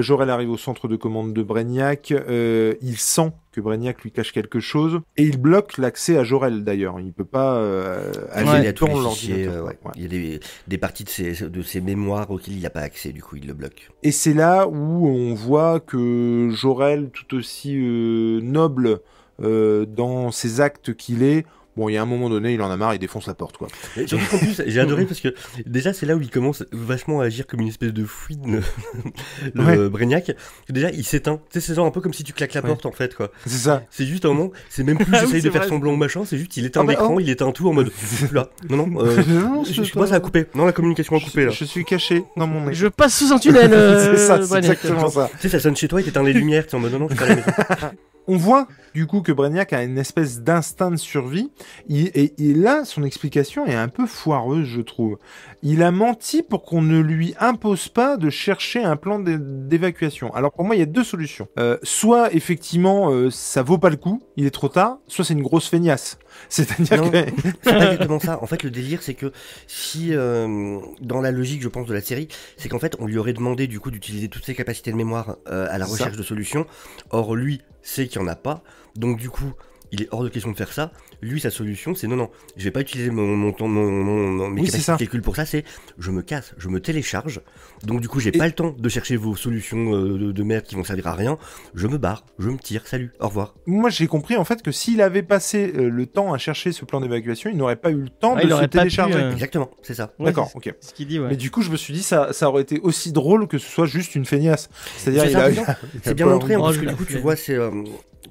Jorel 0.00 0.30
arrive 0.30 0.50
au 0.50 0.56
centre 0.56 0.88
de 0.88 0.96
commande 0.96 1.34
de 1.34 1.42
euh, 1.52 2.74
il 2.80 2.96
sent 2.96 3.32
que 3.52 3.60
Brainiac 3.60 4.02
lui 4.02 4.10
cache 4.10 4.32
quelque 4.32 4.60
chose 4.60 5.00
et 5.16 5.24
il 5.24 5.38
bloque 5.38 5.78
l'accès 5.78 6.16
à 6.16 6.24
Jorel 6.24 6.64
d'ailleurs 6.64 6.98
il 7.00 7.12
peut 7.12 7.24
pas 7.24 7.56
euh, 7.56 8.10
il 8.36 8.66
a 8.66 8.72
tous 8.72 8.86
dans 8.86 9.00
les 9.00 9.10
fichiers, 9.10 9.44
l'ordinateur 9.44 9.64
euh, 9.64 9.66
ouais. 9.66 9.78
quoi. 9.80 9.90
Ouais. 9.90 9.96
il 9.96 10.02
y 10.02 10.06
a 10.06 10.08
des, 10.08 10.40
des 10.68 10.78
parties 10.78 11.04
de 11.04 11.08
ses, 11.08 11.48
de 11.48 11.62
ses 11.62 11.80
mémoires 11.80 12.30
auxquelles 12.30 12.54
il 12.54 12.62
n'a 12.62 12.70
pas 12.70 12.80
accès, 12.80 13.12
du 13.12 13.22
coup, 13.22 13.36
il 13.36 13.46
le 13.46 13.54
bloque. 13.54 13.90
Et 14.02 14.12
c'est 14.12 14.34
là 14.34 14.66
où 14.68 15.06
on 15.06 15.34
voit 15.34 15.80
que 15.80 16.50
Jorel, 16.50 17.10
tout 17.10 17.36
aussi 17.36 17.76
euh, 17.76 18.40
noble 18.40 19.00
euh, 19.42 19.86
dans 19.86 20.30
ses 20.30 20.60
actes 20.60 20.94
qu'il 20.94 21.22
est, 21.22 21.46
bon, 21.76 21.88
il 21.88 21.94
y 21.94 21.96
a 21.96 22.02
un 22.02 22.06
moment 22.06 22.28
donné, 22.30 22.54
il 22.54 22.62
en 22.62 22.70
a 22.70 22.76
marre, 22.76 22.94
il 22.94 22.98
défonce 22.98 23.26
la 23.26 23.34
porte, 23.34 23.56
quoi. 23.56 23.68
Et 23.96 24.06
Surtout 24.06 24.24
qu'en 24.30 24.38
plus, 24.38 24.62
j'ai 24.66 24.80
adoré 24.80 25.04
parce 25.04 25.20
que 25.20 25.34
déjà 25.66 25.92
c'est 25.92 26.06
là 26.06 26.16
où 26.16 26.20
il 26.20 26.30
commence 26.30 26.64
vachement 26.72 27.20
à 27.20 27.24
agir 27.24 27.46
comme 27.46 27.60
une 27.60 27.68
espèce 27.68 27.92
de 27.92 28.04
fouine, 28.04 28.60
le 29.54 29.62
Ouais. 29.64 29.88
Brainiac. 29.88 30.32
Déjà, 30.68 30.90
il 30.90 31.04
s'éteint. 31.04 31.40
Tu 31.50 31.60
sais, 31.60 31.66
c'est 31.66 31.74
genre 31.74 31.86
un 31.86 31.90
peu 31.90 32.00
comme 32.00 32.14
si 32.14 32.24
tu 32.24 32.32
claques 32.32 32.54
la 32.54 32.60
Ouais. 32.62 32.68
porte 32.68 32.86
en 32.86 32.92
fait, 32.92 33.14
quoi. 33.14 33.30
C'est 33.46 33.56
ça. 33.58 33.84
C'est 33.90 34.06
juste 34.06 34.24
un 34.24 34.28
moment, 34.28 34.50
c'est 34.68 34.82
même 34.84 34.98
plus 34.98 35.12
Ah 35.14 35.20
j'essaye 35.24 35.42
de 35.42 35.50
faire 35.50 35.64
semblant 35.64 35.92
ou 35.92 35.96
machin, 35.96 36.22
c'est 36.24 36.38
juste 36.38 36.56
il 36.56 36.64
éteint 36.66 36.80
Ah 36.82 36.84
bah, 36.84 36.92
l'écran, 36.92 37.14
oh. 37.14 37.20
il 37.20 37.28
éteint 37.30 37.50
tout 37.52 37.68
en 37.68 37.72
mode 37.72 37.90
là. 38.32 38.48
Non, 38.70 38.86
non, 38.86 39.04
euh, 39.04 39.22
Non, 39.28 39.64
je, 39.64 39.82
moi 39.96 40.06
ça 40.06 40.16
a 40.16 40.20
coupé. 40.20 40.46
Non, 40.54 40.64
la 40.64 40.72
communication 40.72 41.16
a 41.16 41.20
coupé 41.20 41.42
je, 41.42 41.46
là. 41.46 41.52
je 41.52 41.64
suis 41.64 41.84
caché 41.84 42.24
dans 42.36 42.46
mon 42.46 42.66
nez. 42.66 42.74
Je 42.74 42.86
passe 42.88 43.16
sous 43.18 43.32
un 43.32 43.38
tunnel. 43.38 43.72
euh, 43.72 44.16
c'est 44.16 44.26
ça, 44.26 44.42
c'est 44.42 44.58
exactement 44.58 45.08
ça. 45.08 45.30
Tu 45.32 45.38
sais, 45.42 45.48
ça 45.48 45.60
sonne 45.60 45.76
chez 45.76 45.88
toi 45.88 46.00
et 46.00 46.04
t'éteins 46.04 46.22
les 46.22 46.32
lumières, 46.32 46.66
tu 46.66 46.72
es 46.72 46.74
en 46.76 46.80
mode 46.80 46.92
non, 46.92 46.98
non, 47.00 47.08
je. 47.10 48.11
On 48.32 48.36
voit 48.38 48.66
du 48.94 49.06
coup 49.06 49.20
que 49.20 49.30
Brainiac 49.32 49.74
a 49.74 49.82
une 49.82 49.98
espèce 49.98 50.40
d'instinct 50.40 50.90
de 50.90 50.96
survie. 50.96 51.50
Il- 51.88 52.08
et, 52.14 52.32
et 52.38 52.54
là, 52.54 52.84
son 52.86 53.02
explication 53.04 53.66
est 53.66 53.74
un 53.74 53.88
peu 53.88 54.06
foireuse, 54.06 54.66
je 54.66 54.80
trouve. 54.80 55.18
Il 55.62 55.82
a 55.82 55.90
menti 55.90 56.42
pour 56.42 56.62
qu'on 56.64 56.80
ne 56.80 56.98
lui 56.98 57.34
impose 57.38 57.88
pas 57.88 58.16
de 58.16 58.30
chercher 58.30 58.82
un 58.84 58.96
plan 58.96 59.18
d'é- 59.18 59.36
d'évacuation. 59.38 60.32
Alors 60.34 60.52
pour 60.52 60.64
moi, 60.64 60.76
il 60.76 60.78
y 60.78 60.82
a 60.82 60.86
deux 60.86 61.04
solutions. 61.04 61.46
Euh, 61.58 61.76
soit 61.82 62.32
effectivement, 62.34 63.10
euh, 63.10 63.30
ça 63.30 63.62
vaut 63.62 63.76
pas 63.78 63.90
le 63.90 63.96
coup, 63.96 64.22
il 64.38 64.46
est 64.46 64.50
trop 64.50 64.68
tard. 64.68 64.98
Soit 65.08 65.26
c'est 65.26 65.34
une 65.34 65.42
grosse 65.42 65.68
feignasse. 65.68 66.18
C'est-à-dire 66.48 67.10
que 67.10 67.18
C'est 67.42 67.62
pas 67.74 67.84
exactement 67.92 68.18
ça. 68.18 68.42
En 68.42 68.46
fait, 68.46 68.62
le 68.62 68.70
délire, 68.70 69.02
c'est 69.02 69.12
que 69.14 69.30
si, 69.66 70.14
euh, 70.14 70.78
dans 71.02 71.20
la 71.20 71.30
logique, 71.32 71.60
je 71.60 71.68
pense, 71.68 71.86
de 71.86 71.92
la 71.92 72.00
série, 72.00 72.28
c'est 72.56 72.70
qu'en 72.70 72.78
fait, 72.78 72.96
on 72.98 73.06
lui 73.06 73.18
aurait 73.18 73.34
demandé 73.34 73.66
du 73.66 73.78
coup 73.78 73.90
d'utiliser 73.90 74.28
toutes 74.28 74.46
ses 74.46 74.54
capacités 74.54 74.90
de 74.90 74.96
mémoire 74.96 75.36
euh, 75.48 75.66
à 75.70 75.76
la 75.76 75.84
Ça. 75.84 75.92
recherche 75.92 76.16
de 76.16 76.22
solutions. 76.22 76.66
Or, 77.10 77.34
lui 77.36 77.60
sait 77.82 78.06
qu'il 78.08 78.20
n'y 78.22 78.28
en 78.28 78.30
a 78.30 78.36
pas. 78.36 78.62
Donc, 78.96 79.18
du 79.18 79.30
coup, 79.30 79.52
il 79.92 80.02
est 80.02 80.08
hors 80.10 80.24
de 80.24 80.28
question 80.28 80.50
de 80.50 80.56
faire 80.56 80.72
ça. 80.72 80.90
Lui, 81.20 81.40
sa 81.40 81.50
solution, 81.50 81.94
c'est 81.94 82.08
non, 82.08 82.16
non, 82.16 82.30
je 82.56 82.64
vais 82.64 82.70
pas 82.72 82.80
utiliser 82.80 83.10
mon, 83.10 83.36
mon 83.36 83.52
temps, 83.52 83.68
mon, 83.68 83.88
mon- 83.90 84.28
mon- 84.32 84.48
mes 84.48 84.62
Oui, 84.62 84.66
c'est 84.66 84.72
capacités 84.72 84.82
ça. 84.82 84.92
de 84.94 84.98
calcul 84.98 85.22
pour 85.22 85.36
ça. 85.36 85.46
C'est 85.46 85.64
je 85.98 86.10
me 86.10 86.22
casse, 86.22 86.54
je 86.58 86.68
me 86.68 86.80
télécharge. 86.80 87.40
Donc, 87.84 88.00
du 88.00 88.08
coup, 88.08 88.18
j'ai 88.18 88.34
Et- 88.34 88.38
pas 88.38 88.46
le 88.46 88.52
temps 88.52 88.74
de 88.76 88.88
chercher 88.88 89.16
vos 89.16 89.36
solutions 89.36 89.94
euh, 89.94 90.18
de, 90.18 90.32
de 90.32 90.42
merde 90.42 90.64
qui 90.64 90.74
vont 90.74 90.82
servir 90.84 91.06
à 91.06 91.14
rien. 91.14 91.38
Je 91.74 91.86
me 91.86 91.98
barre, 91.98 92.24
je 92.38 92.48
me 92.48 92.56
tire, 92.58 92.86
salut, 92.86 93.12
au 93.20 93.28
revoir. 93.28 93.54
moi 93.66 93.90
j'ai 93.90 94.06
compris 94.06 94.36
en 94.36 94.44
fait 94.44 94.62
que 94.62 94.72
s'il 94.72 95.00
avait 95.02 95.22
passé 95.22 95.72
euh, 95.76 95.88
le 95.88 96.06
temps 96.06 96.32
à 96.32 96.38
chercher 96.38 96.72
ce 96.72 96.84
plan 96.84 97.00
d'évacuation, 97.00 97.50
il 97.50 97.56
n'aurait 97.56 97.76
pas 97.76 97.90
eu 97.90 98.00
le 98.02 98.08
temps 98.08 98.34
Ah, 98.36 98.44
de 98.44 98.50
se 98.50 98.60
pu, 98.62 98.68
télécharger. 98.68 99.14
euh, 99.14 99.32
Exactement, 99.32 99.70
c'est 99.82 99.94
ça. 99.94 100.12
Ouais, 100.18 100.26
D'accord, 100.26 100.50
ok. 100.54 100.74
Ce 100.80 100.92
qu'il 100.94 101.06
dit, 101.06 101.18
ouais. 101.20 101.28
Mais 101.30 101.36
du 101.36 101.50
coup, 101.50 101.62
je 101.62 101.70
me 101.70 101.76
suis 101.76 101.92
dit, 101.94 102.02
ça, 102.02 102.32
ça 102.32 102.48
aurait 102.48 102.62
été 102.62 102.80
aussi 102.80 103.12
drôle 103.12 103.46
que 103.46 103.58
ce 103.58 103.68
soit 103.68 103.86
juste 103.86 104.14
une 104.14 104.24
feignasse. 104.24 104.68
C'est-à-dire, 104.96 105.22
C'est 105.24 105.30
il 105.30 105.36
a, 105.36 105.76
c'est 106.02 106.14
bien. 106.14 106.26
montré, 106.26 106.56
parce 106.56 106.76
que 106.78 106.86
du 106.86 106.94
coup, 106.96 107.04
tu 107.04 107.18
vois, 107.18 107.36
c'est. 107.36 107.56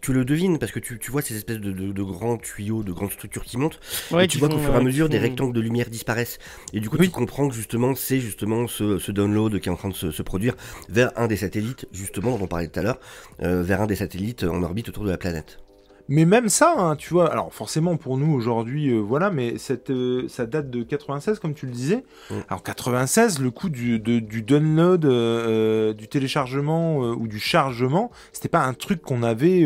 Tu 0.02 0.14
le 0.14 0.26
devines, 0.26 0.58
parce 0.60 0.72
que 0.72 0.80
tu, 0.80 0.99
tu 0.99 1.12
vois 1.12 1.22
ces 1.22 1.36
espèces 1.36 1.60
de, 1.60 1.72
de- 1.72 1.91
de 1.91 2.04
grands 2.04 2.38
tuyaux, 2.38 2.84
de 2.84 2.91
grandes 2.91 3.12
structures 3.12 3.43
qui 3.43 3.58
montent. 3.58 3.80
Ouais, 4.12 4.26
et 4.26 4.28
tu 4.28 4.38
vois 4.39 4.49
qu'au 4.49 4.58
fur 4.58 4.72
et 4.74 4.76
à 4.76 4.80
euh, 4.80 4.84
mesure, 4.84 5.10
des 5.10 5.20
rectangles 5.20 5.54
de 5.54 5.62
lumière 5.62 5.89
disparaissent. 5.89 6.39
Et 6.74 6.80
du 6.80 6.89
coup, 6.89 6.97
Oui. 6.99 7.08
tu 7.08 7.12
comprends 7.12 7.47
que 7.47 7.54
justement, 7.56 7.95
c'est 7.95 8.20
justement 8.20 8.68
ce, 8.68 8.97
ce 8.99 9.12
download 9.12 9.60
qui 9.60 9.70
est 9.70 9.72
en 9.72 9.76
train 9.76 9.89
de 9.89 9.93
se, 9.93 10.12
se 10.12 10.22
produire 10.24 10.56
vers 10.89 11.12
un 11.18 11.28
des 11.28 11.38
satellites, 11.38 11.88
justement, 11.91 12.38
dont 12.38 12.43
on 12.45 12.47
parlait 12.47 12.68
tout 12.68 12.80
à 12.80 12.84
l'heure, 12.84 12.99
euh, 13.43 13.62
vers 13.64 13.82
un 13.82 13.88
des 13.88 13.95
satellites 13.95 14.43
en 14.43 14.64
orbite 14.64 14.89
autour 14.89 15.04
de 15.06 15.10
la 15.12 15.18
planète. 15.18 15.60
Mais 16.08 16.26
même 16.26 16.49
ça, 16.49 16.74
hein, 16.78 16.95
tu 16.95 17.14
vois, 17.14 17.32
alors 17.32 17.54
forcément 17.54 17.97
pour 17.97 18.18
nous 18.18 18.34
aujourd'hui, 18.34 18.89
euh, 18.89 18.99
voilà, 18.99 19.30
mais 19.32 19.58
cette, 19.58 19.89
euh, 19.89 20.28
ça 20.28 20.45
date 20.45 20.70
de 20.70 20.84
96, 20.84 21.39
comme 21.39 21.54
tu 21.54 21.66
le 21.66 21.72
disais. 21.72 22.04
Mm. 22.30 22.36
Alors 22.49 22.64
96, 22.64 23.39
le 23.39 23.52
coût 23.52 23.70
du, 23.70 23.99
de- 23.99 24.20
du 24.20 24.41
download, 24.41 25.06
euh, 25.06 25.93
du 25.93 26.08
téléchargement 26.08 26.97
ou 26.99 27.28
du 27.28 27.39
chargement, 27.39 28.12
c'était 28.34 28.49
pas 28.49 28.64
un 28.64 28.74
truc 28.74 29.02
qu'on 29.02 29.24
avait, 29.24 29.60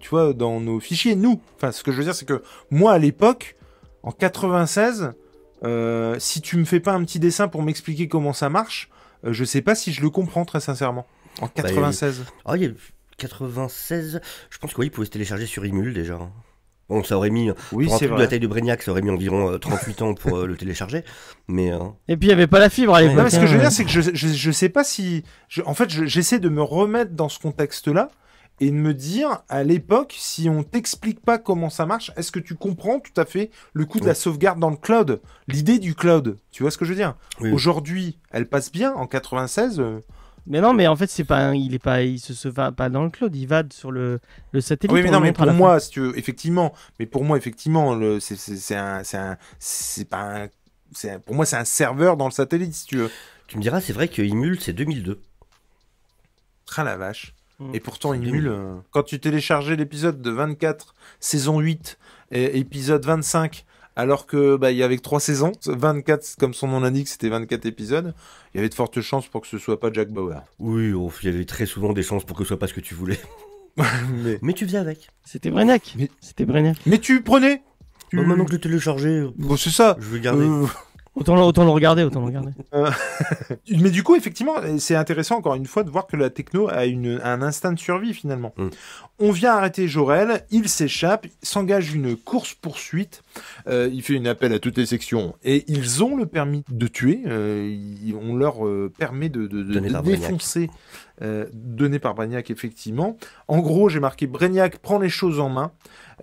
tu 0.00 0.08
vois, 0.10 0.32
dans 0.32 0.60
nos 0.60 0.80
fichiers, 0.80 1.16
nous. 1.16 1.40
Enfin, 1.56 1.72
ce 1.72 1.82
que 1.82 1.92
je 1.92 1.96
veux 1.98 2.04
dire, 2.04 2.14
c'est 2.14 2.26
que 2.26 2.42
moi, 2.70 2.92
à 2.92 2.98
l'époque, 2.98 3.56
en 4.02 4.10
96, 4.12 5.12
euh, 5.64 6.16
si 6.18 6.40
tu 6.40 6.56
me 6.56 6.64
fais 6.64 6.80
pas 6.80 6.92
un 6.92 7.04
petit 7.04 7.20
dessin 7.20 7.48
pour 7.48 7.62
m'expliquer 7.62 8.08
comment 8.08 8.32
ça 8.32 8.48
marche, 8.48 8.90
je 9.24 9.44
sais 9.44 9.62
pas 9.62 9.74
si 9.74 9.92
je 9.92 10.02
le 10.02 10.10
comprends 10.10 10.44
très 10.44 10.60
sincèrement. 10.60 11.06
En 11.40 11.48
96. 11.48 12.24
Ah, 12.44 12.56
il 12.56 12.62
y 12.62 12.66
a 12.66 12.70
96, 13.28 14.20
je 14.50 14.58
pense 14.58 14.72
que 14.74 14.80
oui, 14.80 14.86
il 14.86 14.90
pouvait 14.90 15.06
se 15.06 15.10
télécharger 15.10 15.46
sur 15.46 15.64
Imul 15.64 15.94
déjà. 15.94 16.18
Bon, 16.88 17.02
ça 17.04 17.16
aurait 17.16 17.30
mis, 17.30 17.50
oui, 17.72 17.86
pour 17.86 17.94
un 17.94 17.98
c'est 17.98 18.06
truc 18.06 18.18
de 18.18 18.22
la 18.22 18.28
taille 18.28 18.40
de 18.40 18.46
Brainiac, 18.46 18.82
ça 18.82 18.90
aurait 18.90 19.00
mis 19.02 19.10
environ 19.10 19.50
euh, 19.52 19.58
38 19.58 20.02
ans 20.02 20.14
pour 20.14 20.36
euh, 20.38 20.46
le 20.46 20.56
télécharger. 20.56 21.04
Mais 21.48 21.72
euh, 21.72 21.78
Et 22.08 22.16
puis 22.16 22.26
il 22.28 22.30
y 22.30 22.34
avait 22.34 22.46
pas 22.48 22.58
la 22.58 22.68
fibre 22.68 22.94
à 22.94 23.00
l'époque. 23.00 23.16
Non, 23.16 23.22
mais 23.24 23.30
ce 23.30 23.38
que 23.38 23.46
je 23.46 23.52
veux 23.54 23.58
hein. 23.60 23.68
dire, 23.68 23.72
c'est 23.72 23.84
que 23.84 23.90
je, 23.90 24.00
je, 24.12 24.28
je 24.28 24.50
sais 24.50 24.68
pas 24.68 24.84
si. 24.84 25.22
je- 25.48 25.62
en 25.64 25.72
fait, 25.74 25.88
je- 25.88 26.04
j'essaie 26.04 26.38
de 26.40 26.48
me 26.50 26.60
remettre 26.62 27.12
dans 27.12 27.28
ce 27.30 27.38
contexte-là 27.38 28.10
et 28.60 28.66
de 28.70 28.76
me 28.76 28.92
dire, 28.92 29.42
à 29.48 29.62
l'époque, 29.64 30.14
si 30.18 30.48
on 30.50 30.62
t'explique 30.64 31.20
pas 31.20 31.38
comment 31.38 31.70
ça 31.70 31.86
marche, 31.86 32.10
est-ce 32.16 32.30
que 32.30 32.40
tu 32.40 32.54
comprends 32.56 33.00
tout 33.00 33.18
à 33.18 33.24
fait 33.24 33.50
le 33.72 33.86
coup 33.86 33.98
de 33.98 34.06
la 34.06 34.14
sauvegarde 34.14 34.58
dans 34.60 34.70
le 34.70 34.76
cloud 34.76 35.20
L'idée 35.48 35.78
du 35.78 35.94
cloud, 35.94 36.36
tu 36.50 36.62
vois 36.62 36.70
ce 36.70 36.76
que 36.76 36.84
je 36.84 36.90
veux 36.90 36.96
dire? 36.96 37.14
Oui. 37.40 37.50
Aujourd'hui, 37.52 38.18
elle 38.32 38.46
passe 38.48 38.70
bien. 38.70 38.92
En 38.92 39.06
96, 39.06 39.80
euh, 39.80 40.00
Mais 40.46 40.60
non, 40.60 40.72
mais 40.74 40.86
en 40.88 40.96
fait, 40.96 41.08
c'est 41.08 41.24
pas, 41.24 41.38
un- 41.38 41.54
il 41.54 41.74
est 41.74 41.78
pas, 41.78 42.02
il 42.02 42.18
se, 42.18 42.34
se 42.34 42.48
va 42.48 42.72
pas 42.72 42.88
dans 42.88 43.04
le 43.04 43.10
cloud, 43.10 43.34
il 43.36 43.46
va 43.46 43.62
sur 43.72 43.90
le, 43.92 44.18
le 44.52 44.60
satellite. 44.60 44.92
oui, 44.94 45.02
mais 45.02 45.10
non, 45.10 45.20
mais 45.20 45.32
pour 45.32 45.50
moi, 45.52 45.78
si 45.80 45.90
tu 45.90 46.00
veux, 46.00 46.18
effectivement, 46.18 46.72
mais 46.98 47.06
pour 47.06 47.24
moi, 47.24 47.36
effectivement, 47.36 47.94
le, 47.94 48.18
c'est, 48.20 48.36
c'est, 48.36 48.56
c'est 48.56 48.74
un, 48.76 49.04
c'est 49.04 49.18
un, 49.18 49.36
c'est 49.60 50.04
pas 50.08 50.42
un, 50.44 50.48
c'est 50.92 51.10
un- 51.12 51.18
pour 51.20 51.34
moi, 51.36 51.46
c'est 51.46 51.56
un 51.56 51.64
serveur 51.64 52.16
dans 52.16 52.24
le 52.26 52.32
satellite, 52.32 52.74
si 52.74 52.86
tu 52.86 52.96
veux. 52.96 53.10
Tu 53.46 53.56
me 53.56 53.62
diras, 53.62 53.80
c'est 53.80 53.92
vrai 53.92 54.08
que 54.08 54.20
Imul, 54.22 54.60
c'est 54.60 54.72
2002. 54.72 55.20
Ah 56.76 56.84
la 56.84 56.96
vache. 56.96 57.34
Mm. 57.58 57.74
Et 57.74 57.80
pourtant, 57.80 58.12
C'est 58.12 58.18
il 58.18 58.24
2000. 58.24 58.42
nul. 58.42 58.48
euh, 58.50 58.74
Quand 58.90 59.02
tu 59.02 59.20
téléchargeais 59.20 59.76
l'épisode 59.76 60.22
de 60.22 60.30
24, 60.30 60.94
saison 61.20 61.60
8, 61.60 61.98
et 62.30 62.58
épisode 62.58 63.04
25, 63.04 63.64
alors 63.96 64.26
que 64.26 64.56
bah, 64.56 64.70
il 64.70 64.78
y 64.78 64.82
avait 64.82 64.96
que 64.96 65.02
3 65.02 65.20
saisons, 65.20 65.52
24, 65.66 66.36
comme 66.38 66.54
son 66.54 66.68
nom 66.68 66.80
l'indique, 66.80 67.08
c'était 67.08 67.28
24 67.28 67.66
épisodes, 67.66 68.14
il 68.54 68.58
y 68.58 68.60
avait 68.60 68.68
de 68.68 68.74
fortes 68.74 69.00
chances 69.00 69.26
pour 69.28 69.40
que 69.42 69.46
ce 69.48 69.58
soit 69.58 69.78
pas 69.80 69.92
Jack 69.92 70.08
Bauer. 70.10 70.42
Oui, 70.58 70.92
oh, 70.92 71.10
il 71.22 71.30
y 71.30 71.34
avait 71.34 71.44
très 71.44 71.66
souvent 71.66 71.92
des 71.92 72.02
chances 72.02 72.24
pour 72.24 72.36
que 72.36 72.44
ce 72.44 72.48
soit 72.48 72.58
pas 72.58 72.66
ce 72.68 72.74
que 72.74 72.80
tu 72.80 72.94
voulais. 72.94 73.20
mais... 73.76 74.38
Mais 74.42 74.52
tu 74.52 74.66
faisais 74.66 74.78
avec. 74.78 75.08
C'était 75.24 75.50
Brainiac. 75.50 75.94
Mais- 75.96 76.10
C'était 76.20 76.44
Brainiac. 76.44 76.76
mais 76.86 76.98
tu 76.98 77.22
prenais 77.22 77.62
tu... 78.10 78.16
Bon, 78.18 78.26
maintenant 78.26 78.44
que 78.44 78.50
je 78.50 78.56
l'ai 78.56 78.60
téléchargé, 78.60 79.08
euh, 79.08 79.30
Bon, 79.36 79.56
c'est 79.56 79.70
ça. 79.70 79.96
je 79.98 80.06
vais 80.08 80.18
le 80.18 80.22
garder. 80.22 80.44
Euh, 80.44 80.66
Autant, 81.14 81.34
le- 81.34 81.42
autant 81.42 81.64
le 81.64 81.70
regarder, 81.70 82.02
autant 82.04 82.20
le 82.20 82.26
regarder. 82.26 82.52
Mais 83.70 83.90
du 83.90 84.02
coup, 84.02 84.14
effectivement, 84.16 84.54
c'est 84.78 84.94
intéressant 84.94 85.36
encore 85.36 85.54
une 85.54 85.66
fois 85.66 85.82
de 85.84 85.90
voir 85.90 86.06
que 86.06 86.16
la 86.16 86.30
techno 86.30 86.68
a 86.70 86.86
une, 86.86 87.20
un 87.22 87.42
instinct 87.42 87.72
de 87.72 87.78
survie 87.78 88.14
finalement. 88.14 88.54
Mm. 88.56 88.68
On 89.24 89.30
vient 89.30 89.52
arrêter 89.52 89.86
Jorel, 89.88 90.44
il 90.50 90.68
s'échappe, 90.68 91.26
s'engage 91.42 91.94
une 91.94 92.16
course-poursuite, 92.16 93.22
euh, 93.68 93.88
il 93.92 94.02
fait 94.02 94.14
une 94.14 94.26
appel 94.26 94.52
à 94.52 94.58
toutes 94.58 94.76
les 94.78 94.86
sections, 94.86 95.34
et 95.44 95.64
ils 95.68 96.02
ont 96.02 96.16
le 96.16 96.26
permis 96.26 96.64
de 96.70 96.86
tuer, 96.88 97.22
euh, 97.26 97.66
ils- 97.72 98.14
on 98.20 98.34
leur 98.36 98.66
euh, 98.66 98.90
permet 98.98 99.28
de, 99.28 99.46
défoncer, 100.28 100.70
donné 101.52 102.00
par 102.00 102.14
Brignac 102.14 102.50
effectivement. 102.50 103.16
En 103.46 103.60
gros, 103.60 103.88
j'ai 103.88 104.00
marqué 104.00 104.26
Brignac 104.26 104.78
prend 104.78 104.98
les 104.98 105.08
choses 105.08 105.38
en 105.38 105.48
main, 105.50 105.70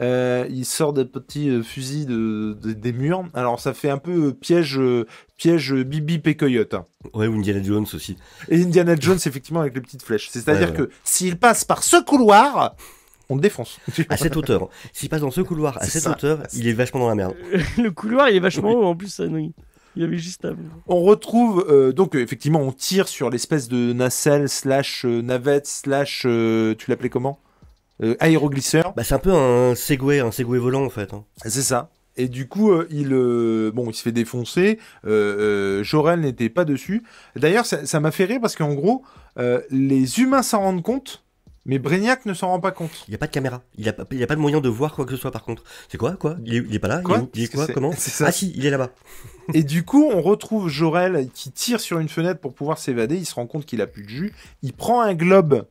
il 0.01 0.65
sort 0.65 0.91
des 0.93 1.05
petits 1.05 1.63
fusils 1.63 2.05
de, 2.05 2.57
de- 2.61 2.73
des 2.73 2.91
murs, 2.91 3.23
alors 3.33 3.59
ça 3.59 3.73
fait 3.73 3.89
un 3.89 3.97
peu 3.97 4.33
piège, 4.33 4.79
piège 5.39 5.73
Bibi 5.73 6.21
et 6.23 6.35
Coyote. 6.35 6.75
Ouais, 7.13 7.25
ou 7.25 7.33
Indiana 7.33 7.63
Jones 7.63 7.87
aussi. 7.93 8.17
Et 8.49 8.61
Indiana 8.61 8.95
Jones, 8.99 9.17
effectivement, 9.25 9.61
avec 9.61 9.73
les 9.73 9.81
petites 9.81 10.03
flèches. 10.03 10.29
C'est-à-dire 10.29 10.71
Ouais, 10.73 10.79
ouais. 10.81 10.87
que 10.87 10.91
s'il 11.03 11.37
passe 11.39 11.63
par 11.63 11.81
ce 11.81 12.03
couloir, 12.03 12.75
on 13.29 13.35
le 13.35 13.41
défonce. 13.41 13.79
À 14.09 14.17
cette 14.17 14.35
hauteur. 14.37 14.69
S'il 14.93 15.09
passe 15.09 15.21
dans 15.21 15.31
ce 15.31 15.41
couloir, 15.41 15.77
à 15.81 15.85
cette 15.85 16.03
ça. 16.03 16.11
hauteur, 16.11 16.43
il 16.53 16.67
est 16.67 16.73
vachement 16.73 16.99
dans 16.99 17.09
la 17.09 17.15
merde. 17.15 17.35
le 17.77 17.89
couloir, 17.89 18.29
il 18.29 18.35
est 18.35 18.39
vachement 18.41 18.71
haut 18.73 18.83
en 18.85 18.95
plus, 18.95 19.07
ça, 19.07 19.23
oui. 19.25 19.53
Il 19.95 20.03
avait 20.03 20.17
juste 20.19 20.45
à. 20.45 20.51
On 20.87 21.01
retrouve 21.01 21.65
euh, 21.67 21.91
donc 21.91 22.15
euh, 22.15 22.21
effectivement, 22.21 22.61
on 22.61 22.71
tire 22.71 23.07
sur 23.07 23.29
l'espèce 23.31 23.67
de 23.67 23.91
nacelle 23.91 24.47
slash 24.47 25.03
euh, 25.05 25.21
navette 25.21 25.65
slash, 25.67 26.23
euh, 26.25 26.75
tu 26.77 26.89
l'appelais 26.91 27.09
comment? 27.09 27.39
Euh, 28.03 28.15
Aéroglisseur. 28.19 28.93
Bah, 28.95 29.03
c'est 29.03 29.15
un 29.15 29.19
peu 29.19 29.33
un 29.33 29.73
Segway, 29.75 30.19
un 30.19 30.31
Segway 30.31 30.59
volant 30.59 30.85
en 30.85 30.89
fait. 30.89 31.11
hein. 31.13 31.23
C'est 31.43 31.63
ça. 31.63 31.89
Et 32.19 32.27
du 32.27 32.49
coup, 32.49 32.71
euh, 32.73 32.85
il, 32.91 33.13
euh, 33.13 33.71
bon, 33.73 33.89
il 33.89 33.93
se 33.93 34.01
fait 34.01 34.11
défoncer. 34.11 34.77
Euh, 35.07 35.85
Jorel 35.85 36.19
n'était 36.19 36.49
pas 36.49 36.65
dessus. 36.65 37.01
D'ailleurs, 37.37 37.65
ça 37.65 37.99
m'a 38.01 38.11
fait 38.11 38.25
rire 38.25 38.39
parce 38.41 38.57
qu'en 38.57 38.73
gros, 38.73 39.03
les 39.71 40.19
humains 40.19 40.43
s'en 40.43 40.59
rendent 40.59 40.83
compte, 40.83 41.23
mais 41.65 41.79
Brignac 41.79 42.25
ne 42.25 42.33
s'en 42.33 42.49
rend 42.49 42.59
pas 42.59 42.71
compte. 42.71 43.05
Il 43.07 43.11
n'y 43.11 43.15
a 43.15 43.17
pas 43.17 43.27
de 43.27 43.31
caméra. 43.31 43.61
Il 43.77 43.83
n'y 43.83 43.89
a, 43.89 43.91
a 43.93 44.27
pas 44.27 44.35
de 44.35 44.41
moyen 44.41 44.59
de 44.59 44.67
voir 44.67 44.93
quoi 44.93 45.05
que 45.05 45.11
ce 45.11 45.17
soit 45.17 45.31
par 45.31 45.45
contre. 45.45 45.63
C'est 45.87 45.97
quoi? 45.97 46.11
Quoi? 46.17 46.35
Il 46.43 46.55
est, 46.55 46.57
il 46.57 46.75
est 46.75 46.79
pas 46.79 46.89
là? 46.89 47.01
Quoi? 47.01 47.29
Il 47.33 47.43
est, 47.43 47.45
il 47.45 47.49
quoi? 47.49 47.67
Comment? 47.67 47.91
Ah 48.19 48.31
si, 48.33 48.51
il 48.53 48.65
est 48.65 48.69
là-bas. 48.69 48.89
Et 49.53 49.63
du 49.63 49.85
coup, 49.85 50.03
on 50.13 50.21
retrouve 50.21 50.67
Jorel 50.67 51.29
qui 51.33 51.51
tire 51.51 51.79
sur 51.79 51.99
une 51.99 52.09
fenêtre 52.09 52.41
pour 52.41 52.53
pouvoir 52.53 52.79
s'évader. 52.79 53.15
Il 53.15 53.25
se 53.25 53.35
rend 53.35 53.47
compte 53.47 53.65
qu'il 53.65 53.79
a 53.81 53.87
plus 53.87 54.03
de 54.03 54.09
jus. 54.09 54.33
Il 54.61 54.73
prend 54.73 54.99
un 54.99 55.13
globe. 55.13 55.65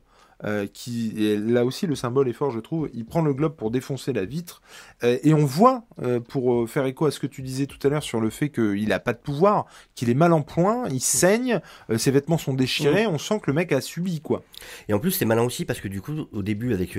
Euh, 0.45 0.67
qui 0.71 1.13
et 1.17 1.37
là 1.37 1.65
aussi 1.65 1.85
le 1.87 1.95
symbole 1.95 2.29
est 2.29 2.33
fort 2.33 2.51
je 2.51 2.59
trouve. 2.59 2.89
Il 2.93 3.05
prend 3.05 3.21
le 3.21 3.33
globe 3.33 3.55
pour 3.55 3.71
défoncer 3.71 4.13
la 4.13 4.25
vitre. 4.25 4.61
Euh, 5.03 5.17
et 5.23 5.33
on 5.33 5.45
voit 5.45 5.83
euh, 6.01 6.19
pour 6.19 6.69
faire 6.69 6.85
écho 6.85 7.05
à 7.05 7.11
ce 7.11 7.19
que 7.19 7.27
tu 7.27 7.41
disais 7.41 7.65
tout 7.65 7.79
à 7.85 7.89
l'heure 7.89 8.03
sur 8.03 8.21
le 8.21 8.29
fait 8.29 8.49
qu'il 8.49 8.91
a 8.93 8.99
pas 8.99 9.13
de 9.13 9.19
pouvoir 9.19 9.65
qu'il 9.95 10.09
est 10.09 10.13
mal 10.15 10.33
en 10.33 10.41
point 10.41 10.87
il 10.89 11.01
saigne 11.01 11.59
euh, 11.89 11.97
ses 11.97 12.11
vêtements 12.11 12.37
sont 12.37 12.53
déchirés 12.53 13.07
on 13.07 13.17
sent 13.17 13.39
que 13.39 13.47
le 13.47 13.53
mec 13.53 13.71
a 13.71 13.81
subi 13.81 14.21
quoi. 14.21 14.43
Et 14.87 14.93
en 14.93 14.99
plus, 14.99 15.11
c'est 15.11 15.25
malin 15.25 15.43
aussi 15.43 15.65
parce 15.65 15.79
que 15.79 15.87
du 15.87 16.01
coup, 16.01 16.27
au 16.31 16.41
début, 16.41 16.73
avec. 16.73 16.97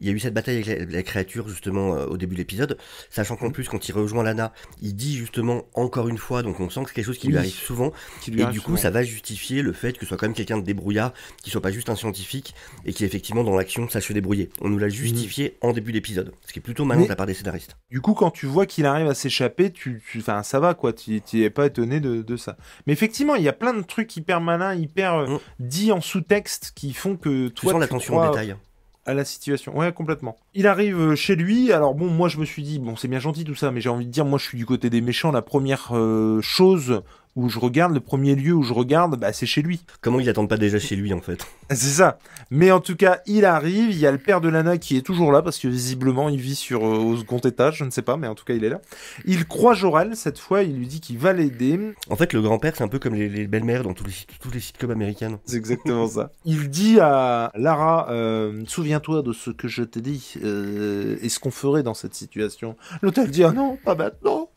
Il 0.00 0.06
y 0.06 0.10
a 0.10 0.12
eu 0.12 0.18
cette 0.18 0.34
bataille 0.34 0.56
avec 0.62 0.66
la, 0.66 0.84
la 0.96 1.02
créature 1.02 1.48
justement 1.48 1.94
euh, 1.96 2.06
au 2.06 2.16
début 2.16 2.34
de 2.34 2.40
l'épisode, 2.40 2.78
sachant 3.10 3.36
qu'en 3.36 3.50
plus 3.50 3.68
quand 3.68 3.88
il 3.88 3.92
rejoint 3.92 4.22
Lana, 4.22 4.52
il 4.80 4.94
dit 4.94 5.16
justement 5.16 5.64
encore 5.74 6.08
une 6.08 6.18
fois, 6.18 6.42
donc 6.42 6.58
on 6.60 6.70
sent 6.70 6.80
que 6.82 6.88
c'est 6.88 6.94
quelque 6.94 7.04
chose 7.06 7.18
qui 7.18 7.26
Oui. 7.28 7.32
lui 7.32 7.38
arrive 7.38 7.52
souvent, 7.54 7.92
qui 8.20 8.30
lui 8.30 8.40
et 8.40 8.42
arrive 8.44 8.54
du 8.54 8.60
coup 8.60 8.72
souvent. 8.72 8.82
ça 8.82 8.90
va 8.90 9.02
justifier 9.02 9.62
le 9.62 9.72
fait 9.72 9.92
que 9.94 10.00
ce 10.00 10.06
soit 10.06 10.16
quand 10.16 10.26
même 10.26 10.34
quelqu'un 10.34 10.58
de 10.58 10.64
débrouillard, 10.64 11.12
qui 11.42 11.50
soit 11.50 11.60
pas 11.60 11.70
juste 11.70 11.88
un 11.90 11.96
scientifique, 11.96 12.54
et 12.84 12.92
qui 12.92 13.04
effectivement 13.04 13.44
dans 13.44 13.56
l'action 13.56 13.88
sache 13.88 14.08
se 14.08 14.12
débrouiller. 14.12 14.50
On 14.60 14.68
nous 14.68 14.78
l'a 14.78 14.88
justifié 14.88 15.56
en 15.60 15.72
début 15.72 15.92
d'épisode, 15.92 16.32
ce 16.46 16.52
qui 16.52 16.58
est 16.58 16.62
plutôt 16.62 16.84
malin 16.84 17.02
de 17.04 17.08
la 17.08 17.16
part 17.16 17.26
des 17.26 17.34
scénaristes. 17.34 17.76
Du 17.90 18.00
coup, 18.00 18.14
quand 18.14 18.30
tu 18.30 18.46
vois 18.46 18.66
qu'il 18.66 18.86
arrive 18.86 19.06
à 19.08 19.14
s'échapper, 19.14 19.70
tu, 19.70 20.02
tu, 20.10 20.18
enfin, 20.18 20.42
ça 20.42 20.58
va 20.60 20.74
quoi. 20.74 20.92
Tu 20.92 21.20
tu 21.20 21.42
es 21.44 21.50
pas 21.50 21.66
étonné 21.66 22.00
de, 22.00 22.22
de 22.22 22.36
ça. 22.36 22.56
Mais 22.86 22.92
effectivement, 22.92 23.34
il 23.34 23.42
y 23.42 23.48
a 23.48 23.52
plein 23.52 23.74
de 23.74 23.82
trucs 23.82 24.16
hyper 24.16 24.40
malins, 24.40 24.74
hyper 24.74 25.14
euh, 25.14 25.26
Mm. 25.26 25.38
dits 25.60 25.92
en 25.92 26.00
sous-texte 26.00 26.72
qui 26.74 26.92
font 26.92 27.16
que 27.16 27.48
Tu 27.48 27.54
toi, 27.54 27.72
sens 27.72 27.78
tu 27.78 27.80
l'attention 27.80 28.14
crois 28.14 28.28
au 28.28 28.32
détail. 28.32 28.56
À 29.06 29.14
la 29.14 29.24
situation. 29.24 29.76
Ouais, 29.76 29.92
complètement. 29.92 30.36
Il 30.54 30.66
arrive 30.66 30.98
euh, 30.98 31.16
chez 31.16 31.36
lui. 31.36 31.72
Alors 31.72 31.94
bon, 31.94 32.08
moi, 32.08 32.28
je 32.28 32.38
me 32.38 32.44
suis 32.44 32.62
dit, 32.62 32.78
bon, 32.78 32.96
c'est 32.96 33.08
bien 33.08 33.18
gentil 33.18 33.44
tout 33.44 33.54
ça, 33.54 33.70
mais 33.70 33.80
j'ai 33.80 33.88
envie 33.88 34.06
de 34.06 34.10
dire, 34.10 34.24
moi, 34.24 34.38
je 34.38 34.44
suis 34.44 34.58
du 34.58 34.66
côté 34.66 34.90
des 34.90 35.00
méchants. 35.00 35.32
La 35.32 35.42
première 35.42 35.90
euh, 35.92 36.40
chose 36.40 37.02
où 37.36 37.48
je 37.48 37.58
regarde, 37.58 37.94
le 37.94 38.00
premier 38.00 38.34
lieu 38.34 38.52
où 38.52 38.62
je 38.62 38.72
regarde, 38.72 39.18
bah, 39.18 39.32
c'est 39.32 39.46
chez 39.46 39.62
lui. 39.62 39.80
Comment 40.00 40.20
ils 40.20 40.28
attendent 40.28 40.48
pas 40.48 40.56
déjà 40.56 40.78
chez 40.78 40.96
lui 40.96 41.12
en 41.14 41.20
fait? 41.20 41.46
C'est 41.70 41.76
ça. 41.76 42.18
Mais 42.50 42.72
en 42.72 42.80
tout 42.80 42.96
cas, 42.96 43.20
il 43.26 43.44
arrive. 43.44 43.90
Il 43.92 43.98
y 43.98 44.04
a 44.06 44.10
le 44.10 44.18
père 44.18 44.40
de 44.40 44.48
Lana 44.48 44.76
qui 44.76 44.96
est 44.96 45.02
toujours 45.02 45.30
là 45.30 45.40
parce 45.40 45.56
que 45.56 45.68
visiblement, 45.68 46.28
il 46.28 46.40
vit 46.40 46.56
sur 46.56 46.84
euh, 46.84 46.96
au 46.98 47.16
second 47.16 47.38
étage. 47.38 47.76
Je 47.76 47.84
ne 47.84 47.90
sais 47.90 48.02
pas, 48.02 48.16
mais 48.16 48.26
en 48.26 48.34
tout 48.34 48.44
cas, 48.44 48.54
il 48.54 48.64
est 48.64 48.68
là. 48.68 48.80
Il 49.24 49.46
croit 49.46 49.74
Jorel 49.74 50.16
cette 50.16 50.40
fois. 50.40 50.64
Il 50.64 50.76
lui 50.76 50.88
dit 50.88 51.00
qu'il 51.00 51.16
va 51.18 51.32
l'aider. 51.32 51.78
En 52.08 52.16
fait, 52.16 52.32
le 52.32 52.42
grand-père, 52.42 52.74
c'est 52.74 52.82
un 52.82 52.88
peu 52.88 52.98
comme 52.98 53.14
les, 53.14 53.28
les 53.28 53.46
belles-mères 53.46 53.84
dans 53.84 53.94
tous 53.94 54.02
les, 54.04 54.10
sites- 54.10 54.30
tous 54.42 54.50
les 54.50 54.58
sitcoms 54.58 54.90
américaines. 54.90 55.38
C'est 55.44 55.56
exactement 55.58 56.08
ça. 56.08 56.32
Il 56.44 56.70
dit 56.70 56.98
à 56.98 57.52
Lara, 57.54 58.10
euh, 58.10 58.64
souviens-toi 58.66 59.22
de 59.22 59.32
ce 59.32 59.50
que 59.50 59.68
je 59.68 59.84
t'ai 59.84 60.00
dit 60.00 60.34
euh, 60.42 61.18
et 61.22 61.28
ce 61.28 61.38
qu'on 61.38 61.52
ferait 61.52 61.84
dans 61.84 61.94
cette 61.94 62.14
situation. 62.14 62.76
Elle 63.02 63.30
dit, 63.30 63.44
ah 63.44 63.52
non, 63.52 63.78
pas 63.84 63.94
maintenant. 63.94 64.49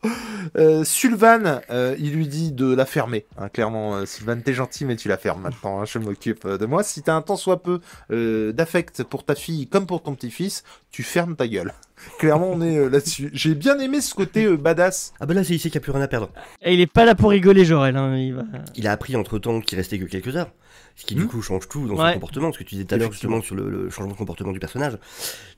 Euh, 0.56 0.84
Sullivan, 0.84 1.60
euh, 1.70 1.96
il 1.98 2.12
lui 2.12 2.26
dit 2.28 2.52
de 2.52 2.72
la 2.74 2.84
fermer. 2.86 3.24
hein, 3.38 3.48
clairement, 3.48 3.96
euh, 3.96 4.06
Sullivan, 4.06 4.40
t'es 4.42 4.52
gentil, 4.54 4.84
mais 4.84 4.96
tu 4.96 5.08
la 5.08 5.16
fermes 5.16 5.42
maintenant. 5.42 5.80
hein, 5.80 5.84
je 5.84 5.98
m'occupe 5.98 6.44
euh, 6.44 6.58
de 6.58 6.66
moi. 6.66 6.82
Si 6.82 7.02
t'as 7.02 7.14
un 7.14 7.22
tant 7.22 7.36
soit 7.36 7.62
peu 7.62 7.80
euh, 8.10 8.52
d'affect 8.52 9.02
pour 9.04 9.24
ta 9.24 9.34
fille 9.34 9.66
comme 9.66 9.86
pour 9.86 10.02
ton 10.02 10.14
petit-fils, 10.14 10.62
tu 10.90 11.02
fermes 11.02 11.34
ta 11.36 11.48
gueule. 11.48 11.72
Clairement, 12.18 12.50
on 12.52 12.60
est 12.60 12.76
euh, 12.76 12.88
là-dessus. 12.88 13.30
J'ai 13.32 13.54
bien 13.54 13.78
aimé 13.78 14.00
ce 14.00 14.14
côté 14.14 14.44
euh, 14.44 14.56
badass. 14.56 15.12
Ah 15.20 15.26
bah 15.26 15.34
là, 15.34 15.42
c'est 15.44 15.54
ici 15.54 15.70
qu'il 15.70 15.78
n'y 15.80 15.82
a 15.82 15.84
plus 15.84 15.92
rien 15.92 16.02
à 16.02 16.08
perdre. 16.08 16.30
Et 16.62 16.74
il 16.74 16.80
est 16.80 16.86
pas 16.86 17.04
là 17.04 17.14
pour 17.14 17.30
rigoler, 17.30 17.64
Jorel. 17.64 17.96
Hein. 17.96 18.16
Il 18.16 18.34
va... 18.34 18.42
Il 18.76 18.86
a 18.86 18.92
appris 18.92 19.16
entre-temps 19.16 19.60
qu'il 19.60 19.78
restait 19.78 19.98
que 19.98 20.04
quelques 20.04 20.36
heures. 20.36 20.50
Ce 20.96 21.04
qui 21.06 21.14
Hmm. 21.16 21.18
du 21.18 21.26
coup 21.26 21.42
change 21.42 21.68
tout 21.68 21.86
dans 21.88 21.94
Ouais. 21.94 22.08
son 22.08 22.14
comportement, 22.14 22.52
ce 22.52 22.58
que 22.58 22.64
tu 22.64 22.76
disais 22.76 22.84
tout 22.86 22.94
à 22.94 22.98
l'heure 22.98 23.10
justement 23.12 23.40
sur 23.42 23.56
le, 23.56 23.68
le 23.68 23.90
changement 23.90 24.12
de 24.12 24.16
comportement 24.18 24.52
du 24.52 24.60
personnage. 24.60 24.96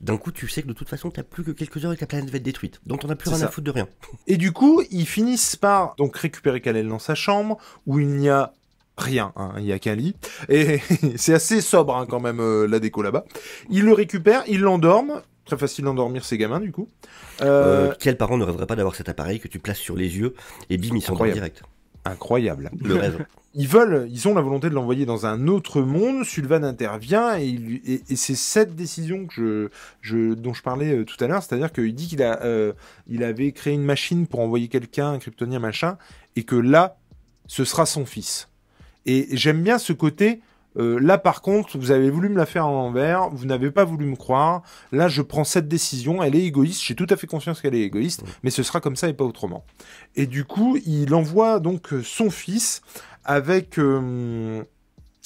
D'un 0.01 0.17
coup, 0.17 0.31
tu 0.31 0.47
sais 0.47 0.63
que 0.63 0.67
de 0.67 0.73
toute 0.73 0.89
façon, 0.89 1.11
t'as 1.11 1.21
plus 1.23 1.43
que 1.43 1.51
quelques 1.51 1.85
heures 1.85 1.93
et 1.93 1.95
que 1.95 2.01
la 2.01 2.07
planète 2.07 2.29
va 2.31 2.37
être 2.37 2.43
détruite. 2.43 2.79
Donc 2.87 3.01
t'en 3.01 3.09
as 3.09 3.15
plus 3.15 3.29
rien 3.29 3.43
à 3.43 3.47
foutre 3.47 3.65
de 3.65 3.71
rien. 3.71 3.87
Et 4.25 4.37
du 4.37 4.51
coup, 4.51 4.81
ils 4.89 5.05
finissent 5.05 5.55
par 5.55 5.95
donc 5.97 6.17
récupérer 6.17 6.59
Kalel 6.61 6.87
dans 6.87 6.99
sa 6.99 7.13
chambre 7.15 7.57
où 7.85 7.99
il 7.99 8.07
n'y 8.07 8.29
a 8.29 8.53
rien, 8.97 9.31
hein, 9.35 9.53
il 9.59 9.65
y 9.65 9.71
a 9.73 9.77
qu'un 9.77 9.93
lit. 9.93 10.15
Et 10.49 10.79
c'est 11.17 11.35
assez 11.35 11.61
sobre 11.61 11.95
hein, 11.95 12.07
quand 12.09 12.19
même 12.19 12.39
euh, 12.39 12.67
la 12.67 12.79
déco 12.79 13.03
là-bas. 13.03 13.25
Ils 13.69 13.83
le 13.85 13.93
récupèrent, 13.93 14.43
ils 14.47 14.61
l'endorment. 14.61 15.21
Très 15.45 15.57
facile 15.57 15.85
d'endormir 15.85 16.25
ces 16.25 16.37
gamins 16.39 16.59
du 16.59 16.71
coup. 16.71 16.87
Euh, 17.41 17.89
Euh, 17.91 17.93
quel 17.99 18.17
parent 18.17 18.37
ne 18.37 18.43
rêverait 18.43 18.65
pas 18.65 18.75
d'avoir 18.75 18.95
cet 18.95 19.07
appareil 19.07 19.39
que 19.39 19.47
tu 19.47 19.59
places 19.59 19.77
sur 19.77 19.95
les 19.95 20.17
yeux 20.17 20.33
et 20.71 20.77
bim, 20.77 20.95
il 20.95 21.01
s'endort 21.01 21.17
Incroyable. 21.25 21.35
direct? 21.39 21.61
Incroyable. 22.11 22.71
Le 22.81 22.95
rêve. 22.95 23.25
Ils 23.59 23.67
veulent, 23.67 24.07
ils 24.11 24.27
ont 24.27 24.35
la 24.35 24.41
volonté 24.41 24.69
de 24.69 24.75
l'envoyer 24.75 25.07
dans 25.07 25.25
un 25.25 25.47
autre 25.47 25.81
monde. 25.81 26.23
Sullivan 26.23 26.63
intervient 26.63 27.39
et, 27.39 28.03
c'est 28.15 28.35
cette 28.35 28.75
décision 28.75 29.25
que 29.25 29.33
je, 29.33 29.69
je, 30.01 30.33
dont 30.35 30.53
je 30.53 30.61
parlais 30.61 30.95
euh, 30.95 31.05
tout 31.05 31.15
à 31.23 31.27
l'heure, 31.27 31.41
c'est-à-dire 31.41 31.73
qu'il 31.73 31.95
dit 31.95 32.07
qu'il 32.07 32.21
a, 32.21 32.43
euh, 32.43 32.73
il 33.07 33.23
avait 33.23 33.51
créé 33.53 33.73
une 33.73 33.83
machine 33.83 34.27
pour 34.27 34.41
envoyer 34.41 34.67
quelqu'un, 34.67 35.13
un 35.13 35.17
kryptonien 35.17 35.57
machin, 35.57 35.97
et 36.35 36.43
que 36.43 36.55
là, 36.55 36.97
ce 37.47 37.65
sera 37.65 37.87
son 37.87 38.05
fils. 38.05 38.47
Et 39.07 39.27
j'aime 39.31 39.63
bien 39.63 39.79
ce 39.79 39.91
côté. 39.91 40.41
Euh, 40.77 40.99
là, 40.99 41.17
par 41.17 41.41
contre, 41.41 41.77
vous 41.77 41.91
avez 41.91 42.09
voulu 42.09 42.29
me 42.29 42.37
la 42.37 42.45
faire 42.45 42.67
en 42.67 42.71
l'envers, 42.71 43.29
vous 43.29 43.45
n'avez 43.45 43.71
pas 43.71 43.83
voulu 43.83 44.05
me 44.05 44.15
croire. 44.15 44.61
Là, 44.91 45.07
je 45.07 45.21
prends 45.21 45.43
cette 45.43 45.67
décision, 45.67 46.21
elle 46.21 46.35
est 46.35 46.43
égoïste, 46.43 46.83
j'ai 46.83 46.95
tout 46.95 47.07
à 47.09 47.15
fait 47.15 47.27
conscience 47.27 47.61
qu'elle 47.61 47.75
est 47.75 47.81
égoïste, 47.81 48.23
mais 48.43 48.49
ce 48.49 48.63
sera 48.63 48.79
comme 48.79 48.95
ça 48.95 49.09
et 49.09 49.13
pas 49.13 49.25
autrement. 49.25 49.65
Et 50.15 50.27
du 50.27 50.45
coup, 50.45 50.77
il 50.85 51.13
envoie 51.13 51.59
donc 51.59 51.93
euh, 51.93 52.03
son 52.03 52.29
fils 52.29 52.81
avec 53.25 53.79
euh, 53.79 54.63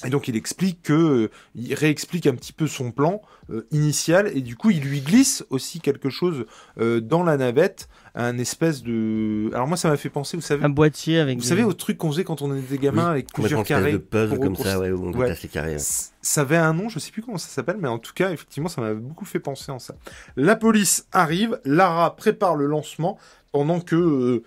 et 0.06 0.10
donc 0.10 0.28
il 0.28 0.36
explique 0.36 0.82
que 0.84 0.94
euh, 0.94 1.30
il 1.56 1.74
réexplique 1.74 2.28
un 2.28 2.36
petit 2.36 2.54
peu 2.54 2.68
son 2.68 2.92
plan 2.92 3.22
euh, 3.52 3.66
initial 3.72 4.32
et 4.36 4.42
du 4.42 4.56
coup 4.56 4.72
il 4.72 4.82
lui 4.82 5.02
glisse 5.02 5.44
aussi 5.50 5.80
quelque 5.80 6.10
chose 6.10 6.46
euh, 6.80 7.00
dans 7.02 7.24
la 7.24 7.38
navette, 7.38 7.90
un 8.16 8.38
espèce 8.38 8.84
de 8.84 9.50
alors 9.54 9.68
moi 9.68 9.78
ça 9.78 9.90
m'a 9.90 9.98
fait 9.98 10.10
penser 10.10 10.38
vous 10.38 10.42
savez 10.44 10.64
Un 10.64 10.70
boîtier 10.70 11.20
avec. 11.20 11.38
vous 11.38 11.44
des- 11.44 11.48
savez 11.50 11.64
au 11.64 11.74
truc 11.74 11.98
qu'on 11.98 12.12
faisait 12.12 12.24
quand 12.24 12.42
on 12.42 12.56
était 12.56 12.78
gamin 12.78 13.04
Oui, 13.06 13.10
avec 13.12 13.34
plusieurs 13.34 13.64
carrés 13.64 13.94
de 13.94 13.98
puzzle 13.98 14.40
comme 14.40 14.56
ça, 14.56 14.80
ouais, 14.80 14.92
où 14.92 15.06
on 15.08 15.14
ouais. 15.14 15.36
les 15.42 15.50
carrés. 15.50 15.74
ouais. 15.74 15.80
C- 15.80 16.12
Ça 16.22 16.42
avait 16.42 16.58
un 16.58 16.74
nom, 16.74 16.88
je 16.90 17.00
sais 17.00 17.12
plus 17.12 17.22
comment 17.22 17.38
ça 17.38 17.48
s'appelle, 17.50 17.78
mais 17.80 17.88
en 17.88 17.98
tout 18.00 18.14
cas, 18.14 18.32
effectivement, 18.32 18.70
ça 18.70 18.80
m'a 18.82 18.94
beaucoup 18.94 19.26
fait 19.26 19.40
penser 19.40 19.72
en 19.72 19.80
ça. 19.80 19.96
La 20.36 20.56
police 20.56 21.06
arrive, 21.12 21.60
Lara 21.66 22.16
prépare 22.16 22.56
le 22.56 22.66
lancement 22.68 23.18
pendant 23.52 23.80
que 23.82 23.96
euh, 23.96 24.44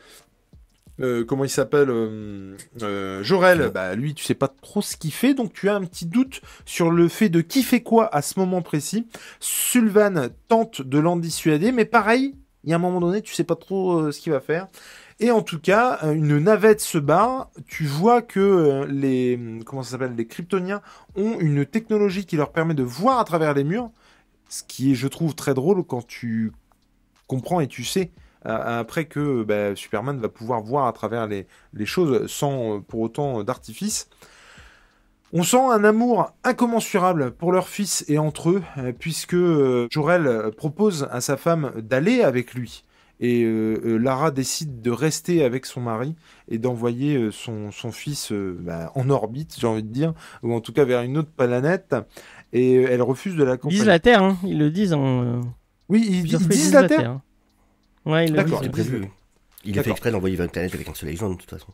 euh, 1.00 1.24
comment 1.24 1.44
il 1.44 1.50
s'appelle 1.50 1.90
euh, 1.90 2.56
euh, 2.82 3.22
Jorel, 3.22 3.70
bah 3.74 3.94
lui, 3.94 4.14
tu 4.14 4.24
sais 4.24 4.34
pas 4.34 4.48
trop 4.48 4.80
ce 4.80 4.96
qu'il 4.96 5.12
fait, 5.12 5.34
donc 5.34 5.52
tu 5.52 5.68
as 5.68 5.74
un 5.74 5.84
petit 5.84 6.06
doute 6.06 6.40
sur 6.64 6.90
le 6.90 7.08
fait 7.08 7.28
de 7.28 7.40
qui 7.40 7.62
fait 7.62 7.82
quoi 7.82 8.14
à 8.14 8.22
ce 8.22 8.38
moment 8.38 8.62
précis. 8.62 9.06
Sullivan 9.40 10.28
tente 10.48 10.82
de 10.82 10.98
l'en 10.98 11.16
dissuader, 11.16 11.72
mais 11.72 11.84
pareil, 11.84 12.36
il 12.62 12.70
y 12.70 12.72
a 12.72 12.76
un 12.76 12.80
moment 12.80 13.00
donné, 13.00 13.22
tu 13.22 13.34
sais 13.34 13.44
pas 13.44 13.56
trop 13.56 14.10
ce 14.12 14.20
qu'il 14.20 14.32
va 14.32 14.40
faire. 14.40 14.68
Et 15.20 15.30
en 15.30 15.42
tout 15.42 15.60
cas, 15.60 16.00
une 16.12 16.38
navette 16.38 16.80
se 16.80 16.98
barre. 16.98 17.50
Tu 17.66 17.84
vois 17.84 18.22
que 18.22 18.84
les 18.88 19.60
comment 19.64 19.82
ça 19.82 19.92
s'appelle 19.92 20.14
les 20.16 20.26
Kryptoniens 20.26 20.80
ont 21.14 21.38
une 21.38 21.66
technologie 21.66 22.24
qui 22.24 22.36
leur 22.36 22.52
permet 22.52 22.74
de 22.74 22.82
voir 22.82 23.18
à 23.18 23.24
travers 23.24 23.54
les 23.54 23.64
murs, 23.64 23.90
ce 24.48 24.62
qui 24.62 24.92
est, 24.92 24.94
je 24.94 25.08
trouve, 25.08 25.34
très 25.34 25.54
drôle 25.54 25.84
quand 25.84 26.06
tu 26.06 26.52
comprends 27.26 27.60
et 27.60 27.68
tu 27.68 27.84
sais 27.84 28.10
après 28.44 29.06
que 29.06 29.42
bah, 29.42 29.74
Superman 29.74 30.20
va 30.20 30.28
pouvoir 30.28 30.62
voir 30.62 30.86
à 30.86 30.92
travers 30.92 31.26
les, 31.26 31.46
les 31.72 31.86
choses 31.86 32.26
sans 32.30 32.76
euh, 32.76 32.80
pour 32.80 33.00
autant 33.00 33.40
euh, 33.40 33.44
d'artifice. 33.44 34.08
On 35.36 35.42
sent 35.42 35.58
un 35.58 35.82
amour 35.82 36.30
incommensurable 36.44 37.32
pour 37.32 37.50
leur 37.50 37.66
fils 37.66 38.04
et 38.06 38.18
entre 38.18 38.50
eux, 38.50 38.62
euh, 38.78 38.92
puisque 38.96 39.34
euh, 39.34 39.88
Jorel 39.90 40.52
propose 40.56 41.08
à 41.10 41.20
sa 41.20 41.36
femme 41.36 41.72
d'aller 41.76 42.22
avec 42.22 42.54
lui. 42.54 42.84
Et 43.18 43.42
euh, 43.42 43.96
Lara 43.96 44.30
décide 44.30 44.80
de 44.80 44.92
rester 44.92 45.42
avec 45.42 45.66
son 45.66 45.80
mari 45.80 46.14
et 46.46 46.58
d'envoyer 46.58 47.30
son, 47.32 47.72
son, 47.72 47.90
fils 47.90 48.32
bah, 48.32 48.92
en 48.94 49.10
orbite, 49.10 49.56
j'ai 49.58 49.66
envie 49.66 49.82
de 49.82 49.88
dire, 49.88 50.14
ou 50.44 50.54
en 50.54 50.60
tout 50.60 50.72
cas 50.72 50.84
vers 50.84 51.02
une 51.02 51.18
autre 51.18 51.32
planète. 51.36 51.96
Et 52.52 52.74
elle 52.74 53.02
refuse 53.02 53.34
de 53.34 53.42
l'accompagner. 53.42 53.78
Ils 53.78 53.80
disent 53.80 53.88
la 53.88 53.98
Terre, 53.98 54.22
hein. 54.22 54.36
ils 54.44 54.58
le 54.58 54.70
disent 54.70 54.92
en. 54.92 55.40
Oui, 55.88 56.06
ils, 56.08 56.22
disent, 56.22 56.72
la, 56.72 56.86
Terre. 56.86 57.10
Hein. 57.10 57.22
Ouais, 58.06 58.26
ils 58.26 58.34
le 58.34 58.42
disent. 58.42 59.00
Il 59.64 59.78
a 59.78 59.82
fait 59.82 59.90
exprès 59.90 60.10
d'envoyer 60.10 60.36
une 60.36 60.48
planète 60.48 60.74
avec 60.74 60.88
un 60.88 60.94
soleil 60.94 61.16
jaune, 61.16 61.34
de 61.34 61.38
toute 61.38 61.50
façon. 61.50 61.72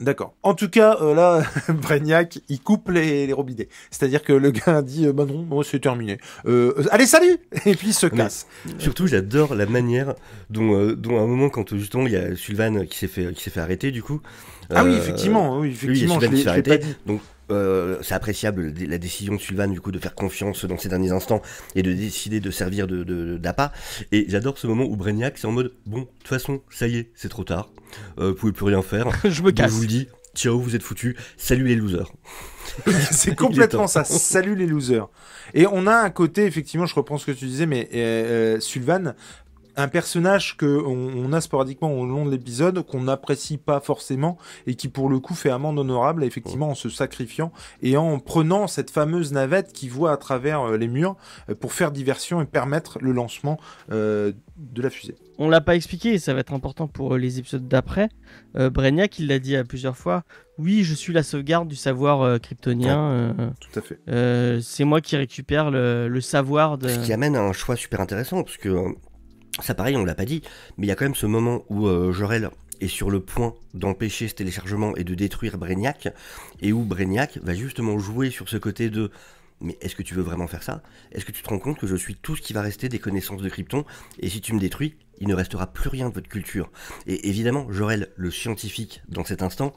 D'accord. 0.00 0.34
En 0.42 0.54
tout 0.54 0.70
cas, 0.70 0.96
euh, 1.02 1.14
là, 1.14 1.42
Brignac, 1.68 2.38
il 2.48 2.60
coupe 2.60 2.88
les, 2.88 3.26
les 3.26 3.32
robinets. 3.34 3.68
C'est-à-dire 3.90 4.22
que 4.22 4.32
le 4.32 4.50
gars 4.50 4.80
dit, 4.80 5.06
euh, 5.06 5.12
bah 5.12 5.26
non, 5.26 5.42
moi 5.42 5.62
c'est 5.62 5.78
terminé. 5.78 6.16
Euh, 6.46 6.72
allez, 6.90 7.04
salut 7.06 7.38
Et 7.66 7.74
puis 7.74 7.88
il 7.88 7.94
se 7.94 8.06
casse. 8.06 8.46
surtout, 8.78 9.06
j'adore 9.06 9.54
la 9.54 9.66
manière 9.66 10.14
dont, 10.48 10.74
euh, 10.74 10.96
dont 10.96 11.18
à 11.18 11.22
un 11.22 11.26
moment, 11.26 11.50
quand 11.50 11.76
justement 11.76 12.06
il 12.06 12.14
y 12.14 12.16
a 12.16 12.34
Sylvain 12.34 12.86
qui 12.86 12.96
s'est 12.96 13.08
fait, 13.08 13.34
qui 13.34 13.42
s'est 13.42 13.50
fait 13.50 13.60
arrêter, 13.60 13.90
du 13.90 14.02
coup. 14.02 14.22
Ah 14.70 14.84
oui, 14.84 14.94
effectivement, 14.94 15.58
oui, 15.58 15.68
effectivement. 15.68 16.18
Lui, 16.18 16.28
il 16.28 16.48
je 16.48 16.60
l'ai, 16.60 16.80
Donc, 17.04 17.20
euh, 17.50 17.98
c'est 18.02 18.14
appréciable 18.14 18.72
la 18.78 18.98
décision 18.98 19.34
de 19.34 19.40
Sylvain 19.40 19.68
du 19.68 19.80
coup 19.80 19.92
de 19.92 19.98
faire 19.98 20.14
confiance 20.14 20.64
dans 20.64 20.78
ces 20.78 20.88
derniers 20.88 21.12
instants 21.12 21.42
et 21.74 21.82
de 21.82 21.92
décider 21.92 22.40
de 22.40 22.50
servir 22.50 22.86
de 22.86 23.36
d'appât. 23.36 23.72
Et 24.12 24.26
j'adore 24.28 24.58
ce 24.58 24.66
moment 24.66 24.84
où 24.84 24.96
Brignac 24.96 25.38
c'est 25.38 25.46
en 25.46 25.52
mode 25.52 25.72
bon, 25.86 26.00
de 26.00 26.06
toute 26.18 26.28
façon, 26.28 26.60
ça 26.70 26.86
y 26.86 26.96
est, 26.96 27.10
c'est 27.14 27.28
trop 27.28 27.44
tard. 27.44 27.70
Euh, 28.18 28.28
vous 28.28 28.34
pouvez 28.34 28.52
plus 28.52 28.66
rien 28.66 28.82
faire. 28.82 29.08
je 29.24 29.42
me 29.42 29.50
casse. 29.50 29.70
Je 29.70 29.74
vous 29.74 29.82
le 29.82 29.86
dis, 29.86 30.08
ciao, 30.34 30.58
vous 30.58 30.76
êtes 30.76 30.82
foutus. 30.82 31.16
Salut 31.36 31.66
les 31.66 31.76
losers. 31.76 32.10
c'est 33.10 33.34
complètement 33.34 33.86
ça. 33.86 34.04
Salut 34.04 34.54
les 34.54 34.66
losers. 34.66 35.08
Et 35.54 35.66
on 35.66 35.86
a 35.86 35.94
un 35.94 36.10
côté, 36.10 36.44
effectivement, 36.44 36.86
je 36.86 36.94
reprends 36.94 37.18
ce 37.18 37.26
que 37.26 37.32
tu 37.32 37.46
disais, 37.46 37.66
mais 37.66 37.88
euh, 37.94 38.56
euh 38.56 38.60
Sylvain 38.60 39.14
un 39.76 39.88
personnage 39.88 40.56
que 40.56 40.82
on, 40.86 41.32
a 41.32 41.40
sporadiquement 41.40 41.92
au 41.92 42.06
long 42.06 42.24
de 42.26 42.30
l'épisode 42.30 42.84
qu'on 42.84 43.02
n'apprécie 43.02 43.56
pas 43.56 43.80
forcément 43.80 44.36
et 44.66 44.74
qui 44.74 44.88
pour 44.88 45.08
le 45.08 45.20
coup 45.20 45.34
fait 45.34 45.50
amende 45.50 45.78
honorable 45.78 46.24
effectivement 46.24 46.70
en 46.70 46.74
se 46.74 46.88
sacrifiant 46.88 47.52
et 47.82 47.96
en 47.96 48.18
prenant 48.18 48.66
cette 48.66 48.90
fameuse 48.90 49.32
navette 49.32 49.72
qui 49.72 49.88
voit 49.88 50.12
à 50.12 50.16
travers 50.16 50.62
euh, 50.62 50.76
les 50.76 50.88
murs 50.88 51.16
euh, 51.48 51.54
pour 51.54 51.72
faire 51.72 51.92
diversion 51.92 52.40
et 52.40 52.46
permettre 52.46 52.98
le 53.00 53.12
lancement 53.12 53.58
euh, 53.92 54.32
de 54.56 54.82
la 54.82 54.90
fusée. 54.90 55.14
On 55.38 55.48
l'a 55.48 55.60
pas 55.60 55.76
expliqué 55.76 56.14
et 56.14 56.18
ça 56.18 56.34
va 56.34 56.40
être 56.40 56.52
important 56.52 56.86
pour 56.86 57.16
les 57.16 57.38
épisodes 57.38 57.66
d'après. 57.66 58.08
Euh, 58.56 58.70
il 59.18 59.26
l'a 59.26 59.38
dit 59.38 59.56
à 59.56 59.64
plusieurs 59.64 59.96
fois. 59.96 60.24
Oui, 60.58 60.84
je 60.84 60.94
suis 60.94 61.12
la 61.12 61.22
sauvegarde 61.22 61.68
du 61.68 61.76
savoir 61.76 62.38
kryptonien. 62.40 63.34
tout 63.60 63.78
à 63.78 63.82
fait. 63.82 64.60
c'est 64.60 64.84
moi 64.84 65.00
qui 65.00 65.16
récupère 65.16 65.70
le, 65.70 66.20
savoir 66.20 66.76
de. 66.76 66.88
Ce 66.88 66.98
qui 66.98 67.12
amène 67.12 67.36
à 67.36 67.42
un 67.42 67.52
choix 67.52 67.76
super 67.76 68.00
intéressant 68.00 68.42
parce 68.42 68.58
que 68.58 68.94
ça 69.58 69.74
pareil, 69.74 69.96
on 69.96 70.04
l'a 70.04 70.14
pas 70.14 70.24
dit, 70.24 70.42
mais 70.76 70.86
il 70.86 70.88
y 70.88 70.92
a 70.92 70.96
quand 70.96 71.04
même 71.04 71.14
ce 71.14 71.26
moment 71.26 71.64
où 71.68 71.86
euh, 71.86 72.12
Jorel 72.12 72.50
est 72.80 72.88
sur 72.88 73.10
le 73.10 73.20
point 73.20 73.54
d'empêcher 73.74 74.28
ce 74.28 74.34
téléchargement 74.34 74.96
et 74.96 75.04
de 75.04 75.14
détruire 75.14 75.58
Brainiac, 75.58 76.08
et 76.62 76.72
où 76.72 76.84
Brainiac 76.84 77.38
va 77.42 77.54
justement 77.54 77.98
jouer 77.98 78.30
sur 78.30 78.48
ce 78.48 78.56
côté 78.56 78.90
de 78.90 79.10
mais 79.62 79.76
est-ce 79.82 79.94
que 79.94 80.02
tu 80.02 80.14
veux 80.14 80.22
vraiment 80.22 80.46
faire 80.46 80.62
ça? 80.62 80.82
Est-ce 81.12 81.26
que 81.26 81.32
tu 81.32 81.42
te 81.42 81.48
rends 81.50 81.58
compte 81.58 81.78
que 81.78 81.86
je 81.86 81.96
suis 81.96 82.14
tout 82.14 82.34
ce 82.34 82.40
qui 82.40 82.54
va 82.54 82.62
rester 82.62 82.88
des 82.88 82.98
connaissances 82.98 83.42
de 83.42 83.48
Krypton? 83.50 83.84
Et 84.18 84.30
si 84.30 84.40
tu 84.40 84.54
me 84.54 84.58
détruis, 84.58 84.96
il 85.18 85.28
ne 85.28 85.34
restera 85.34 85.66
plus 85.66 85.90
rien 85.90 86.08
de 86.08 86.14
votre 86.14 86.28
culture. 86.28 86.70
Et 87.06 87.28
évidemment, 87.28 87.70
Jorel, 87.70 88.08
le 88.16 88.30
scientifique, 88.30 89.02
dans 89.08 89.24
cet 89.24 89.42
instant, 89.42 89.74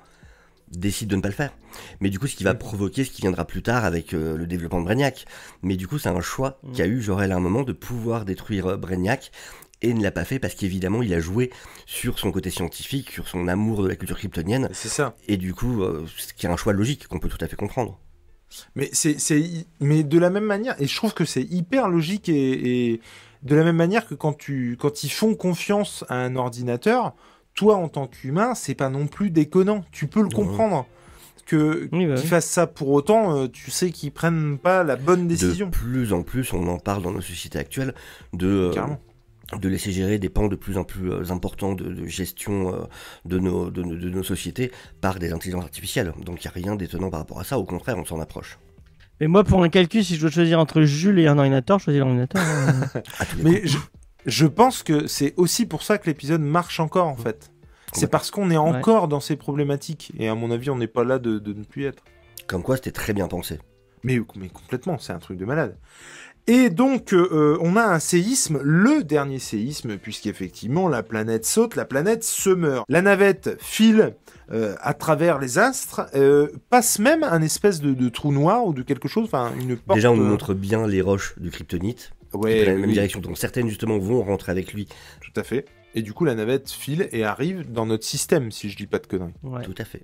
décide 0.71 1.09
de 1.09 1.17
ne 1.17 1.21
pas 1.21 1.28
le 1.28 1.34
faire. 1.34 1.53
Mais 1.99 2.09
du 2.09 2.17
coup, 2.17 2.28
ce 2.28 2.36
qui 2.36 2.45
va 2.45 2.53
provoquer 2.55 3.03
ce 3.03 3.11
qui 3.11 3.21
viendra 3.21 3.45
plus 3.45 3.61
tard 3.61 3.86
avec 3.86 4.13
euh, 4.13 4.38
le 4.38 4.47
développement 4.47 4.80
de 4.80 4.86
Brainiac. 4.86 5.26
Mais 5.61 5.76
du 5.76 5.88
coup, 5.88 5.99
c'est 5.99 6.09
un 6.09 6.21
choix 6.21 6.59
mm. 6.63 6.74
qu'a 6.74 6.88
eu 6.88 7.01
Jorel 7.01 7.32
à 7.32 7.36
un 7.36 7.41
moment 7.41 7.63
de 7.63 7.74
pouvoir 7.74 8.26
détruire 8.26 8.67
euh, 8.67 8.78
Brainiac 8.78 9.32
et 9.84 9.94
ne 9.94 10.02
l'a 10.02 10.12
pas 10.12 10.24
fait 10.24 10.40
parce 10.40 10.56
qu'évidemment 10.56 11.04
il 11.04 11.14
a 11.14 11.20
joué 11.20 11.52
sur 11.86 12.18
son 12.18 12.32
côté 12.32 12.50
scientifique, 12.50 13.12
sur 13.12 13.28
son 13.28 13.48
amour 13.48 13.84
de 13.84 13.90
la 13.90 13.96
culture 13.96 14.18
kryptonienne. 14.18 14.70
C'est 14.74 14.90
ça. 14.90 15.16
Et 15.28 15.38
du 15.38 15.54
coup, 15.54 15.84
euh, 15.84 16.06
ce 16.18 16.34
qui 16.34 16.48
est 16.48 16.50
un 16.50 16.58
choix 16.58 16.74
logique 16.74 17.08
qu'on 17.08 17.20
peut 17.20 17.30
tout 17.30 17.38
à 17.42 17.48
fait 17.48 17.56
comprendre. 17.56 18.00
Mais 18.76 18.90
c'est, 18.94 19.18
mais 19.80 20.04
de 20.04 20.20
la 20.20 20.30
même 20.30 20.46
manière, 20.46 20.80
et 20.80 20.88
je 20.88 20.96
trouve 20.96 21.14
que 21.14 21.26
c'est 21.26 21.44
hyper 21.44 21.90
logique 21.90 22.30
et, 22.30 23.02
de 23.42 23.56
la 23.56 23.64
même 23.64 23.76
manière 23.76 24.08
que 24.08 24.16
quand 24.16 24.34
tu, 24.34 24.78
quand 24.80 25.04
ils 25.04 25.10
font 25.10 25.36
confiance 25.36 26.06
à 26.08 26.16
un 26.16 26.36
ordinateur, 26.38 27.14
toi 27.56 27.76
en 27.76 27.90
tant 27.90 28.08
qu'humain, 28.08 28.56
c'est 28.56 28.76
pas 28.76 28.90
non 28.90 29.08
plus 29.08 29.32
déconnant. 29.32 29.84
Tu 29.92 30.08
peux 30.08 30.22
le 30.22 30.30
comprendre 30.30 30.86
que 31.46 31.90
bah 31.92 32.16
qu'ils 32.16 32.30
fassent 32.30 32.50
ça 32.50 32.68
pour 32.68 32.90
autant, 32.90 33.36
euh, 33.36 33.48
tu 33.48 33.70
sais 33.70 33.92
qu'ils 33.92 34.14
prennent 34.14 34.58
pas 34.58 34.84
la 34.84 34.96
bonne 34.96 35.28
décision. 35.28 35.66
De 35.66 35.72
plus 35.72 36.14
en 36.14 36.24
plus, 36.24 36.54
on 36.54 36.68
en 36.68 36.78
parle 36.78 37.04
dans 37.04 37.12
nos 37.12 37.22
sociétés 37.22 37.60
actuelles 37.60 37.94
de 38.32 38.48
euh, 38.48 38.72
de 39.60 39.70
laisser 39.70 39.91
gérer 39.91 40.20
des 40.20 40.30
pans 40.30 40.47
de 40.47 40.56
plus 40.56 40.78
en 40.78 40.84
plus 40.84 41.12
euh, 41.12 41.32
importants 41.32 41.74
de, 41.74 42.06
gestion 42.06 42.74
euh, 42.74 42.78
de, 43.26 43.39
nos, 43.39 43.70
de, 43.70 43.84
nos 43.84 44.24
sociétés 44.24 44.72
par 45.01 45.20
des 45.20 45.34
intelligences 45.34 45.64
artificielles. 45.64 46.14
Donc 46.24 46.43
il 46.43 46.47
n'y 46.47 46.51
a 46.51 46.54
rien 46.54 46.76
d'étonnant 46.76 47.10
par 47.10 47.20
rapport 47.20 47.39
à 47.39 47.43
ça, 47.43 47.60
au 47.60 47.66
contraire, 47.66 47.97
on 47.97 48.06
s'en 48.06 48.20
approche. 48.20 48.58
Mais 49.20 49.28
moi, 49.28 49.43
pour 49.43 49.64
un 49.64 49.70
calcul, 49.70 50.04
si 50.04 50.16
je 50.16 50.22
dois 50.22 50.32
choisir 50.32 50.60
entre 50.60 50.82
Jules 50.82 51.20
et 51.20 51.28
un 51.28 51.38
ordinateur, 51.38 51.80
je 51.80 51.86
choisis 51.86 51.99
l'ordinateur. 51.99 52.41
Hein. 52.41 53.01
Mais 53.43 53.64
je, 54.26 54.45
pense 54.47 54.84
que 54.84 55.08
c'est 55.08 55.34
aussi 55.38 55.66
pour 55.66 55.84
ça 55.84 55.97
que 55.97 56.08
l'épisode 56.08 56.41
marche 56.41 56.80
encore, 56.80 57.08
en 57.08 57.16
fait. 57.16 57.51
C'est 57.93 58.08
parce 58.08 58.32
qu'on 58.32 58.49
est 58.49 58.58
encore 58.58 59.08
dans 59.08 59.20
ces 59.20 59.36
problématiques. 59.36 60.12
Et 60.18 60.28
à 60.28 60.34
mon 60.34 60.49
avis, 60.49 60.72
on 60.72 60.78
n'est 60.78 60.88
pas 60.88 61.04
là 61.04 61.20
de, 61.20 61.39
ne 61.45 61.64
plus 61.64 61.86
être. 61.86 62.04
Comme 62.47 62.64
quoi, 62.64 62.76
c'était 62.76 62.91
très 62.91 63.14
bien 63.14 63.28
pensé. 63.28 63.60
Mais, 64.04 64.20
mais 64.36 64.49
complètement, 64.49 64.97
c'est 64.97 65.14
un 65.14 65.20
truc 65.20 65.38
de 65.38 65.45
malade. 65.45 65.78
Et 66.48 66.70
donc, 66.70 67.14
euh, 67.14 67.30
euh, 67.32 67.58
on 67.62 67.78
a 67.78 67.84
un 67.84 68.00
séisme, 68.00 68.60
le 68.62 69.04
dernier 69.04 69.39
séisme, 69.39 69.98
puisqu'effectivement, 69.98 70.89
la 70.89 71.02
planète 71.02 71.46
saute, 71.46 71.76
la 71.76 71.86
planète 71.86 72.24
se 72.26 72.50
meurt. 72.50 72.86
La 72.89 73.02
navette 73.02 73.56
file 73.62 74.16
euh, 74.52 74.76
à 74.82 74.94
travers 74.94 75.39
les 75.39 75.58
astres, 75.58 76.10
passe 76.70 77.00
même 77.00 77.24
un 77.24 77.41
espèce 77.41 77.80
de, 77.80 78.10
trou 78.10 78.34
noir 78.34 78.66
ou 78.66 78.74
de 78.74 78.82
quelque 78.82 79.08
chose, 79.08 79.26
enfin, 79.26 79.54
une 79.60 79.78
porte... 79.78 79.98
Déjà, 79.98 80.12
on 80.12 80.18
nous 80.18 80.26
montre 80.26 80.54
bien 80.54 80.86
les 80.86 81.02
roches 81.02 81.36
du 81.39 81.50
kryptonite. 81.50 82.12
Ouais, 82.34 82.66
dans 82.66 82.72
la 82.74 82.78
même 82.78 82.91
direction. 82.91 83.22
Donc, 83.22 83.38
certaines, 83.38 83.70
justement, 83.70 83.98
vont 83.98 84.22
rentrer 84.24 84.52
avec 84.52 84.74
lui. 84.74 84.88
Tout 85.22 85.39
à 85.39 85.44
fait. 85.44 85.66
Et 85.96 86.02
du 86.02 86.12
coup, 86.12 86.26
la 86.26 86.36
navette 86.36 86.72
file 86.72 87.08
et 87.12 87.24
arrive 87.24 87.72
dans 87.72 87.86
notre 87.86 88.04
système, 88.04 88.52
si 88.52 88.70
je 88.70 88.76
dis 88.76 88.88
pas 88.88 89.00
de 89.00 89.08
conneries. 89.08 89.34
Tout 89.64 89.76
à 89.78 89.86
fait. 89.86 90.04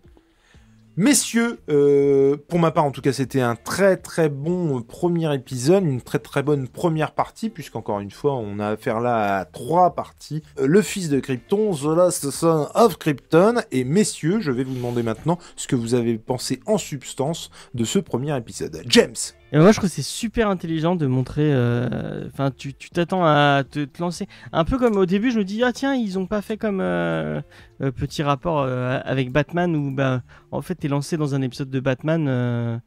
Messieurs, 0.98 1.60
euh, 1.70 2.36
pour 2.50 2.60
ma 2.60 2.72
part 2.72 2.84
en 2.84 2.92
tout 2.92 3.02
cas, 3.02 3.14
c'était 3.14 3.40
un 3.40 3.56
très 3.56 3.96
très 3.96 4.28
bon 4.28 4.82
premier 4.82 5.34
épisode, 5.34 5.86
une 5.86 6.02
très 6.02 6.20
très 6.20 6.44
bonne 6.44 6.68
première 6.68 7.14
partie, 7.14 7.50
puisqu'encore 7.50 8.00
une 8.00 8.12
fois, 8.12 8.34
on 8.36 8.60
a 8.60 8.70
affaire 8.70 9.00
là 9.00 9.38
à 9.38 9.46
trois 9.46 9.96
parties. 9.96 10.44
Euh, 10.60 10.68
le 10.68 10.82
fils 10.82 11.10
de 11.10 11.20
Krypton, 11.20 11.74
The 11.74 11.96
Last 11.96 12.32
Son 12.32 12.68
of 12.76 12.98
Krypton, 12.98 13.62
et 13.72 13.86
messieurs, 13.86 14.42
je 14.42 14.52
vais 14.52 14.64
vous 14.64 14.76
demander 14.76 15.04
maintenant 15.04 15.38
ce 15.56 15.68
que 15.68 15.76
vous 15.76 15.94
avez 15.94 16.18
pensé 16.18 16.60
en 16.66 16.78
substance 16.78 17.50
de 17.74 17.86
ce 17.86 18.00
premier 18.00 18.36
épisode. 18.36 18.82
James 18.86 19.16
et 19.52 19.58
moi, 19.58 19.72
je 19.72 19.78
trouve 19.78 19.90
que 19.90 19.96
c'est 19.96 20.02
super 20.02 20.48
intelligent 20.50 20.96
de 20.96 21.08
montrer. 21.08 21.52
Euh, 21.54 22.28
enfin, 22.28 22.52
tu 22.52 22.74
t'attends 22.74 23.24
à 23.24 23.64
te, 23.70 23.88
lancer. 24.00 24.28
Un 24.52 24.64
peu 24.64 24.78
comme 24.78 24.96
au 24.96 25.06
début, 25.06 25.32
je 25.32 25.40
me 25.40 25.44
dis, 25.44 25.64
ah 25.64 25.74
tiens, 25.74 25.96
ils 25.96 26.20
ont 26.20 26.28
pas 26.28 26.42
fait 26.42 26.58
comme 26.58 26.82
euh, 26.82 27.42
euh, 27.82 27.92
petit 27.92 28.22
rapport 28.22 28.62
avec 28.64 29.32
Batman 29.32 29.76
où, 29.76 29.92
bah, 29.92 30.22
en 30.52 30.62
fait, 30.62 30.76
t'es 30.76 30.88
lancé 30.88 31.18
dans 31.18 31.34
un 31.34 31.42
épisode 31.42 31.70
de 31.70 31.80
Batman 31.80 32.82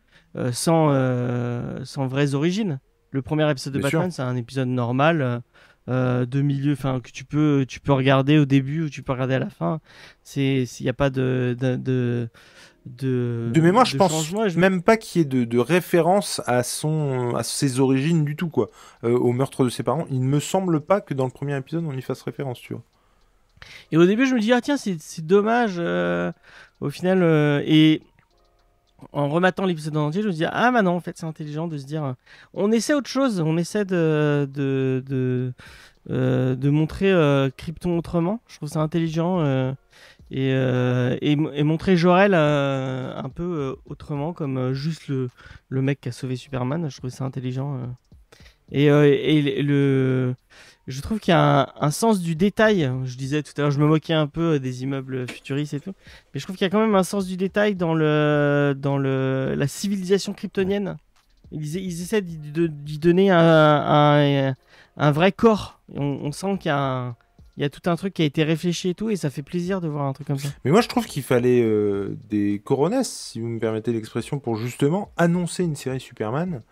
sans, 0.53 1.85
sans 1.85 2.07
vraies 2.07 2.35
origines. 2.35 2.79
Le 3.11 3.23
premier 3.23 3.51
épisode 3.51 3.75
de 3.75 3.81
Batman, 3.81 4.11
c'est 4.11 4.23
un 4.23 4.37
épisode 4.37 4.69
normal. 4.69 5.43
de 5.89 6.43
milieu, 6.43 6.75
enfin 6.75 7.01
que 7.01 7.11
tu 7.11 7.25
peux, 7.25 7.65
tu 7.67 7.81
peux 7.81 7.93
regarder 7.93 8.39
au 8.39 8.45
début 8.45 8.85
ou 8.85 8.89
tu 8.89 9.03
peux 9.03 9.13
regarder 9.13 9.35
à 9.35 9.41
la 9.41 9.51
fin. 9.51 9.81
C'est, 10.23 10.63
il 10.63 10.83
n'y 10.85 10.89
a 10.89 10.95
pas 10.95 11.11
de, 11.11 11.57
de 11.59 11.75
de, 11.75 12.29
de 12.87 13.61
mémoire, 13.61 13.85
je 13.85 13.97
pense 13.97 14.33
même 14.57 14.83
pas 14.83 14.97
qu'il 14.97 15.21
y 15.21 15.23
ait 15.23 15.29
de, 15.29 15.45
de, 15.45 15.59
référence 15.59 16.41
à 16.47 16.63
son 16.63 17.35
à 17.37 17.43
ses 17.45 17.79
origines 17.81 18.25
du 18.25 18.35
tout 18.35 18.49
quoi, 18.49 18.71
euh, 19.05 19.17
au 19.17 19.33
meurtre 19.33 19.65
de 19.65 19.71
ses 19.71 19.83
parents. 19.83 20.07
Il 20.11 20.21
ne 20.21 20.27
me 20.27 20.41
semble 20.41 20.81
pas 20.81 21.01
que 21.01 21.15
dans 21.15 21.25
le 21.25 21.31
premier 21.31 21.57
épisode 21.57 21.85
on 21.87 21.97
y 21.97 22.03
fasse 22.03 22.23
référence, 22.23 22.61
tu 22.61 22.75
vois. 22.75 22.83
Et 23.93 23.97
au 23.97 24.05
début 24.05 24.27
je 24.27 24.35
me 24.35 24.41
dis 24.41 24.53
ah 24.53 24.61
tiens 24.61 24.77
c'est 24.77 25.25
dommage 25.25 25.77
euh, 25.79 26.33
au 26.81 26.91
final 26.91 27.23
euh, 27.23 27.63
et 27.65 28.03
en 29.13 29.29
rematant 29.29 29.65
l'épisode 29.65 29.97
en 29.97 30.07
entier 30.07 30.23
je 30.23 30.29
me 30.29 30.33
dis 30.33 30.45
ah 30.45 30.73
bah 30.73 30.83
non 30.83 30.93
en 30.93 31.01
fait 31.01 31.17
c'est 31.17 31.27
intelligent 31.27 31.69
de 31.69 31.79
se 31.79 31.85
dire 31.85 32.17
on 32.53 32.73
essaie 32.73 32.95
autre 32.95 33.11
chose, 33.11 33.41
on 33.41 33.57
essaie 33.57 33.85
de 33.85 34.51
de 34.53 35.05
de, 35.07 36.55
de 36.57 36.71
montrer 36.71 37.13
Krypton 37.57 37.97
autrement. 37.97 38.41
Je 38.49 38.57
trouve 38.57 38.69
ça 38.69 38.81
intelligent 38.81 39.75
euh, 40.35 41.17
et, 41.21 41.33
et, 41.33 41.63
montrer 41.63 41.97
Jorel 41.97 42.33
euh, 42.35 43.15
un 43.17 43.29
peu 43.29 43.43
euh, 43.43 43.75
autrement, 43.85 44.33
comme 44.33 44.73
juste 44.73 45.09
le, 45.09 45.29
le, 45.69 45.83
mec 45.83 46.01
qui 46.01 46.09
a 46.09 46.13
sauvé 46.13 46.37
Superman. 46.37 46.89
Je 46.91 46.97
trouvais 46.97 47.11
ça 47.13 47.25
intelligent. 47.25 47.79
Et, 48.71 48.87
et, 48.87 49.63
le, 49.63 50.35
je 50.89 51.01
trouve 51.03 51.21
qu'il 51.21 51.33
y 51.33 51.35
a 51.35 51.63
un, 51.63 51.67
un 51.79 51.91
sens 51.91 52.21
du 52.21 52.35
détail. 52.35 52.91
Je 53.05 53.17
disais 53.19 53.43
tout 53.43 53.53
à 53.59 53.63
l'heure, 53.63 53.71
je 53.71 53.79
me 53.79 53.87
moquais 53.87 54.15
un 54.15 54.27
peu 54.27 54.59
des 54.59 54.83
immeubles 54.83 55.29
futuristes 55.29 55.75
et 55.75 55.81
tout, 55.81 55.93
mais 56.33 56.41
je 56.41 56.45
trouve 56.45 56.57
qu'il 56.57 56.65
y 56.65 56.69
a 56.69 56.71
quand 56.71 56.81
même 56.81 56.95
un 56.95 57.03
sens 57.03 57.27
du 57.27 57.37
détail 57.37 57.75
dans 57.75 57.95
le 57.95 58.75
dans 58.77 58.97
le 58.97 59.55
la 59.55 59.69
civilisation 59.69 60.33
kryptonienne. 60.33 60.97
Ils, 61.51 61.77
ils 61.77 62.01
essaient 62.01 62.23
d'y 62.23 62.99
donner 62.99 63.31
un, 63.31 63.39
un, 63.39 64.55
un 64.97 65.11
vrai 65.11 65.33
corps. 65.33 65.81
On, 65.95 66.05
on 66.23 66.33
sent 66.33 66.57
qu'il 66.59 66.69
y 66.69 66.73
a 66.73 66.79
un- 66.79 67.17
il 67.57 67.63
y 67.63 67.67
a 67.67 67.71
tout 67.71 67.89
un 67.91 67.97
truc 67.97 68.15
qui 68.15 68.23
a 68.23 68.25
été 68.25 68.45
réfléchi 68.45 68.91
et 68.91 68.95
tout, 68.95 69.11
et 69.11 69.17
ça 69.17 69.29
fait 69.29 69.43
plaisir 69.43 69.81
de 69.81 69.89
voir 69.89 70.07
un 70.07 70.13
truc 70.13 70.27
comme 70.27 70.39
ça. 70.39 70.49
Mais 70.65 70.71
moi, 70.71 70.81
je 70.81 70.89
trouve 70.89 71.07
qu'il 71.07 71.23
fallait 71.23 71.63
euh, 71.63 72.17
des 72.31 72.63
coronesses, 72.65 73.11
si 73.11 73.41
vous 73.41 73.49
me 73.49 73.59
permettez 73.59 73.93
l'expression, 73.93 74.39
pour 74.39 74.57
justement 74.57 75.13
annoncer 75.19 75.65
une 75.65 75.77
série 75.77 76.01
Superman. 76.01 76.63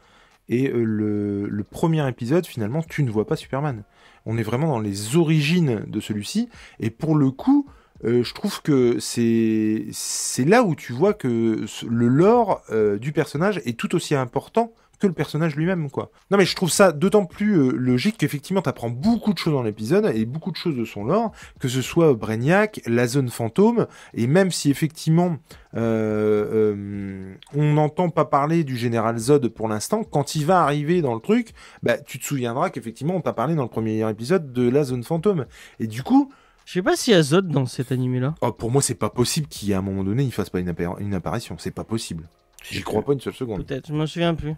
Et 0.49 0.70
euh, 0.70 0.83
le, 0.83 1.64
premier 1.64 2.09
épisode, 2.09 2.47
finalement, 2.47 2.83
tu 2.83 3.03
ne 3.03 3.11
vois 3.11 3.26
pas 3.26 3.37
Superman. 3.37 3.83
On 4.24 4.39
est 4.39 4.43
vraiment 4.43 4.68
dans 4.68 4.81
les 4.81 5.16
origines 5.16 5.85
de 5.87 6.01
celui-ci. 6.01 6.49
Et 6.81 6.89
pour 6.89 7.14
le 7.14 7.31
coup, 7.31 7.66
euh, 8.05 8.24
je 8.24 8.33
trouve 8.33 8.62
que 8.62 8.99
c'est 9.01 10.45
là 10.45 10.62
où 10.62 10.74
tu 10.74 10.95
vois 10.95 11.12
que 11.12 11.66
le 11.87 12.09
lore 12.09 12.62
du 12.99 13.12
personnage 13.12 13.61
est 13.66 13.78
tout 13.78 13.95
aussi 13.95 14.14
important 14.14 14.72
que 15.01 15.07
le 15.07 15.12
personnage 15.12 15.57
lui-même, 15.57 15.90
quoi. 15.90 16.11
Non, 16.30 16.38
mais 16.38 16.44
je 16.44 16.55
trouve 16.55 16.70
ça 16.70 16.92
d'autant 16.92 17.24
plus 17.26 17.55
euh, 17.59 17.72
logique 17.72 18.16
qu'effectivement, 18.18 18.62
t'apprends 18.62 18.90
beaucoup 18.90 19.32
de 19.32 19.38
choses 19.38 19.53
dans 19.55 19.62
l'épisode 19.62 20.12
et 20.14 20.24
beaucoup 20.26 20.51
de 20.53 20.57
choses 20.57 20.76
de 20.76 20.84
son 20.84 21.05
lore, 21.05 21.32
que 21.59 21.68
ce 21.68 21.82
soit 21.82 22.14
Brainiac, 22.14 22.80
la 22.86 23.07
zone 23.07 23.28
fantôme, 23.30 23.86
et 24.14 24.26
même 24.26 24.51
si 24.51 24.70
effectivement 24.70 25.38
euh, 25.76 26.74
euh, 26.74 27.34
on 27.55 27.72
n'entend 27.74 28.11
pas 28.11 28.24
parler 28.24 28.64
du 28.64 28.76
général 28.76 29.18
Zod 29.18 29.48
pour 29.48 29.68
l'instant, 29.68 30.05
quand 30.05 30.34
il 30.34 30.46
va 30.46 30.62
arriver 30.62 31.03
dans 31.03 31.14
le 31.14 31.20
truc, 31.20 31.53
bah, 31.82 31.98
tu 31.98 32.18
te 32.18 32.24
souviendras 32.24 32.70
qu'effectivement 32.70 33.14
on 33.16 33.20
t'a 33.20 33.32
parlé 33.32 33.55
dans 33.55 33.62
le 33.64 33.68
premier 33.68 34.09
épisode 34.09 34.53
de 34.53 34.68
la 34.68 34.84
zone 34.84 35.03
fantôme. 35.05 35.46
Et 35.78 35.86
du 35.86 36.03
coup, 36.03 36.30
Je 36.66 36.74
sais 36.74 36.82
pas 36.82 36.94
s'il 36.96 37.14
y 37.14 37.16
a 37.16 37.22
Zod 37.22 37.48
dans 37.48 37.66
cet 37.66 37.90
animé-là. 37.90 38.34
oh, 38.42 38.53
pour 38.53 38.70
moi 38.70 38.82
c'est 38.82 38.94
pas 38.94 39.11
possible 39.11 39.46
qu'à 39.48 39.78
un 39.78 39.82
moment 39.82 40.05
donné 40.05 40.22
il 40.24 40.32
fasse 40.32 40.51
pas 40.51 40.61
une, 40.61 40.70
appara- 40.70 41.01
une 41.01 41.14
apparition, 41.14 41.57
c'est 41.59 41.70
pas 41.74 41.84
possible. 41.84 42.28
J'y 42.70 42.82
crois 42.82 43.03
pas 43.03 43.14
une 43.14 43.20
seule 43.20 43.32
seconde. 43.34 43.64
Peut-être, 43.64 43.88
je 43.88 43.94
m'en 43.94 44.07
souviens 44.07 44.34
plus. 44.34 44.55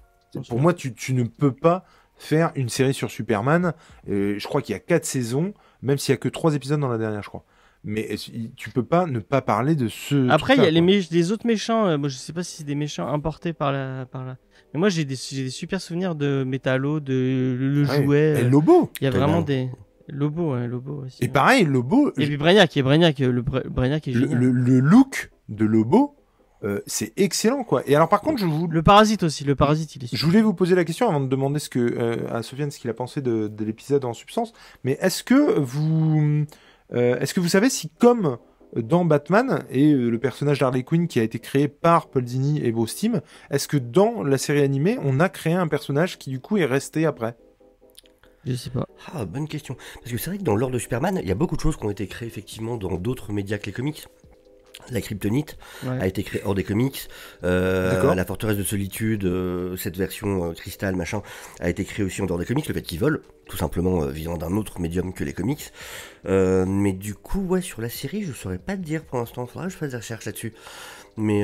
Pour 0.49 0.61
moi, 0.61 0.75
tu, 0.75 0.95
tu 0.95 1.15
ne 1.15 1.25
peux 1.25 1.53
pas 1.53 1.85
faire 2.17 2.53
une 2.55 2.69
série 2.69 2.95
sur 2.95 3.11
Superman. 3.11 3.73
Euh, 4.09 4.37
je 4.39 4.47
crois 4.47 4.63
qu'il 4.63 4.73
y 4.73 4.77
a 4.77 4.81
quatre 4.81 5.05
saisons, 5.05 5.55
même 5.83 5.99
s'il 5.99 6.13
y 6.13 6.15
a 6.15 6.19
que 6.19 6.29
trois 6.29 6.55
épisodes 6.55 6.81
dans 6.81 6.89
la 6.89 6.99
dernière, 6.99 7.23
je 7.23 7.29
crois. 7.29 7.45
Mais 7.85 8.15
tu 8.57 8.71
peux 8.71 8.85
pas 8.85 9.07
ne 9.07 9.19
pas 9.19 9.43
parler 9.43 9.75
de 9.75 9.89
ce. 9.89 10.29
Après, 10.31 10.55
il 10.57 10.63
y 10.63 10.67
a 10.67 10.71
les, 10.71 11.33
autres 11.33 11.47
méchants. 11.49 11.87
euh, 11.89 11.99
moi, 11.99 12.09
je 12.09 12.17
sais 12.17 12.33
pas 12.33 12.45
si 12.45 12.59
c'est 12.59 12.65
des 12.65 12.77
méchants 12.77 13.09
importés 13.13 13.53
par 13.53 13.73
la. 13.73 14.07
Par 14.07 14.25
la... 14.25 14.37
Mais 14.73 14.79
moi, 14.79 14.89
j'ai 14.89 15.05
des, 15.05 15.17
j'ai 15.17 15.43
des 15.45 15.51
super 15.51 15.81
souvenirs 15.81 16.15
de 16.15 16.45
Metallo, 16.47 17.01
de 17.01 17.13
le, 17.59 17.69
le 17.69 17.89
Ouais. 17.89 18.03
jouet. 18.05 18.35
Et 18.41 18.45
euh, 18.45 18.49
Lobo. 18.49 18.91
Il 19.01 19.05
y 19.05 19.07
a 19.09 19.11
vraiment 19.11 19.43
bien. 19.43 19.65
des. 19.67 19.71
Lobo, 20.09 20.55
ouais, 20.55 20.69
Lobo 20.69 21.05
aussi. 21.07 21.25
Et 21.25 21.29
pareil, 21.29 21.65
Lobo. 21.65 22.11
Et 22.19 22.27
puis 22.27 22.37
Brainiac, 22.37 22.77
et 22.77 22.83
Brainiac, 22.83 23.21
euh, 23.21 23.33
le 23.33 23.43
Bra- 23.43 23.63
Brainiac 23.69 24.07
est 24.07 24.13
le- 24.13 24.51
le 24.51 24.79
look 24.81 25.31
de 25.49 25.65
Lobo, 25.65 26.15
euh, 26.65 26.81
c'est 26.87 27.13
excellent, 27.17 27.65
quoi. 27.65 27.83
Et 27.87 27.97
alors, 27.97 28.09
par 28.09 28.21
contre, 28.21 28.39
je 28.39 28.47
vous, 28.47 28.69
Le 28.69 28.83
parasite 28.83 29.23
aussi, 29.23 29.45
le 29.45 29.55
parasite, 29.55 29.97
il 29.97 30.05
est 30.05 30.15
Je 30.15 30.25
voulais 30.25 30.43
vous 30.43 30.55
poser 30.55 30.75
la 30.75 30.85
question 30.85 31.09
avant 31.09 31.21
de 31.21 31.27
demander 31.27 31.59
ce 31.59 31.69
que 31.69 31.79
euh, 31.79 32.17
à 32.31 32.43
Sofiane 32.43 32.71
ce 32.71 32.79
qu'il 32.79 32.91
a 32.91 32.95
pensé 32.95 33.21
de, 33.21 33.49
de 33.49 33.65
l'épisode 33.65 34.05
en 34.05 34.13
substance. 34.13 34.53
Mais 34.85 34.99
est-ce 35.01 35.25
que 35.25 35.59
vous 35.59 36.45
euh, 36.95 37.19
est-ce 37.19 37.35
que 37.35 37.41
vous 37.41 37.49
savez 37.49 37.71
si 37.71 37.89
comme 37.89 38.39
dans 38.77 39.05
Batman 39.05 39.65
et 39.71 39.93
le 39.93 40.19
personnage 40.19 40.61
d'Harley 40.61 40.83
Quinn 40.83 41.07
qui 41.07 41.21
a 41.21 41.23
été 41.23 41.39
créé 41.39 41.69
par 41.69 42.09
Paul 42.09 42.25
Dini 42.25 42.65
et 42.65 42.73
Bruce 42.73 42.95
Timm, 42.95 43.21
est-ce 43.51 43.69
que 43.69 43.77
dans 43.77 44.23
la 44.23 44.39
série 44.39 44.63
animée 44.63 44.99
on 45.03 45.21
a 45.21 45.29
créé 45.29 45.53
un 45.53 45.69
personnage 45.69 46.19
qui 46.19 46.31
du 46.31 46.41
coup 46.41 46.57
est 46.57 46.65
resté 46.65 47.05
après? 47.05 47.37
Je 48.45 48.55
sais 48.55 48.71
pas. 48.71 48.87
Ah, 49.13 49.25
bonne 49.25 49.47
question. 49.47 49.77
Parce 50.01 50.11
que 50.11 50.19
c'est 50.19 50.31
vrai 50.31 50.39
que 50.39 50.43
dans 50.43 50.57
l'ordre 50.57 50.75
de 50.75 50.79
Superman, 50.79 51.21
il 51.23 51.29
y 51.29 51.31
a 51.31 51.35
beaucoup 51.35 51.55
de 51.55 51.61
choses 51.61 51.77
qui 51.77 51.85
ont 51.85 51.91
été 51.91 52.07
créées 52.07 52.27
effectivement 52.27 52.77
dans 52.77 52.97
d'autres 52.97 53.33
médias 53.33 53.59
que 53.59 53.67
les 53.67 53.73
comics. 53.73 54.09
La 54.91 55.01
kryptonite 55.01 55.57
Ouais. 55.85 56.01
a 56.01 56.07
été 56.07 56.23
créée 56.23 56.43
hors 56.45 56.55
des 56.55 56.65
comics. 56.65 57.09
Euh, 57.45 58.15
la 58.15 58.25
forteresse 58.25 58.57
de 58.57 58.63
solitude, 58.65 59.25
euh, 59.25 59.77
cette 59.77 59.97
version 59.97 60.51
euh, 60.51 60.53
cristal, 60.55 60.97
machin, 60.97 61.23
a 61.61 61.69
été 61.71 61.85
créée 61.85 62.05
aussi 62.05 62.21
en 62.21 62.27
dehors 62.27 62.39
des 62.39 62.45
comics. 62.47 62.67
Le 62.67 62.75
fait 62.75 62.83
qu'ils 62.83 62.99
volent, 62.99 63.21
tout 63.49 63.57
simplement 63.57 64.03
euh, 64.03 64.11
visant 64.11 64.37
d'un 64.37 64.57
autre 64.57 64.81
médium 64.81 65.13
que 65.15 65.25
les 65.25 65.33
comics. 65.33 65.73
Mais 66.25 66.93
du 66.93 67.15
coup, 67.15 67.41
ouais, 67.43 67.61
sur 67.61 67.81
la 67.81 67.89
série, 67.89 68.23
je 68.25 68.33
saurais 68.33 68.59
pas 68.59 68.77
te 68.77 68.83
dire 68.83 69.05
pour 69.05 69.19
l'instant. 69.19 69.47
Faudra 69.47 69.67
que 69.67 69.73
je 69.73 69.77
fasse 69.79 69.91
des 69.91 69.97
recherches 69.97 70.25
là-dessus. 70.25 70.53
Mais 71.17 71.43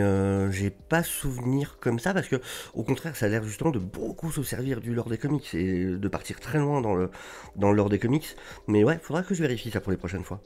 j'ai 0.51 0.70
pas 0.70 1.03
souvenir 1.03 1.76
comme 1.79 1.99
ça 1.99 2.14
parce 2.14 2.29
que, 2.29 2.37
au 2.74 2.83
contraire, 2.83 3.14
ça 3.16 3.26
a 3.26 3.29
l'air 3.29 3.45
justement 3.45 3.70
de 3.70 3.79
beaucoup 3.79 4.33
se 4.33 4.43
servir 4.43 4.81
du 4.81 4.95
lore 4.95 5.11
des 5.11 5.18
comics 5.18 5.55
et 5.55 5.85
de 5.85 6.09
partir 6.09 6.41
très 6.41 6.59
loin 6.59 6.81
dans 6.81 6.95
le 6.95 7.11
dans 7.57 7.70
le 7.70 7.76
lore 7.76 7.91
des 7.91 7.99
comics. 7.99 8.35
Mais 8.66 8.83
ouais, 8.83 8.99
faudra 9.03 9.22
que 9.22 9.35
je 9.35 9.43
vérifie 9.43 9.70
ça 9.70 9.81
pour 9.83 9.91
les 9.93 9.99
prochaines 9.99 10.24
fois. 10.24 10.41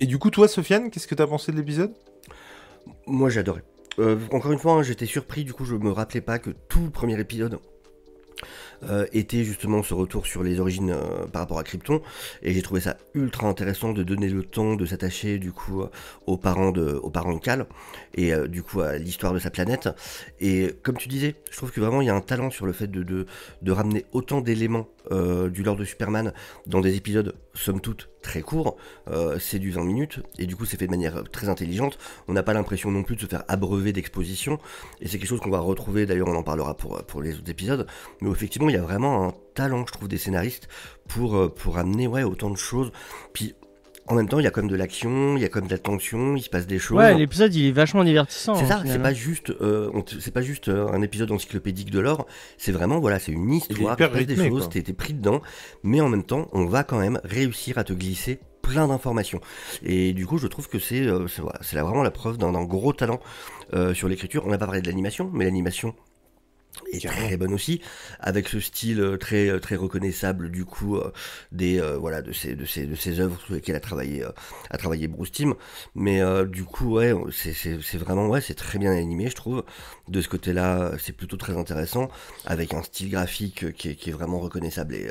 Et 0.00 0.06
du 0.06 0.18
coup 0.18 0.30
toi 0.30 0.48
Sofiane, 0.48 0.90
qu'est-ce 0.90 1.06
que 1.06 1.14
t'as 1.14 1.26
pensé 1.26 1.52
de 1.52 1.58
l'épisode? 1.58 1.92
Moi, 3.06 3.28
j'adorais. 3.28 3.64
Euh, 3.98 4.18
encore 4.32 4.52
une 4.52 4.58
fois, 4.58 4.74
hein, 4.74 4.82
j'étais 4.82 5.04
surpris, 5.04 5.44
du 5.44 5.52
coup, 5.52 5.64
je 5.66 5.74
me 5.74 5.90
rappelais 5.90 6.22
pas 6.22 6.38
que 6.38 6.50
tout 6.68 6.84
le 6.84 6.90
premier 6.90 7.20
épisode 7.20 7.58
euh, 8.84 9.04
était 9.12 9.44
justement 9.44 9.82
ce 9.82 9.92
retour 9.92 10.26
sur 10.26 10.42
les 10.42 10.58
origines 10.58 10.92
euh, 10.92 11.26
par 11.26 11.42
rapport 11.42 11.58
à 11.58 11.64
Krypton, 11.64 12.00
et 12.42 12.54
j'ai 12.54 12.62
trouvé 12.62 12.80
ça 12.80 12.96
ultra 13.12 13.46
intéressant 13.46 13.92
de 13.92 14.02
donner 14.02 14.30
le 14.30 14.42
temps 14.42 14.74
de 14.74 14.86
s'attacher, 14.86 15.38
du 15.38 15.52
coup, 15.52 15.82
aux 16.26 16.38
parents 16.38 16.70
de, 16.70 16.92
aux 16.94 17.10
Cal, 17.38 17.66
et 18.14 18.32
du 18.48 18.62
coup 18.62 18.80
à 18.80 18.96
l'histoire 18.96 19.34
de 19.34 19.38
sa 19.38 19.50
planète. 19.50 19.90
Et 20.40 20.74
comme 20.82 20.96
tu 20.96 21.08
disais, 21.08 21.34
je 21.50 21.56
trouve 21.58 21.72
que 21.72 21.80
vraiment 21.80 22.00
il 22.00 22.06
y 22.06 22.10
a 22.10 22.14
un 22.14 22.22
talent 22.22 22.50
sur 22.50 22.64
le 22.64 22.72
fait 22.72 22.86
de, 22.86 23.02
de, 23.02 23.72
ramener 23.72 24.06
autant 24.12 24.40
d'éléments 24.40 24.88
du 25.10 25.62
lore 25.62 25.76
de 25.76 25.84
Superman 25.84 26.32
dans 26.66 26.80
des 26.80 26.96
épisodes, 26.96 27.34
somme 27.52 27.80
toute, 27.80 28.08
très 28.22 28.42
courts. 28.42 28.76
Euh, 29.08 29.38
c'est 29.38 29.58
du 29.58 29.70
20 29.70 29.84
minutes, 29.84 30.20
et 30.38 30.46
du 30.46 30.56
coup 30.56 30.64
c'est 30.64 30.76
fait 30.76 30.86
de 30.86 30.90
manière 30.90 31.18
euh, 31.18 31.22
très 31.22 31.48
intelligente. 31.48 31.98
On 32.28 32.32
n'a 32.32 32.42
pas 32.42 32.52
l'impression 32.52 32.90
non 32.90 33.02
plus 33.02 33.16
de 33.16 33.20
se 33.20 33.26
faire 33.26 33.44
abreuver 33.48 33.92
d'exposition, 33.92 34.58
et 35.00 35.08
c'est 35.08 35.18
quelque 35.18 35.28
chose 35.28 35.40
qu'on 35.40 35.50
va 35.50 35.60
retrouver, 35.60 36.06
d'ailleurs 36.06 36.28
on 36.28 36.36
en 36.36 36.42
parlera 36.42 36.76
pour, 36.76 37.02
pour 37.04 37.22
les 37.22 37.34
autres 37.34 37.50
épisodes, 37.50 37.86
mais 38.20 38.30
effectivement 38.30 38.68
il 38.68 38.74
y 38.74 38.78
a 38.78 38.82
vraiment 38.82 39.28
un 39.28 39.34
talent, 39.54 39.84
je 39.86 39.92
trouve, 39.92 40.08
des 40.08 40.18
scénaristes 40.18 40.68
pour, 41.08 41.36
euh, 41.36 41.54
amener 41.74 42.06
autant 42.06 42.50
de 42.50 42.56
choses. 42.56 42.92
Puis 43.32 43.54
en 44.10 44.14
même 44.16 44.28
temps, 44.28 44.38
il 44.40 44.44
y 44.44 44.48
a 44.48 44.50
comme 44.50 44.68
de 44.68 44.76
l'action, 44.76 45.36
il 45.36 45.42
y 45.42 45.44
a 45.44 45.48
comme 45.48 45.66
de 45.66 45.70
la 45.70 45.78
tension, 45.78 46.36
il 46.36 46.42
se 46.42 46.50
passe 46.50 46.66
des 46.66 46.78
choses. 46.78 46.98
Ouais, 46.98 47.14
l'épisode 47.16 47.54
il 47.54 47.68
est 47.68 47.72
vachement 47.72 48.02
divertissant. 48.02 48.54
C'est 48.56 48.64
hein, 48.64 48.82
ça, 48.82 48.82
c'est 48.84 49.00
pas 49.00 49.14
juste, 49.14 49.50
euh, 49.60 49.90
c'est 50.18 50.34
pas 50.34 50.42
juste 50.42 50.68
euh, 50.68 50.88
un 50.88 51.00
épisode 51.00 51.30
encyclopédique 51.30 51.90
de 51.90 52.00
l'or. 52.00 52.26
C'est 52.58 52.72
vraiment, 52.72 52.98
voilà, 52.98 53.18
c'est 53.18 53.32
une 53.32 53.52
histoire, 53.52 53.96
il 53.98 54.04
se 54.04 54.10
passe 54.10 54.26
des 54.26 54.48
choses, 54.48 54.68
t'es 54.68 54.82
pris 54.92 55.14
dedans, 55.14 55.42
mais 55.82 56.00
en 56.00 56.08
même 56.08 56.24
temps, 56.24 56.48
on 56.52 56.66
va 56.66 56.82
quand 56.82 56.98
même 56.98 57.20
réussir 57.24 57.78
à 57.78 57.84
te 57.84 57.92
glisser 57.92 58.40
plein 58.62 58.88
d'informations. 58.88 59.40
Et 59.82 60.12
du 60.12 60.26
coup, 60.26 60.38
je 60.38 60.46
trouve 60.46 60.68
que 60.68 60.78
c'est, 60.78 61.06
euh, 61.06 61.26
c'est 61.28 61.42
voilà, 61.42 61.60
vraiment 61.82 62.02
la 62.02 62.10
preuve 62.10 62.38
d'un 62.38 62.52
d'un 62.52 62.64
gros 62.64 62.92
talent 62.92 63.20
euh, 63.74 63.94
sur 63.94 64.08
l'écriture. 64.08 64.44
On 64.46 64.50
n'a 64.50 64.58
pas 64.58 64.66
parlé 64.66 64.80
de 64.80 64.86
l'animation, 64.86 65.30
mais 65.32 65.44
l'animation 65.44 65.94
est 66.92 67.06
très 67.06 67.36
bonne 67.36 67.54
aussi, 67.54 67.80
avec 68.20 68.48
ce 68.48 68.60
style 68.60 69.00
euh, 69.00 69.16
très 69.16 69.48
euh, 69.48 69.58
très 69.60 69.76
reconnaissable 69.76 70.50
du 70.50 70.64
coup 70.64 70.96
euh, 70.96 71.12
des 71.52 71.80
euh, 71.80 71.96
voilà 71.96 72.22
de 72.22 72.32
ces 72.32 72.54
de 72.54 72.64
ces 72.64 72.86
de 72.86 72.94
ces 72.94 73.20
œuvres 73.20 73.40
sur 73.40 73.54
lesquelles 73.54 73.76
a 73.76 73.80
travaillé 73.80 74.24
euh, 74.24 74.30
a 74.70 74.76
travaillé 74.76 75.08
Bruce 75.08 75.32
Timm. 75.32 75.54
Mais 75.94 76.20
du 76.46 76.64
coup 76.64 76.96
ouais 76.96 77.12
c'est 77.32 77.96
vraiment 77.98 78.28
ouais 78.28 78.40
c'est 78.40 78.54
très 78.54 78.78
bien 78.78 78.92
animé 78.92 79.28
je 79.28 79.36
trouve. 79.36 79.64
De 80.08 80.20
ce 80.20 80.28
côté-là 80.28 80.92
c'est 80.98 81.12
plutôt 81.12 81.36
très 81.36 81.56
intéressant 81.56 82.08
avec 82.46 82.74
un 82.74 82.82
style 82.82 83.10
graphique 83.10 83.72
qui 83.74 83.90
est, 83.90 83.94
qui 83.94 84.10
est 84.10 84.12
vraiment 84.12 84.40
reconnaissable 84.40 84.94
et, 84.94 85.10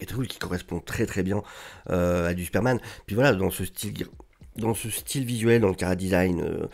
et 0.00 0.06
très 0.06 0.16
cool 0.16 0.26
qui 0.26 0.38
correspond 0.38 0.80
très 0.80 1.06
très 1.06 1.22
bien 1.22 1.42
à 1.88 2.34
du 2.34 2.44
Superman. 2.44 2.80
Puis 3.06 3.14
voilà 3.14 3.34
dans 3.34 3.50
ce 3.50 3.64
style 3.64 3.94
dans 4.56 4.74
ce 4.74 4.90
style 4.90 5.24
visuel 5.24 5.60
dans 5.60 5.68
le 5.68 5.74
cara 5.74 5.96
design 5.96 6.40
euh, 6.40 6.66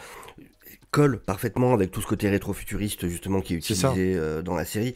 colle 0.90 1.20
parfaitement 1.20 1.72
avec 1.72 1.90
tout 1.90 2.00
ce 2.00 2.06
côté 2.06 2.28
rétro-futuriste 2.28 3.06
justement 3.08 3.40
qui 3.40 3.54
est 3.54 3.56
utilisé 3.58 4.14
euh, 4.16 4.42
dans 4.42 4.54
la 4.54 4.64
série, 4.64 4.94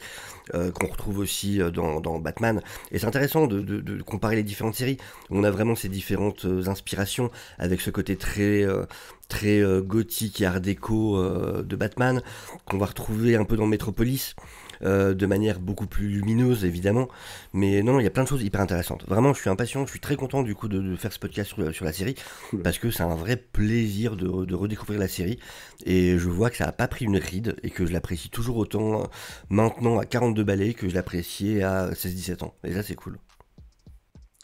euh, 0.53 0.71
qu'on 0.71 0.87
retrouve 0.87 1.19
aussi 1.19 1.61
euh, 1.61 1.71
dans, 1.71 2.01
dans 2.01 2.19
Batman. 2.19 2.61
Et 2.91 2.99
c'est 2.99 3.05
intéressant 3.07 3.47
de, 3.47 3.61
de- 3.61 3.79
de 3.79 4.01
comparer 4.03 4.35
les 4.35 4.43
différentes 4.43 4.75
séries. 4.75 4.97
où 5.29 5.37
On 5.39 5.43
a 5.43 5.51
vraiment 5.51 5.75
ces 5.75 5.89
différentes 5.89 6.45
inspirations 6.67 7.31
avec 7.59 7.81
ce 7.81 7.91
côté 7.91 8.15
très 8.17 8.63
euh, 8.63 8.85
très 9.29 9.59
euh, 9.59 9.81
gothique 9.81 10.41
et 10.41 10.45
art 10.45 10.61
déco 10.61 11.17
euh, 11.17 11.63
de 11.63 11.75
Batman 11.75 12.21
qu'on 12.65 12.77
va 12.77 12.85
retrouver 12.87 13.35
un 13.35 13.43
peu 13.45 13.55
dans 13.57 13.65
Metropolis. 13.65 14.35
Euh, 14.83 15.13
de 15.13 15.25
manière 15.25 15.59
beaucoup 15.59 15.87
plus 15.87 16.07
lumineuse 16.07 16.65
évidemment 16.65 17.07
mais 17.53 17.81
non 17.81 17.93
non, 17.93 17.99
il 17.99 18.03
y 18.03 18.07
a 18.07 18.11
plein 18.11 18.23
de 18.23 18.27
choses 18.27 18.43
hyper 18.43 18.61
intéressantes 18.61 19.05
vraiment 19.07 19.33
je 19.33 19.39
suis 19.39 19.49
impatient 19.49 19.85
je 19.85 19.91
suis 19.91 19.99
très 19.99 20.15
content 20.15 20.43
du 20.43 20.55
coup 20.55 20.67
de, 20.67 20.79
de 20.79 20.95
faire 20.95 21.13
ce 21.13 21.19
podcast 21.19 21.53
sur, 21.53 21.73
sur 21.73 21.85
la 21.85 21.93
série 21.93 22.15
Cool. 22.49 22.61
parce 22.61 22.77
que 22.77 22.91
c'est 22.91 23.03
un 23.03 23.15
vrai 23.15 23.37
plaisir 23.37 24.15
de, 24.15 24.45
de 24.45 24.55
redécouvrir 24.55 24.99
la 24.99 25.07
série 25.07 25.39
et 25.85 26.17
je 26.17 26.29
vois 26.29 26.49
que 26.49 26.57
ça 26.57 26.65
a 26.65 26.71
pas 26.71 26.87
pris 26.87 27.05
une 27.05 27.17
ride 27.17 27.55
et 27.63 27.69
que 27.69 27.85
je 27.85 27.93
l'apprécie 27.93 28.29
toujours 28.29 28.57
autant 28.57 29.09
maintenant 29.49 29.99
à 29.99 30.05
42 30.05 30.43
balais 30.43 30.73
que 30.73 30.89
je 30.89 30.95
l'appréciais 30.95 31.63
à 31.63 31.91
16-17 31.91 32.43
ans. 32.43 32.53
Et 32.63 32.73
ça, 32.73 32.83
c'est 32.83 32.95
cool. 32.95 33.17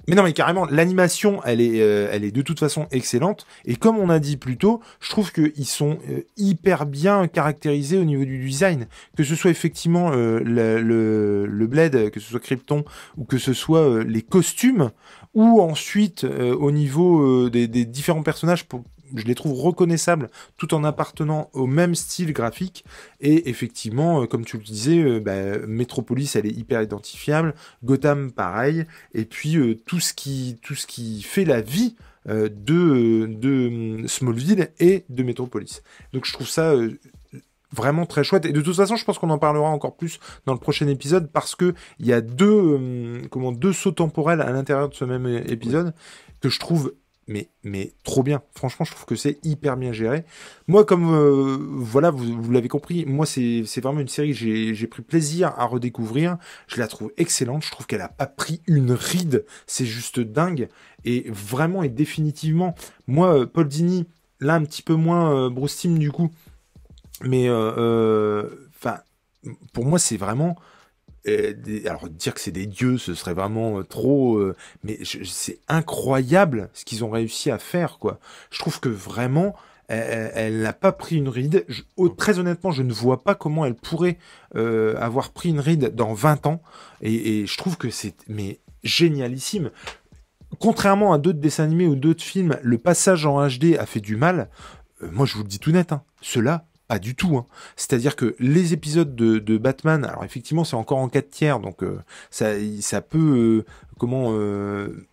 Mais 0.08 0.16
non, 0.16 0.24
mais 0.24 0.34
carrément, 0.34 0.66
l'animation, 0.66 1.41
elle 1.45 1.62
est, 1.62 1.82
euh, 1.82 2.10
elle 2.12 2.24
est 2.24 2.32
de 2.32 2.41
toute 2.41 2.60
façon 2.60 2.88
excellente. 2.91 3.45
Et 3.66 3.76
comme 3.76 3.97
on 3.97 4.10
a 4.10 4.20
dit 4.20 4.38
plus 4.38 4.58
tôt, 4.58 4.82
je 4.99 5.10
trouve 5.10 5.32
qu'ils 5.32 5.66
sont 5.66 5.99
euh, 6.10 6.22
hyper 6.38 6.86
bien 6.86 7.28
caractérisés 7.28 7.97
au 7.97 8.04
niveau 8.04 8.26
du 8.26 8.39
design. 8.39 8.88
Que 9.16 9.24
ce 9.24 9.36
soit 9.36 9.52
effectivement 9.52 10.12
euh, 10.12 10.39
le, 10.39 10.82
le, 10.82 11.45
le, 11.45 11.68
bled, 11.68 12.10
que 12.10 12.20
ce 12.20 12.30
soit 12.30 12.39
Krypton, 12.39 12.84
ou 13.18 13.26
que 13.26 13.38
ce 13.38 13.54
soit 13.54 14.04
les 14.04 14.22
costumes, 14.22 14.91
ou 15.34 15.62
ensuite 15.62 16.24
au 16.26 16.72
niveau 16.72 17.49
des, 17.49 17.68
différents 17.68 18.24
personnages 18.24 18.66
pour 18.66 18.84
je 19.16 19.26
les 19.26 19.36
trouve 19.36 19.59
reconnaissables 19.59 20.30
tout 20.57 20.74
en 20.74 20.84
appartenant 20.84 21.49
au 21.53 21.68
même 21.68 21.95
style 21.95 22.34
graphique. 22.34 22.86
Et 23.20 23.49
effectivement, 23.49 24.22
euh, 24.22 24.26
comme 24.26 24.45
tu 24.45 24.57
le 24.57 24.64
disais, 24.64 24.99
euh, 24.99 25.20
bah, 25.20 25.66
Metropolis, 25.68 26.36
elle 26.36 26.45
est 26.45 26.51
hyper 26.51 26.82
identifiable. 26.82 27.55
Gotham, 27.84 28.32
pareil. 28.32 28.86
Et 29.14 29.26
puis 29.26 29.57
euh, 29.57 29.76
tout 29.76 29.99
ce 29.99 30.14
qui 30.14 31.22
fait 31.22 31.45
la 31.45 31.62
vie 31.62 31.95
de 32.28 33.26
de 33.26 34.05
Smallville 34.05 34.70
et 34.80 35.06
de 35.10 35.23
Metropolis. 35.23 35.81
Donc 36.14 36.26
je 36.26 36.34
trouve 36.34 36.48
ça 36.48 36.76
vraiment 37.73 38.06
très 38.06 38.23
chouette. 38.23 38.45
Et 38.45 38.52
de 38.52 38.61
toute 38.61 38.76
façon, 38.76 38.95
je 38.95 39.03
pense 39.03 39.18
qu'on 39.18 39.31
en 39.31 39.40
parlera 39.40 39.69
encore 39.69 39.95
plus 39.95 40.19
dans 40.45 40.53
le 40.53 40.60
prochain 40.60 40.88
épisode 40.88 41.31
parce 41.31 41.56
que 41.56 41.73
il 41.98 42.06
y 42.06 42.14
a 42.14 42.22
deux, 42.22 43.27
comment, 43.31 43.52
deux 43.52 43.73
sauts 43.73 43.91
temporels 43.91 44.41
à 44.41 44.52
l'intérieur 44.52 44.90
de 44.90 44.94
ce 44.94 45.03
même 45.03 45.26
épisode 45.48 45.95
que 46.41 46.49
je 46.49 46.60
trouve 46.60 46.94
mais, 47.27 47.49
mais 47.64 47.93
trop 48.03 48.23
bien. 48.23 48.41
Franchement, 48.56 48.85
je 48.85 48.91
trouve 48.91 49.06
que 49.06 49.15
c'est 49.15 49.39
hyper 49.45 49.77
bien 49.77 49.93
géré. 49.93 50.26
Moi, 50.68 50.85
comme 50.85 51.14
euh, 51.14 51.57
voilà, 51.60 52.11
vous, 52.11 52.52
l'avez 52.52 52.68
compris, 52.68 53.06
moi 53.06 53.26
c'est 53.26 53.64
vraiment 53.81 53.99
une 53.99 54.07
série 54.07 54.34
que 54.34 54.73
j'ai 54.73 54.88
pris 54.88 55.02
plaisir 55.02 55.53
à 55.57 55.65
redécouvrir. 55.65 56.38
Je 56.68 56.80
la 56.80 56.88
trouve 56.88 57.11
excellente. 57.18 57.64
Je 57.64 57.72
trouve 57.72 57.85
qu'elle 57.88 58.02
a 58.02 58.10
pas 58.10 58.27
pris 58.27 58.61
une 58.68 58.91
ride. 58.91 59.45
C'est 59.68 59.85
juste 59.85 60.19
dingue. 60.19 60.68
Et 61.06 61.26
vraiment 61.30 61.84
et 61.84 61.89
définitivement, 61.89 62.76
moi, 63.07 63.39
euh, 63.39 63.45
Paul 63.45 63.68
Dini, 63.68 64.07
là 64.41 64.56
un 64.56 64.64
petit 64.64 64.81
peu 64.81 64.95
moins 64.95 65.34
euh, 65.34 65.49
Bruce 65.49 65.85
du 65.85 66.11
coup, 66.11 66.30
mais 67.23 67.45
euh, 67.48 68.49
enfin, 68.76 68.99
pour 69.72 69.85
moi 69.85 69.99
c'est 69.99 70.18
vraiment 70.18 70.57
alors 71.26 72.10
dire 72.10 72.34
que 72.34 72.39
c'est 72.39 72.52
des 72.52 72.65
dieux, 72.65 72.98
ce 72.98 73.14
serait 73.14 73.34
vraiment 73.34 73.80
euh, 73.80 73.84
trop. 73.84 74.38
Euh, 74.38 74.56
mais 74.84 74.99
c'est 75.03 75.60
incroyable 75.68 76.69
ce 76.73 76.85
qu'ils 76.85 77.03
ont 77.03 77.10
réussi 77.10 77.52
à 77.52 77.60
faire, 77.60 77.98
quoi. 77.99 78.19
Je 78.49 78.60
trouve 78.60 78.80
que 78.80 78.89
vraiment, 78.89 79.56
elle 79.88 80.61
n'a 80.61 80.72
pas 80.72 80.93
pris 80.93 81.18
une 81.18 81.27
ride. 81.27 81.65
très 82.18 82.39
honnêtement, 82.39 82.72
je 82.72 82.81
ne 82.81 82.93
vois 82.93 83.23
pas 83.23 83.35
comment 83.35 83.65
elle 83.65 83.76
pourrait 83.76 84.18
euh, 84.56 84.95
avoir 84.98 85.31
pris 85.31 85.49
une 85.49 85.60
ride 85.60 85.93
dans 85.95 86.14
20 86.14 86.45
ans. 86.45 86.61
Et, 87.02 87.45
je 87.45 87.57
trouve 87.57 87.77
que 87.77 87.89
c'est 87.89 88.15
mais 88.30 88.60
génialissime. 88.84 89.69
Contrairement 90.60 91.14
à 91.14 91.18
d'autres 91.18 91.39
dessins 91.39 91.65
animés 91.65 91.88
ou 91.88 91.95
d'autres 91.95 92.23
films, 92.23 92.57
le 92.61 92.77
passage 92.77 93.26
en 93.26 93.45
HD 93.45 93.76
a 93.77 93.85
fait 93.85 93.99
du 93.99 94.15
mal. 94.15 94.49
moi, 95.02 95.26
je 95.26 95.35
vous 95.35 95.43
le 95.43 95.49
dis 95.49 95.60
tout 95.60 95.72
net, 95.72 95.91
hein, 95.91 96.03
cela 96.22 96.65
du 96.99 97.15
tout. 97.15 97.38
Hein. 97.38 97.45
C'est-à-dire 97.76 98.15
que 98.15 98.35
les 98.39 98.73
épisodes 98.73 99.15
de, 99.15 99.57
Batman, 99.57 100.05
alors 100.05 100.23
effectivement 100.23 100.63
c'est 100.63 100.76
encore 100.76 100.97
en 100.97 101.09
4 101.09 101.30
tiers, 101.30 101.59
donc 101.59 101.84
euh, 101.84 101.99
ça, 102.30 102.53
ça 102.80 103.01
peut 103.01 103.63
euh, 103.68 103.72
comment 103.99 104.31
euh, 104.31 105.05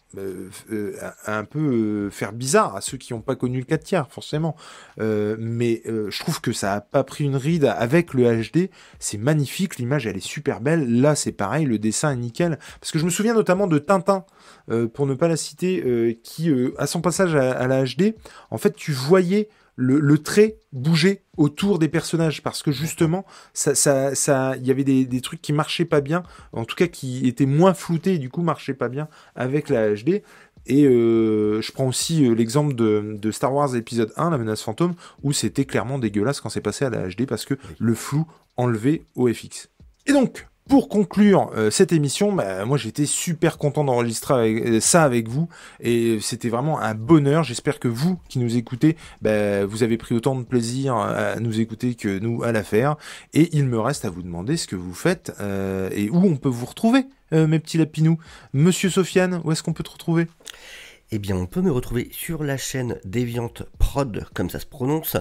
un 1.27 1.45
peu 1.45 2.09
faire 2.11 2.33
bizarre 2.33 2.75
à 2.75 2.81
ceux 2.81 2.97
qui 2.97 3.13
n'ont 3.13 3.21
pas 3.21 3.37
connu 3.37 3.59
le 3.59 3.65
4 3.65 3.83
tiers, 3.83 4.09
forcément. 4.11 4.57
mais 4.99 5.83
je 5.85 6.19
trouve 6.19 6.41
que 6.41 6.53
ça 6.53 6.75
a 6.75 6.81
pas 6.81 7.05
pris 7.05 7.25
une 7.25 7.37
ride 7.37 7.67
avec 7.67 8.15
le 8.15 8.43
HD. 8.43 8.71
C'est 8.99 9.19
magnifique, 9.19 9.77
l'image 9.77 10.07
elle 10.07 10.17
est 10.17 10.21
super 10.21 10.61
belle. 10.61 11.01
Là 11.01 11.15
c'est 11.15 11.33
pareil, 11.33 11.67
le 11.67 11.79
dessin 11.79 12.13
est 12.13 12.17
nickel. 12.17 12.59
Parce 12.81 12.91
que 12.91 12.99
je 12.99 13.05
me 13.05 13.11
souviens 13.11 13.35
notamment 13.35 13.67
de 13.67 13.79
Tintin, 13.79 14.25
pour 14.95 15.07
ne 15.07 15.15
pas 15.15 15.29
la 15.29 15.37
citer, 15.37 16.19
qui 16.25 16.51
à 16.79 16.87
son 16.87 17.03
passage 17.03 17.35
à, 17.35 17.53
à 17.53 17.67
la 17.67 17.85
HD, 17.85 18.15
en 18.51 18.57
fait 18.57 18.75
tu 18.75 18.93
voyais 18.93 19.51
le, 19.81 20.19
trait 20.19 20.57
bougeait 20.73 21.23
autour 21.37 21.79
des 21.79 21.89
personnages 21.89 22.43
parce 22.43 22.63
que 22.63 22.73
justement 22.73 23.25
ça 23.55 23.77
ça 23.77 24.15
ça 24.15 24.57
il 24.57 24.67
y 24.67 24.73
avait 24.73 24.85
des, 24.85 25.21
trucs 25.21 25.41
qui 25.41 25.53
marchaient 25.53 25.85
pas 25.85 26.01
bien 26.01 26.25
en 26.53 26.65
tout 26.65 26.75
cas 26.75 26.89
qui 26.89 27.29
étaient 27.29 27.47
moins 27.47 27.75
floutés 27.75 28.15
et 28.15 28.19
du 28.19 28.29
coup 28.29 28.43
marchaient 28.43 28.75
pas 28.75 28.89
bien 28.89 29.09
avec 29.37 29.69
la 29.69 29.95
HD 29.95 30.23
et 30.67 30.85
euh, 30.85 31.63
je 31.63 31.73
prends 31.73 31.87
aussi 31.87 32.27
euh, 32.27 32.35
l'exemple 32.35 32.75
de, 32.75 33.17
de, 33.17 33.31
Star 33.31 33.55
Wars 33.55 33.77
épisode 33.77 34.13
1 34.17 34.31
la 34.31 34.39
menace 34.39 34.63
fantôme 34.63 34.95
où 35.23 35.33
c'était 35.33 35.65
clairement 35.65 36.01
dégueulasse 36.01 36.41
quand 36.41 36.49
c'est 36.49 36.61
passé 36.61 36.85
à 36.85 36.91
la 36.91 37.09
HD 37.09 37.27
parce 37.27 37.45
que 37.45 37.55
le 37.79 37.95
flou 37.95 38.27
enlevé 38.57 39.05
au 39.15 39.33
FX 39.33 39.71
et 40.07 40.13
donc 40.13 40.49
pour 40.69 40.89
conclure 40.89 41.51
euh, 41.57 41.71
cette 41.71 41.93
émission, 41.93 42.33
bah, 42.33 42.65
moi 42.67 42.77
j'étais 42.77 43.07
super 43.07 43.57
content 43.57 43.85
d'enregistrer 43.85 44.55
euh, 44.55 44.81
ça 44.81 45.03
avec 45.03 45.29
vous 45.29 45.49
et 45.81 46.19
c'était 46.21 46.51
vraiment 46.51 46.79
un 46.79 46.95
bonheur. 46.95 47.43
J'espère 47.43 47.81
que 47.81 47.89
vous 47.89 48.19
qui 48.29 48.39
nous 48.39 48.57
écoutez, 48.57 48.97
bah, 49.23 49.65
vous 49.65 49.83
avez 49.83 49.97
pris 49.97 50.15
autant 50.15 50.37
de 50.37 50.45
plaisir 50.45 50.95
à 50.95 51.41
nous 51.41 51.61
écouter 51.61 51.95
que 51.95 52.19
nous 52.19 52.43
à 52.43 52.53
la 52.53 52.63
faire. 52.63 52.97
Et 53.33 53.49
il 53.57 53.65
me 53.65 53.81
reste 53.81 54.05
à 54.05 54.11
vous 54.11 54.23
demander 54.23 54.57
ce 54.57 54.67
que 54.67 54.77
vous 54.77 54.95
faites 54.95 55.33
euh, 55.41 55.89
et 55.93 56.11
où 56.11 56.19
on 56.19 56.37
peut 56.37 56.49
vous 56.49 56.67
retrouver, 56.67 57.07
mes 57.33 57.59
petits 57.59 57.77
lapinous. 57.77 58.19
Monsieur 58.55 58.89
Sofiane, 58.89 59.43
où 59.45 59.53
est-ce 59.53 59.63
qu'on 59.63 59.75
peut 59.75 59.85
te 59.85 59.91
retrouver? 59.91 60.27
Eh 61.11 61.19
bien, 61.19 61.37
on 61.37 61.47
peut 61.47 61.63
me 61.63 61.71
retrouver 61.71 62.09
sur 62.13 62.45
la 62.45 62.57
chaîne 62.57 62.99
Déviante 63.05 63.63
Prod, 63.79 64.27
comme 64.35 64.51
ça 64.51 64.61
se 64.61 64.67
prononce. 64.67 65.17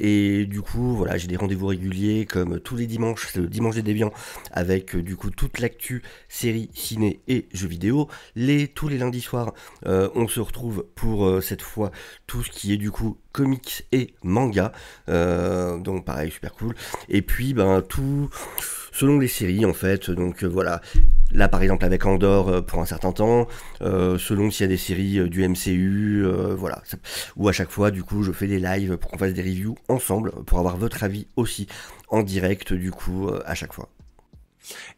Et 0.00 0.46
du 0.46 0.62
coup, 0.62 0.96
voilà, 0.96 1.16
j'ai 1.16 1.28
des 1.28 1.36
rendez-vous 1.36 1.66
réguliers, 1.66 2.26
comme 2.26 2.58
tous 2.58 2.76
les 2.76 2.86
dimanches, 2.86 3.34
le 3.36 3.46
dimanche 3.46 3.76
des 3.76 3.82
déviants, 3.82 4.12
avec 4.50 4.96
du 4.96 5.16
coup 5.16 5.30
toute 5.30 5.60
l'actu 5.60 6.02
série, 6.28 6.70
ciné 6.74 7.20
et 7.28 7.46
jeux 7.52 7.68
vidéo. 7.68 8.08
Les, 8.34 8.66
tous 8.66 8.88
les 8.88 8.98
lundis 8.98 9.20
soirs, 9.20 9.54
euh, 9.86 10.08
on 10.14 10.26
se 10.26 10.40
retrouve 10.40 10.86
pour 10.96 11.26
euh, 11.26 11.40
cette 11.40 11.62
fois 11.62 11.92
tout 12.26 12.42
ce 12.42 12.50
qui 12.50 12.72
est 12.72 12.76
du 12.76 12.90
coup 12.90 13.18
comics 13.32 13.86
et 13.92 14.14
manga. 14.24 14.72
Euh, 15.08 15.78
donc 15.78 16.04
pareil, 16.04 16.32
super 16.32 16.52
cool. 16.54 16.74
Et 17.08 17.22
puis, 17.22 17.54
ben, 17.54 17.82
tout 17.82 18.28
selon 18.98 19.18
les 19.18 19.28
séries 19.28 19.64
en 19.64 19.72
fait. 19.72 20.10
Donc 20.10 20.42
euh, 20.42 20.48
voilà, 20.48 20.80
là 21.30 21.48
par 21.48 21.62
exemple 21.62 21.84
avec 21.84 22.04
Andorre 22.04 22.48
euh, 22.48 22.60
pour 22.62 22.80
un 22.80 22.86
certain 22.86 23.12
temps, 23.12 23.46
euh, 23.80 24.18
selon 24.18 24.50
s'il 24.50 24.64
y 24.64 24.64
a 24.64 24.68
des 24.68 24.76
séries 24.76 25.28
du 25.30 25.46
MCU, 25.46 26.24
voilà. 26.56 26.82
Ou 27.36 27.48
à 27.48 27.52
chaque 27.52 27.70
fois 27.70 27.90
du 27.90 28.02
coup 28.02 28.22
je 28.22 28.32
fais 28.32 28.46
des 28.46 28.58
lives 28.58 28.96
pour 28.96 29.10
qu'on 29.10 29.18
fasse 29.18 29.34
des 29.34 29.42
reviews 29.42 29.76
ensemble 29.88 30.32
pour 30.46 30.58
avoir 30.58 30.76
votre 30.76 31.04
avis 31.04 31.26
aussi 31.36 31.68
en 32.08 32.22
direct 32.22 32.72
du 32.72 32.90
coup 32.90 33.30
à 33.44 33.54
chaque 33.54 33.72
fois. 33.72 33.88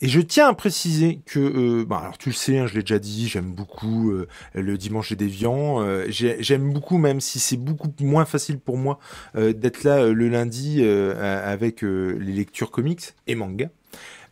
Et 0.00 0.08
je 0.08 0.20
tiens 0.20 0.48
à 0.48 0.54
préciser 0.54 1.20
que, 1.26 1.84
bah, 1.84 1.98
alors 2.02 2.18
tu 2.18 2.30
le 2.30 2.34
sais, 2.34 2.58
hein, 2.58 2.66
je 2.66 2.74
l'ai 2.74 2.80
déjà 2.80 2.98
dit, 2.98 3.28
j'aime 3.28 3.52
beaucoup 3.52 4.12
le 4.54 4.78
dimanche 4.78 5.10
des 5.10 5.16
déviants. 5.16 5.84
J'aime 6.08 6.72
beaucoup, 6.72 6.98
même 6.98 7.20
si 7.20 7.38
c'est 7.38 7.56
beaucoup 7.56 7.92
moins 8.00 8.24
facile 8.24 8.58
pour 8.58 8.78
moi 8.78 8.98
d'être 9.34 9.84
là 9.84 10.08
le 10.08 10.28
lundi 10.28 10.82
avec 10.82 11.82
les 11.82 12.32
lectures 12.32 12.70
comics 12.70 13.14
et 13.26 13.34
manga. 13.34 13.70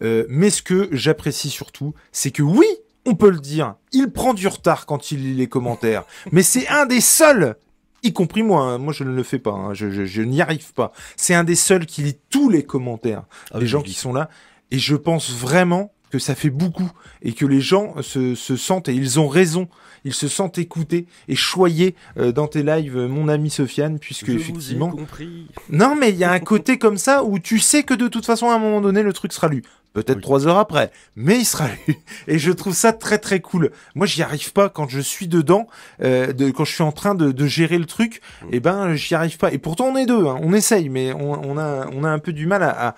Mais 0.00 0.50
ce 0.50 0.62
que 0.62 0.88
j'apprécie 0.92 1.50
surtout, 1.50 1.94
c'est 2.12 2.30
que 2.30 2.42
oui, 2.42 2.66
on 3.06 3.14
peut 3.14 3.30
le 3.30 3.40
dire, 3.40 3.74
il 3.92 4.10
prend 4.10 4.34
du 4.34 4.46
retard 4.46 4.86
quand 4.86 5.10
il 5.10 5.22
lit 5.22 5.34
les 5.34 5.48
commentaires, 5.48 6.04
mais 6.32 6.42
c'est 6.42 6.68
un 6.68 6.86
des 6.86 7.00
seuls 7.00 7.56
y 8.02 8.12
compris 8.12 8.42
moi, 8.42 8.62
hein. 8.62 8.78
moi 8.78 8.92
je 8.92 9.04
ne 9.04 9.10
le 9.10 9.22
fais 9.22 9.38
pas, 9.38 9.52
hein. 9.52 9.74
je, 9.74 10.22
n'y 10.22 10.40
arrive 10.40 10.72
pas. 10.72 10.92
C'est 11.16 11.34
un 11.34 11.44
des 11.44 11.54
seuls 11.54 11.86
qui 11.86 12.02
lit 12.02 12.18
tous 12.30 12.48
les 12.48 12.64
commentaires 12.64 13.24
ah 13.52 13.58
des 13.58 13.66
gens 13.66 13.82
qui 13.82 13.92
sont 13.92 14.12
là. 14.12 14.28
Et 14.70 14.78
je 14.78 14.96
pense 14.96 15.30
vraiment 15.32 15.92
que 16.10 16.18
ça 16.18 16.34
fait 16.34 16.50
beaucoup 16.50 16.90
et 17.22 17.32
que 17.32 17.46
les 17.46 17.60
gens 17.60 17.94
se, 18.02 18.34
se 18.34 18.56
sentent, 18.56 18.88
et 18.88 18.94
ils 18.94 19.20
ont 19.20 19.28
raison, 19.28 19.68
ils 20.04 20.14
se 20.14 20.28
sentent 20.28 20.58
écoutés 20.58 21.06
et 21.28 21.34
choyés 21.34 21.94
euh, 22.18 22.32
dans 22.32 22.46
tes 22.46 22.62
lives, 22.62 22.96
mon 22.96 23.28
ami 23.28 23.50
Sofiane, 23.50 23.98
puisque 23.98 24.28
effectivement... 24.28 24.94
Non 25.70 25.96
mais 25.96 26.10
il 26.10 26.16
y 26.16 26.24
a 26.24 26.30
un 26.30 26.40
côté 26.40 26.78
comme 26.78 26.98
ça 26.98 27.24
où 27.24 27.38
tu 27.38 27.58
sais 27.58 27.82
que 27.82 27.94
de 27.94 28.08
toute 28.08 28.26
façon 28.26 28.50
à 28.50 28.54
un 28.54 28.58
moment 28.58 28.80
donné 28.80 29.02
le 29.02 29.12
truc 29.12 29.32
sera 29.32 29.48
lu. 29.48 29.62
Peut-être 29.94 30.20
trois 30.20 30.46
heures 30.46 30.58
après, 30.58 30.92
mais 31.16 31.38
il 31.38 31.44
sera 31.44 31.66
lu. 31.88 31.96
Et 32.28 32.38
je 32.38 32.52
trouve 32.52 32.74
ça 32.74 32.92
très 32.92 33.18
très 33.18 33.40
cool. 33.40 33.72
Moi, 33.94 34.06
j'y 34.06 34.22
arrive 34.22 34.52
pas 34.52 34.68
quand 34.68 34.88
je 34.88 35.00
suis 35.00 35.26
dedans, 35.28 35.66
euh, 36.02 36.32
de, 36.32 36.50
quand 36.50 36.64
je 36.64 36.72
suis 36.72 36.84
en 36.84 36.92
train 36.92 37.14
de, 37.14 37.32
de 37.32 37.46
gérer 37.46 37.78
le 37.78 37.86
truc. 37.86 38.20
Mm. 38.42 38.46
Et 38.46 38.48
eh 38.52 38.60
ben, 38.60 38.94
j'y 38.94 39.14
arrive 39.14 39.38
pas. 39.38 39.50
Et 39.52 39.58
pourtant, 39.58 39.86
on 39.86 39.96
est 39.96 40.06
deux. 40.06 40.26
Hein. 40.26 40.38
On 40.40 40.52
essaye, 40.52 40.88
mais 40.88 41.12
on, 41.12 41.32
on, 41.32 41.58
a 41.58 41.88
on 41.92 42.04
a 42.04 42.08
un 42.08 42.18
peu 42.18 42.32
du 42.32 42.46
mal 42.46 42.62
à, 42.62 42.88
à 42.88 42.94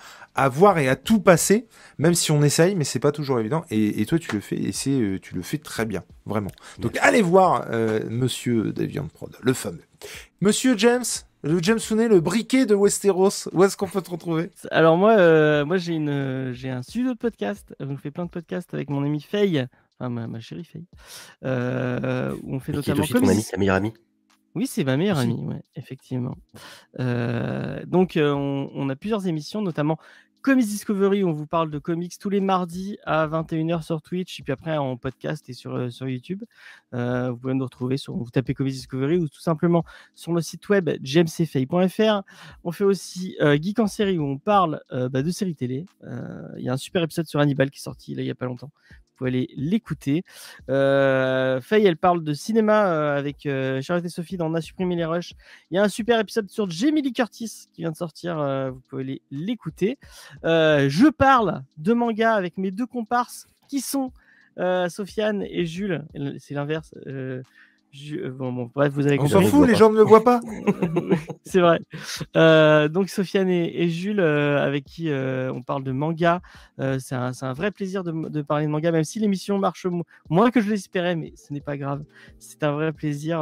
voir 0.49 0.79
et 0.79 0.89
à 0.89 0.97
tout 0.97 1.21
passer, 1.21 1.67
même 1.99 2.15
si 2.15 2.31
on 2.31 2.43
essaye, 2.43 2.75
mais 2.75 2.85
c'est 2.85 2.99
pas 2.99 3.13
toujours 3.13 3.41
évident. 3.41 3.65
Et, 3.71 4.05
toi, 4.07 4.19
tu 4.19 4.33
le 4.35 4.41
fais, 4.41 4.57
et 4.57 4.73
c'est, 4.73 4.91
euh, 4.91 5.19
tu 5.21 5.35
le 5.35 5.43
fais 5.43 5.59
très 5.59 5.85
bien, 5.87 6.03
vraiment. 6.27 6.51
Donc, 6.79 6.97
allez 7.01 7.23
voir 7.23 7.67
euh, 7.71 8.01
Monsieur 8.09 8.73
Davian 8.73 9.07
Prod, 9.09 9.37
le 9.41 9.53
fameux. 9.53 9.85
Monsieur 10.41 10.77
James, 10.79 11.05
le 11.43 11.61
James 11.63 11.79
Sounet, 11.79 12.09
le 12.09 12.21
briquet 12.21 12.67
de 12.67 12.75
Westeros, 12.75 13.49
où 13.53 13.65
est-ce 13.65 13.77
qu'on 13.77 13.89
peut 13.89 14.03
te 14.03 14.11
retrouver? 14.11 14.51
Alors 14.71 14.97
moi, 14.97 15.13
euh, 15.19 15.65
moi 15.65 15.77
j'ai 15.77 15.95
une, 15.95 16.53
j'ai 16.53 16.71
un 16.71 16.83
studio 16.83 17.13
de 17.13 17.19
podcast. 17.19 17.75
On 17.81 17.97
fait 17.97 18.11
plein 18.11 18.25
de 18.25 18.31
podcasts 18.31 18.73
avec 18.73 18.89
mon 18.89 19.05
ami 19.05 19.21
Faye, 19.21 19.67
enfin 19.99 20.09
ma, 20.09 20.41
chérie 20.41 20.65
Faye, 20.65 20.87
où 21.43 22.55
on 22.55 22.61
fait 22.61 22.73
notamment. 22.73 23.03
Qui 23.03 23.13
est 23.13 23.17
aussi 23.17 23.25
ton 23.25 23.29
ami, 23.29 23.45
ta 23.45 23.57
meilleure 23.59 23.77
amie. 23.77 23.93
Oui, 24.55 24.67
c'est 24.67 24.85
ma 24.85 24.97
meilleure 24.97 25.19
amie, 25.19 25.45
ouais, 25.45 25.63
effectivement. 25.77 26.37
donc, 26.99 28.19
on, 28.19 28.89
a 28.89 28.97
plusieurs 28.97 29.27
émissions, 29.27 29.63
notamment 29.63 29.99
Comics 30.43 30.67
Discovery, 30.67 31.23
on 31.23 31.33
vous 31.33 31.47
parle 31.47 31.71
de 31.71 31.79
comics 31.79 32.19
tous 32.19 32.31
les 32.31 32.41
mardis 32.41 32.97
à 33.05 33.27
21h 33.27 33.83
sur 33.83 34.01
Twitch, 34.01 34.41
et 34.41 34.43
puis 34.43 34.55
après 34.55 34.75
en 34.79 34.97
podcast 34.97 35.47
et 35.51 35.53
sur, 35.53 35.75
euh, 35.75 35.91
sur 35.91 36.09
YouTube. 36.09 36.45
Vous 36.93 37.37
pouvez 37.37 37.53
nous 37.53 37.65
retrouver 37.65 37.99
sur, 37.99 38.17
vous 38.17 38.31
tapez 38.31 38.55
Comics 38.55 38.73
Discovery 38.73 39.19
ou 39.19 39.29
tout 39.29 39.41
simplement 39.41 39.85
sur 40.15 40.33
le 40.33 40.41
site 40.41 40.67
web 40.71 40.91
jamesfay.fr. 41.03 42.23
On 42.65 42.73
fait 42.73 42.85
aussi 42.85 43.37
Geek 43.41 43.79
en 43.79 43.87
série 43.87 44.19
où 44.19 44.25
on 44.25 44.39
parle 44.39 44.81
bah, 44.91 45.23
de 45.23 45.31
séries 45.31 45.55
télé. 45.55 45.85
Il 46.57 46.65
y 46.65 46.69
a 46.69 46.73
un 46.73 46.79
super 46.79 47.03
épisode 47.03 47.27
sur 47.27 47.39
Hannibal 47.39 47.71
qui 47.71 47.79
est 47.79 47.83
sorti 47.83 48.13
il 48.13 48.23
n'y 48.23 48.31
a 48.31 48.35
pas 48.35 48.47
longtemps 48.47 48.73
aller 49.27 49.49
l'écouter. 49.57 50.25
Euh, 50.69 51.61
Faye, 51.61 51.87
elle 51.87 51.97
parle 51.97 52.23
de 52.25 52.33
cinéma 52.33 52.93
euh, 52.93 53.19
avec 53.19 53.47
euh, 53.47 53.81
Charlotte 53.83 54.05
et 54.05 54.09
Sophie 54.09 54.37
dans 54.37 54.51
On 54.51 54.55
a 54.55 54.61
supprimé 54.61 54.97
les 54.97 55.05
rushs. 55.05 55.33
Il 55.71 55.77
y 55.77 55.79
a 55.79 55.83
un 55.83 55.89
super 55.89 56.19
épisode 56.19 56.51
sur 56.51 56.69
Jamie 56.71 57.03
Lee 57.03 57.13
Curtis 57.13 57.69
qui 57.73 57.83
vient 57.83 57.93
de 57.93 57.97
sortir. 57.97 58.39
Euh, 58.39 58.71
vous 58.71 58.81
pouvez 58.89 59.03
aller 59.03 59.23
l'écouter. 59.31 59.99
je 60.43 61.11
parle 61.11 61.63
de 61.79 61.93
manga 61.93 62.35
avec 62.35 62.59
mes 62.59 62.71
deux 62.71 62.87
comparses 62.87 63.47
qui 63.69 63.81
sont 63.81 64.13
Sofiane 64.89 65.43
et 65.43 65.65
Jules. 65.65 66.05
C'est 66.39 66.55
l'inverse. 66.55 66.95
Euh, 68.13 68.31
bon, 68.31 68.71
bref, 68.73 68.93
vous 68.93 69.07
avez 69.07 69.19
On 69.19 69.27
s'en 69.27 69.43
fout, 69.43 69.67
les 69.69 69.75
gens 69.75 69.91
ne 69.91 69.97
le 69.97 70.03
voient 70.03 70.23
pas. 70.23 70.41
c'est 71.45 71.61
vrai. 71.61 71.81
Euh, 72.37 72.89
donc, 72.89 73.09
Sofiane 73.09 73.49
et, 73.49 73.89
Jules, 73.89 74.21
euh, 74.21 74.65
avec 74.65 74.85
qui 74.85 75.11
on 75.11 75.63
parle 75.63 75.83
de 75.83 75.93
manga. 75.93 76.41
c'est 76.79 77.15
un, 77.15 77.33
un, 77.41 77.53
vrai 77.53 77.71
plaisir 77.71 78.05
de, 78.05 78.29
de, 78.29 78.43
parler 78.43 78.67
de 78.67 78.71
manga, 78.71 78.93
même 78.93 79.05
si 79.05 79.19
l'émission 79.19 79.59
marche 79.59 79.87
moins 80.29 80.51
que 80.51 80.61
je 80.61 80.71
l'espérais, 80.71 81.17
mais 81.17 81.33
ce 81.37 81.53
n'est 81.53 81.61
pas 81.61 81.77
grave. 81.77 82.05
C'est 82.39 82.63
un 82.63 82.73
vrai 82.73 82.93
plaisir. 82.93 83.41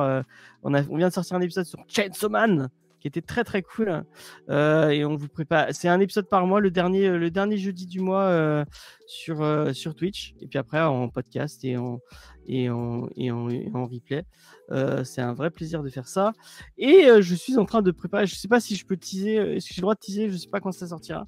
on, 0.62 0.75
a, 0.75 0.83
on 0.89 0.97
vient 0.97 1.09
de 1.09 1.12
sortir 1.12 1.37
un 1.37 1.41
épisode 1.41 1.66
sur 1.66 1.85
Chainsaw 1.89 2.29
Man 2.29 2.69
qui 3.10 3.18
était 3.18 3.22
très 3.22 3.44
très 3.44 3.62
cool. 3.62 4.05
et 4.48 5.05
on 5.05 5.16
vous 5.16 5.28
prépare. 5.28 5.66
C'est 5.70 5.89
un 5.89 6.01
épisode 6.01 6.28
par 6.28 6.47
mois, 6.47 6.60
le 6.60 6.70
dernier, 6.70 7.10
le 7.10 7.30
dernier 7.30 7.56
jeudi 7.56 7.86
du 7.86 8.01
mois 8.01 8.64
sur, 9.06 9.74
sur 9.74 9.94
Twitch. 9.94 10.35
Et 10.40 10.47
puis 10.47 10.59
après 10.59 10.80
en 10.80 11.09
podcast 11.09 11.64
et 11.64 11.76
en, 11.76 12.01
et 12.48 12.70
en, 12.70 13.09
et 13.16 13.30
en, 13.30 13.86
replay. 13.86 14.24
Euh, 14.70 15.05
c'est 15.05 15.20
un 15.20 15.35
vrai 15.35 15.51
plaisir 15.51 15.82
de 15.82 15.90
faire 15.90 16.09
ça. 16.09 16.32
Et 16.78 17.06
euh, 17.06 17.20
je 17.20 17.35
suis 17.35 17.56
en 17.59 17.64
train 17.64 17.82
de 17.82 17.90
préparer, 17.90 18.26
je 18.26 18.35
ne 18.35 18.39
sais 18.39 18.48
pas 18.48 18.60
si 18.60 18.74
je 18.74 18.86
peux 18.86 18.97
teaser, 18.97 19.39
euh, 19.39 19.55
est-ce 19.55 19.68
que 19.68 19.74
j'ai 19.74 19.80
le 19.80 19.82
droit 19.82 19.94
de 19.94 20.01
teaser, 20.01 20.28
je 20.28 20.32
ne 20.32 20.39
sais 20.39 20.48
pas 20.48 20.60
quand 20.60 20.72
ça 20.72 20.86
sortira. 20.89 21.26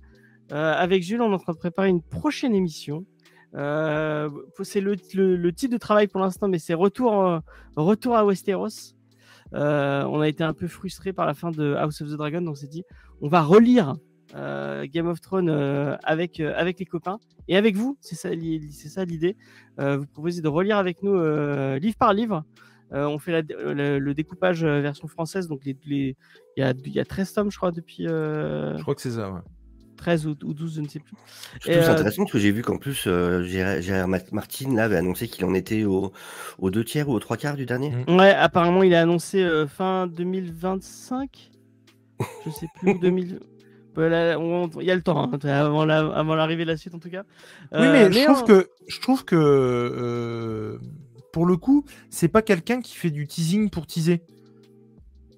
avec 0.51 1.03
Jules, 1.03 1.21
on 1.21 1.31
est 1.31 1.35
en 1.35 1.39
train 1.39 1.53
de 1.53 1.59
préparer 1.59 1.89
une 1.89 2.03
prochaine 2.03 2.55
émission. 2.55 3.05
c'est 3.53 4.81
le, 4.81 4.97
le, 5.15 5.53
titre 5.53 5.73
de 5.73 5.79
travail 5.79 6.09
pour 6.09 6.21
l'instant, 6.21 6.49
mais 6.49 6.59
c'est 6.59 6.75
retour, 6.75 7.41
retour 7.77 8.17
à 8.17 8.25
Westeros. 8.25 8.95
On 9.53 10.21
a 10.21 10.29
été 10.29 10.45
un 10.45 10.53
peu 10.53 10.69
frustré 10.69 11.13
par 11.13 11.27
la 11.27 11.35
fin 11.35 11.51
de 11.51 11.75
House 11.75 12.01
of 12.01 12.09
the 12.09 12.17
Dragon, 12.17 12.41
donc 12.41 12.53
on 12.53 12.55
s'est 12.55 12.69
dit, 12.69 12.85
on 13.21 13.29
va 13.29 13.43
relire 13.43 13.97
euh, 14.35 14.87
Game 14.87 15.09
of 15.09 15.21
Thrones 15.21 15.49
euh, 15.49 15.97
avec, 16.05 16.41
euh, 16.41 16.53
avec 16.57 16.79
les 16.79 16.87
copains 16.87 17.19
et 17.49 17.57
avec 17.57 17.77
vous. 17.77 17.99
C'est 18.01 18.15
ça, 18.15 18.31
ça 18.89 19.05
l'idée. 19.05 19.37
vous 19.79 20.07
proposez 20.07 20.43
de 20.43 20.49
relire 20.49 20.79
avec 20.79 21.03
nous 21.03 21.15
livre 21.79 21.97
par 21.97 22.13
livre. 22.13 22.45
on 22.93 23.19
fait 23.19 23.45
le 23.49 24.13
découpage 24.13 24.65
version 24.65 25.09
française, 25.09 25.49
donc 25.49 25.63
il 25.65 25.77
les, 25.87 26.17
y, 26.57 26.63
a, 26.63 26.73
y 26.87 27.01
a 27.01 27.05
13 27.05 27.33
tomes, 27.33 27.51
je 27.51 27.57
crois, 27.57 27.73
depuis. 27.73 28.05
Je 28.07 28.81
crois 28.83 28.95
que 28.95 29.03
c'est 29.03 29.13
ça, 29.13 29.31
ouais. 29.31 29.41
13 30.01 30.27
ou, 30.27 30.35
12, 30.35 30.75
je 30.75 30.81
ne 30.81 30.89
sais 30.89 30.99
plus. 30.99 31.15
C'est 31.63 31.79
intéressant 31.79 32.23
parce 32.23 32.33
que 32.33 32.39
j'ai 32.39 32.51
vu 32.51 32.63
qu'en 32.63 32.79
plus, 32.79 33.09
Gérard 33.45 34.09
Martin 34.09 34.75
là, 34.75 34.85
avait 34.85 34.97
annoncé 34.97 35.29
qu'il 35.29 35.45
en 35.45 35.55
était 35.55 35.85
aux 35.85 36.13
au 36.59 36.71
deux 36.71 36.85
tiers 36.85 37.09
ou 37.09 37.13
aux 37.13 37.21
trois 37.21 37.37
quarts 37.37 37.57
du 37.57 37.67
dernier. 37.67 37.93
Mm. 38.09 38.17
Ouais, 38.17 38.33
apparemment, 38.33 38.83
il 38.83 38.95
a 38.95 39.03
annoncé 39.03 39.47
fin 39.69 40.07
2025. 40.07 41.51
Je 42.45 42.51
sais 42.51 42.67
plus, 42.81 42.99
2000. 42.99 43.41
Il 43.97 44.87
y 44.87 44.91
a 44.91 44.95
le 44.95 45.03
temps, 45.03 45.31
hein, 45.33 45.39
avant 45.45 46.35
l'arrivée 46.35 46.65
de 46.65 46.71
la 46.71 46.77
suite 46.77 46.95
en 46.95 46.99
tout 46.99 47.11
cas. 47.11 47.25
oui, 47.73 47.81
mais, 47.81 48.05
euh, 48.05 48.13
je, 48.13 48.25
trouve 48.25 48.45
que, 48.45 48.69
je 48.87 49.01
trouve 49.01 49.25
que 49.25 49.37
euh, 49.37 50.79
pour 51.33 51.47
le 51.47 51.57
coup, 51.57 51.85
c'est 52.09 52.29
pas 52.29 52.43
quelqu'un 52.43 52.81
qui 52.81 52.97
fait 52.97 53.11
du 53.11 53.27
teasing 53.27 53.71
pour 53.71 53.87
teaser. 53.87 54.23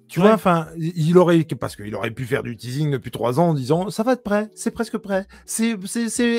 Tu 0.07 0.19
vois, 0.19 0.33
enfin, 0.33 0.67
il 0.77 1.17
aurait, 1.17 1.43
parce 1.59 1.75
qu'il 1.75 1.95
aurait 1.95 2.11
pu 2.11 2.25
faire 2.25 2.43
du 2.43 2.55
teasing 2.55 2.91
depuis 2.91 3.09
trois 3.09 3.39
ans 3.39 3.49
en 3.49 3.53
disant 3.53 3.89
ça 3.89 4.03
va 4.03 4.13
être 4.13 4.23
prêt, 4.23 4.49
c'est 4.53 4.71
presque 4.71 4.97
prêt, 4.97 5.25
c'est 5.45 5.73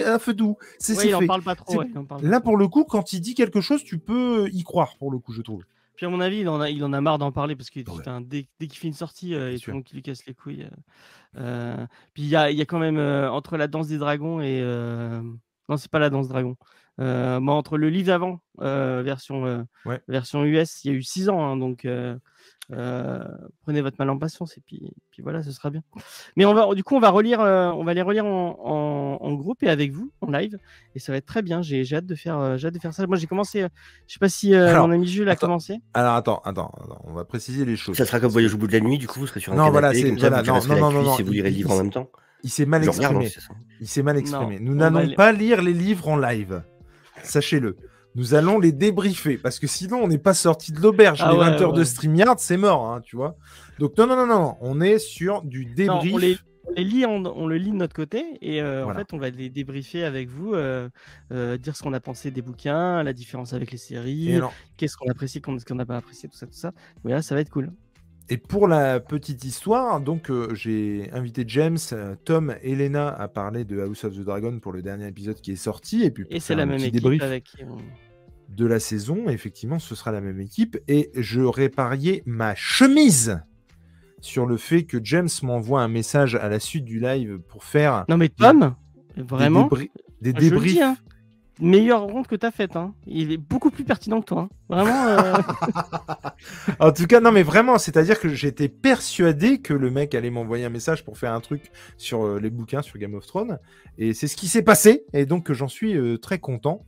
un 0.05 0.19
feu 0.19 0.35
doux, 0.35 0.57
c'est 0.79 0.97
ouais, 0.97 1.09
il 1.09 1.15
en 1.15 1.27
parle 1.27 1.43
pas 1.43 1.57
trop. 1.57 1.83
Là, 2.23 2.41
pour 2.41 2.57
le 2.57 2.69
coup, 2.69 2.85
quand 2.85 3.13
il 3.13 3.21
dit 3.21 3.35
quelque 3.35 3.61
chose, 3.61 3.83
tu 3.83 3.99
peux 3.99 4.49
y 4.53 4.63
croire, 4.63 4.97
pour 4.99 5.11
le 5.11 5.19
coup, 5.19 5.33
je 5.33 5.43
trouve. 5.43 5.65
Puis 5.97 6.07
à 6.07 6.09
mon 6.09 6.21
avis, 6.21 6.39
il 6.39 6.49
en 6.49 6.61
a, 6.61 6.71
il 6.71 6.83
en 6.85 6.93
a 6.93 7.01
marre 7.01 7.19
d'en 7.19 7.31
parler 7.31 7.55
parce 7.55 7.71
que 7.71 7.81
dès, 8.21 8.49
dès 8.59 8.67
qu'il 8.67 8.79
fait 8.79 8.89
une 8.89 8.95
sortie, 8.95 9.35
euh, 9.35 9.53
il 9.53 9.61
tout 9.61 9.71
le 9.71 9.75
monde 9.75 9.85
qui 9.85 9.95
lui 9.95 10.03
casse 10.03 10.27
les 10.27 10.35
couilles. 10.35 10.65
Euh, 10.65 10.71
euh, 11.37 11.87
puis 12.15 12.25
il 12.25 12.29
y 12.29 12.37
a, 12.37 12.51
y 12.51 12.61
a, 12.61 12.65
quand 12.65 12.79
même 12.79 12.99
entre 12.99 13.57
la 13.57 13.69
danse 13.69 13.89
des 13.89 13.99
dragons 13.99 14.41
et 14.41 14.61
non, 15.69 15.77
c'est 15.77 15.91
pas 15.91 15.99
la 15.99 16.11
danse 16.11 16.29
dragon. 16.29 16.57
mais 16.99 17.51
entre 17.51 17.79
le 17.79 17.89
livre 17.91 18.09
d'avant, 18.09 18.41
version 18.59 19.67
version 20.09 20.45
US, 20.45 20.85
il 20.85 20.91
y 20.91 20.95
a 20.95 20.97
eu 20.97 21.03
six 21.03 21.29
ans, 21.29 21.45
hein, 21.45 21.57
donc 21.57 21.87
euh, 22.73 23.25
prenez 23.63 23.83
votre 23.83 23.97
mal 23.99 24.09
en 24.11 24.19
patience 24.19 24.57
et 24.57 24.63
puis, 24.67 24.91
puis 25.11 25.23
voilà, 25.23 25.43
ce 25.43 25.53
sera 25.53 25.71
bien. 25.71 25.83
Mais 26.37 26.45
on 26.45 26.55
va, 26.55 26.75
du 26.75 26.83
coup, 26.83 26.97
on 26.97 27.01
va 27.01 27.11
relire, 27.11 27.41
euh, 27.41 27.71
on 27.73 27.85
va 27.85 27.95
les 27.95 28.03
relire 28.03 28.25
en, 28.25 29.19
en, 29.21 29.33
groupe 29.35 29.63
et 29.63 29.69
avec 29.69 29.93
vous 29.93 30.11
en 30.21 30.31
live, 30.31 30.59
et 30.95 30.99
ça 30.99 31.13
va 31.13 31.19
être 31.19 31.27
très 31.27 31.43
bien. 31.43 31.63
J'ai 31.63 31.85
hâte 31.95 32.07
de 32.07 32.15
faire, 32.15 32.39
euh, 32.39 32.57
j'ai 32.57 32.69
hâte 32.69 32.75
de 32.75 32.79
faire 32.79 32.95
ça. 32.95 33.07
Moi, 33.07 33.17
j'ai 33.17 33.27
commencé. 33.27 33.67
je 34.07 34.13
sais 34.13 34.19
pas 34.19 34.29
si 34.29 34.53
mon 34.53 34.91
ami 34.91 35.07
Jules 35.07 35.29
a 35.29 35.37
commencé. 35.37 35.81
Alors 35.93 36.15
attends, 36.15 36.41
attends, 36.45 36.73
on 37.05 37.13
va 37.13 37.25
préciser 37.25 37.65
les 37.65 37.77
choses. 37.77 37.97
Ça 37.97 38.07
sera 38.07 38.21
comme 38.21 38.33
voyage 38.33 38.55
au 38.55 38.59
bout 38.59 38.67
de 38.67 38.73
la 38.73 38.81
nuit. 38.81 38.99
Du 38.99 39.07
coup, 39.07 39.21
vous 39.21 39.27
serez 39.27 39.41
sur 39.41 39.53
un 39.53 39.57
non, 39.57 39.65
canapé, 39.65 39.81
voilà, 39.81 39.95
c'est 39.95 40.11
voilà, 40.13 40.43
non, 40.43 40.61
non, 40.61 40.77
non, 40.77 40.91
non, 40.93 41.03
non, 41.03 41.17
si 41.17 41.23
vous 41.23 41.33
lirez 41.33 41.51
le 41.51 41.57
livre 41.57 41.71
en 41.73 41.77
même 41.77 41.91
temps. 41.91 42.09
Il 42.43 42.51
s'est 42.51 42.67
mal 42.67 42.85
exprimé. 42.85 43.31
il 43.81 43.89
s'est 43.89 44.03
mal 44.03 44.19
exprimé. 44.19 44.59
Nous 44.61 44.75
n'allons 44.75 45.15
pas 45.15 45.33
lire 45.33 45.63
les 45.63 45.73
livres 45.73 46.09
en 46.09 46.17
live. 46.17 46.63
Sachez-le 47.23 47.77
nous 48.15 48.35
allons 48.35 48.59
les 48.59 48.73
débriefer 48.73 49.39
parce 49.39 49.59
que 49.59 49.67
sinon 49.67 49.99
on 50.03 50.09
n'est 50.09 50.19
pas 50.19 50.35
sorti 50.35 50.73
de 50.73 50.81
l'auberge. 50.81 51.21
Ah 51.23 51.33
les 51.33 51.39
20 51.39 51.61
heures 51.61 51.73
de 51.73 51.85
StreamYard, 51.85 52.39
c'est 52.39 52.57
mort, 52.57 52.87
hein, 52.91 53.01
tu 53.03 53.17
vois. 53.17 53.37
Donc 53.79 53.97
non, 53.99 54.07
non, 54.07 54.17
non, 54.17 54.27
non, 54.27 54.57
on 54.61 54.81
est 54.81 54.99
sur 54.99 55.43
du 55.43 55.65
débrief. 55.65 56.15
on, 56.15 56.19
les, 56.77 56.85
lit, 56.85 57.07
on, 57.07 57.47
le 57.47 57.57
lit 57.57 57.71
de 57.71 57.77
notre 57.77 57.95
côté 57.95 58.25
et 58.41 58.63
euh, 58.63 58.87
en 58.87 58.95
fait 58.95 59.13
on 59.13 59.19
va 59.19 59.31
les 59.31 59.51
débriefer 59.51 60.05
avec 60.05 60.29
vous, 60.29 60.55
euh, 60.55 60.89
euh, 61.33 61.57
dire 61.57 61.77
ce 61.77 61.83
qu'on 61.83 61.93
a 61.93 62.01
pensé 62.01 62.31
des 62.31 62.43
bouquins, 62.43 63.03
la 63.03 63.13
différence 63.13 63.53
avec 63.53 63.73
les 63.73 63.79
séries, 63.79 64.39
qu'est-ce 64.77 64.97
qu'on 64.97 65.11
apprécie, 65.11 65.41
qu'est-ce 65.43 65.65
qu'on 65.65 65.75
n'a 65.75 65.87
pas 65.87 65.97
apprécié, 65.97 66.29
tout 66.29 66.37
ça, 66.37 66.47
tout 66.47 66.53
ça. 66.53 66.73
Voilà, 67.03 67.23
ça 67.23 67.35
va 67.35 67.41
être 67.41 67.51
cool. 67.51 67.73
Et 68.31 68.39
pour 68.39 68.69
la 68.69 69.01
petite 69.01 69.45
histoire, 69.45 70.01
donc 70.01 70.31
j'ai 70.55 71.11
invité 71.13 71.45
James, 71.47 71.79
Tom 72.25 72.55
et 72.63 72.75
Lena 72.75 73.09
à 73.09 73.29
parler 73.29 73.65
de 73.65 73.81
House 73.81 74.05
of 74.05 74.15
the 74.15 74.21
Dragon 74.21 74.61
pour 74.61 74.73
le 74.73 74.81
dernier 74.81 75.07
épisode 75.07 75.41
qui 75.41 75.53
est 75.53 75.57
sorti. 75.57 76.05
Et 76.05 76.11
puis 76.11 76.25
et 76.31 76.41
c'est 76.41 76.55
la 76.55 76.65
même 76.65 76.83
équipe 76.83 77.23
avec 77.23 77.45
qui 77.45 77.65
on 77.65 77.77
de 78.49 78.67
la 78.67 78.81
saison. 78.81 79.29
Effectivement, 79.29 79.79
ce 79.79 79.95
sera 79.95 80.13
la 80.13 80.21
même 80.21 80.41
équipe. 80.41 80.79
Et 80.89 81.11
je 81.15 81.41
répariais 81.41 82.23
ma 82.27 82.55
chemise 82.55 83.41
sur 84.21 84.47
le 84.47 84.57
fait 84.57 84.85
que 84.85 84.99
James 85.03 85.29
m'envoie 85.43 85.83
un 85.83 85.89
message 85.89 86.35
à 86.35 86.49
la 86.49 86.61
suite 86.61 86.85
du 86.85 87.01
live 87.01 87.39
pour 87.49 87.65
faire. 87.65 88.05
Non, 88.09 88.17
mais 88.17 88.29
Tom, 88.29 88.75
vraiment 89.17 89.69
Des, 90.21 90.33
débriefs. 90.33 90.81
Hein. 90.81 90.97
Meilleure 91.61 92.03
ronde 92.03 92.27
que 92.27 92.37
tu 92.37 92.47
as 92.47 92.51
faite. 92.51 92.77
Hein. 92.77 92.95
Il 93.07 93.33
est 93.33 93.37
beaucoup 93.37 93.71
plus 93.71 93.85
pertinent 93.85 94.21
que 94.21 94.27
toi. 94.27 94.41
Hein. 94.43 94.49
Vraiment. 94.69 95.07
Euh. 95.07 95.35
en 96.81 96.93
tout 96.93 97.07
cas, 97.07 97.21
non, 97.21 97.33
mais 97.33 97.43
vraiment, 97.43 97.79
c'est-à-dire 97.79 98.19
que 98.21 98.29
j'étais 98.29 98.69
persuadé 98.69 99.61
que 99.61 99.75
le 99.75 99.91
mec 99.91 100.15
allait 100.15 100.31
m'envoyer 100.31 100.65
un 100.65 100.71
message 100.71 101.05
pour 101.05 101.19
faire 101.19 101.33
un 101.33 101.41
truc 101.41 101.71
sur 101.97 102.25
euh, 102.25 102.41
les 102.41 102.51
bouquins 102.51 102.83
sur 102.83 102.99
Game 102.99 103.15
of 103.15 103.27
Thrones. 103.27 103.59
Et 103.99 104.15
c'est 104.15 104.27
ce 104.27 104.37
qui 104.37 104.49
s'est 104.49 104.63
passé. 104.63 105.05
Et 105.13 105.27
donc, 105.27 105.53
j'en 105.53 105.69
suis 105.69 105.97
euh, 105.97 106.19
très 106.19 106.39
content. 106.39 106.85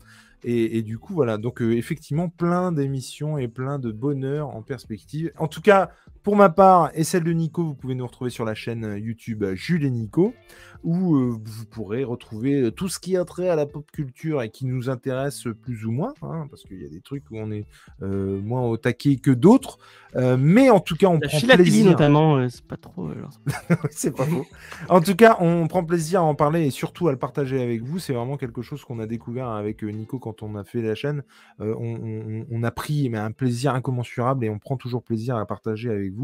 Et, 0.49 0.83
du 0.83 0.97
coup, 0.97 1.13
voilà. 1.13 1.39
Donc, 1.39 1.61
effectivement, 1.61 2.29
plein 2.29 2.71
d'émissions 2.71 3.37
et 3.37 3.49
plein 3.49 3.81
de 3.81 3.91
bonheur 3.91 4.55
en 4.55 4.63
perspective. 4.63 5.33
En 5.39 5.49
tout 5.49 5.61
cas, 5.61 5.91
pour 6.27 6.35
ma 6.35 6.49
part 6.49 6.91
et 6.95 7.05
celle 7.05 7.23
de 7.23 7.31
Nico, 7.31 7.63
vous 7.63 7.75
pouvez 7.75 7.95
nous 7.95 8.05
retrouver 8.05 8.31
sur 8.31 8.45
la 8.45 8.57
chaîne 8.57 8.85
euh, 8.85 8.99
YouTube 8.99 9.45
Jules 9.55 9.85
et 9.85 9.91
Nico, 9.91 10.35
où 10.83 11.15
euh, 11.15 11.39
vous 11.41 11.67
pourrez 11.67 12.03
retrouver 12.03 12.73
tout 12.73 12.89
ce 12.89 12.99
qui 12.99 13.17
a 13.17 13.25
trait 13.25 13.49
à 13.49 13.55
la 13.55 13.65
pop 13.65 13.89
culture 13.93 14.43
et 14.43 14.51
qui 14.51 14.67
nous 14.67 14.91
intéresse 14.91 15.45
plus 15.63 15.87
ou 15.87 15.93
moins, 15.93 16.15
hein, 16.23 16.49
parce 16.51 16.65
qu'il 16.65 16.83
y 16.83 16.85
a 16.85 16.89
des 16.89 17.01
trucs 17.01 17.31
où 17.31 17.37
on 17.39 17.53
est 17.53 17.65
moins 18.01 18.63
au 18.63 18.77
taquet 18.77 19.17
que 19.17 19.31
d'autres. 19.31 19.79
mais 20.17 20.69
en 20.69 20.81
tout 20.81 20.97
cas, 20.97 21.07
on 21.07 21.21
prend 21.21 21.39
plaisir. 21.39 21.87
notamment, 21.87 22.49
c'est 22.49 22.65
pas 22.65 22.77
trop. 22.77 23.09
c'est 23.91 24.15
pas 24.15 24.25
faux. 24.25 24.47
En 24.89 25.01
tout 25.01 25.15
cas, 25.15 25.37
on 25.41 25.69
prend 25.69 25.85
plaisir 25.85 26.23
à 26.23 26.25
en 26.25 26.35
parler 26.35 26.67
et 26.67 26.71
surtout 26.71 27.07
à 27.07 27.13
le 27.13 27.19
partager 27.19 27.63
avec 27.63 27.83
vous. 27.83 28.01
C'est 28.01 28.13
vraiment 28.13 28.37
quelque 28.37 28.63
chose 28.63 28.85
qu'on 28.85 28.99
a 28.99 29.07
découvert 29.07 29.49
avec 29.49 29.85
Nico 29.85 30.19
quand 30.19 30.43
on 30.43 30.57
a 30.57 30.65
fait 30.65 30.83
la 30.83 30.97
chaîne, 30.97 31.23
euh, 31.61 31.75
on, 31.79 32.63
a 32.63 32.71
pris 32.71 33.09
mais 33.11 33.19
un 33.19 33.31
plaisir 33.31 33.75
incommensurable 33.75 34.45
et 34.45 34.51
on 34.51 34.59
prend 34.59 34.77
toujours 34.77 35.03
plaisir 35.03 35.37
à 35.37 35.47
partager 35.47 35.91
avec 35.91 36.13
vous 36.13 36.16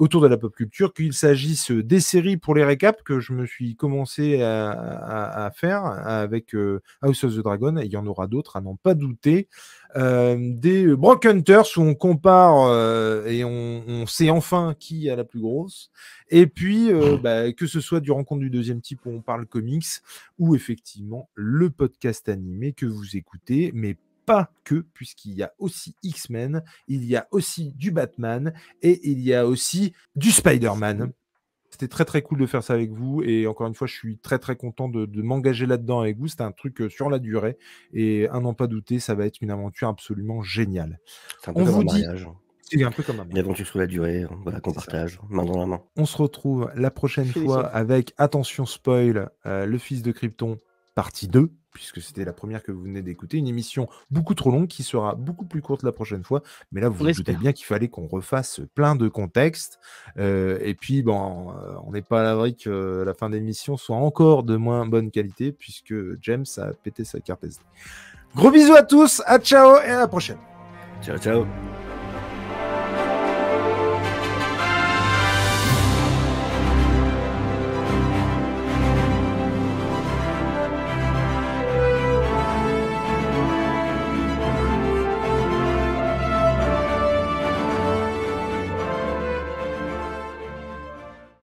autour 0.00 0.22
de 0.22 0.26
la 0.28 0.38
pop 0.38 0.54
culture, 0.54 0.94
qu'il 0.94 1.12
s'agisse 1.12 1.70
des 1.70 2.00
séries 2.00 2.38
pour 2.38 2.54
les 2.54 2.64
récaps 2.64 3.02
que 3.02 3.20
je 3.20 3.34
me 3.34 3.44
suis 3.44 3.76
commencé 3.76 4.42
à, 4.42 5.50
faire 5.54 5.84
avec 5.84 6.54
euh, 6.54 6.80
House 7.02 7.22
of 7.24 7.34
the 7.34 7.40
Dragon, 7.40 7.76
et 7.76 7.84
il 7.84 7.92
y 7.92 7.96
en 7.98 8.06
aura 8.06 8.26
d'autres 8.26 8.56
à 8.56 8.60
n'en 8.62 8.76
pas 8.76 8.94
douter. 8.94 9.48
Euh, 9.96 10.38
des 10.40 10.86
Brock 10.94 11.26
Hunters 11.26 11.66
où 11.76 11.80
on 11.80 11.94
compare 11.94 12.68
euh, 12.68 13.26
et 13.26 13.44
on, 13.44 14.06
sait 14.06 14.30
enfin 14.30 14.74
qui 14.78 15.10
a 15.10 15.16
la 15.16 15.24
plus 15.24 15.40
grosse. 15.40 15.90
Et 16.30 16.46
puis, 16.46 16.90
bah, 17.22 17.52
que 17.52 17.66
ce 17.66 17.80
soit 17.80 18.00
du 18.00 18.10
rencontre 18.10 18.40
du 18.40 18.50
deuxième 18.50 18.80
type 18.80 19.00
où 19.04 19.10
on 19.10 19.20
parle 19.20 19.46
comics, 19.46 19.84
ou 20.38 20.54
effectivement 20.54 21.28
le 21.34 21.68
podcast 21.70 22.28
animé 22.28 22.72
que 22.72 22.86
vous 22.86 23.16
écoutez, 23.16 23.70
mais 23.74 23.96
pas 24.30 24.52
que, 24.62 24.86
puisqu'il 24.94 25.34
y 25.34 25.42
a 25.42 25.52
aussi 25.58 25.96
X-Men, 26.04 26.62
il 26.86 27.04
y 27.04 27.16
a 27.16 27.26
aussi 27.32 27.72
du 27.72 27.90
Batman 27.90 28.52
et 28.80 29.00
il 29.10 29.18
y 29.18 29.34
a 29.34 29.44
aussi 29.44 29.92
du 30.14 30.30
Spider-Man. 30.30 31.12
C'était 31.68 31.88
très 31.88 32.04
très 32.04 32.22
cool 32.22 32.38
de 32.38 32.46
faire 32.46 32.62
ça 32.62 32.74
avec 32.74 32.92
vous 32.92 33.22
et 33.24 33.48
encore 33.48 33.66
une 33.66 33.74
fois, 33.74 33.88
je 33.88 33.94
suis 33.94 34.18
très 34.18 34.38
très 34.38 34.54
content 34.54 34.88
de, 34.88 35.06
m'engager 35.20 35.66
là-dedans 35.66 35.98
avec 35.98 36.16
vous. 36.16 36.28
C'était 36.28 36.44
un 36.44 36.52
truc 36.52 36.80
euh, 36.80 36.88
sur 36.88 37.10
la 37.10 37.18
durée 37.18 37.58
et 37.92 38.28
un 38.28 38.42
n'en 38.42 38.54
pas 38.54 38.68
douter, 38.68 39.00
ça 39.00 39.16
va 39.16 39.26
être 39.26 39.40
une 39.40 39.50
aventure 39.50 39.88
absolument 39.88 40.42
géniale. 40.42 41.00
C'est 41.42 41.50
un 41.50 41.54
peu 41.54 41.62
On 41.62 41.64
comme 41.64 41.74
vous 41.74 41.80
un 41.80 41.84
mariage. 41.84 42.28
C'est 42.62 42.84
un 42.84 42.92
peu 42.92 43.02
comme 43.02 43.18
un 43.18 43.26
Une 43.28 43.38
aventure 43.38 43.66
sur 43.66 43.80
la 43.80 43.88
durée, 43.88 44.26
voilà, 44.44 44.60
qu'on 44.60 44.72
partage, 44.72 45.18
main 45.28 45.44
dans 45.44 45.58
la 45.58 45.66
main. 45.66 45.82
On 45.96 46.06
se 46.06 46.16
retrouve 46.16 46.70
la 46.76 46.92
prochaine 46.92 47.26
fois 47.26 47.66
avec, 47.66 48.14
attention 48.16 48.64
spoil, 48.64 49.30
euh, 49.44 49.66
le 49.66 49.78
fils 49.78 50.02
de 50.02 50.12
Krypton, 50.12 50.58
partie 50.94 51.26
2 51.26 51.50
puisque 51.72 52.00
c'était 52.00 52.24
la 52.24 52.32
première 52.32 52.62
que 52.62 52.72
vous 52.72 52.82
venez 52.82 53.02
d'écouter, 53.02 53.38
une 53.38 53.46
émission 53.48 53.88
beaucoup 54.10 54.34
trop 54.34 54.50
longue 54.50 54.68
qui 54.68 54.82
sera 54.82 55.14
beaucoup 55.14 55.46
plus 55.46 55.62
courte 55.62 55.82
la 55.82 55.92
prochaine 55.92 56.24
fois. 56.24 56.42
Mais 56.72 56.80
là, 56.80 56.88
vous 56.88 57.04
vous 57.04 57.12
doutez 57.12 57.34
bien 57.34 57.52
qu'il 57.52 57.66
fallait 57.66 57.88
qu'on 57.88 58.06
refasse 58.06 58.60
plein 58.74 58.96
de 58.96 59.08
contextes. 59.08 59.78
Euh, 60.18 60.58
et 60.62 60.74
puis, 60.74 61.02
bon, 61.02 61.50
euh, 61.50 61.74
on 61.84 61.92
n'est 61.92 62.02
pas 62.02 62.20
à 62.20 62.24
l'abri 62.24 62.56
que 62.56 63.02
la 63.04 63.14
fin 63.14 63.30
d'émission 63.30 63.76
soit 63.76 63.96
encore 63.96 64.42
de 64.42 64.56
moins 64.56 64.86
bonne 64.86 65.10
qualité, 65.10 65.52
puisque 65.52 65.94
James 66.20 66.46
a 66.56 66.72
pété 66.72 67.04
sa 67.04 67.20
carte 67.20 67.44
SD. 67.44 67.62
Gros 68.34 68.50
bisous 68.50 68.74
à 68.74 68.82
tous, 68.82 69.22
à 69.26 69.38
ciao 69.38 69.76
et 69.80 69.90
à 69.90 69.98
la 69.98 70.08
prochaine. 70.08 70.38
Ciao, 71.02 71.18
ciao. 71.18 71.46